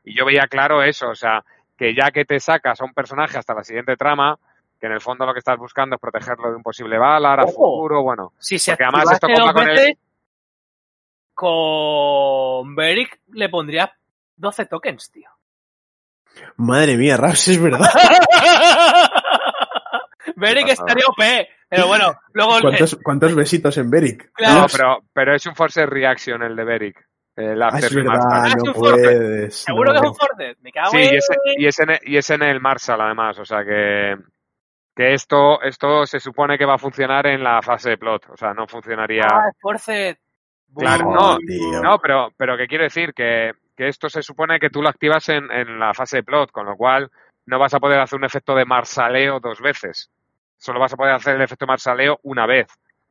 Y 0.05 0.17
yo 0.17 0.25
veía 0.25 0.47
claro 0.49 0.83
eso, 0.83 1.09
o 1.11 1.15
sea, 1.15 1.45
que 1.79 1.95
ya 1.95 2.11
que 2.11 2.25
te 2.25 2.39
sacas 2.41 2.81
a 2.81 2.85
un 2.85 2.93
personaje 2.93 3.39
hasta 3.39 3.55
la 3.55 3.65
siguiente 3.65 3.97
trama, 3.97 4.37
que 4.81 4.87
en 4.87 4.93
el 4.93 5.01
fondo 5.01 5.25
lo 5.25 5.33
que 5.33 5.39
estás 5.39 5.57
buscando 5.59 5.95
es 5.97 6.01
protegerlo 6.01 6.51
de 6.51 6.57
un 6.57 6.63
posible 6.63 6.99
Valar 6.99 7.41
a 7.41 7.47
futuro, 7.47 8.03
bueno. 8.03 8.33
Si 8.39 8.59
se 8.59 8.73
Porque 8.73 8.85
además 8.85 9.13
esto 9.13 9.29
con 9.55 9.69
el- 9.69 9.97
con 11.35 12.75
Beric 12.75 13.21
le 13.33 13.49
pondría 13.49 13.93
12 14.37 14.67
tokens, 14.67 15.11
tío. 15.11 15.31
Madre 16.57 16.97
mía, 16.97 17.17
Raps, 17.17 17.49
es 17.49 17.63
verdad. 17.63 17.91
Beric 20.37 20.69
estaría 20.69 21.05
OP. 21.07 21.23
Pero 21.69 21.87
bueno, 21.87 22.15
luego. 22.33 22.61
¿Cuántos, 22.61 22.99
cuántos 23.03 23.35
besitos 23.35 23.77
en 23.79 23.91
Beric? 23.91 24.31
Claro. 24.35 24.61
No, 24.61 24.67
pero, 24.71 24.99
pero 25.13 25.35
es 25.35 25.47
un 25.47 25.55
Force 25.55 25.85
Reaction 25.87 26.43
el 26.43 26.55
de 26.55 26.65
Beric. 26.65 27.07
El 27.35 27.63
Ah, 27.63 27.69
After 27.69 27.85
es 27.85 27.95
verdad, 27.95 28.21
Ah, 28.31 28.45
es 28.49 28.57
no 28.57 28.75
forfeit. 28.75 29.05
puedes. 29.05 29.57
Seguro 29.57 29.93
no. 29.95 30.01
que 30.01 30.07
es 30.07 30.11
un 30.11 30.17
Force. 30.17 30.57
Me 30.61 30.73
cago 30.73 30.91
Sí, 30.91 30.99
en. 30.99 31.15
y 31.15 31.17
es, 31.17 31.29
y, 31.59 31.67
es 31.67 31.81
en, 31.81 31.89
y 32.05 32.17
es 32.19 32.31
en 32.31 32.43
el 32.43 32.61
Marshall 32.61 33.01
además, 33.01 33.39
o 33.39 33.45
sea 33.47 33.65
que, 33.65 34.17
que 34.95 35.15
esto, 35.15 35.63
esto 35.63 36.05
se 36.07 36.21
supone 36.21 36.59
que 36.59 36.67
va 36.67 36.75
a 36.75 36.79
funcionar 36.79 37.27
en 37.27 37.43
la 37.43 37.63
fase 37.63 37.91
de 37.91 37.97
plot, 37.99 38.29
o 38.31 38.37
sea, 38.37 38.53
no 38.53 38.67
funcionaría... 38.67 39.25
Ah, 39.33 39.49
es 39.51 39.57
Force. 39.61 40.19
Claro, 40.77 41.05
Buh. 41.07 41.15
no, 41.15 41.39
tío. 41.39 41.83
No, 41.83 41.99
pero, 41.99 42.33
pero 42.37 42.57
que 42.59 42.67
quiero 42.67 42.85
decir 42.85 43.15
que, 43.15 43.53
que 43.83 43.89
esto 43.89 44.09
se 44.09 44.23
supone 44.23 44.61
que 44.61 44.71
tú 44.71 44.81
lo 44.83 44.89
activas 44.89 45.29
en, 45.29 45.51
en 45.51 45.79
la 45.79 45.93
fase 45.93 46.19
de 46.19 46.23
plot, 46.23 46.51
con 46.53 46.67
lo 46.67 46.77
cual 46.77 47.11
no 47.47 47.59
vas 47.59 47.75
a 47.75 47.81
poder 47.81 47.99
hacer 48.01 48.17
un 48.19 48.25
efecto 48.25 48.55
de 48.55 48.65
marsaleo 48.65 49.41
dos 49.41 49.61
veces. 49.61 50.11
Solo 50.57 50.79
vas 50.79 50.93
a 50.93 50.97
poder 50.97 51.15
hacer 51.15 51.35
el 51.35 51.43
efecto 51.43 51.67
marsaleo 51.67 52.21
una 52.23 52.47
vez, 52.47 52.69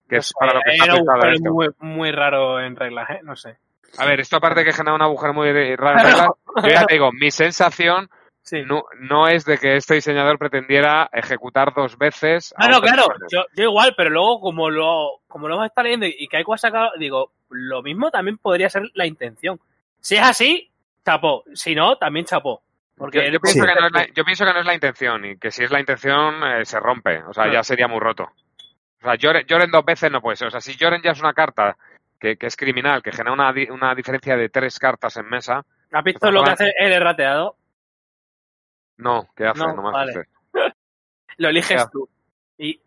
que 0.07 0.15
No 0.15 0.19
es 0.19 0.27
sé, 0.27 0.33
para 0.39 0.53
lo 0.53 0.61
que 0.61 0.71
está 0.71 0.85
pensado 0.93 1.27
esto. 1.29 1.53
muy, 1.53 1.67
muy 1.79 2.11
raro 2.11 2.61
en 2.61 2.75
reglas, 2.77 3.09
¿eh? 3.09 3.19
No 3.23 3.35
sé. 3.35 3.57
A 3.97 4.05
ver, 4.05 4.21
esto 4.21 4.37
aparte 4.37 4.63
que 4.63 4.71
genera 4.71 4.95
un 4.95 5.01
agujero 5.01 5.33
muy 5.33 5.51
raro 5.75 5.99
en 5.99 6.05
reglas, 6.05 6.29
yo 6.63 6.69
ya 6.69 6.85
te 6.85 6.93
digo, 6.93 7.11
mi 7.11 7.31
sensación 7.31 8.09
Sí. 8.43 8.63
no, 8.65 8.85
no 8.99 9.27
es 9.27 9.45
de 9.45 9.59
que 9.59 9.75
este 9.75 9.93
diseñador 9.95 10.39
pretendiera 10.39 11.07
ejecutar 11.13 11.73
dos 11.75 11.95
veces. 11.97 12.53
a 12.57 12.63
No, 12.65 12.71
no, 12.71 12.77
un 12.77 12.83
claro, 12.83 13.03
yo, 13.31 13.45
yo 13.55 13.63
igual, 13.65 13.93
pero 13.95 14.09
luego 14.09 14.39
como 14.39 14.69
lo, 14.71 15.19
como 15.27 15.47
lo 15.47 15.53
hemos 15.55 15.67
estado 15.67 15.83
leyendo 15.85 16.07
y 16.07 16.27
que 16.27 16.37
hay 16.37 16.43
cosas 16.43 16.61
sacado, 16.71 16.89
digo, 16.97 17.33
lo 17.49 17.83
mismo 17.83 18.09
también 18.09 18.39
podría 18.39 18.67
ser 18.69 18.89
la 18.95 19.05
intención. 19.05 19.59
Si 20.01 20.15
es 20.15 20.21
así, 20.23 20.69
chapó. 21.05 21.43
Si 21.53 21.73
no, 21.75 21.97
también 21.97 22.25
chapó. 22.25 22.61
Porque 22.97 23.25
Yo, 23.25 23.31
yo 23.33 23.39
pienso 23.39 23.61
Sí. 23.61 23.67
que 23.67 23.79
no 23.79 23.87
es 23.87 23.91
la, 23.93 24.07
yo 24.13 24.23
pienso 24.25 24.45
que 24.45 24.53
no 24.53 24.59
es 24.59 24.65
la 24.65 24.73
intención 24.73 25.25
y 25.25 25.37
que 25.37 25.49
si 25.51 25.63
es 25.63 25.71
la 25.71 25.79
intención 25.79 26.43
eh, 26.43 26.65
se 26.65 26.79
rompe, 26.79 27.23
o 27.23 27.33
sea, 27.33 27.51
ya 27.51 27.63
sería 27.63 27.87
muy 27.87 27.99
roto. 27.99 28.23
O 28.23 29.03
sea, 29.03 29.15
Lloren, 29.15 29.45
Lloren 29.47 29.71
dos 29.71 29.83
veces 29.85 30.11
no 30.11 30.21
puede 30.21 30.35
ser. 30.35 30.49
O 30.49 30.51
sea, 30.51 30.61
si 30.61 30.75
Lloren 30.75 31.01
ya 31.01 31.11
es 31.11 31.19
una 31.19 31.33
carta 31.33 31.75
que, 32.19 32.37
que 32.37 32.45
es 32.47 32.55
criminal, 32.55 33.01
que 33.01 33.11
genera 33.11 33.31
una, 33.33 33.51
di- 33.51 33.69
una 33.69 33.95
diferencia 33.95 34.35
de 34.37 34.49
tres 34.49 34.77
cartas 34.77 35.17
en 35.17 35.27
mesa, 35.27 35.65
¿Has 35.91 36.03
visto 36.03 36.29
lo 36.31 36.43
que 36.43 36.51
hace 36.51 36.73
el 36.77 36.91
errateado? 36.93 37.55
no, 38.97 39.27
¿qué 39.35 39.45
hace? 39.47 39.59
No, 39.59 39.73
No, 39.75 39.81
me 39.83 39.91
vale. 39.91 40.11
asustes. 40.11 40.33
Lo 41.37 41.49
eliges 41.49 41.89
tú. 41.91 42.07
Y 42.57 42.79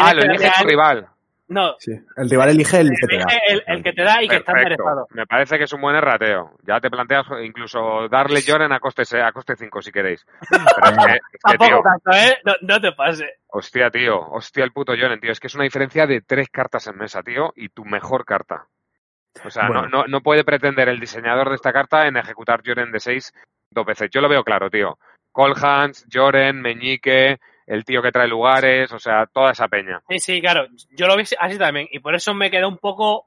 Ah, 0.00 0.14
lo 0.14 0.20
que 0.22 0.26
elige 0.26 0.44
darle 0.44 0.50
tu 0.52 0.60
al- 0.62 0.66
rival. 0.68 1.08
No, 1.48 1.74
Sí. 1.78 1.92
El 2.16 2.28
rival 2.28 2.50
elige 2.50 2.80
el 2.80 2.90
que 2.90 3.06
te 3.06 3.16
da. 3.16 3.22
elige 3.24 3.40
el, 3.48 3.62
el 3.66 3.82
que 3.82 3.92
te 3.94 4.02
da 4.02 4.22
y 4.22 4.28
que 4.28 4.36
está 4.36 4.52
enderezado. 4.52 5.06
Me 5.10 5.26
parece 5.26 5.56
que 5.56 5.64
es 5.64 5.72
un 5.72 5.80
buen 5.80 5.96
errateo. 5.96 6.56
Ya 6.66 6.78
te 6.80 6.90
planteas 6.90 7.26
incluso 7.42 8.06
darle 8.08 8.42
Lloren 8.42 8.70
a 8.72 8.80
coste, 8.80 9.02
a 9.22 9.32
coste 9.32 9.56
5 9.56 9.80
si 9.82 9.90
queréis. 9.90 10.26
Pero 10.50 10.90
es 10.90 10.96
que, 11.06 11.12
es 11.14 11.20
que, 11.32 11.38
Tampoco 11.42 11.66
tío, 11.70 11.82
tanto, 11.82 12.10
¿eh? 12.18 12.38
No, 12.44 12.52
no 12.60 12.80
te 12.80 12.92
pase. 12.92 13.26
hostia, 13.48 13.90
tío, 13.90 14.20
hostia 14.30 14.62
el 14.64 14.72
puto 14.72 14.94
Lloren, 14.94 15.20
tío. 15.20 15.32
Es 15.32 15.40
que 15.40 15.46
es 15.46 15.54
una 15.54 15.64
diferencia 15.64 16.06
de 16.06 16.20
tres 16.20 16.48
cartas 16.50 16.86
en 16.86 16.98
mesa, 16.98 17.22
tío, 17.22 17.52
y 17.56 17.70
tu 17.70 17.84
mejor 17.84 18.24
carta. 18.26 18.66
O 19.44 19.50
sea, 19.50 19.68
Bueno. 19.68 19.82
no, 19.82 19.88
no, 20.02 20.06
no 20.06 20.20
puede 20.20 20.44
pretender 20.44 20.88
el 20.88 21.00
diseñador 21.00 21.48
de 21.48 21.54
esta 21.54 21.72
carta 21.72 22.06
en 22.06 22.16
ejecutar 22.18 22.62
Lloren 22.62 22.92
de 22.92 23.00
6 23.00 23.32
dos 23.70 23.86
veces. 23.86 24.10
Yo 24.10 24.20
lo 24.20 24.28
veo 24.28 24.42
claro, 24.44 24.68
tío. 24.68 24.98
Colhans, 25.32 26.04
Lloren, 26.08 26.60
Meñique, 26.60 27.38
el 27.68 27.84
tío 27.84 28.02
que 28.02 28.10
trae 28.10 28.26
lugares, 28.26 28.90
o 28.92 28.98
sea, 28.98 29.26
toda 29.26 29.52
esa 29.52 29.68
peña. 29.68 30.02
Sí, 30.08 30.18
sí, 30.18 30.40
claro. 30.40 30.66
Yo 30.90 31.06
lo 31.06 31.16
vi 31.16 31.24
así 31.38 31.58
también. 31.58 31.86
Y 31.90 32.00
por 32.00 32.14
eso 32.14 32.34
me 32.34 32.50
quedé 32.50 32.66
un 32.66 32.78
poco. 32.78 33.26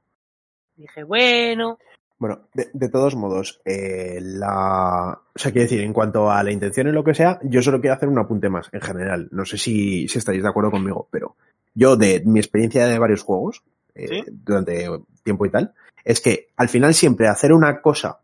Dije, 0.75 1.03
bueno. 1.03 1.77
Bueno, 2.17 2.47
de, 2.53 2.69
de 2.73 2.89
todos 2.89 3.15
modos, 3.15 3.61
eh, 3.65 4.19
la. 4.19 5.19
O 5.33 5.39
sea, 5.39 5.51
quiero 5.51 5.63
decir, 5.63 5.81
en 5.81 5.93
cuanto 5.93 6.31
a 6.31 6.43
la 6.43 6.51
intención 6.51 6.87
y 6.87 6.91
lo 6.91 7.03
que 7.03 7.13
sea, 7.13 7.39
yo 7.43 7.61
solo 7.61 7.79
quiero 7.79 7.95
hacer 7.95 8.09
un 8.09 8.19
apunte 8.19 8.49
más 8.49 8.69
en 8.71 8.81
general. 8.81 9.27
No 9.31 9.45
sé 9.45 9.57
si, 9.57 10.07
si 10.07 10.17
estaréis 10.17 10.43
de 10.43 10.49
acuerdo 10.49 10.71
conmigo, 10.71 11.07
pero 11.11 11.35
yo, 11.75 11.95
de 11.95 12.23
mi 12.25 12.39
experiencia 12.39 12.87
de 12.87 12.99
varios 12.99 13.23
juegos, 13.23 13.63
eh, 13.93 14.07
¿Sí? 14.07 14.23
durante 14.27 14.87
tiempo 15.23 15.45
y 15.45 15.51
tal, 15.51 15.73
es 16.03 16.19
que 16.19 16.49
al 16.57 16.69
final 16.69 16.95
siempre 16.95 17.27
hacer 17.27 17.53
una 17.53 17.81
cosa 17.81 18.21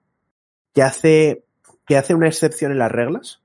que 0.74 0.82
hace, 0.82 1.44
que 1.86 1.98
hace 1.98 2.16
una 2.16 2.28
excepción 2.28 2.72
en 2.72 2.80
las 2.80 2.92
reglas, 2.92 3.42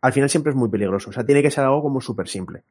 Al 0.00 0.12
final 0.12 0.28
siempre 0.28 0.50
es 0.50 0.56
muy 0.56 0.68
peligroso. 0.68 1.10
O 1.10 1.12
sea, 1.12 1.24
tiene 1.24 1.42
que 1.42 1.50
ser 1.50 1.64
algo 1.64 1.82
como 1.82 2.00
súper 2.00 2.28
simple. 2.28 2.62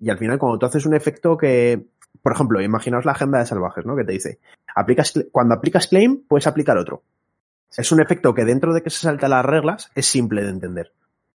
Y 0.00 0.10
al 0.10 0.18
final, 0.18 0.38
cuando 0.38 0.58
tú 0.58 0.66
haces 0.66 0.86
un 0.86 0.94
efecto 0.94 1.36
que, 1.36 1.86
por 2.22 2.32
ejemplo, 2.32 2.60
imaginaos 2.60 3.04
la 3.04 3.12
agenda 3.12 3.38
de 3.38 3.46
salvajes, 3.46 3.84
¿no? 3.84 3.96
Que 3.96 4.04
te 4.04 4.12
dice, 4.12 4.38
aplicas, 4.74 5.12
cuando 5.32 5.54
aplicas 5.54 5.88
claim, 5.88 6.22
puedes 6.28 6.46
aplicar 6.46 6.78
otro. 6.78 7.02
Es 7.76 7.92
un 7.92 8.00
efecto 8.00 8.34
que 8.34 8.44
dentro 8.44 8.72
de 8.72 8.82
que 8.82 8.90
se 8.90 9.00
salta 9.00 9.28
las 9.28 9.44
reglas, 9.44 9.90
es 9.94 10.06
simple 10.06 10.42
de 10.42 10.50
entender. 10.50 10.92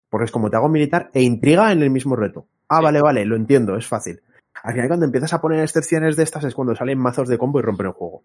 Porque 0.09 0.25
es 0.25 0.31
como 0.31 0.49
te 0.49 0.57
hago 0.57 0.69
militar 0.69 1.09
e 1.13 1.21
intriga 1.21 1.71
en 1.71 1.81
el 1.81 1.89
mismo 1.89 2.15
reto. 2.15 2.47
Ah, 2.67 2.77
Sí. 2.77 2.83
vale, 2.83 3.01
vale, 3.01 3.25
lo 3.25 3.35
entiendo, 3.35 3.75
es 3.75 3.87
fácil. 3.87 4.21
Al 4.63 4.73
final, 4.73 4.87
cuando 4.89 5.05
empiezas 5.05 5.33
a 5.33 5.41
poner 5.41 5.61
excepciones 5.61 6.15
de 6.15 6.23
estas, 6.23 6.43
es 6.43 6.53
cuando 6.53 6.75
salen 6.75 6.99
mazos 6.99 7.29
de 7.29 7.37
combo 7.37 7.59
y 7.59 7.61
rompen 7.61 7.87
el 7.87 7.93
juego. 7.93 8.23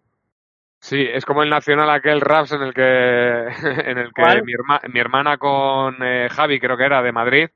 Sí, 0.85 1.01
es 1.11 1.25
como 1.25 1.43
el 1.43 1.49
nacional 1.49 1.89
aquel 1.89 2.21
Raps 2.21 2.53
en 2.53 2.61
el 2.61 2.75
que, 2.75 2.83
en 3.91 3.97
el 3.97 4.13
que 4.13 4.43
mi, 4.45 4.53
herma- 4.53 4.83
mi 4.93 5.01
hermana 5.01 5.39
con 5.39 5.97
eh, 6.03 6.29
Javi, 6.31 6.61
creo 6.61 6.77
que 6.77 6.85
era, 6.85 7.01
de 7.03 7.11
Madrid, 7.11 7.49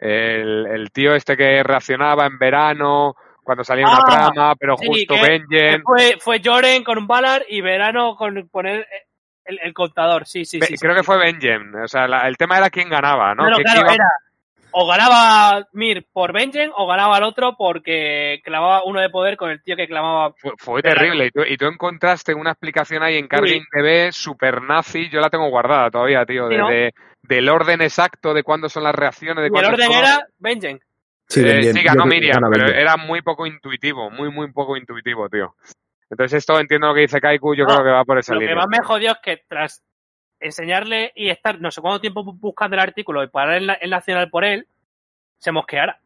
el, 0.00 0.66
el 0.66 0.90
tío 0.90 1.14
este 1.14 1.36
que 1.36 1.62
reaccionaba 1.62 2.26
en 2.26 2.38
verano, 2.38 3.14
cuando 3.44 3.62
salía 3.62 3.86
una 3.86 3.98
Ah, 4.04 4.30
trama, 4.32 4.54
pero 4.56 4.76
sí, 4.76 4.86
justo 4.88 5.14
Benjen. 5.14 5.82
Fue, 5.84 6.16
fue 6.18 6.40
Joren 6.44 6.82
con 6.82 6.98
un 6.98 7.06
Valar 7.06 7.44
y 7.48 7.60
Verano 7.60 8.16
con 8.16 8.48
poner 8.48 8.84
el, 9.44 9.60
el 9.62 9.72
contador. 9.72 10.26
Sí, 10.26 10.44
sí, 10.44 10.58
Be- 10.58 10.66
sí. 10.66 10.74
creo 10.76 10.94
sí. 10.94 10.98
que 11.00 11.04
fue 11.04 11.18
Benjen. 11.18 11.72
O 11.76 11.86
sea, 11.86 12.08
la- 12.08 12.26
el 12.26 12.36
tema 12.36 12.58
era 12.58 12.68
quién 12.68 12.88
ganaba, 12.88 13.32
¿no? 13.36 13.44
Claro, 13.44 13.56
¿Quién 13.58 13.66
claro, 13.66 13.80
iba- 13.82 13.94
era. 13.94 14.04
O 14.72 14.86
ganaba 14.86 15.66
Mir 15.72 16.06
por 16.12 16.32
Benjen 16.32 16.70
o 16.76 16.86
ganaba 16.86 17.18
el 17.18 17.24
otro 17.24 17.56
porque 17.58 18.40
clavaba 18.44 18.82
uno 18.84 19.00
de 19.00 19.10
poder 19.10 19.36
con 19.36 19.50
el 19.50 19.62
tío 19.62 19.76
que 19.76 19.86
clavaba. 19.86 20.34
Fue, 20.58 20.82
terrible. 20.82 21.26
Y 21.26 21.30
tú, 21.30 21.42
y 21.46 21.56
tú 21.56 21.66
encontraste 21.66 22.34
una 22.34 22.52
explicación 22.52 23.02
ahí 23.02 23.16
en 23.16 23.28
Cardgame 23.28 23.64
TV 23.70 24.12
super 24.12 24.62
nazi. 24.62 25.08
Yo 25.10 25.20
la 25.20 25.30
tengo 25.30 25.48
guardada 25.50 25.90
todavía, 25.90 26.24
tío. 26.24 26.48
Sí, 26.48 26.54
de, 26.54 26.58
¿no? 26.60 26.68
de- 26.68 26.94
del 27.22 27.48
orden 27.48 27.80
exacto 27.82 28.34
de 28.34 28.42
cuándo 28.42 28.68
son 28.68 28.82
las 28.84 28.94
reacciones. 28.94 29.44
De 29.44 29.50
Y 29.54 29.58
el 29.60 29.64
orden 29.66 29.86
son- 29.86 29.96
era 29.96 30.26
Benjen. 30.38 30.80
Sí, 31.28 31.42
bien, 31.42 31.60
bien. 31.60 31.74
sí 31.74 31.80
Yo 31.82 31.86
ganó 31.88 32.04
Miriam, 32.06 32.40
pero 32.52 32.66
era 32.68 32.96
muy 32.96 33.22
poco 33.22 33.46
intuitivo. 33.46 34.10
Muy, 34.10 34.30
muy 34.30 34.50
poco 34.52 34.76
intuitivo, 34.76 35.28
tío. 35.28 35.54
Entonces 36.10 36.38
esto 36.38 36.58
entiendo 36.60 36.88
lo 36.88 36.94
que 36.94 37.00
dice 37.02 37.20
Kaiku. 37.20 37.54
Yo 37.54 37.64
No, 37.64 37.74
creo 37.74 37.84
que 37.84 37.90
va 37.90 38.04
por 38.04 38.18
esa 38.18 38.34
Lo 38.34 38.40
que 38.40 38.46
línea. 38.46 38.56
más 38.56 38.68
me 38.68 38.84
jodió 38.84 39.12
es 39.12 39.18
que 39.22 39.42
tras 39.48 39.82
enseñarle 40.42 41.12
y 41.14 41.30
estar 41.30 41.60
no 41.60 41.70
sé 41.70 41.80
cuánto 41.80 42.00
tiempo 42.00 42.24
bu- 42.24 42.38
buscando 42.38 42.74
el 42.76 42.80
artículo 42.80 43.22
y 43.22 43.28
parar 43.28 43.54
el, 43.56 43.66
na- 43.68 43.74
el 43.74 43.90
nacional 43.90 44.28
por 44.30 44.44
él, 44.44 44.66
se 45.38 45.52
mosqueara. 45.52 45.98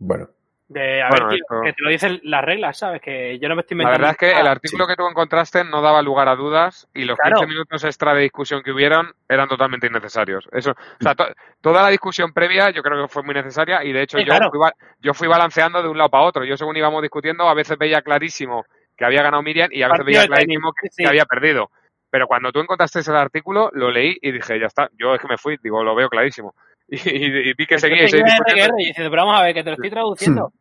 Bueno, 0.00 0.28
De, 0.68 1.02
a 1.02 1.08
Bueno, 1.08 1.28
ver, 1.28 1.36
tío, 1.36 1.44
esto- 1.48 1.60
que 1.64 1.72
te 1.72 1.82
lo 1.82 1.88
dicen 1.90 2.20
las 2.24 2.44
reglas, 2.44 2.78
¿sabes? 2.78 3.00
Que 3.00 3.38
yo 3.38 3.48
no 3.48 3.54
me 3.56 3.62
estoy 3.62 3.76
La 3.78 3.84
inventando. 3.84 4.06
verdad 4.06 4.10
es 4.22 4.34
que 4.34 4.38
el 4.40 4.46
artículo 4.46 4.86
que 4.86 4.96
tú 4.96 5.08
encontraste 5.08 5.64
no 5.64 5.80
daba 5.80 6.02
lugar 6.02 6.28
a 6.28 6.36
dudas 6.36 6.86
y 6.94 7.04
los 7.06 7.16
Claro. 7.18 7.36
15 7.36 7.46
minutos 7.48 7.84
extra 7.84 8.12
de 8.12 8.20
discusión 8.20 8.62
que 8.62 8.70
hubieron 8.72 9.10
eran 9.28 9.48
totalmente 9.48 9.86
innecesarios. 9.86 10.46
Eso, 10.52 10.72
o 10.72 11.02
sea, 11.02 11.14
to- 11.14 11.28
toda 11.62 11.82
la 11.82 11.88
discusión 11.88 12.34
previa 12.34 12.68
yo 12.70 12.82
creo 12.82 13.00
que 13.02 13.08
fue 13.12 13.22
muy 13.22 13.34
necesaria 13.34 13.82
y 13.82 13.92
de 13.92 14.02
hecho 14.02 14.18
Sí, 14.18 14.24
yo, 14.24 14.28
claro. 14.30 14.50
fui, 14.50 14.58
ba- 14.60 14.74
yo 15.00 15.14
fui 15.14 15.26
balanceando 15.26 15.82
de 15.82 15.88
un 15.88 15.96
lado 15.96 16.10
para 16.10 16.24
otro. 16.24 16.44
Yo 16.44 16.56
según 16.58 16.76
íbamos 16.76 17.00
discutiendo 17.00 17.48
a 17.48 17.54
veces 17.54 17.78
veía 17.78 18.02
clarísimo 18.02 18.66
que 18.94 19.06
había 19.06 19.22
ganado 19.22 19.42
Miriam 19.42 19.70
y 19.72 19.82
a 19.82 19.86
veces 19.86 20.00
Partido 20.00 20.20
veía 20.20 20.28
clarísimo 20.28 20.72
que, 20.74 20.88
sí, 20.88 20.94
sí. 20.98 21.02
que 21.04 21.08
había 21.08 21.24
perdido. 21.24 21.70
Pero 22.10 22.26
cuando 22.26 22.50
tú 22.52 22.60
encontraste 22.60 23.00
ese 23.00 23.12
artículo, 23.12 23.70
lo 23.74 23.90
leí 23.90 24.16
y 24.22 24.32
dije, 24.32 24.58
ya 24.58 24.66
está, 24.66 24.88
yo 24.98 25.14
es 25.14 25.20
que 25.20 25.28
me 25.28 25.36
fui, 25.36 25.56
digo, 25.62 25.82
lo 25.84 25.94
veo 25.94 26.08
clarísimo. 26.08 26.54
Y, 26.90 26.96
y 27.06 27.52
vi 27.52 27.66
que 27.66 27.78
seguía 27.78 28.04
y 28.04 28.08
seguía 28.08 28.38
dices, 28.78 28.94
pero 28.96 29.26
vamos 29.26 29.38
a 29.38 29.42
ver, 29.42 29.52
que 29.54 29.62
te 29.62 29.68
lo 29.68 29.74
estoy 29.74 29.90
traduciendo. 29.90 30.52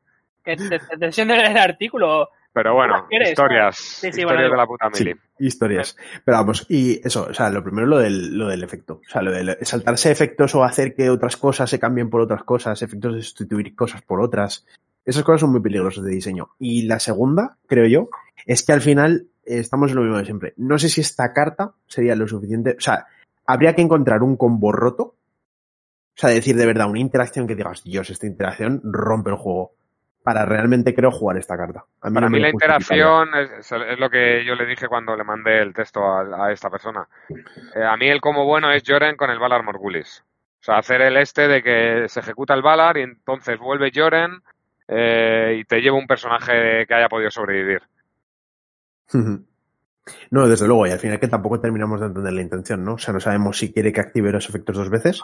que 0.44 0.58
te, 0.58 0.64
te, 0.64 0.80
te 0.80 0.94
estoy 0.94 1.08
diciendo 1.08 1.34
el 1.36 1.56
artículo. 1.58 2.30
Pero 2.52 2.72
¿Qué 2.72 2.76
bueno, 2.76 3.08
historias, 3.30 3.78
Sí, 3.78 4.02
sí, 4.02 4.08
historias 4.08 4.26
bueno, 4.26 4.50
de 4.50 4.58
la 4.58 4.66
puta 4.68 4.90
sí, 4.92 5.06
mili. 5.06 5.16
historias. 5.40 5.96
Pero 6.26 6.38
vamos, 6.38 6.66
y 6.68 7.00
eso, 7.08 7.28
o 7.30 7.34
sea, 7.34 7.50
lo 7.50 7.64
primero 7.64 7.88
lo 7.88 8.00
del, 8.00 8.38
lo 8.38 8.48
del 8.50 8.62
efecto. 8.64 8.96
O 9.08 9.10
sea, 9.10 9.22
lo 9.22 9.32
de 9.32 9.64
saltarse 9.64 10.12
efectos 10.12 10.54
o 10.56 10.66
hacer 10.66 10.96
que 10.96 11.10
otras 11.10 11.38
cosas 11.38 11.70
se 11.70 11.80
cambien 11.80 12.10
por 12.10 12.20
otras 12.20 12.44
cosas, 12.44 12.82
efectos 12.82 13.16
de 13.16 13.22
sustituir 13.22 13.74
cosas 13.74 14.02
por 14.02 14.20
otras. 14.20 14.66
Esas 15.06 15.24
cosas 15.24 15.40
son 15.42 15.52
muy 15.52 15.62
peligrosas 15.62 16.04
de 16.04 16.12
diseño. 16.12 16.50
Y 16.60 16.88
la 16.88 17.00
segunda, 17.00 17.56
creo 17.68 17.86
yo, 17.86 18.10
es 18.46 18.66
que 18.66 18.74
al 18.74 18.82
final 18.82 19.28
estamos 19.48 19.92
en 19.92 19.98
lo 19.98 20.04
mismo 20.04 20.18
de 20.18 20.26
siempre. 20.26 20.54
No 20.58 20.78
sé 20.78 20.90
si 20.90 21.02
esta 21.02 21.34
carta 21.34 21.72
sería 21.88 22.16
lo 22.16 22.28
suficiente. 22.28 22.76
O 22.78 22.82
sea, 22.82 23.06
habría 23.46 23.74
que 23.74 23.82
encontrar 23.82 24.22
un 24.22 24.38
combo 24.38 24.72
roto. 24.72 25.04
O 25.04 26.20
sea, 26.20 26.30
decir 26.30 26.56
de 26.56 26.66
verdad 26.66 26.90
una 26.90 27.00
interacción 27.00 27.48
que 27.48 27.56
digas, 27.56 27.84
Dios, 27.84 28.10
esta 28.10 28.26
interacción 28.26 28.82
rompe 28.84 29.30
el 29.30 29.38
juego. 29.38 29.72
Para 30.24 30.46
realmente 30.46 30.94
creo 30.94 31.10
jugar 31.10 31.38
esta 31.38 31.56
carta. 31.56 31.86
A 32.02 32.10
Para 32.10 32.22
no 32.22 32.30
me 32.30 32.38
mí 32.38 32.40
la 32.42 32.50
interacción 32.50 33.30
es, 33.34 33.72
es 33.72 34.00
lo 34.00 34.10
que 34.10 34.44
yo 34.46 34.56
le 34.56 34.66
dije 34.66 34.90
cuando 34.90 35.16
le 35.16 35.24
mandé 35.24 35.62
el 35.62 35.74
texto 35.74 36.04
a, 36.04 36.48
a 36.48 36.52
esta 36.52 36.70
persona. 36.70 37.08
Eh, 37.74 37.82
a 37.82 37.96
mí 37.96 38.10
el 38.10 38.20
como 38.20 38.44
bueno 38.44 38.70
es 38.72 38.84
Joren 38.86 39.16
con 39.16 39.30
el 39.30 39.40
Valar 39.40 39.64
Morgulis. 39.64 40.26
O 40.60 40.64
sea, 40.64 40.80
hacer 40.80 41.02
el 41.02 41.16
este 41.16 41.48
de 41.48 41.64
que 41.64 42.10
se 42.10 42.20
ejecuta 42.20 42.54
el 42.54 42.62
Valar 42.62 42.98
y 42.98 43.04
entonces 43.04 43.58
vuelve 43.58 43.92
Joren 43.96 44.42
eh, 44.90 45.60
y 45.60 45.64
te 45.64 45.80
lleva 45.80 45.98
un 45.98 46.08
personaje 46.08 46.86
que 46.86 46.94
haya 46.94 47.08
podido 47.08 47.32
sobrevivir. 47.32 47.84
No, 50.32 50.48
desde 50.48 50.68
luego, 50.68 50.88
y 50.88 50.92
al 50.92 51.00
final 51.00 51.20
que 51.20 51.28
tampoco 51.28 51.60
terminamos 51.60 52.00
de 52.00 52.08
entender 52.08 52.34
la 52.34 52.42
intención, 52.42 52.84
¿no? 52.84 52.94
O 52.94 52.98
sea, 52.98 53.14
no 53.14 53.20
sabemos 53.20 53.58
si 53.58 53.74
quiere 53.74 53.92
que 53.92 54.00
active 54.00 54.32
los 54.32 54.48
efectos 54.48 54.78
dos 54.78 54.90
veces 54.90 55.22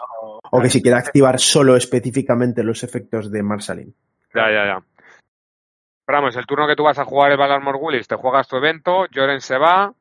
o 0.50 0.60
que 0.60 0.70
si 0.70 0.82
quiere 0.82 0.98
activar 0.98 1.40
solo 1.40 1.76
específicamente 1.76 2.62
los 2.62 2.82
efectos 2.82 3.30
de 3.30 3.42
Marsalin. 3.42 3.94
Ya, 4.34 4.50
ya, 4.50 4.66
ya. 4.66 4.82
Pero 6.06 6.18
vamos, 6.18 6.36
el 6.36 6.46
turno 6.46 6.66
que 6.66 6.76
tú 6.76 6.84
vas 6.84 6.98
a 6.98 7.04
jugar 7.04 7.32
el 7.32 7.38
Valar 7.38 7.62
Morgulis, 7.62 8.06
te 8.06 8.16
juegas 8.16 8.46
tu 8.46 8.56
evento, 8.56 9.06
Joren 9.12 9.40
se 9.40 9.56
va, 9.56 9.92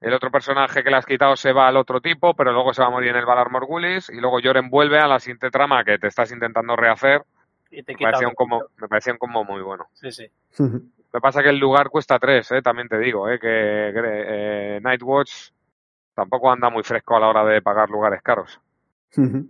el 0.00 0.12
otro 0.12 0.30
personaje 0.30 0.82
que 0.84 0.90
le 0.90 0.96
has 0.96 1.06
quitado 1.06 1.34
se 1.34 1.52
va 1.52 1.68
al 1.68 1.78
otro 1.78 2.00
tipo, 2.00 2.34
pero 2.34 2.52
luego 2.52 2.74
se 2.74 2.82
va 2.82 2.88
a 2.88 2.90
morir 2.90 3.10
en 3.10 3.16
el 3.16 3.24
Valar 3.24 3.50
Morgulis, 3.50 4.10
y 4.10 4.20
luego 4.20 4.38
Joren 4.42 4.68
vuelve 4.68 4.98
a 4.98 5.08
la 5.08 5.18
siguiente 5.18 5.50
trama 5.50 5.82
que 5.82 5.98
te 5.98 6.08
estás 6.08 6.30
intentando 6.30 6.76
rehacer. 6.76 7.22
Y 7.70 7.82
te 7.82 7.94
Me 7.94 8.00
parecía 8.00 8.28
un 8.28 8.34
combo, 8.34 8.66
me 8.76 8.86
parecía 8.86 9.12
un 9.14 9.18
combo 9.18 9.44
muy 9.44 9.62
bueno. 9.62 9.86
Sí, 9.94 10.12
sí. 10.12 10.30
Lo 11.16 11.20
que 11.20 11.28
pasa 11.28 11.40
es 11.40 11.44
que 11.44 11.50
el 11.50 11.58
lugar 11.58 11.88
cuesta 11.88 12.18
tres, 12.18 12.52
¿eh? 12.52 12.60
también 12.60 12.88
te 12.88 12.98
digo, 12.98 13.26
¿eh? 13.26 13.38
que, 13.38 13.48
que, 13.94 14.02
eh, 14.04 14.80
Nightwatch 14.82 15.48
tampoco 16.14 16.52
anda 16.52 16.68
muy 16.68 16.82
fresco 16.82 17.16
a 17.16 17.20
la 17.20 17.28
hora 17.28 17.42
de 17.42 17.62
pagar 17.62 17.88
lugares 17.88 18.20
caros. 18.22 18.60
No 19.16 19.46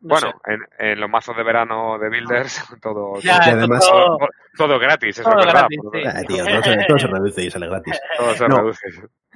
bueno, 0.00 0.32
sé. 0.44 0.52
en, 0.54 0.90
en 0.90 1.00
los 1.00 1.08
mazos 1.08 1.36
de 1.36 1.44
verano 1.44 2.00
de 2.00 2.08
Builders, 2.08 2.64
todo, 2.82 3.20
Ya, 3.20 3.38
además- 3.44 3.88
todo- 3.88 4.18
todo, 4.18 4.28
todo 4.56 4.78
gratis, 4.80 5.18
eso 5.20 5.22
Todo 5.30 5.38
es 5.38 5.46
verdad. 5.46 5.60
gratis, 5.60 5.78
por- 5.80 5.92
sí. 5.96 6.02
Ah, 6.04 6.22
tío, 6.26 6.44
todo 6.44 6.62
se, 6.64 6.76
todo 6.88 6.98
se 6.98 7.06
reduce 7.06 7.44
y 7.44 7.50
sale 7.52 7.68
gratis. 7.68 8.00
Todo 8.18 8.34
se 8.34 8.48
No. 8.48 8.56
reduce. 8.58 8.86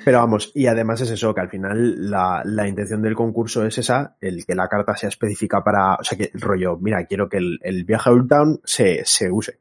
Pero 0.05 0.19
vamos, 0.19 0.51
y 0.55 0.67
además 0.67 1.01
es 1.03 1.11
eso, 1.13 1.33
que 1.33 1.43
al 1.43 1.49
final 1.51 2.11
la, 2.11 2.43
la 2.45 2.67
intención 2.67 3.03
del 3.03 3.15
concurso 3.15 3.65
es 3.65 3.79
esa, 3.79 4.17
el 4.21 4.45
que 4.45 4.57
la 4.57 4.67
carta 4.67 4.97
sea 4.97 5.11
específica 5.11 5.63
para, 5.63 5.95
o 5.95 6.03
sea, 6.03 6.19
que 6.19 6.33
el 6.35 6.41
rollo, 6.41 6.77
mira, 6.79 7.05
quiero 7.07 7.29
que 7.29 7.37
el, 7.37 7.61
el 7.63 7.85
viaje 7.85 8.11
a 8.11 8.13
Ultown 8.15 8.61
se, 8.65 9.05
se 9.05 9.31
use. 9.31 9.61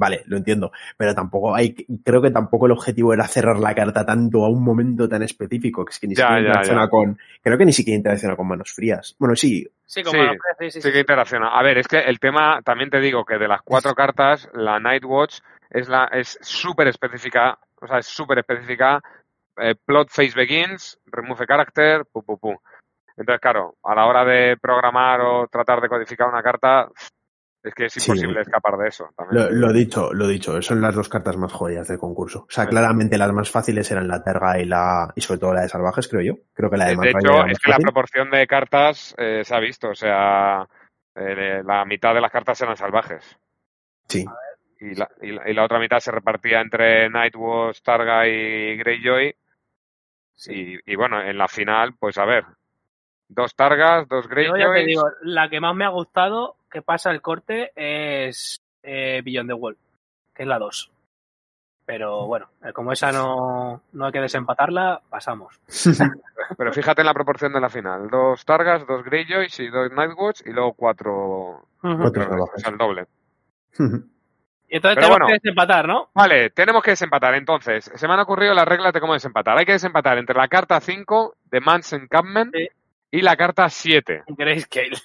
Vale, 0.00 0.22
lo 0.26 0.36
entiendo, 0.36 0.70
pero 0.96 1.12
tampoco 1.12 1.56
hay, 1.56 1.74
creo 2.04 2.22
que 2.22 2.30
tampoco 2.30 2.66
el 2.66 2.72
objetivo 2.72 3.12
era 3.12 3.26
cerrar 3.26 3.58
la 3.58 3.74
carta 3.74 4.06
tanto 4.06 4.44
a 4.44 4.48
un 4.48 4.62
momento 4.62 5.08
tan 5.08 5.24
específico, 5.24 5.84
que 5.84 5.90
es 5.90 5.98
que 5.98 6.06
ni 6.06 6.14
Ya, 6.14 6.22
siquiera 6.22 6.40
ya, 6.40 6.46
interacciona 6.46 6.84
ya. 6.84 6.88
con, 6.88 7.18
creo 7.42 7.58
que 7.58 7.64
ni 7.64 7.72
siquiera 7.72 7.96
interacciona 7.96 8.36
con 8.36 8.46
manos 8.46 8.72
frías. 8.72 9.16
Bueno, 9.18 9.34
sí, 9.34 9.66
Sí, 9.84 10.04
como 10.04 10.20
Sí, 10.20 10.26
los 10.26 10.36
tres, 10.36 10.56
sí, 10.58 10.70
sí, 10.70 10.82
Sí 10.82 10.88
sí. 10.88 10.92
que 10.92 11.00
interacciona. 11.00 11.48
A 11.48 11.62
ver, 11.64 11.78
es 11.78 11.88
que 11.88 11.98
el 11.98 12.20
tema, 12.20 12.60
también 12.62 12.90
te 12.90 13.00
digo 13.00 13.24
que 13.24 13.38
de 13.38 13.48
las 13.48 13.62
cuatro 13.62 13.92
cartas, 13.94 14.48
la 14.52 14.78
Nightwatch 14.78 15.40
es 15.70 15.88
la 15.88 16.04
es 16.12 16.38
súper 16.42 16.86
específica, 16.88 17.58
o 17.80 17.86
sea, 17.88 17.98
es 17.98 18.06
súper 18.06 18.38
específica. 18.38 19.02
eh, 19.60 19.74
plot 19.84 20.10
phase 20.10 20.34
begins, 20.36 20.96
remove 21.06 21.44
character, 21.44 22.04
pu, 22.12 22.22
pu, 22.22 22.38
pu. 22.38 22.54
Entonces, 23.16 23.40
claro, 23.40 23.74
a 23.82 23.94
la 23.96 24.06
hora 24.06 24.24
de 24.24 24.56
programar 24.58 25.20
o 25.22 25.48
tratar 25.48 25.80
de 25.80 25.88
codificar 25.88 26.28
una 26.28 26.40
carta, 26.42 26.88
es 27.68 27.74
que 27.74 27.84
es 27.86 27.92
Sí. 27.94 28.10
imposible 28.10 28.40
escapar 28.42 28.76
de 28.76 28.88
eso. 28.88 29.08
También 29.16 29.44
Lo, 29.44 29.50
lo 29.68 29.72
dicho, 29.72 30.12
lo 30.12 30.26
dicho, 30.26 30.60
son 30.62 30.80
las 30.80 30.94
dos 30.94 31.08
cartas 31.08 31.36
más 31.36 31.52
jodidas 31.52 31.88
del 31.88 31.98
concurso. 31.98 32.40
O 32.40 32.50
sea, 32.50 32.64
Sí. 32.64 32.70
claramente 32.70 33.16
las 33.18 33.32
más 33.32 33.50
fáciles 33.50 33.90
eran 33.90 34.08
la 34.08 34.22
Terga 34.22 34.58
y 34.60 34.64
la, 34.64 35.12
y 35.14 35.20
sobre 35.20 35.40
todo 35.40 35.54
la 35.54 35.62
de 35.62 35.68
Salvajes, 35.68 36.08
creo 36.08 36.22
yo. 36.22 36.42
Creo 36.54 36.70
que 36.70 36.76
la 36.76 36.86
de 36.86 36.96
De 36.96 37.10
hecho, 37.10 37.46
es 37.46 37.58
que 37.58 37.70
la 37.70 37.78
proporción 37.78 38.30
de 38.30 38.46
cartas 38.46 39.14
eh, 39.18 39.42
se 39.44 39.54
ha 39.54 39.60
visto, 39.60 39.90
o 39.90 39.94
sea, 39.94 40.66
eh, 41.14 41.62
la 41.64 41.84
mitad 41.84 42.14
de 42.14 42.20
las 42.20 42.30
cartas 42.32 42.60
eran 42.60 42.76
salvajes. 42.76 43.38
Sí. 44.08 44.24
y 44.80 44.94
la, 44.94 45.08
y, 45.20 45.32
la, 45.32 45.50
y 45.50 45.54
la 45.54 45.64
otra 45.64 45.78
mitad 45.80 45.98
se 45.98 46.12
repartía 46.12 46.60
entre 46.60 47.10
Nightwatch, 47.10 47.82
Targa 47.82 48.26
y 48.28 48.76
Greyjoy. 48.76 49.34
Y, 50.46 50.78
y 50.92 50.94
bueno, 50.96 51.20
en 51.20 51.36
la 51.36 51.48
final, 51.48 51.94
pues 51.98 52.16
a 52.16 52.24
ver, 52.24 52.44
dos 53.28 53.54
Targas, 53.54 54.08
dos 54.08 54.26
Yo 54.28 54.30
ya 54.30 54.52
te 54.52 54.54
Greyjoys. 54.54 54.86
digo, 54.86 55.02
la 55.22 55.48
que 55.48 55.60
más 55.60 55.74
me 55.74 55.84
ha 55.84 55.90
gustado 55.90 56.56
que 56.70 56.82
pasa 56.82 57.10
el 57.10 57.22
corte 57.22 57.72
es 57.74 58.60
eh, 58.82 59.22
Beyond 59.24 59.48
the 59.50 59.54
Wall, 59.54 59.76
que 60.34 60.42
es 60.42 60.48
la 60.48 60.58
2. 60.58 60.90
Pero 61.86 62.26
bueno, 62.26 62.48
eh, 62.62 62.72
como 62.74 62.92
esa 62.92 63.10
no, 63.12 63.82
no 63.92 64.06
hay 64.06 64.12
que 64.12 64.20
desempatarla, 64.20 65.00
pasamos. 65.08 65.58
Pero 66.58 66.72
fíjate 66.72 67.00
en 67.00 67.06
la 67.06 67.14
proporción 67.14 67.52
de 67.52 67.60
la 67.60 67.70
final. 67.70 68.08
Dos 68.10 68.44
Targas, 68.44 68.86
dos 68.86 69.02
Greyjoys 69.04 69.58
y 69.60 69.68
dos 69.68 69.90
Nightwatch 69.92 70.42
y 70.44 70.52
luego 70.52 70.74
cuatro... 70.74 71.66
Otros 71.82 72.26
o 72.28 72.58
sea, 72.58 72.70
el 72.72 72.76
doble. 72.78 73.06
Y 73.78 74.76
entonces 74.76 74.96
Pero 74.96 75.06
tenemos 75.06 75.10
bueno. 75.10 75.26
que 75.28 75.32
desempatar, 75.34 75.88
¿no? 75.88 76.10
Vale, 76.12 76.50
tenemos 76.50 76.82
que 76.82 76.90
desempatar. 76.90 77.34
Entonces, 77.34 77.90
se 77.94 78.06
me 78.06 78.12
han 78.14 78.20
ocurrido 78.20 78.52
las 78.52 78.68
reglas 78.68 78.92
de 78.92 79.00
cómo 79.00 79.14
desempatar. 79.14 79.56
Hay 79.56 79.64
que 79.64 79.72
desempatar 79.72 80.18
entre 80.18 80.36
la 80.36 80.48
carta 80.48 80.80
5 80.80 81.36
de 81.50 81.60
Mans 81.60 81.92
Encampment 81.94 82.54
Sí. 82.54 82.68
Y 83.10 83.20
la 83.22 83.36
carta 83.36 83.68
7, 83.68 84.22
Grayscale. 84.28 84.96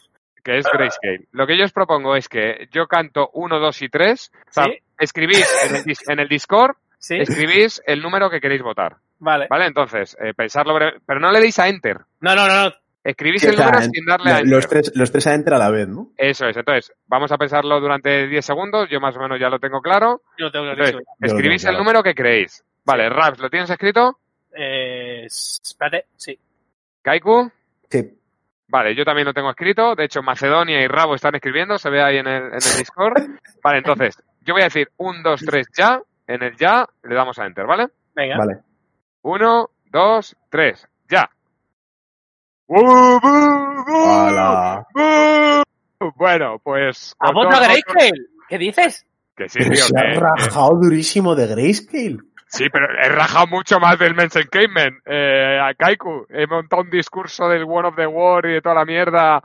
que 0.43 0.57
es 0.57 0.65
Grayscale. 0.71 1.27
Lo 1.31 1.47
que 1.47 1.57
yo 1.57 1.65
os 1.65 1.71
propongo 1.71 2.15
es 2.15 2.27
que 2.27 2.67
yo 2.71 2.87
canto 2.87 3.29
1, 3.33 3.59
2 3.59 3.81
y 3.81 3.89
3. 3.89 4.31
O 4.49 4.51
sea, 4.51 4.63
Sí. 4.65 4.77
escribís 4.99 5.47
en 5.69 5.75
el, 5.77 5.83
dis- 5.83 6.11
en 6.11 6.19
el 6.19 6.27
Discord, 6.27 6.75
Sí, 6.97 7.15
escribís 7.19 7.81
el 7.85 8.01
número 8.01 8.29
que 8.29 8.39
queréis 8.41 8.61
votar. 8.61 8.95
vale. 9.19 9.47
¿Vale? 9.49 9.67
Entonces, 9.67 10.17
eh, 10.21 10.33
pensarlo 10.33 10.73
breve- 10.73 10.99
Pero 11.05 11.19
no 11.19 11.31
le 11.31 11.39
deis 11.39 11.57
a 11.59 11.67
Enter. 11.69 11.97
No, 12.21 12.35
no, 12.35 12.47
no, 12.47 12.65
no. 12.69 12.75
Escribís 13.05 13.43
el 13.43 13.57
número 13.57 13.81
sin 13.81 14.05
darle 14.05 14.31
a 14.31 14.37
Enter. 14.39 14.53
los, 14.55 14.67
tres, 14.67 14.91
los 14.95 15.11
tres 15.11 15.27
a 15.27 15.33
enter 15.33 15.53
a 15.53 15.57
la 15.57 15.69
vez, 15.69 15.89
¿no? 15.89 16.11
Eso 16.15 16.47
es. 16.47 16.55
Entonces, 16.55 16.93
vamos 17.07 17.29
a 17.33 17.37
pensarlo 17.37 17.81
durante 17.81 18.27
10 18.27 18.45
segundos. 18.45 18.87
Yo 18.89 19.01
más 19.01 19.13
o 19.17 19.19
menos 19.19 19.37
ya 19.41 19.49
lo 19.49 19.59
tengo 19.59 19.81
claro. 19.81 20.21
Yo 20.37 20.45
lo 20.45 20.51
tengo 20.53 20.69
Entonces, 20.71 20.95
escribís 21.21 21.61
tengo 21.63 21.71
el 21.71 21.75
claro. 21.75 21.77
número 21.79 22.03
que 22.03 22.15
creéis. 22.15 22.63
Vale, 22.85 23.09
Raps, 23.09 23.39
¿lo 23.39 23.49
tienes 23.49 23.69
escrito? 23.69 24.17
Eh, 24.57 25.25
espérate, 25.25 26.05
sí. 26.15 26.37
Kaiku. 27.01 27.51
Sí. 27.93 28.19
Vale, 28.67 28.95
yo 28.95 29.05
también 29.05 29.27
lo 29.27 29.33
tengo 29.33 29.51
escrito. 29.51 29.93
De 29.95 30.05
hecho, 30.05 30.23
Macedonia 30.23 30.81
y 30.81 30.87
Rabo 30.87 31.13
están 31.13 31.35
escribiendo. 31.35 31.77
Se 31.77 31.91
ve 31.91 32.01
ahí 32.01 32.17
en 32.17 32.25
el, 32.27 32.43
en 32.45 32.53
el 32.53 32.77
Discord. 32.77 33.13
Vale, 33.63 33.77
entonces, 33.77 34.21
yo 34.41 34.53
voy 34.55 34.61
a 34.61 34.65
decir 34.65 34.89
1, 34.97 35.19
2, 35.23 35.41
3, 35.45 35.67
ya. 35.77 36.01
En 36.25 36.41
el 36.41 36.55
ya 36.55 36.87
le 37.03 37.13
damos 37.15 37.37
a 37.37 37.45
Enter, 37.45 37.65
¿vale? 37.67 37.87
Venga. 38.15 38.37
Vale. 38.37 38.59
1, 39.21 39.69
2, 39.91 40.35
3, 40.49 40.87
ya. 41.09 41.29
Hola. 43.55 44.87
¡Bu! 44.93 46.11
Bueno, 46.15 46.59
pues... 46.63 47.15
¿A 47.19 47.31
voto 47.31 47.49
dos 47.49 47.59
a 47.59 47.63
Grayscale? 47.63 48.11
¿Qué 48.49 48.57
dices? 48.57 49.05
Que 49.35 49.49
sí, 49.49 49.59
tío, 49.59 49.75
se 49.75 49.97
ha 49.97 50.01
que- 50.13 50.19
rajado 50.19 50.79
durísimo 50.81 51.35
de 51.35 51.47
Grayscale. 51.47 52.17
Sí, 52.55 52.69
pero 52.69 52.85
he 52.87 53.09
rajado 53.09 53.47
mucho 53.47 53.79
más 53.79 53.97
del 53.97 54.13
Mensen 54.13 54.47
Caveman. 54.47 54.99
Eh, 55.05 55.59
a 55.59 55.73
Kaiku. 55.73 56.27
He 56.29 56.45
montado 56.45 56.83
un 56.83 56.89
discurso 56.91 57.49
del 57.49 57.63
One 57.63 57.87
of 57.87 57.95
the 57.95 58.05
War 58.05 58.45
y 58.45 58.53
de 58.53 58.61
toda 58.61 58.75
la 58.75 58.85
mierda. 58.85 59.41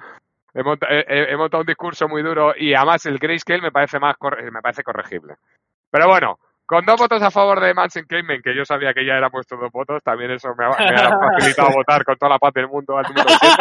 He, 0.53 0.63
monta- 0.63 0.89
he- 0.91 1.33
he- 1.33 1.37
montado 1.39 1.63
un 1.63 1.67
discurso 1.67 2.07
muy 2.07 2.23
duro 2.23 2.53
y 2.55 2.75
además 2.75 3.07
el 3.07 3.19
Grayscale 3.19 3.63
me 3.63 3.73
parece 3.73 3.99
más 3.99 4.15
corre- 4.19 4.51
me 4.51 4.61
parece 4.61 4.83
corregible. 4.83 5.37
Pero 5.91 6.07
bueno, 6.07 6.39
con 6.69 6.85
dos 6.85 7.01
votos 7.01 7.23
a 7.23 7.31
favor 7.31 7.63
de 7.63 7.73
Manson 7.73 8.05
Caveman, 8.07 8.43
que 8.43 8.55
yo 8.55 8.63
sabía 8.63 8.93
que 8.93 9.03
ya 9.03 9.15
eran 9.15 9.31
puestos 9.31 9.59
dos 9.59 9.73
votos, 9.73 10.03
también 10.05 10.33
eso 10.33 10.51
me 10.55 10.67
ha, 10.67 10.69
me 10.69 11.01
ha 11.01 11.11
facilitado 11.39 11.71
votar 11.71 12.05
con 12.05 12.15
toda 12.17 12.33
la 12.33 12.39
paz 12.39 12.53
del 12.53 12.69
mundo 12.69 12.99
al 12.99 13.05
número 13.05 13.27
7. 13.27 13.57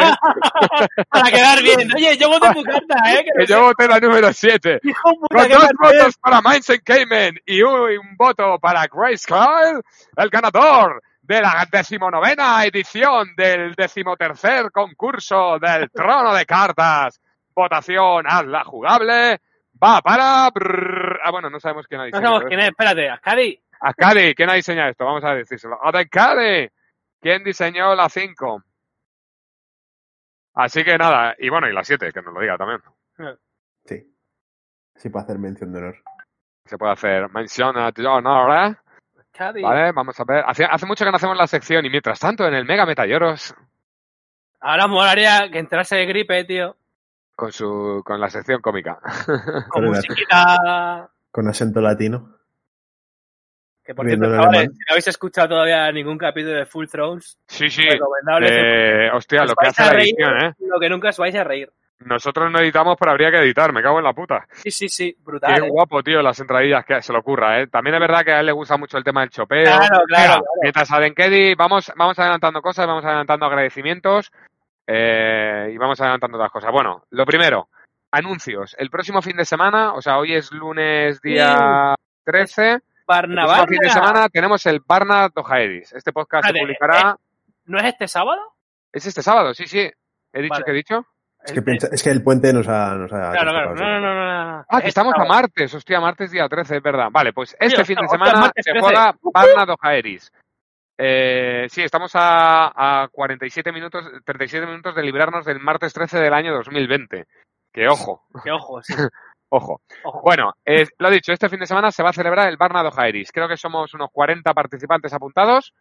Para 1.10 1.32
quedar 1.32 1.64
bien. 1.64 1.90
Oye, 1.96 2.18
yo 2.18 2.28
voto 2.28 2.52
tu 2.52 2.64
carta, 2.64 2.96
¿eh? 3.14 3.24
Que 3.34 3.40
que 3.40 3.46
yo 3.46 3.62
voté 3.62 3.88
la 3.88 4.02
número 4.02 4.34
7. 4.34 4.82
hijo 4.84 5.10
de 5.10 5.16
puta, 5.22 5.36
Con 5.38 5.50
dos 5.50 5.70
votos 5.80 6.18
para 6.18 6.42
Mindset 6.42 6.84
Cayman 6.84 7.38
y 7.46 7.62
un, 7.62 7.94
y 7.94 7.96
un 7.96 8.18
voto 8.18 8.60
para 8.60 8.86
Grace 8.92 9.26
Kyle, 9.26 9.82
el 10.18 10.30
ganador 10.30 11.02
de 11.22 11.42
la 11.42 11.66
decimonovena 11.72 12.66
edición 12.66 13.34
del 13.38 13.74
decimotercer 13.74 14.70
concurso 14.70 15.58
del 15.60 15.90
trono 15.92 16.34
de 16.34 16.46
cartas. 16.46 17.22
Votación, 17.56 18.26
hazla 18.28 18.66
jugable. 18.66 19.40
Va 19.84 20.02
para... 20.02 20.50
brrr, 20.50 21.20
ah, 21.24 21.32
bueno, 21.32 21.50
no 21.50 21.60
sabemos 21.60 21.88
quién 21.88 22.02
ha 22.02 22.04
No 22.04 22.08
diseñado 22.08 22.34
sabemos 22.34 22.50
quién 22.50 22.60
es. 22.60 22.70
Espérate, 22.70 23.10
Ascadi. 23.10 23.62
Ascadi, 23.80 24.36
¿quién 24.36 24.50
ha 24.50 24.54
diseñado 24.54 24.90
esto? 24.90 25.06
Vamos 25.06 25.24
a 25.24 25.36
decírselo. 25.36 25.78
Ascadi, 25.82 26.70
¿quién 27.22 27.44
diseñó 27.44 27.96
la 27.96 28.10
5? 28.10 28.64
Así 30.56 30.84
que 30.84 30.98
nada, 30.98 31.36
y 31.38 31.50
bueno, 31.50 31.70
y 31.70 31.74
la 31.74 31.84
7, 31.84 32.12
que 32.12 32.22
nos 32.22 32.34
lo 32.34 32.42
diga 32.42 32.58
también. 32.58 32.82
Sí. 33.86 34.14
Sí, 34.96 35.10
para 35.10 35.26
hacer 35.26 35.38
mención 35.38 35.72
de 35.72 35.80
honor. 35.80 35.98
Se 36.66 36.78
puede 36.78 36.94
hacer 36.94 37.30
mención 37.30 37.78
a 37.78 37.90
honor, 37.90 38.52
¿eh? 38.58 38.76
Ascadi. 39.20 39.62
Vale, 39.62 39.92
vamos 39.92 40.20
a 40.20 40.24
ver. 40.24 40.44
Hace, 40.48 40.66
hace 40.66 40.86
mucho 40.88 41.06
que 41.06 41.12
no 41.12 41.18
hacemos 41.18 41.38
la 41.38 41.46
sección 41.48 41.86
y 41.86 41.90
mientras 41.90 42.20
tanto 42.20 42.48
en 42.48 42.56
el 42.56 42.66
Mega 42.66 42.86
Metayoros 42.86 43.56
Ahora 44.60 44.88
molaría 44.88 45.50
que 45.52 45.60
entrase 45.60 45.98
de 45.98 46.06
gripe, 46.06 46.44
tío. 46.46 46.76
Con 47.38 47.52
su 47.52 48.02
con 48.04 48.20
la 48.20 48.30
sección 48.30 48.60
cómica. 48.62 49.00
Con 49.70 49.86
musiquita. 49.86 51.08
Con 51.32 51.48
acento 51.48 51.80
latino. 51.80 52.34
Que 53.86 53.94
por 53.96 54.06
cierto, 54.08 54.26
si 54.26 54.32
no 54.32 54.84
habéis 54.90 55.08
escuchado 55.08 55.50
todavía 55.50 55.90
ningún 55.92 56.18
capítulo 56.18 56.56
de 56.56 56.66
Full 56.66 56.88
Thrones, 56.88 57.38
Sí, 57.48 57.70
sí. 57.70 57.84
recomendable. 57.88 58.48
Eh, 58.52 59.12
hostia, 59.14 59.44
Os 59.44 59.50
lo 59.52 59.56
que 59.56 59.68
hace 59.68 59.84
la 59.84 59.94
reír, 59.94 60.16
edición, 60.18 60.44
¿eh? 60.46 60.54
Lo 60.60 60.80
que 60.80 60.90
nunca 60.90 61.10
os 61.10 61.18
vais 61.18 61.36
a 61.36 61.44
reír. 61.44 61.72
Nosotros 62.00 62.52
no 62.52 62.60
editamos, 62.60 62.96
pero 63.00 63.12
habría 63.12 63.32
que 63.32 63.38
editar, 63.38 63.72
me 63.72 63.82
cago 63.82 64.00
en 64.00 64.04
la 64.04 64.14
puta. 64.14 64.46
Sí, 64.52 64.72
sí, 64.72 64.90
sí, 64.90 65.14
Qué 65.14 65.22
brutal. 65.24 65.64
¿eh? 65.64 65.70
guapo, 65.70 66.04
tío, 66.04 66.22
las 66.22 66.40
entradillas 66.40 66.84
que 66.86 67.02
se 67.02 67.14
le 67.14 67.20
ocurra, 67.20 67.62
¿eh? 67.62 67.68
También 67.68 67.96
es 67.96 68.02
verdad 68.02 68.26
que 68.26 68.34
a 68.34 68.40
él 68.42 68.48
le 68.48 68.52
gusta 68.52 68.78
mucho 68.78 68.98
el 68.98 69.04
tema 69.04 69.22
del 69.22 69.30
chopeo. 69.30 69.64
Claro, 69.64 70.04
claro. 70.08 70.44
Mientras 70.62 70.92
a 70.92 71.00
Denkedi, 71.00 71.56
vamos, 71.56 71.92
vamos 71.96 72.18
adelantando 72.20 72.62
cosas, 72.62 72.88
vamos 72.88 73.06
adelantando 73.06 73.46
agradecimientos 73.46 74.32
eh, 74.88 75.70
y 75.74 75.78
vamos 75.78 76.00
adelantando 76.02 76.38
otras 76.38 76.52
cosas. 76.52 76.72
Bueno, 76.72 77.04
lo 77.12 77.26
primero, 77.26 77.70
anuncios. 78.12 78.76
El 78.80 78.90
próximo 78.90 79.22
fin 79.22 79.36
de 79.38 79.46
semana, 79.46 79.94
o 79.94 80.02
sea, 80.02 80.18
hoy 80.18 80.34
es 80.34 80.52
lunes 80.52 81.22
día 81.22 81.94
13. 82.24 82.72
El 82.74 82.82
Barnabarna. 83.06 83.46
próximo 83.64 83.68
fin 83.68 83.80
de 83.80 83.90
semana 83.90 84.30
tenemos 84.30 84.66
el 84.66 84.80
Barna 84.86 85.30
Dojaedis. 85.34 85.94
Este 85.94 86.12
podcast 86.12 86.46
se 86.48 86.54
publicará. 86.60 87.18
¿No 87.66 87.78
es 87.80 87.86
este 87.86 88.08
sábado? 88.08 88.42
Es 88.92 89.06
este 89.06 89.22
sábado, 89.22 89.54
sí, 89.54 89.68
sí. 89.68 89.90
He 90.34 90.42
dicho 90.42 90.54
Vale. 90.54 90.66
que 90.66 90.72
he 90.72 90.76
dicho. 90.76 91.06
Es 91.44 91.54
que, 91.54 91.62
piensa- 91.62 91.88
es 91.92 92.04
que 92.04 92.10
el 92.10 92.24
puente 92.24 92.52
nos 92.52 92.68
ha. 92.68 92.96
Nos 92.96 93.12
ha 93.14 93.32
Claro, 93.32 93.52
claro. 93.52 93.68
traspasado, 93.74 93.92
No, 93.92 94.00
no, 94.02 94.14
no, 94.14 94.26
no, 94.26 94.58
no. 94.58 94.66
Ah, 94.70 94.82
que 94.82 94.88
estamos 94.90 95.14
a 95.18 95.24
martes. 95.26 95.74
Hostia, 95.74 96.00
martes 96.02 96.32
día 96.32 96.48
13, 96.50 96.78
es 96.78 96.84
verdad. 96.84 97.08
Vale, 97.12 97.32
pues 97.32 97.56
este 97.60 97.76
Tío, 97.78 97.86
fin 97.86 97.98
de 98.02 98.08
semana 98.08 98.52
se 98.56 98.64
13. 98.72 98.80
juega 98.82 99.16
Barna 99.34 99.66
Dojaeris. 99.66 100.32
Eh, 100.98 101.68
sí, 101.70 101.84
estamos 101.84 102.12
a, 102.16 103.04
a 103.04 103.08
47 103.10 103.72
minutos, 103.72 104.04
37 104.26 104.66
minutos 104.66 104.96
de 104.96 105.04
librarnos 105.04 105.46
del 105.46 105.60
martes 105.60 105.94
13 105.94 106.20
del 106.20 106.34
año 106.34 106.54
2020. 106.56 107.26
Que 107.72 107.88
ojo, 107.88 108.24
Que 108.44 108.52
ojo, 108.52 108.82
sí. 108.82 108.94
ojo. 109.50 109.82
Ojo. 110.04 110.22
Bueno, 110.24 110.54
eh, 110.66 110.88
lo 110.98 111.10
dicho, 111.10 111.32
este 111.32 111.50
fin 111.50 111.60
de 111.60 111.68
semana 111.68 111.92
se 111.92 112.02
va 112.04 112.10
a 112.10 112.14
celebrar 112.14 112.48
el 112.50 112.58
Barna 112.58 112.82
Dojaeris. 112.84 113.32
Creo 113.32 113.48
que 113.48 113.58
somos 113.58 113.94
unos 113.94 114.10
40 114.12 114.54
participantes 114.54 115.14
apuntados 115.14 115.74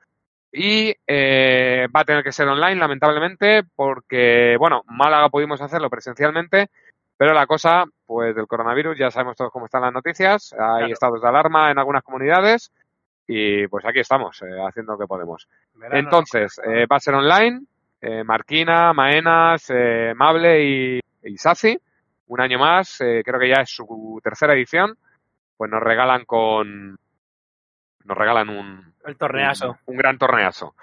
y 0.53 0.95
eh, 1.07 1.87
va 1.95 2.01
a 2.01 2.05
tener 2.05 2.23
que 2.23 2.33
ser 2.33 2.47
online, 2.49 2.77
lamentablemente, 2.77 3.63
porque, 3.75 4.57
bueno, 4.59 4.83
Málaga 4.87 5.29
pudimos 5.31 5.61
hacerlo 5.61 5.91
presencialmente, 5.91 6.69
pero 7.17 7.33
la 7.35 7.47
cosa, 7.47 7.85
pues 8.07 8.37
del 8.37 8.47
coronavirus, 8.47 8.97
ya 8.99 9.11
sabemos 9.11 9.37
todos 9.37 9.51
cómo 9.51 9.65
están 9.67 9.83
las 9.83 9.93
noticias, 9.93 10.53
hay 10.53 10.59
Claro. 10.59 10.87
estados 10.93 11.23
de 11.23 11.29
alarma 11.29 11.71
en 11.71 11.79
algunas 11.79 12.03
comunidades 12.05 12.71
y 13.27 13.67
pues 13.69 13.85
aquí 13.85 14.01
estamos, 14.01 14.41
eh, 14.43 14.47
haciendo 14.67 14.93
lo 14.93 14.99
que 14.99 15.07
podemos. 15.07 15.49
Verano, 15.75 15.99
Entonces, 15.99 16.61
eh, 16.65 16.87
va 16.91 16.97
a 16.97 17.01
ser 17.01 17.15
online, 17.15 17.63
eh, 18.01 18.23
Marquina, 18.25 18.93
Maenas, 18.93 19.71
Mable 20.15 20.65
y, 20.65 21.01
y 21.23 21.37
un 22.29 22.41
año 22.41 22.59
más, 22.59 23.01
eh, 23.01 23.23
creo 23.25 23.39
que 23.39 23.49
ya 23.49 23.63
es 23.63 23.71
su 23.71 24.21
tercera 24.23 24.55
edición, 24.55 24.97
pues 25.57 25.71
nos 25.71 25.83
regalan 25.83 26.25
con... 26.25 26.99
Nos 28.05 28.17
regalan 28.17 28.49
un, 28.51 28.95
El 29.05 29.17
torneazo. 29.17 29.71
un, 29.71 29.95
un 29.95 29.97
gran 29.97 30.19
torneazo. 30.19 30.75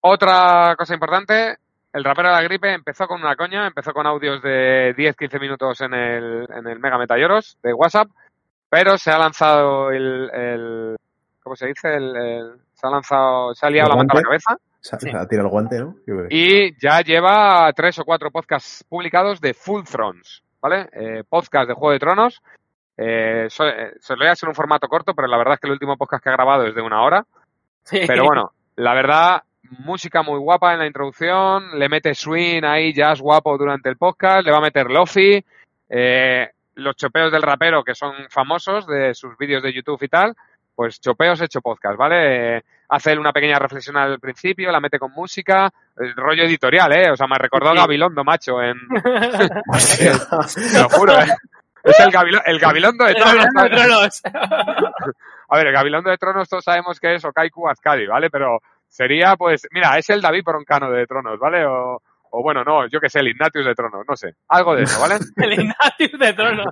Otra 0.00 0.74
cosa 0.76 0.94
importante, 0.94 1.56
el 1.92 2.04
rapero 2.04 2.28
de 2.28 2.34
la 2.34 2.42
gripe 2.42 2.72
empezó 2.72 3.06
con 3.06 3.20
una 3.20 3.36
coña, 3.36 3.66
empezó 3.66 3.92
con 3.92 4.06
audios 4.06 4.42
de 4.42 4.94
10-15 4.96 5.40
minutos 5.40 5.80
en 5.82 5.94
el, 5.94 6.46
en 6.50 6.66
el 6.66 6.80
Mega 6.80 6.98
Metayoros 6.98 7.58
de 7.62 7.72
WhatsApp, 7.72 8.08
pero 8.68 8.98
se 8.98 9.12
ha 9.12 9.18
lanzado 9.18 9.92
el, 9.92 10.30
el 10.32 10.96
¿cómo 11.44 11.54
se 11.54 11.68
dice? 11.68 11.94
El, 11.94 12.16
el- 12.16 12.52
se 12.72 12.86
ha 12.88 12.90
lanzado, 12.90 13.54
se 13.54 13.64
ha 13.66 13.70
liado 13.70 13.86
¿El 13.86 13.90
la 13.90 13.96
manta 13.96 14.14
a 14.14 14.16
la 14.16 14.22
cabeza 14.22 14.56
Se, 14.80 14.98
Sí. 14.98 15.10
se 15.10 15.16
ha 15.16 15.26
tirado 15.28 15.46
el 15.46 15.52
guante, 15.52 15.78
¿no? 15.78 15.94
Y 16.28 16.76
ya 16.80 17.00
lleva 17.02 17.72
tres 17.72 17.98
o 18.00 18.04
cuatro 18.04 18.30
podcasts 18.32 18.84
publicados 18.88 19.40
de 19.40 19.54
Full 19.54 19.84
Thrones, 19.84 20.42
¿vale? 20.60 20.88
Eh, 20.92 21.22
podcast 21.28 21.68
de 21.68 21.74
Juego 21.74 21.92
de 21.92 21.98
Tronos. 22.00 22.42
Eh, 22.96 23.46
so- 23.48 23.66
eh, 23.66 23.92
se 24.00 24.14
lo 24.14 24.18
voy 24.20 24.28
a 24.28 24.32
hacer 24.32 24.48
un 24.48 24.54
formato 24.54 24.88
corto, 24.88 25.14
pero 25.14 25.28
la 25.28 25.38
verdad 25.38 25.54
es 25.54 25.60
que 25.60 25.66
el 25.68 25.72
último 25.74 25.96
podcast 25.96 26.22
que 26.24 26.30
ha 26.30 26.34
grabado 26.34 26.64
es 26.66 26.74
de 26.74 26.82
una 26.82 27.02
hora. 27.02 27.24
Sí. 27.84 28.00
Pero 28.06 28.24
bueno, 28.34 28.52
la 28.76 28.94
verdad, 28.94 29.42
música 29.84 30.22
muy 30.22 30.38
guapa 30.38 30.72
en 30.74 30.80
la 30.80 30.86
introducción, 30.86 31.78
le 31.78 31.88
mete 31.88 32.14
swing 32.14 32.64
ahí, 32.64 32.92
jazz 32.92 33.20
guapo 33.20 33.56
durante 33.56 33.88
el 33.88 33.96
podcast, 33.96 34.44
le 34.44 34.52
va 34.52 34.58
a 34.58 34.62
meter 34.62 34.90
lofi, 34.90 35.42
eh, 35.88 36.50
los 36.74 36.96
chopeos 36.96 37.30
del 37.32 37.42
rapero 37.42 37.82
que 37.84 37.94
son 37.94 38.12
famosos 38.28 38.86
de 38.86 39.14
sus 39.14 39.36
vídeos 39.38 39.62
de 39.62 39.72
YouTube 39.72 40.02
y 40.02 40.08
tal, 40.08 40.34
pues 40.74 41.00
chopeos 41.00 41.40
hecho 41.40 41.60
podcast, 41.60 41.96
¿vale? 41.96 42.56
Eh, 42.58 42.62
hace 42.88 43.12
él 43.12 43.18
una 43.18 43.32
pequeña 43.32 43.58
reflexión 43.58 43.96
al 43.96 44.18
principio, 44.20 44.70
la 44.72 44.80
mete 44.80 44.98
con 44.98 45.12
música, 45.12 45.70
el 45.98 46.14
rollo 46.16 46.42
editorial, 46.44 46.92
¿eh? 46.92 47.10
O 47.10 47.16
sea, 47.16 47.26
me 47.26 47.38
recordó 47.38 47.70
Sí. 47.72 47.76
Gabilondo, 47.78 48.24
macho, 48.24 48.60
en... 48.62 48.76
Te 49.94 50.78
lo 50.80 50.88
juro, 50.90 51.18
¿eh? 51.20 51.26
Es 51.82 52.00
el, 52.00 52.10
gabilo- 52.10 52.42
el 52.46 52.58
Gabilondo 52.58 53.04
de 53.04 53.12
los- 53.12 53.24
Verano 53.24 53.62
de 53.62 53.70
Tronos. 53.70 54.22
A 55.48 55.56
ver, 55.58 55.66
el 55.66 55.72
Gabilondo 55.74 56.10
de 56.10 56.16
Tronos 56.16 56.48
todos 56.48 56.64
sabemos 56.64 56.98
que 56.98 57.14
es 57.14 57.24
Okaiku 57.24 57.68
Azcadi, 57.68 58.06
¿vale? 58.06 58.30
Pero 58.30 58.60
sería, 58.88 59.36
pues, 59.36 59.68
mira, 59.70 59.98
es 59.98 60.08
el 60.10 60.22
David 60.22 60.44
Broncano 60.44 60.90
de 60.90 61.06
Tronos, 61.06 61.38
¿vale? 61.38 61.66
O, 61.66 62.00
o 62.36 62.42
bueno, 62.42 62.64
no, 62.64 62.88
yo 62.88 62.98
que 62.98 63.08
sé, 63.08 63.20
el 63.20 63.28
Ignatius 63.28 63.64
de 63.64 63.76
Tronos, 63.76 64.04
no 64.08 64.16
sé. 64.16 64.34
Algo 64.48 64.74
de 64.74 64.82
eso, 64.82 65.00
¿vale? 65.00 65.14
El 65.36 65.52
Ignatius 65.52 66.18
de 66.18 66.32
Tronos. 66.32 66.66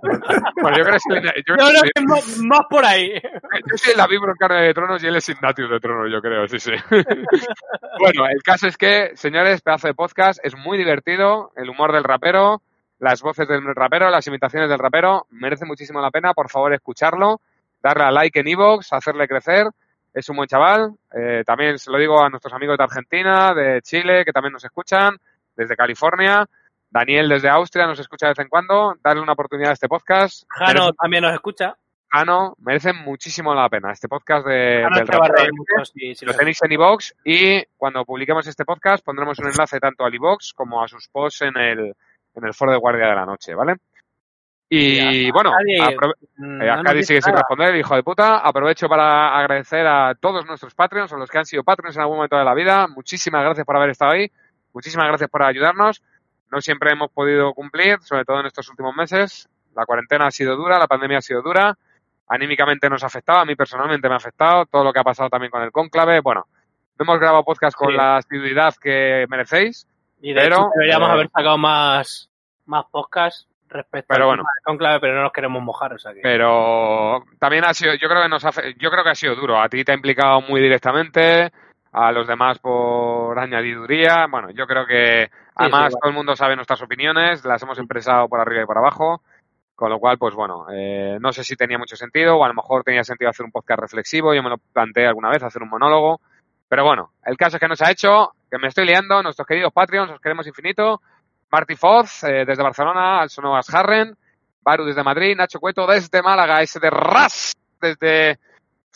Bueno, 0.61 0.77
yo 0.77 0.83
creo 0.83 0.91
que 0.91 0.97
es 0.97 1.07
el, 1.09 1.45
yo 1.47 1.55
que 1.95 2.01
más, 2.03 2.39
más 2.39 2.63
por 2.69 2.85
ahí. 2.85 3.13
Yo 3.13 3.77
soy 3.77 3.93
el 3.93 3.99
David 3.99 4.19
Broncano 4.19 4.57
de 4.57 4.75
Tronos 4.75 5.05
y 5.05 5.07
él 5.07 5.15
es 5.15 5.29
Ignatius 5.29 5.71
de 5.71 5.79
Tronos, 5.79 6.11
yo 6.11 6.21
creo, 6.21 6.49
sí, 6.49 6.59
sí. 6.59 6.73
bueno, 8.01 8.27
el 8.27 8.43
caso 8.43 8.67
es 8.67 8.77
que, 8.77 9.13
señores, 9.15 9.63
pedazo 9.63 9.87
de 9.87 9.95
podcast, 9.95 10.41
es 10.45 10.57
muy 10.57 10.77
divertido, 10.79 11.53
el 11.55 11.71
humor 11.71 11.93
del 11.93 12.03
rapero, 12.03 12.61
las 12.99 13.23
voces 13.23 13.47
del 13.47 13.63
rapero, 13.73 14.11
las 14.11 14.27
imitaciones 14.27 14.69
del 14.69 14.81
rapero, 14.81 15.27
merece 15.31 15.65
muchísimo 15.65 16.01
la 16.01 16.11
pena, 16.11 16.35
por 16.35 16.51
favor, 16.51 16.75
escucharlo, 16.75 17.41
darle 17.81 18.05
a 18.05 18.11
like 18.11 18.41
en 18.41 18.49
iVoox, 18.49 18.93
hacerle 18.93 19.29
crecer, 19.29 19.69
es 20.13 20.29
un 20.29 20.37
buen 20.37 20.49
chaval, 20.49 20.93
eh, 21.15 21.45
también 21.47 21.79
se 21.79 21.91
lo 21.91 21.99
digo 21.99 22.21
a 22.21 22.29
nuestros 22.29 22.53
amigos 22.53 22.77
de 22.77 22.85
Argentina, 22.85 23.55
de 23.55 23.81
Chile, 23.83 24.25
que 24.25 24.33
también 24.33 24.53
nos 24.53 24.65
escuchan, 24.65 25.17
desde 25.57 25.77
California, 25.77 26.47
Daniel 26.91 27.29
desde 27.29 27.49
Austria 27.49 27.87
nos 27.87 27.99
escucha 27.99 28.27
de 28.27 28.31
vez 28.33 28.39
en 28.41 28.49
cuando, 28.49 28.95
darle 29.03 29.23
una 29.23 29.33
oportunidad 29.33 29.71
a 29.71 29.75
este 29.75 29.89
podcast. 29.89 30.45
Jano 30.49 30.87
Merece- 30.89 30.97
también 31.01 31.23
nos 31.23 31.35
escucha. 31.35 31.77
Jano, 32.11 32.55
merece 32.59 32.93
muchísimo 32.93 33.55
la 33.55 33.71
pena 33.71 33.91
este 33.93 34.07
podcast 34.07 34.47
de, 34.47 34.83
Jano 34.83 34.97
del 34.97 35.53
mucho 35.53 35.85
si- 35.87 36.15
si 36.15 36.27
Lo 36.27 36.35
tenéis 36.35 36.63
en 36.63 36.73
iVoox 36.73 37.13
y 37.25 37.65
cuando 37.79 38.05
publiquemos 38.05 38.47
este 38.47 38.67
podcast 38.67 39.03
pondremos 39.03 39.39
un 39.39 39.47
enlace 39.49 39.81
tanto 39.81 40.05
al 40.05 40.15
iVoox 40.15 40.53
como 40.55 40.83
a 40.85 40.89
sus 40.89 41.09
posts 41.09 41.41
en 41.43 41.57
el, 41.57 41.95
en 42.35 42.45
el 42.45 42.53
foro 42.53 42.73
de 42.73 42.79
Guardia 42.79 43.07
de 43.07 43.15
la 43.15 43.25
Noche, 43.25 43.55
¿vale? 43.55 43.77
Y 44.69 45.31
bueno, 45.31 45.51
Arcadi, 45.55 45.79
apro- 45.97 46.15
Mm, 46.37 46.63
eh, 46.63 46.67
no 46.67 46.83
nos 46.83 47.07
sigue 47.07 47.21
sin 47.23 47.33
responder, 47.37 47.77
hijo 47.77 47.95
de 47.95 48.03
puta. 48.03 48.39
Aprovecho 48.39 48.89
para 48.89 49.39
agradecer 49.39 49.87
a 49.87 50.15
todos 50.15 50.47
nuestros 50.47 50.75
Patreons, 50.75 51.13
a 51.13 51.17
los 51.19 51.31
que 51.31 51.39
han 51.39 51.45
sido 51.45 51.63
Patreons 51.63 51.95
en 51.97 52.03
algún 52.03 52.17
momento 52.17 52.37
de 52.39 52.45
la 52.45 52.55
vida. 52.55 52.87
Muchísimas 52.89 53.43
gracias 53.45 53.67
por 53.67 53.77
haber 53.77 53.91
estado 53.91 54.13
ahí. 54.13 54.31
Muchísimas 54.73 55.07
gracias 55.09 55.31
por 55.31 55.43
ayudarnos. 55.43 56.03
No 56.51 56.61
siempre 56.61 56.93
hemos 56.93 57.11
podido 57.11 57.53
cumplir, 57.55 57.99
sobre 58.03 58.25
todo 58.25 58.41
en 58.41 58.47
estos 58.47 58.69
últimos 58.69 58.95
meses. 58.95 59.49
La 59.75 59.87
cuarentena 59.87 60.27
ha 60.27 60.31
sido 60.31 60.57
dura, 60.57 60.79
la 60.79 60.87
pandemia 60.87 61.19
ha 61.19 61.23
sido 61.23 61.43
dura. 61.43 61.77
Anímicamente 62.29 62.89
nos 62.89 63.03
ha 63.03 63.07
afectado, 63.07 63.41
a 63.41 63.45
mí 63.45 63.55
personalmente 63.57 64.09
me 64.09 64.15
ha 64.15 64.19
afectado. 64.19 64.67
Todo 64.67 64.85
lo 64.85 64.93
que 64.93 65.01
ha 65.01 65.05
pasado 65.05 65.29
también 65.31 65.51
con 65.51 65.63
el 65.63 65.73
cónclave. 65.73 66.21
Bueno, 66.21 66.47
no 66.99 67.03
hemos 67.05 67.19
grabado 67.19 67.45
podcast 67.45 67.77
con 67.77 67.91
Sí. 67.91 67.97
la 67.97 68.17
asiduidad 68.19 68.75
que 68.81 69.27
merecéis. 69.29 69.87
Y 70.21 70.33
de 70.33 70.41
Pero, 70.41 70.57
hecho 70.57 70.71
deberíamos 70.75 71.09
eh, 71.09 71.13
haber 71.13 71.29
sacado 71.31 71.59
más, 71.59 72.31
más 72.67 72.85
podcasts 72.91 73.49
respecto 73.69 74.07
Pero 74.09 74.25
al 74.25 74.29
bueno. 74.37 74.45
conclave, 74.65 75.01
pero 75.01 75.15
no 75.17 75.23
nos 75.23 75.33
queremos 75.33 75.63
mojar, 75.63 75.95
o 75.95 75.99
sea 75.99 76.13
que... 76.13 76.21
pero 76.23 77.25
también 77.39 77.65
ha 77.65 77.73
sido, 77.73 77.95
yo 77.95 78.07
creo 78.09 78.23
que 78.23 78.29
nos 78.29 78.45
ha, 78.45 78.51
yo 78.79 78.91
creo 78.91 79.03
que 79.03 79.11
ha 79.11 79.15
sido 79.15 79.35
duro. 79.35 79.61
A 79.61 79.69
ti 79.71 79.83
te 79.83 79.93
ha 79.93 79.95
implicado 79.95 80.43
muy 80.43 80.61
directamente, 80.61 81.51
a 81.93 82.11
los 82.11 82.27
demás 82.27 82.59
por 82.59 83.39
añadiduría. 83.39 84.27
Bueno, 84.31 84.51
yo 84.51 84.67
creo 84.67 84.87
que 84.87 85.31
además 85.55 85.93
sí, 85.93 85.99
todo 86.01 86.11
el 86.11 86.17
mundo 86.17 86.35
sabe 86.35 86.57
nuestras 86.57 86.83
opiniones, 86.83 87.45
las 87.45 87.63
hemos 87.63 87.79
expresado 87.79 88.29
por 88.29 88.41
arriba 88.41 88.63
y 88.63 88.67
por 88.67 88.79
abajo. 88.79 89.23
Con 89.75 89.91
lo 89.91 89.99
cual, 89.99 90.17
pues 90.17 90.35
bueno, 90.35 90.67
eh, 90.73 91.19
no 91.21 91.33
sé 91.33 91.43
si 91.43 91.57
tenía 91.57 91.79
mucho 91.79 91.97
sentido 91.97 92.37
o 92.37 92.45
a 92.45 92.49
lo 92.49 92.55
mejor 92.55 92.85
tenía 92.85 93.03
sentido 93.03 93.31
hacer 93.31 93.45
un 93.45 93.51
podcast 93.51 93.81
reflexivo. 93.81 94.35
Yo 94.35 94.43
me 94.43 94.51
lo 94.51 94.59
planteé 94.59 95.07
alguna 95.07 95.31
vez, 95.31 95.43
hacer 95.43 95.63
un 95.63 95.71
monólogo. 95.71 96.21
Pero 96.69 96.85
bueno, 96.85 97.13
el 97.27 97.37
caso 97.37 97.57
es 97.57 97.61
que 97.61 97.69
nos 97.69 97.83
ha 97.83 97.91
hecho, 97.91 98.33
que 98.51 98.59
me 98.59 98.69
estoy 98.69 98.87
liando, 98.87 99.23
nuestros 99.23 99.47
queridos 99.47 99.73
Patreons, 99.73 100.13
os 100.13 100.21
queremos 100.21 100.47
infinito. 100.47 101.03
Marty 101.51 101.75
Foz, 101.75 102.25
eh, 102.25 102.45
desde 102.47 102.63
Barcelona, 102.63 103.21
Also 103.21 103.43
Novas 103.43 103.73
Harren, 103.75 104.17
Baru 104.63 104.85
desde 104.85 105.03
Madrid, 105.03 105.37
Nacho 105.37 105.61
Cueto 105.61 105.87
desde 105.87 106.23
Málaga, 106.23 106.63
ese 106.63 106.81
de 106.81 106.89
Ras 106.89 107.53
desde... 107.81 108.39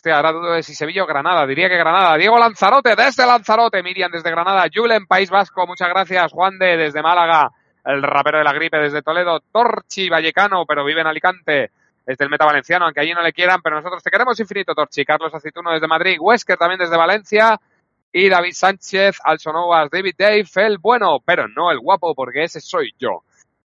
Hostia, 0.07 0.19
ahora 0.19 0.31
dudo 0.31 0.53
de 0.53 0.63
si 0.63 0.73
Sevilla 0.73 1.03
o 1.03 1.07
Granada, 1.07 1.45
diría 1.49 1.69
que 1.69 1.77
Granada. 1.77 2.17
Diego 2.17 2.39
Lanzarote 2.39 2.95
desde 2.95 3.27
Lanzarote, 3.27 3.83
Miriam 3.83 4.09
desde 4.09 4.31
Granada, 4.31 4.65
Julen 4.73 5.05
País 5.05 5.31
Vasco, 5.31 5.67
muchas 5.67 5.89
gracias. 5.89 6.31
Juan 6.31 6.61
de 6.61 6.77
desde 6.77 7.03
Málaga, 7.03 7.51
el 7.85 8.05
rapero 8.05 8.39
de 8.39 8.45
la 8.45 8.53
gripe 8.53 8.77
desde 8.77 9.03
Toledo, 9.03 9.41
Torchi 9.51 10.09
Vallecano, 10.09 10.65
pero 10.65 10.85
vive 10.85 11.01
en 11.01 11.09
Alicante, 11.09 11.73
desde 12.07 12.25
el 12.25 12.31
Meta 12.31 12.45
Valenciano, 12.45 12.85
aunque 12.85 13.01
allí 13.01 13.15
no 13.15 13.21
le 13.21 13.33
quieran, 13.33 13.61
pero 13.63 13.75
nosotros 13.75 14.01
te 14.01 14.13
queremos 14.13 14.39
infinito, 14.39 14.77
Torchi. 14.77 15.05
Carlos 15.05 15.35
Aceituno 15.35 15.73
desde 15.73 15.89
Madrid, 15.89 16.19
Wesker 16.21 16.57
también 16.57 16.79
desde 16.79 16.97
Valencia, 16.97 17.59
y 18.13 18.29
David 18.29 18.53
Sánchez, 18.53 19.19
Alsonovas, 19.25 19.91
David 19.91 20.15
Dave, 20.17 20.47
el 20.55 20.79
bueno, 20.79 21.19
pero 21.25 21.49
no 21.49 21.73
el 21.73 21.81
guapo, 21.81 22.15
porque 22.15 22.45
ese 22.45 22.61
soy 22.61 22.95
yo, 22.97 23.25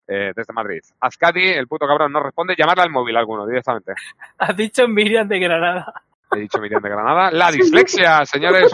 eh, 0.06 0.32
desde 0.36 0.52
Madrid. 0.52 0.82
Azcadi, 1.00 1.48
el 1.48 1.66
puto 1.66 1.88
cabrón, 1.88 2.12
no 2.12 2.22
responde, 2.22 2.54
llamarle 2.56 2.84
al 2.84 2.90
móvil 2.90 3.16
alguno 3.16 3.44
directamente. 3.44 3.94
Has 4.38 4.56
dicho 4.56 4.86
Miriam 4.86 5.26
de 5.26 5.40
Granada. 5.40 6.04
He 6.34 6.40
dicho 6.40 6.58
Miriam 6.58 6.82
de 6.82 6.88
Granada. 6.90 7.30
La 7.30 7.50
dislexia, 7.50 8.24
señores. 8.24 8.70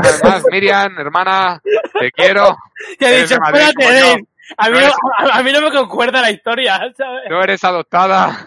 Miriam, 0.50 0.98
hermana, 0.98 1.60
te 1.98 2.10
quiero. 2.12 2.56
Ha 3.00 3.08
Eres 3.08 3.28
dicho, 3.28 3.40
Madrid, 3.40 3.60
espérate. 3.60 4.00
Dave. 4.00 4.24
A 4.58 4.68
mí, 4.68 4.78
No 4.78 5.30
a, 5.32 5.42
mí 5.42 5.52
me 5.52 5.70
concuerda 5.70 6.20
la 6.20 6.30
historia, 6.30 6.78
¿sabes? 6.94 7.22
No 7.30 7.42
eres 7.42 7.64
adoptada. 7.64 8.36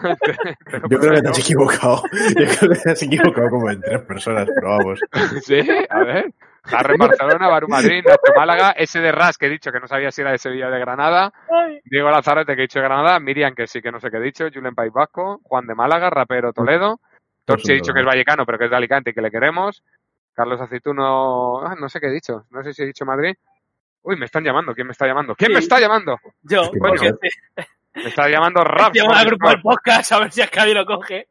Te 0.70 0.80
Yo 0.88 0.98
creo 1.00 1.14
que 1.14 1.22
te 1.22 1.28
has 1.28 1.38
equivocado. 1.40 2.02
Yo 2.12 2.46
creo 2.46 2.70
que 2.70 2.78
te 2.78 2.90
has 2.92 3.02
equivocado 3.02 3.50
como 3.50 3.70
en 3.70 3.80
tres 3.80 4.00
personas, 4.02 4.48
pero 4.54 4.76
vamos. 4.78 5.00
Sí, 5.42 5.60
a 5.90 5.98
ver. 6.04 6.26
Harren 6.70 6.98
Barcelona, 6.98 7.48
Baru 7.48 7.66
Madrid, 7.68 8.04
Nacho 8.06 8.32
Málaga, 8.36 8.72
ese 8.72 9.00
de 9.00 9.10
Ras 9.10 9.38
que 9.38 9.46
he 9.46 9.50
dicho 9.50 9.72
que 9.72 9.80
no 9.80 9.88
sabía 9.88 10.10
si 10.10 10.20
era 10.20 10.32
de 10.32 10.38
Sevilla 10.38 10.68
o 10.68 10.70
de 10.70 10.78
Granada, 10.78 11.32
Ay. 11.50 11.80
Diego 11.84 12.10
Lazarete 12.10 12.54
que 12.54 12.62
he 12.62 12.66
dicho 12.66 12.78
de 12.78 12.84
Granada, 12.84 13.18
Miriam 13.20 13.54
que 13.54 13.66
sí 13.66 13.80
que 13.80 13.90
no 13.90 14.00
sé 14.00 14.10
qué 14.10 14.18
he 14.18 14.20
dicho, 14.20 14.44
Julen 14.52 14.74
País 14.74 14.92
Vasco, 14.92 15.40
Juan 15.44 15.66
de 15.66 15.74
Málaga, 15.74 16.10
rapero 16.10 16.52
Toledo, 16.52 17.00
Torchi 17.54 17.72
he 17.72 17.74
dicho 17.76 17.92
que 17.92 18.00
es 18.00 18.06
vallecano 18.06 18.44
pero 18.46 18.58
que 18.58 18.64
es 18.66 18.70
de 18.70 18.76
Alicante 18.76 19.10
y 19.10 19.14
que 19.14 19.22
le 19.22 19.30
queremos, 19.30 19.82
Carlos 20.32 20.60
Aceituno, 20.60 21.60
ah, 21.66 21.74
no 21.78 21.88
sé 21.88 22.00
qué 22.00 22.06
he 22.06 22.12
dicho, 22.12 22.44
no 22.50 22.62
sé 22.62 22.72
si 22.72 22.82
he 22.82 22.86
dicho 22.86 23.04
Madrid. 23.04 23.34
Uy, 24.02 24.16
me 24.16 24.26
están 24.26 24.44
llamando, 24.44 24.74
¿quién 24.74 24.86
me 24.86 24.92
está 24.92 25.06
llamando? 25.06 25.34
¿Quién 25.34 25.48
Sí. 25.50 25.54
me 25.54 25.60
está 25.60 25.80
llamando? 25.80 26.18
Yo, 26.42 26.70
Qué 26.70 26.78
porque. 26.78 27.12
Me 27.94 28.04
está 28.08 28.28
llamando 28.28 28.62
Rap. 28.62 28.92
llevo 28.94 29.12
al 29.12 29.26
grupo 29.26 29.48
del 29.48 29.60
podcast 29.60 30.12
a 30.12 30.20
ver 30.20 30.30
si 30.32 30.40
Ascadi 30.40 30.72
lo 30.72 30.86
coge. 30.86 31.28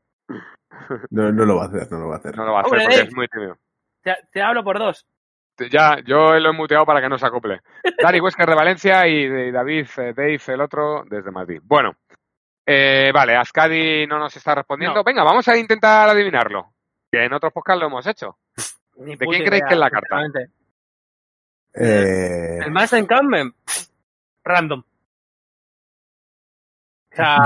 No, 1.10 1.31
no 1.31 1.45
lo 1.45 1.56
va 1.56 1.64
a 1.64 1.68
hacer, 1.68 1.91
no 1.91 1.99
lo 1.99 2.07
va 2.10 2.15
a 2.15 2.18
hacer. 2.18 2.35
No 2.35 2.45
lo 2.45 2.52
va 2.53 2.60
a 2.60 2.61
hacer 2.61 2.72
Hombre, 2.73 2.84
porque 2.85 2.98
Dave. 2.98 3.10
es 3.10 3.15
muy 3.15 3.27
tímido. 3.30 3.57
Te, 4.03 4.15
te 4.31 4.41
hablo 4.41 4.64
por 4.64 4.77
dos. 4.80 5.06
Ya, 5.72 5.98
yo 6.06 6.38
lo 6.39 6.49
he 6.49 6.53
muteado 6.53 6.85
para 6.85 7.02
que 7.02 7.10
no 7.10 7.18
se 7.18 7.26
acople. 7.26 7.61
Dani 8.03 8.19
Huescar 8.19 8.48
de 8.49 8.56
Valencia 8.56 9.07
y 9.07 9.27
de 9.27 9.52
David 9.52 9.88
eh, 9.98 10.14
Dave, 10.15 10.39
el 10.48 10.61
otro, 10.61 11.03
desde 11.10 11.31
Madrid. 11.31 11.61
Bueno, 11.64 11.95
eh, 12.69 13.11
vale, 13.14 13.38
Ascadi 13.38 14.06
no 14.06 14.19
nos 14.19 14.35
está 14.35 14.53
respondiendo. 14.53 14.98
No. 14.98 15.03
Venga, 15.06 15.23
vamos 15.23 15.48
a 15.48 15.57
intentar 15.57 16.10
adivinarlo. 16.10 16.73
Que 17.10 17.23
en 17.23 17.31
otros 17.31 17.53
podcasts 17.53 17.80
lo 17.80 17.88
hemos 17.88 18.06
hecho. 18.06 18.38
Ni 18.98 19.15
¿De 19.15 19.26
quién 19.26 19.45
creéis 19.45 19.61
idea, 19.61 19.68
que 19.69 19.73
es 19.76 19.80
la 19.80 19.89
carta? 19.89 20.18
Eh, 21.73 22.60
El 22.65 22.72
más 22.72 22.91
encampment, 22.91 23.56
random. 24.44 24.84
O 27.11 27.15
sea, 27.15 27.38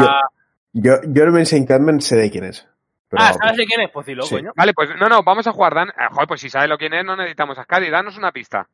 yo, 0.74 0.94
yo 1.08 1.24
el 1.24 1.32
Mensa 1.32 1.56
Encampment 1.56 2.02
sé 2.02 2.16
de 2.16 2.32
quién 2.32 2.46
es. 2.46 2.68
Pero 3.10 3.24
ah. 3.24 3.34
¿sabes 3.34 3.58
de 3.58 3.66
quién 3.66 3.82
es? 3.82 3.92
Pues 3.92 4.06
dilo, 4.06 4.24
Sí. 4.24 4.36
coño. 4.36 4.52
Vale, 4.56 4.74
pues 4.74 4.90
no, 5.00 5.08
no, 5.08 5.22
vamos 5.24 5.46
a 5.46 5.52
jugar. 5.52 5.76
Dan... 5.76 5.90
eh, 5.90 6.08
joder, 6.12 6.28
pues 6.28 6.42
si 6.42 6.50
sabes 6.50 6.68
lo 6.70 6.78
quién 6.78 6.94
es, 6.94 7.06
no 7.06 7.16
necesitamos 7.16 7.58
a 7.58 7.62
Ascadi. 7.62 7.90
Danos 7.90 8.18
una 8.18 8.32
pista. 8.32 8.68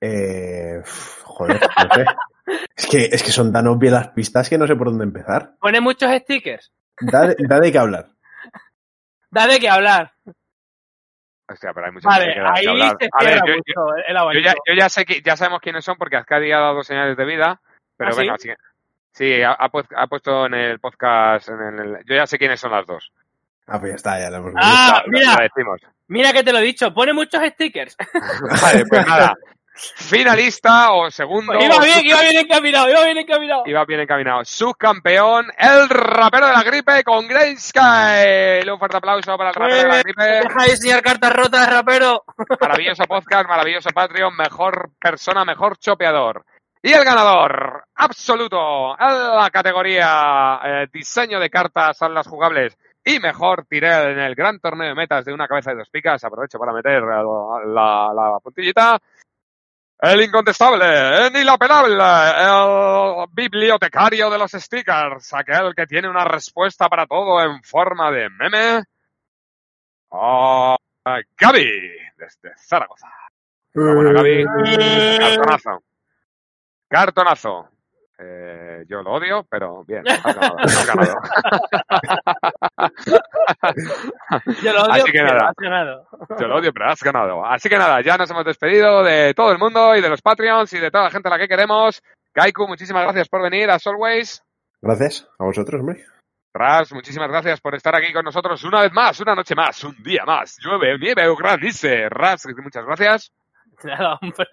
Eh, 0.00 0.82
joder, 1.24 1.60
no 1.60 1.94
sé. 1.94 2.04
Es 2.76 2.86
que, 2.86 3.06
es 3.06 3.22
que 3.22 3.32
son 3.32 3.52
tan 3.52 3.66
obvias 3.66 3.92
las 3.92 4.08
pistas 4.08 4.48
que 4.48 4.58
no 4.58 4.66
sé 4.66 4.76
por 4.76 4.88
dónde 4.88 5.04
empezar. 5.04 5.54
Pone 5.60 5.80
muchos 5.80 6.10
stickers. 6.20 6.72
Da, 7.00 7.26
de- 7.28 7.36
da 7.48 7.58
de 7.60 7.72
qué 7.72 7.78
hablar. 7.78 8.08
Da 9.30 9.46
de 9.46 9.58
qué 9.58 9.68
hablar. 9.68 10.12
Hostia, 11.48 11.70
pero 11.74 11.86
hay 11.86 11.92
mucha 11.92 12.08
Vale, 12.08 12.24
gente 12.26 12.40
que 12.40 12.46
ahí 12.58 12.66
hablar. 12.66 12.88
se 12.90 12.96
ver, 12.98 13.10
cierra 13.20 13.46
yo, 13.46 13.54
mucho 13.54 13.96
el 14.34 14.34
yo 14.34 14.40
ya, 14.40 14.54
yo 14.66 14.74
ya 14.74 14.88
sé 14.88 15.04
que 15.04 15.20
ya 15.22 15.36
sabemos 15.36 15.60
quiénes 15.60 15.84
son 15.84 15.96
porque 15.96 16.16
Ascadi 16.16 16.50
ha 16.52 16.58
dado 16.58 16.82
señales 16.82 17.16
de 17.16 17.24
vida. 17.24 17.60
Pero 17.96 18.10
¿Ah, 18.10 18.12
sí? 18.12 18.18
venga, 18.20 18.36
sí. 18.38 18.50
Sí, 19.12 19.42
ha, 19.42 19.52
ha 19.52 19.70
pu- 19.70 19.86
ha 19.96 20.06
puesto 20.08 20.46
en 20.46 20.54
el 20.54 20.80
podcast. 20.80 21.48
En 21.48 21.78
el, 21.78 21.98
yo 22.04 22.14
ya 22.16 22.26
sé 22.26 22.36
quiénes 22.38 22.60
son 22.60 22.72
las 22.72 22.86
dos. 22.86 23.12
Ah, 23.66 23.78
pues 23.80 23.92
ya 23.92 23.96
está, 23.96 24.20
ya 24.20 24.30
lo 24.30 24.36
hemos 24.36 24.54
visto. 24.54 24.60
Ah, 24.62 25.02
La- 25.04 25.10
mira. 25.10 25.36
decimos. 25.42 25.80
Mira 26.08 26.32
que 26.32 26.42
te 26.44 26.52
lo 26.52 26.58
he 26.58 26.62
dicho, 26.62 26.92
pone 26.94 27.12
muchos 27.12 27.42
stickers. 27.44 27.96
Vale, 28.62 28.84
pues 28.88 29.06
nada. 29.06 29.34
Finalista 29.76 30.92
o 30.92 31.10
segundo. 31.10 31.52
iba 31.54 31.78
bien, 31.80 32.04
iba 32.04 32.20
bien 32.22 32.38
encaminado, 32.38 32.88
iba 32.88 33.04
bien 33.04 33.18
encaminado. 33.18 33.62
Iba 33.66 33.84
bien 33.84 34.00
encaminado. 34.00 34.44
Subcampeón, 34.44 35.46
el 35.58 35.88
rapero 35.88 36.46
de 36.46 36.52
la 36.52 36.62
gripe 36.62 37.04
con 37.04 37.28
Graysky. 37.28 38.68
Un 38.70 38.78
fuerte 38.78 38.96
aplauso 38.96 39.36
para 39.36 39.50
el 39.50 39.54
rapero 39.54 39.76
de 39.76 39.88
la 39.88 40.02
gripe. 40.02 40.22
Deja 40.22 40.64
de 40.64 40.70
enseñar 40.70 41.02
cartas 41.02 41.32
rotas, 41.32 41.70
rapero. 41.70 42.24
Maravilloso 42.60 43.04
podcast, 43.04 43.48
maravilloso 43.48 43.90
Patreon, 43.90 44.34
mejor 44.36 44.90
persona, 44.98 45.44
mejor 45.44 45.76
chopeador. 45.78 46.44
Y 46.82 46.92
el 46.92 47.04
ganador 47.04 47.84
absoluto 47.96 48.92
en 48.98 49.36
la 49.36 49.50
categoría 49.50 50.60
eh, 50.64 50.86
diseño 50.92 51.40
de 51.40 51.50
cartas 51.50 51.98
salas 51.98 52.26
jugables 52.28 52.76
y 53.04 53.18
mejor 53.20 53.66
tiré 53.68 54.12
en 54.12 54.18
el 54.18 54.34
gran 54.34 54.58
torneo 54.58 54.88
de 54.88 54.94
metas 54.94 55.24
de 55.24 55.32
una 55.32 55.46
cabeza 55.46 55.70
de 55.70 55.78
dos 55.78 55.90
picas. 55.90 56.22
Aprovecho 56.24 56.58
para 56.58 56.72
meter 56.72 57.02
eh, 57.02 57.22
la, 57.66 58.12
la 58.14 58.38
puntillita. 58.42 59.00
El 59.98 60.20
incontestable, 60.22 61.26
el 61.26 61.36
inapelable, 61.36 61.94
el 61.94 63.26
bibliotecario 63.32 64.28
de 64.28 64.38
los 64.38 64.52
stickers, 64.52 65.32
aquel 65.32 65.74
que 65.74 65.86
tiene 65.86 66.08
una 66.08 66.24
respuesta 66.24 66.88
para 66.88 67.06
todo 67.06 67.40
en 67.40 67.62
forma 67.62 68.10
de 68.10 68.28
meme. 68.28 68.82
a 70.12 70.76
Gaby, 71.38 71.70
desde 72.16 72.52
Zaragoza. 72.58 73.08
Enhorabuena, 73.72 74.12
Gaby. 74.12 74.44
Cartonazo. 75.18 75.82
Cartonazo. 76.88 77.75
Eh, 78.18 78.84
yo 78.88 79.02
lo 79.02 79.12
odio, 79.12 79.44
pero 79.50 79.84
bien, 79.84 80.02
has 80.08 80.22
ganado. 80.22 80.56
has 80.58 80.86
ganado. 80.86 81.14
Yo 84.62 84.72
lo 84.72 84.82
odio, 84.84 84.92
Así 84.92 85.12
que 85.12 85.18
pero 85.18 85.34
nada. 85.34 85.48
has 85.50 85.56
ganado. 85.56 86.08
Yo 86.38 86.46
lo 86.46 86.56
odio, 86.56 86.72
pero 86.72 86.90
has 86.90 87.02
ganado. 87.02 87.44
Así 87.44 87.68
que 87.68 87.76
nada, 87.76 88.00
ya 88.00 88.16
nos 88.16 88.30
hemos 88.30 88.44
despedido 88.44 89.02
de 89.02 89.34
todo 89.34 89.52
el 89.52 89.58
mundo 89.58 89.94
y 89.94 90.00
de 90.00 90.08
los 90.08 90.22
Patreons 90.22 90.72
y 90.72 90.78
de 90.78 90.90
toda 90.90 91.04
la 91.04 91.10
gente 91.10 91.28
a 91.28 91.32
la 91.32 91.38
que 91.38 91.48
queremos. 91.48 92.02
Kaiku, 92.32 92.66
muchísimas 92.66 93.02
gracias 93.04 93.28
por 93.28 93.42
venir, 93.42 93.70
as 93.70 93.86
always. 93.86 94.42
Gracias 94.80 95.28
a 95.38 95.44
vosotros, 95.44 95.80
hombre. 95.80 96.04
Ras, 96.54 96.92
muchísimas 96.92 97.28
gracias 97.28 97.60
por 97.60 97.74
estar 97.74 97.94
aquí 97.94 98.12
con 98.14 98.24
nosotros 98.24 98.64
una 98.64 98.80
vez 98.80 98.92
más, 98.92 99.20
una 99.20 99.34
noche 99.34 99.54
más, 99.54 99.82
un 99.84 99.94
día 100.02 100.24
más. 100.24 100.56
Llueve, 100.58 100.98
nieve 100.98 101.28
o 101.28 101.36
granice. 101.36 102.08
Ras, 102.08 102.46
muchas 102.62 102.84
gracias. 102.84 103.30
Nada, 103.84 104.18
hombre. 104.20 104.48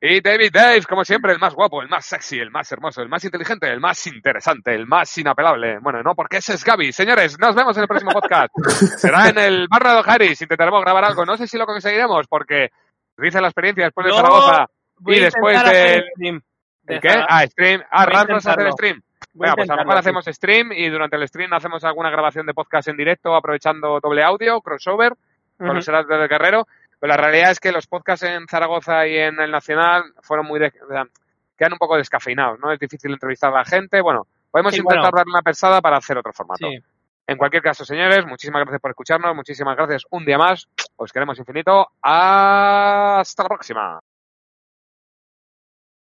Y 0.00 0.20
David 0.20 0.50
Dave, 0.52 0.82
como 0.82 1.04
siempre, 1.04 1.32
el 1.32 1.38
más 1.38 1.54
guapo, 1.54 1.82
el 1.82 1.88
más 1.88 2.06
sexy, 2.06 2.38
el 2.38 2.50
más 2.50 2.70
hermoso, 2.72 3.02
el 3.02 3.08
más 3.08 3.24
inteligente, 3.24 3.68
el 3.68 3.80
más 3.80 4.06
interesante, 4.06 4.74
el 4.74 4.86
más 4.86 5.16
inapelable. 5.18 5.78
Bueno, 5.80 6.02
no, 6.02 6.14
porque 6.14 6.38
ese 6.38 6.54
es 6.54 6.64
Gaby. 6.64 6.92
Señores, 6.92 7.38
nos 7.38 7.54
vemos 7.54 7.76
en 7.76 7.82
el 7.82 7.88
próximo 7.88 8.12
podcast. 8.12 8.50
Será 8.98 9.28
en 9.28 9.38
el 9.38 9.68
Barra 9.68 9.94
de 9.94 10.02
Harris. 10.06 10.42
Intentaremos 10.42 10.80
grabar 10.82 11.04
algo. 11.04 11.24
No 11.24 11.36
sé 11.36 11.46
si 11.46 11.58
lo 11.58 11.66
conseguiremos 11.66 12.26
porque 12.28 12.70
dice 13.16 13.40
la 13.40 13.48
experiencia 13.48 13.84
después 13.84 14.06
de 14.06 14.10
Yo 14.12 14.16
Zaragoza. 14.16 14.66
Y 15.06 15.20
después 15.20 15.64
del- 15.64 16.04
stream. 16.14 16.42
¿El 16.86 17.00
qué? 17.00 17.24
Ah, 17.28 17.46
stream. 17.46 17.82
Ah, 17.90 18.04
a 18.04 18.36
hacer 18.36 18.72
stream. 18.72 19.02
Venga, 19.32 19.54
pues 19.54 19.70
a 19.70 19.76
lo 19.76 19.82
mejor 19.84 19.98
hacemos 19.98 20.24
stream 20.24 20.72
y 20.72 20.88
durante 20.88 21.16
el 21.16 21.28
stream 21.28 21.52
hacemos 21.52 21.84
alguna 21.84 22.10
grabación 22.10 22.46
de 22.46 22.54
podcast 22.54 22.88
en 22.88 22.96
directo 22.96 23.34
aprovechando 23.34 24.00
doble 24.00 24.24
audio, 24.24 24.60
crossover, 24.60 25.14
con 25.56 25.74
los 25.74 25.86
Heras 25.86 26.08
del 26.08 26.28
Guerrero. 26.28 26.66
Pero 27.00 27.12
la 27.12 27.16
realidad 27.16 27.50
es 27.50 27.60
que 27.60 27.72
los 27.72 27.86
podcasts 27.86 28.24
en 28.26 28.46
Zaragoza 28.46 29.06
y 29.06 29.16
en 29.16 29.40
el 29.40 29.50
Nacional 29.50 30.04
fueron 30.20 30.46
muy... 30.46 30.60
De, 30.60 30.70
quedan 30.70 31.72
un 31.72 31.78
poco 31.78 31.96
descafeinados, 31.96 32.58
¿no? 32.60 32.72
Es 32.72 32.78
difícil 32.78 33.12
entrevistar 33.12 33.52
a 33.52 33.58
la 33.58 33.64
gente. 33.64 34.00
Bueno, 34.00 34.26
podemos 34.50 34.72
Sí, 34.72 34.80
intentar 34.80 35.00
bueno. 35.10 35.16
darle 35.16 35.30
una 35.32 35.42
pensada 35.42 35.80
para 35.80 35.96
hacer 35.96 36.16
otro 36.16 36.32
formato. 36.32 36.68
Sí. 36.68 36.78
En 37.26 37.36
cualquier 37.36 37.62
caso, 37.62 37.84
señores, 37.84 38.26
muchísimas 38.26 38.60
gracias 38.62 38.80
por 38.80 38.90
escucharnos, 38.90 39.36
muchísimas 39.36 39.76
gracias 39.76 40.02
un 40.10 40.24
día 40.24 40.36
más. 40.36 40.68
Os 40.96 41.12
queremos 41.12 41.38
infinito. 41.38 41.88
Hasta 42.02 43.42
la 43.44 43.48
próxima. 43.48 44.00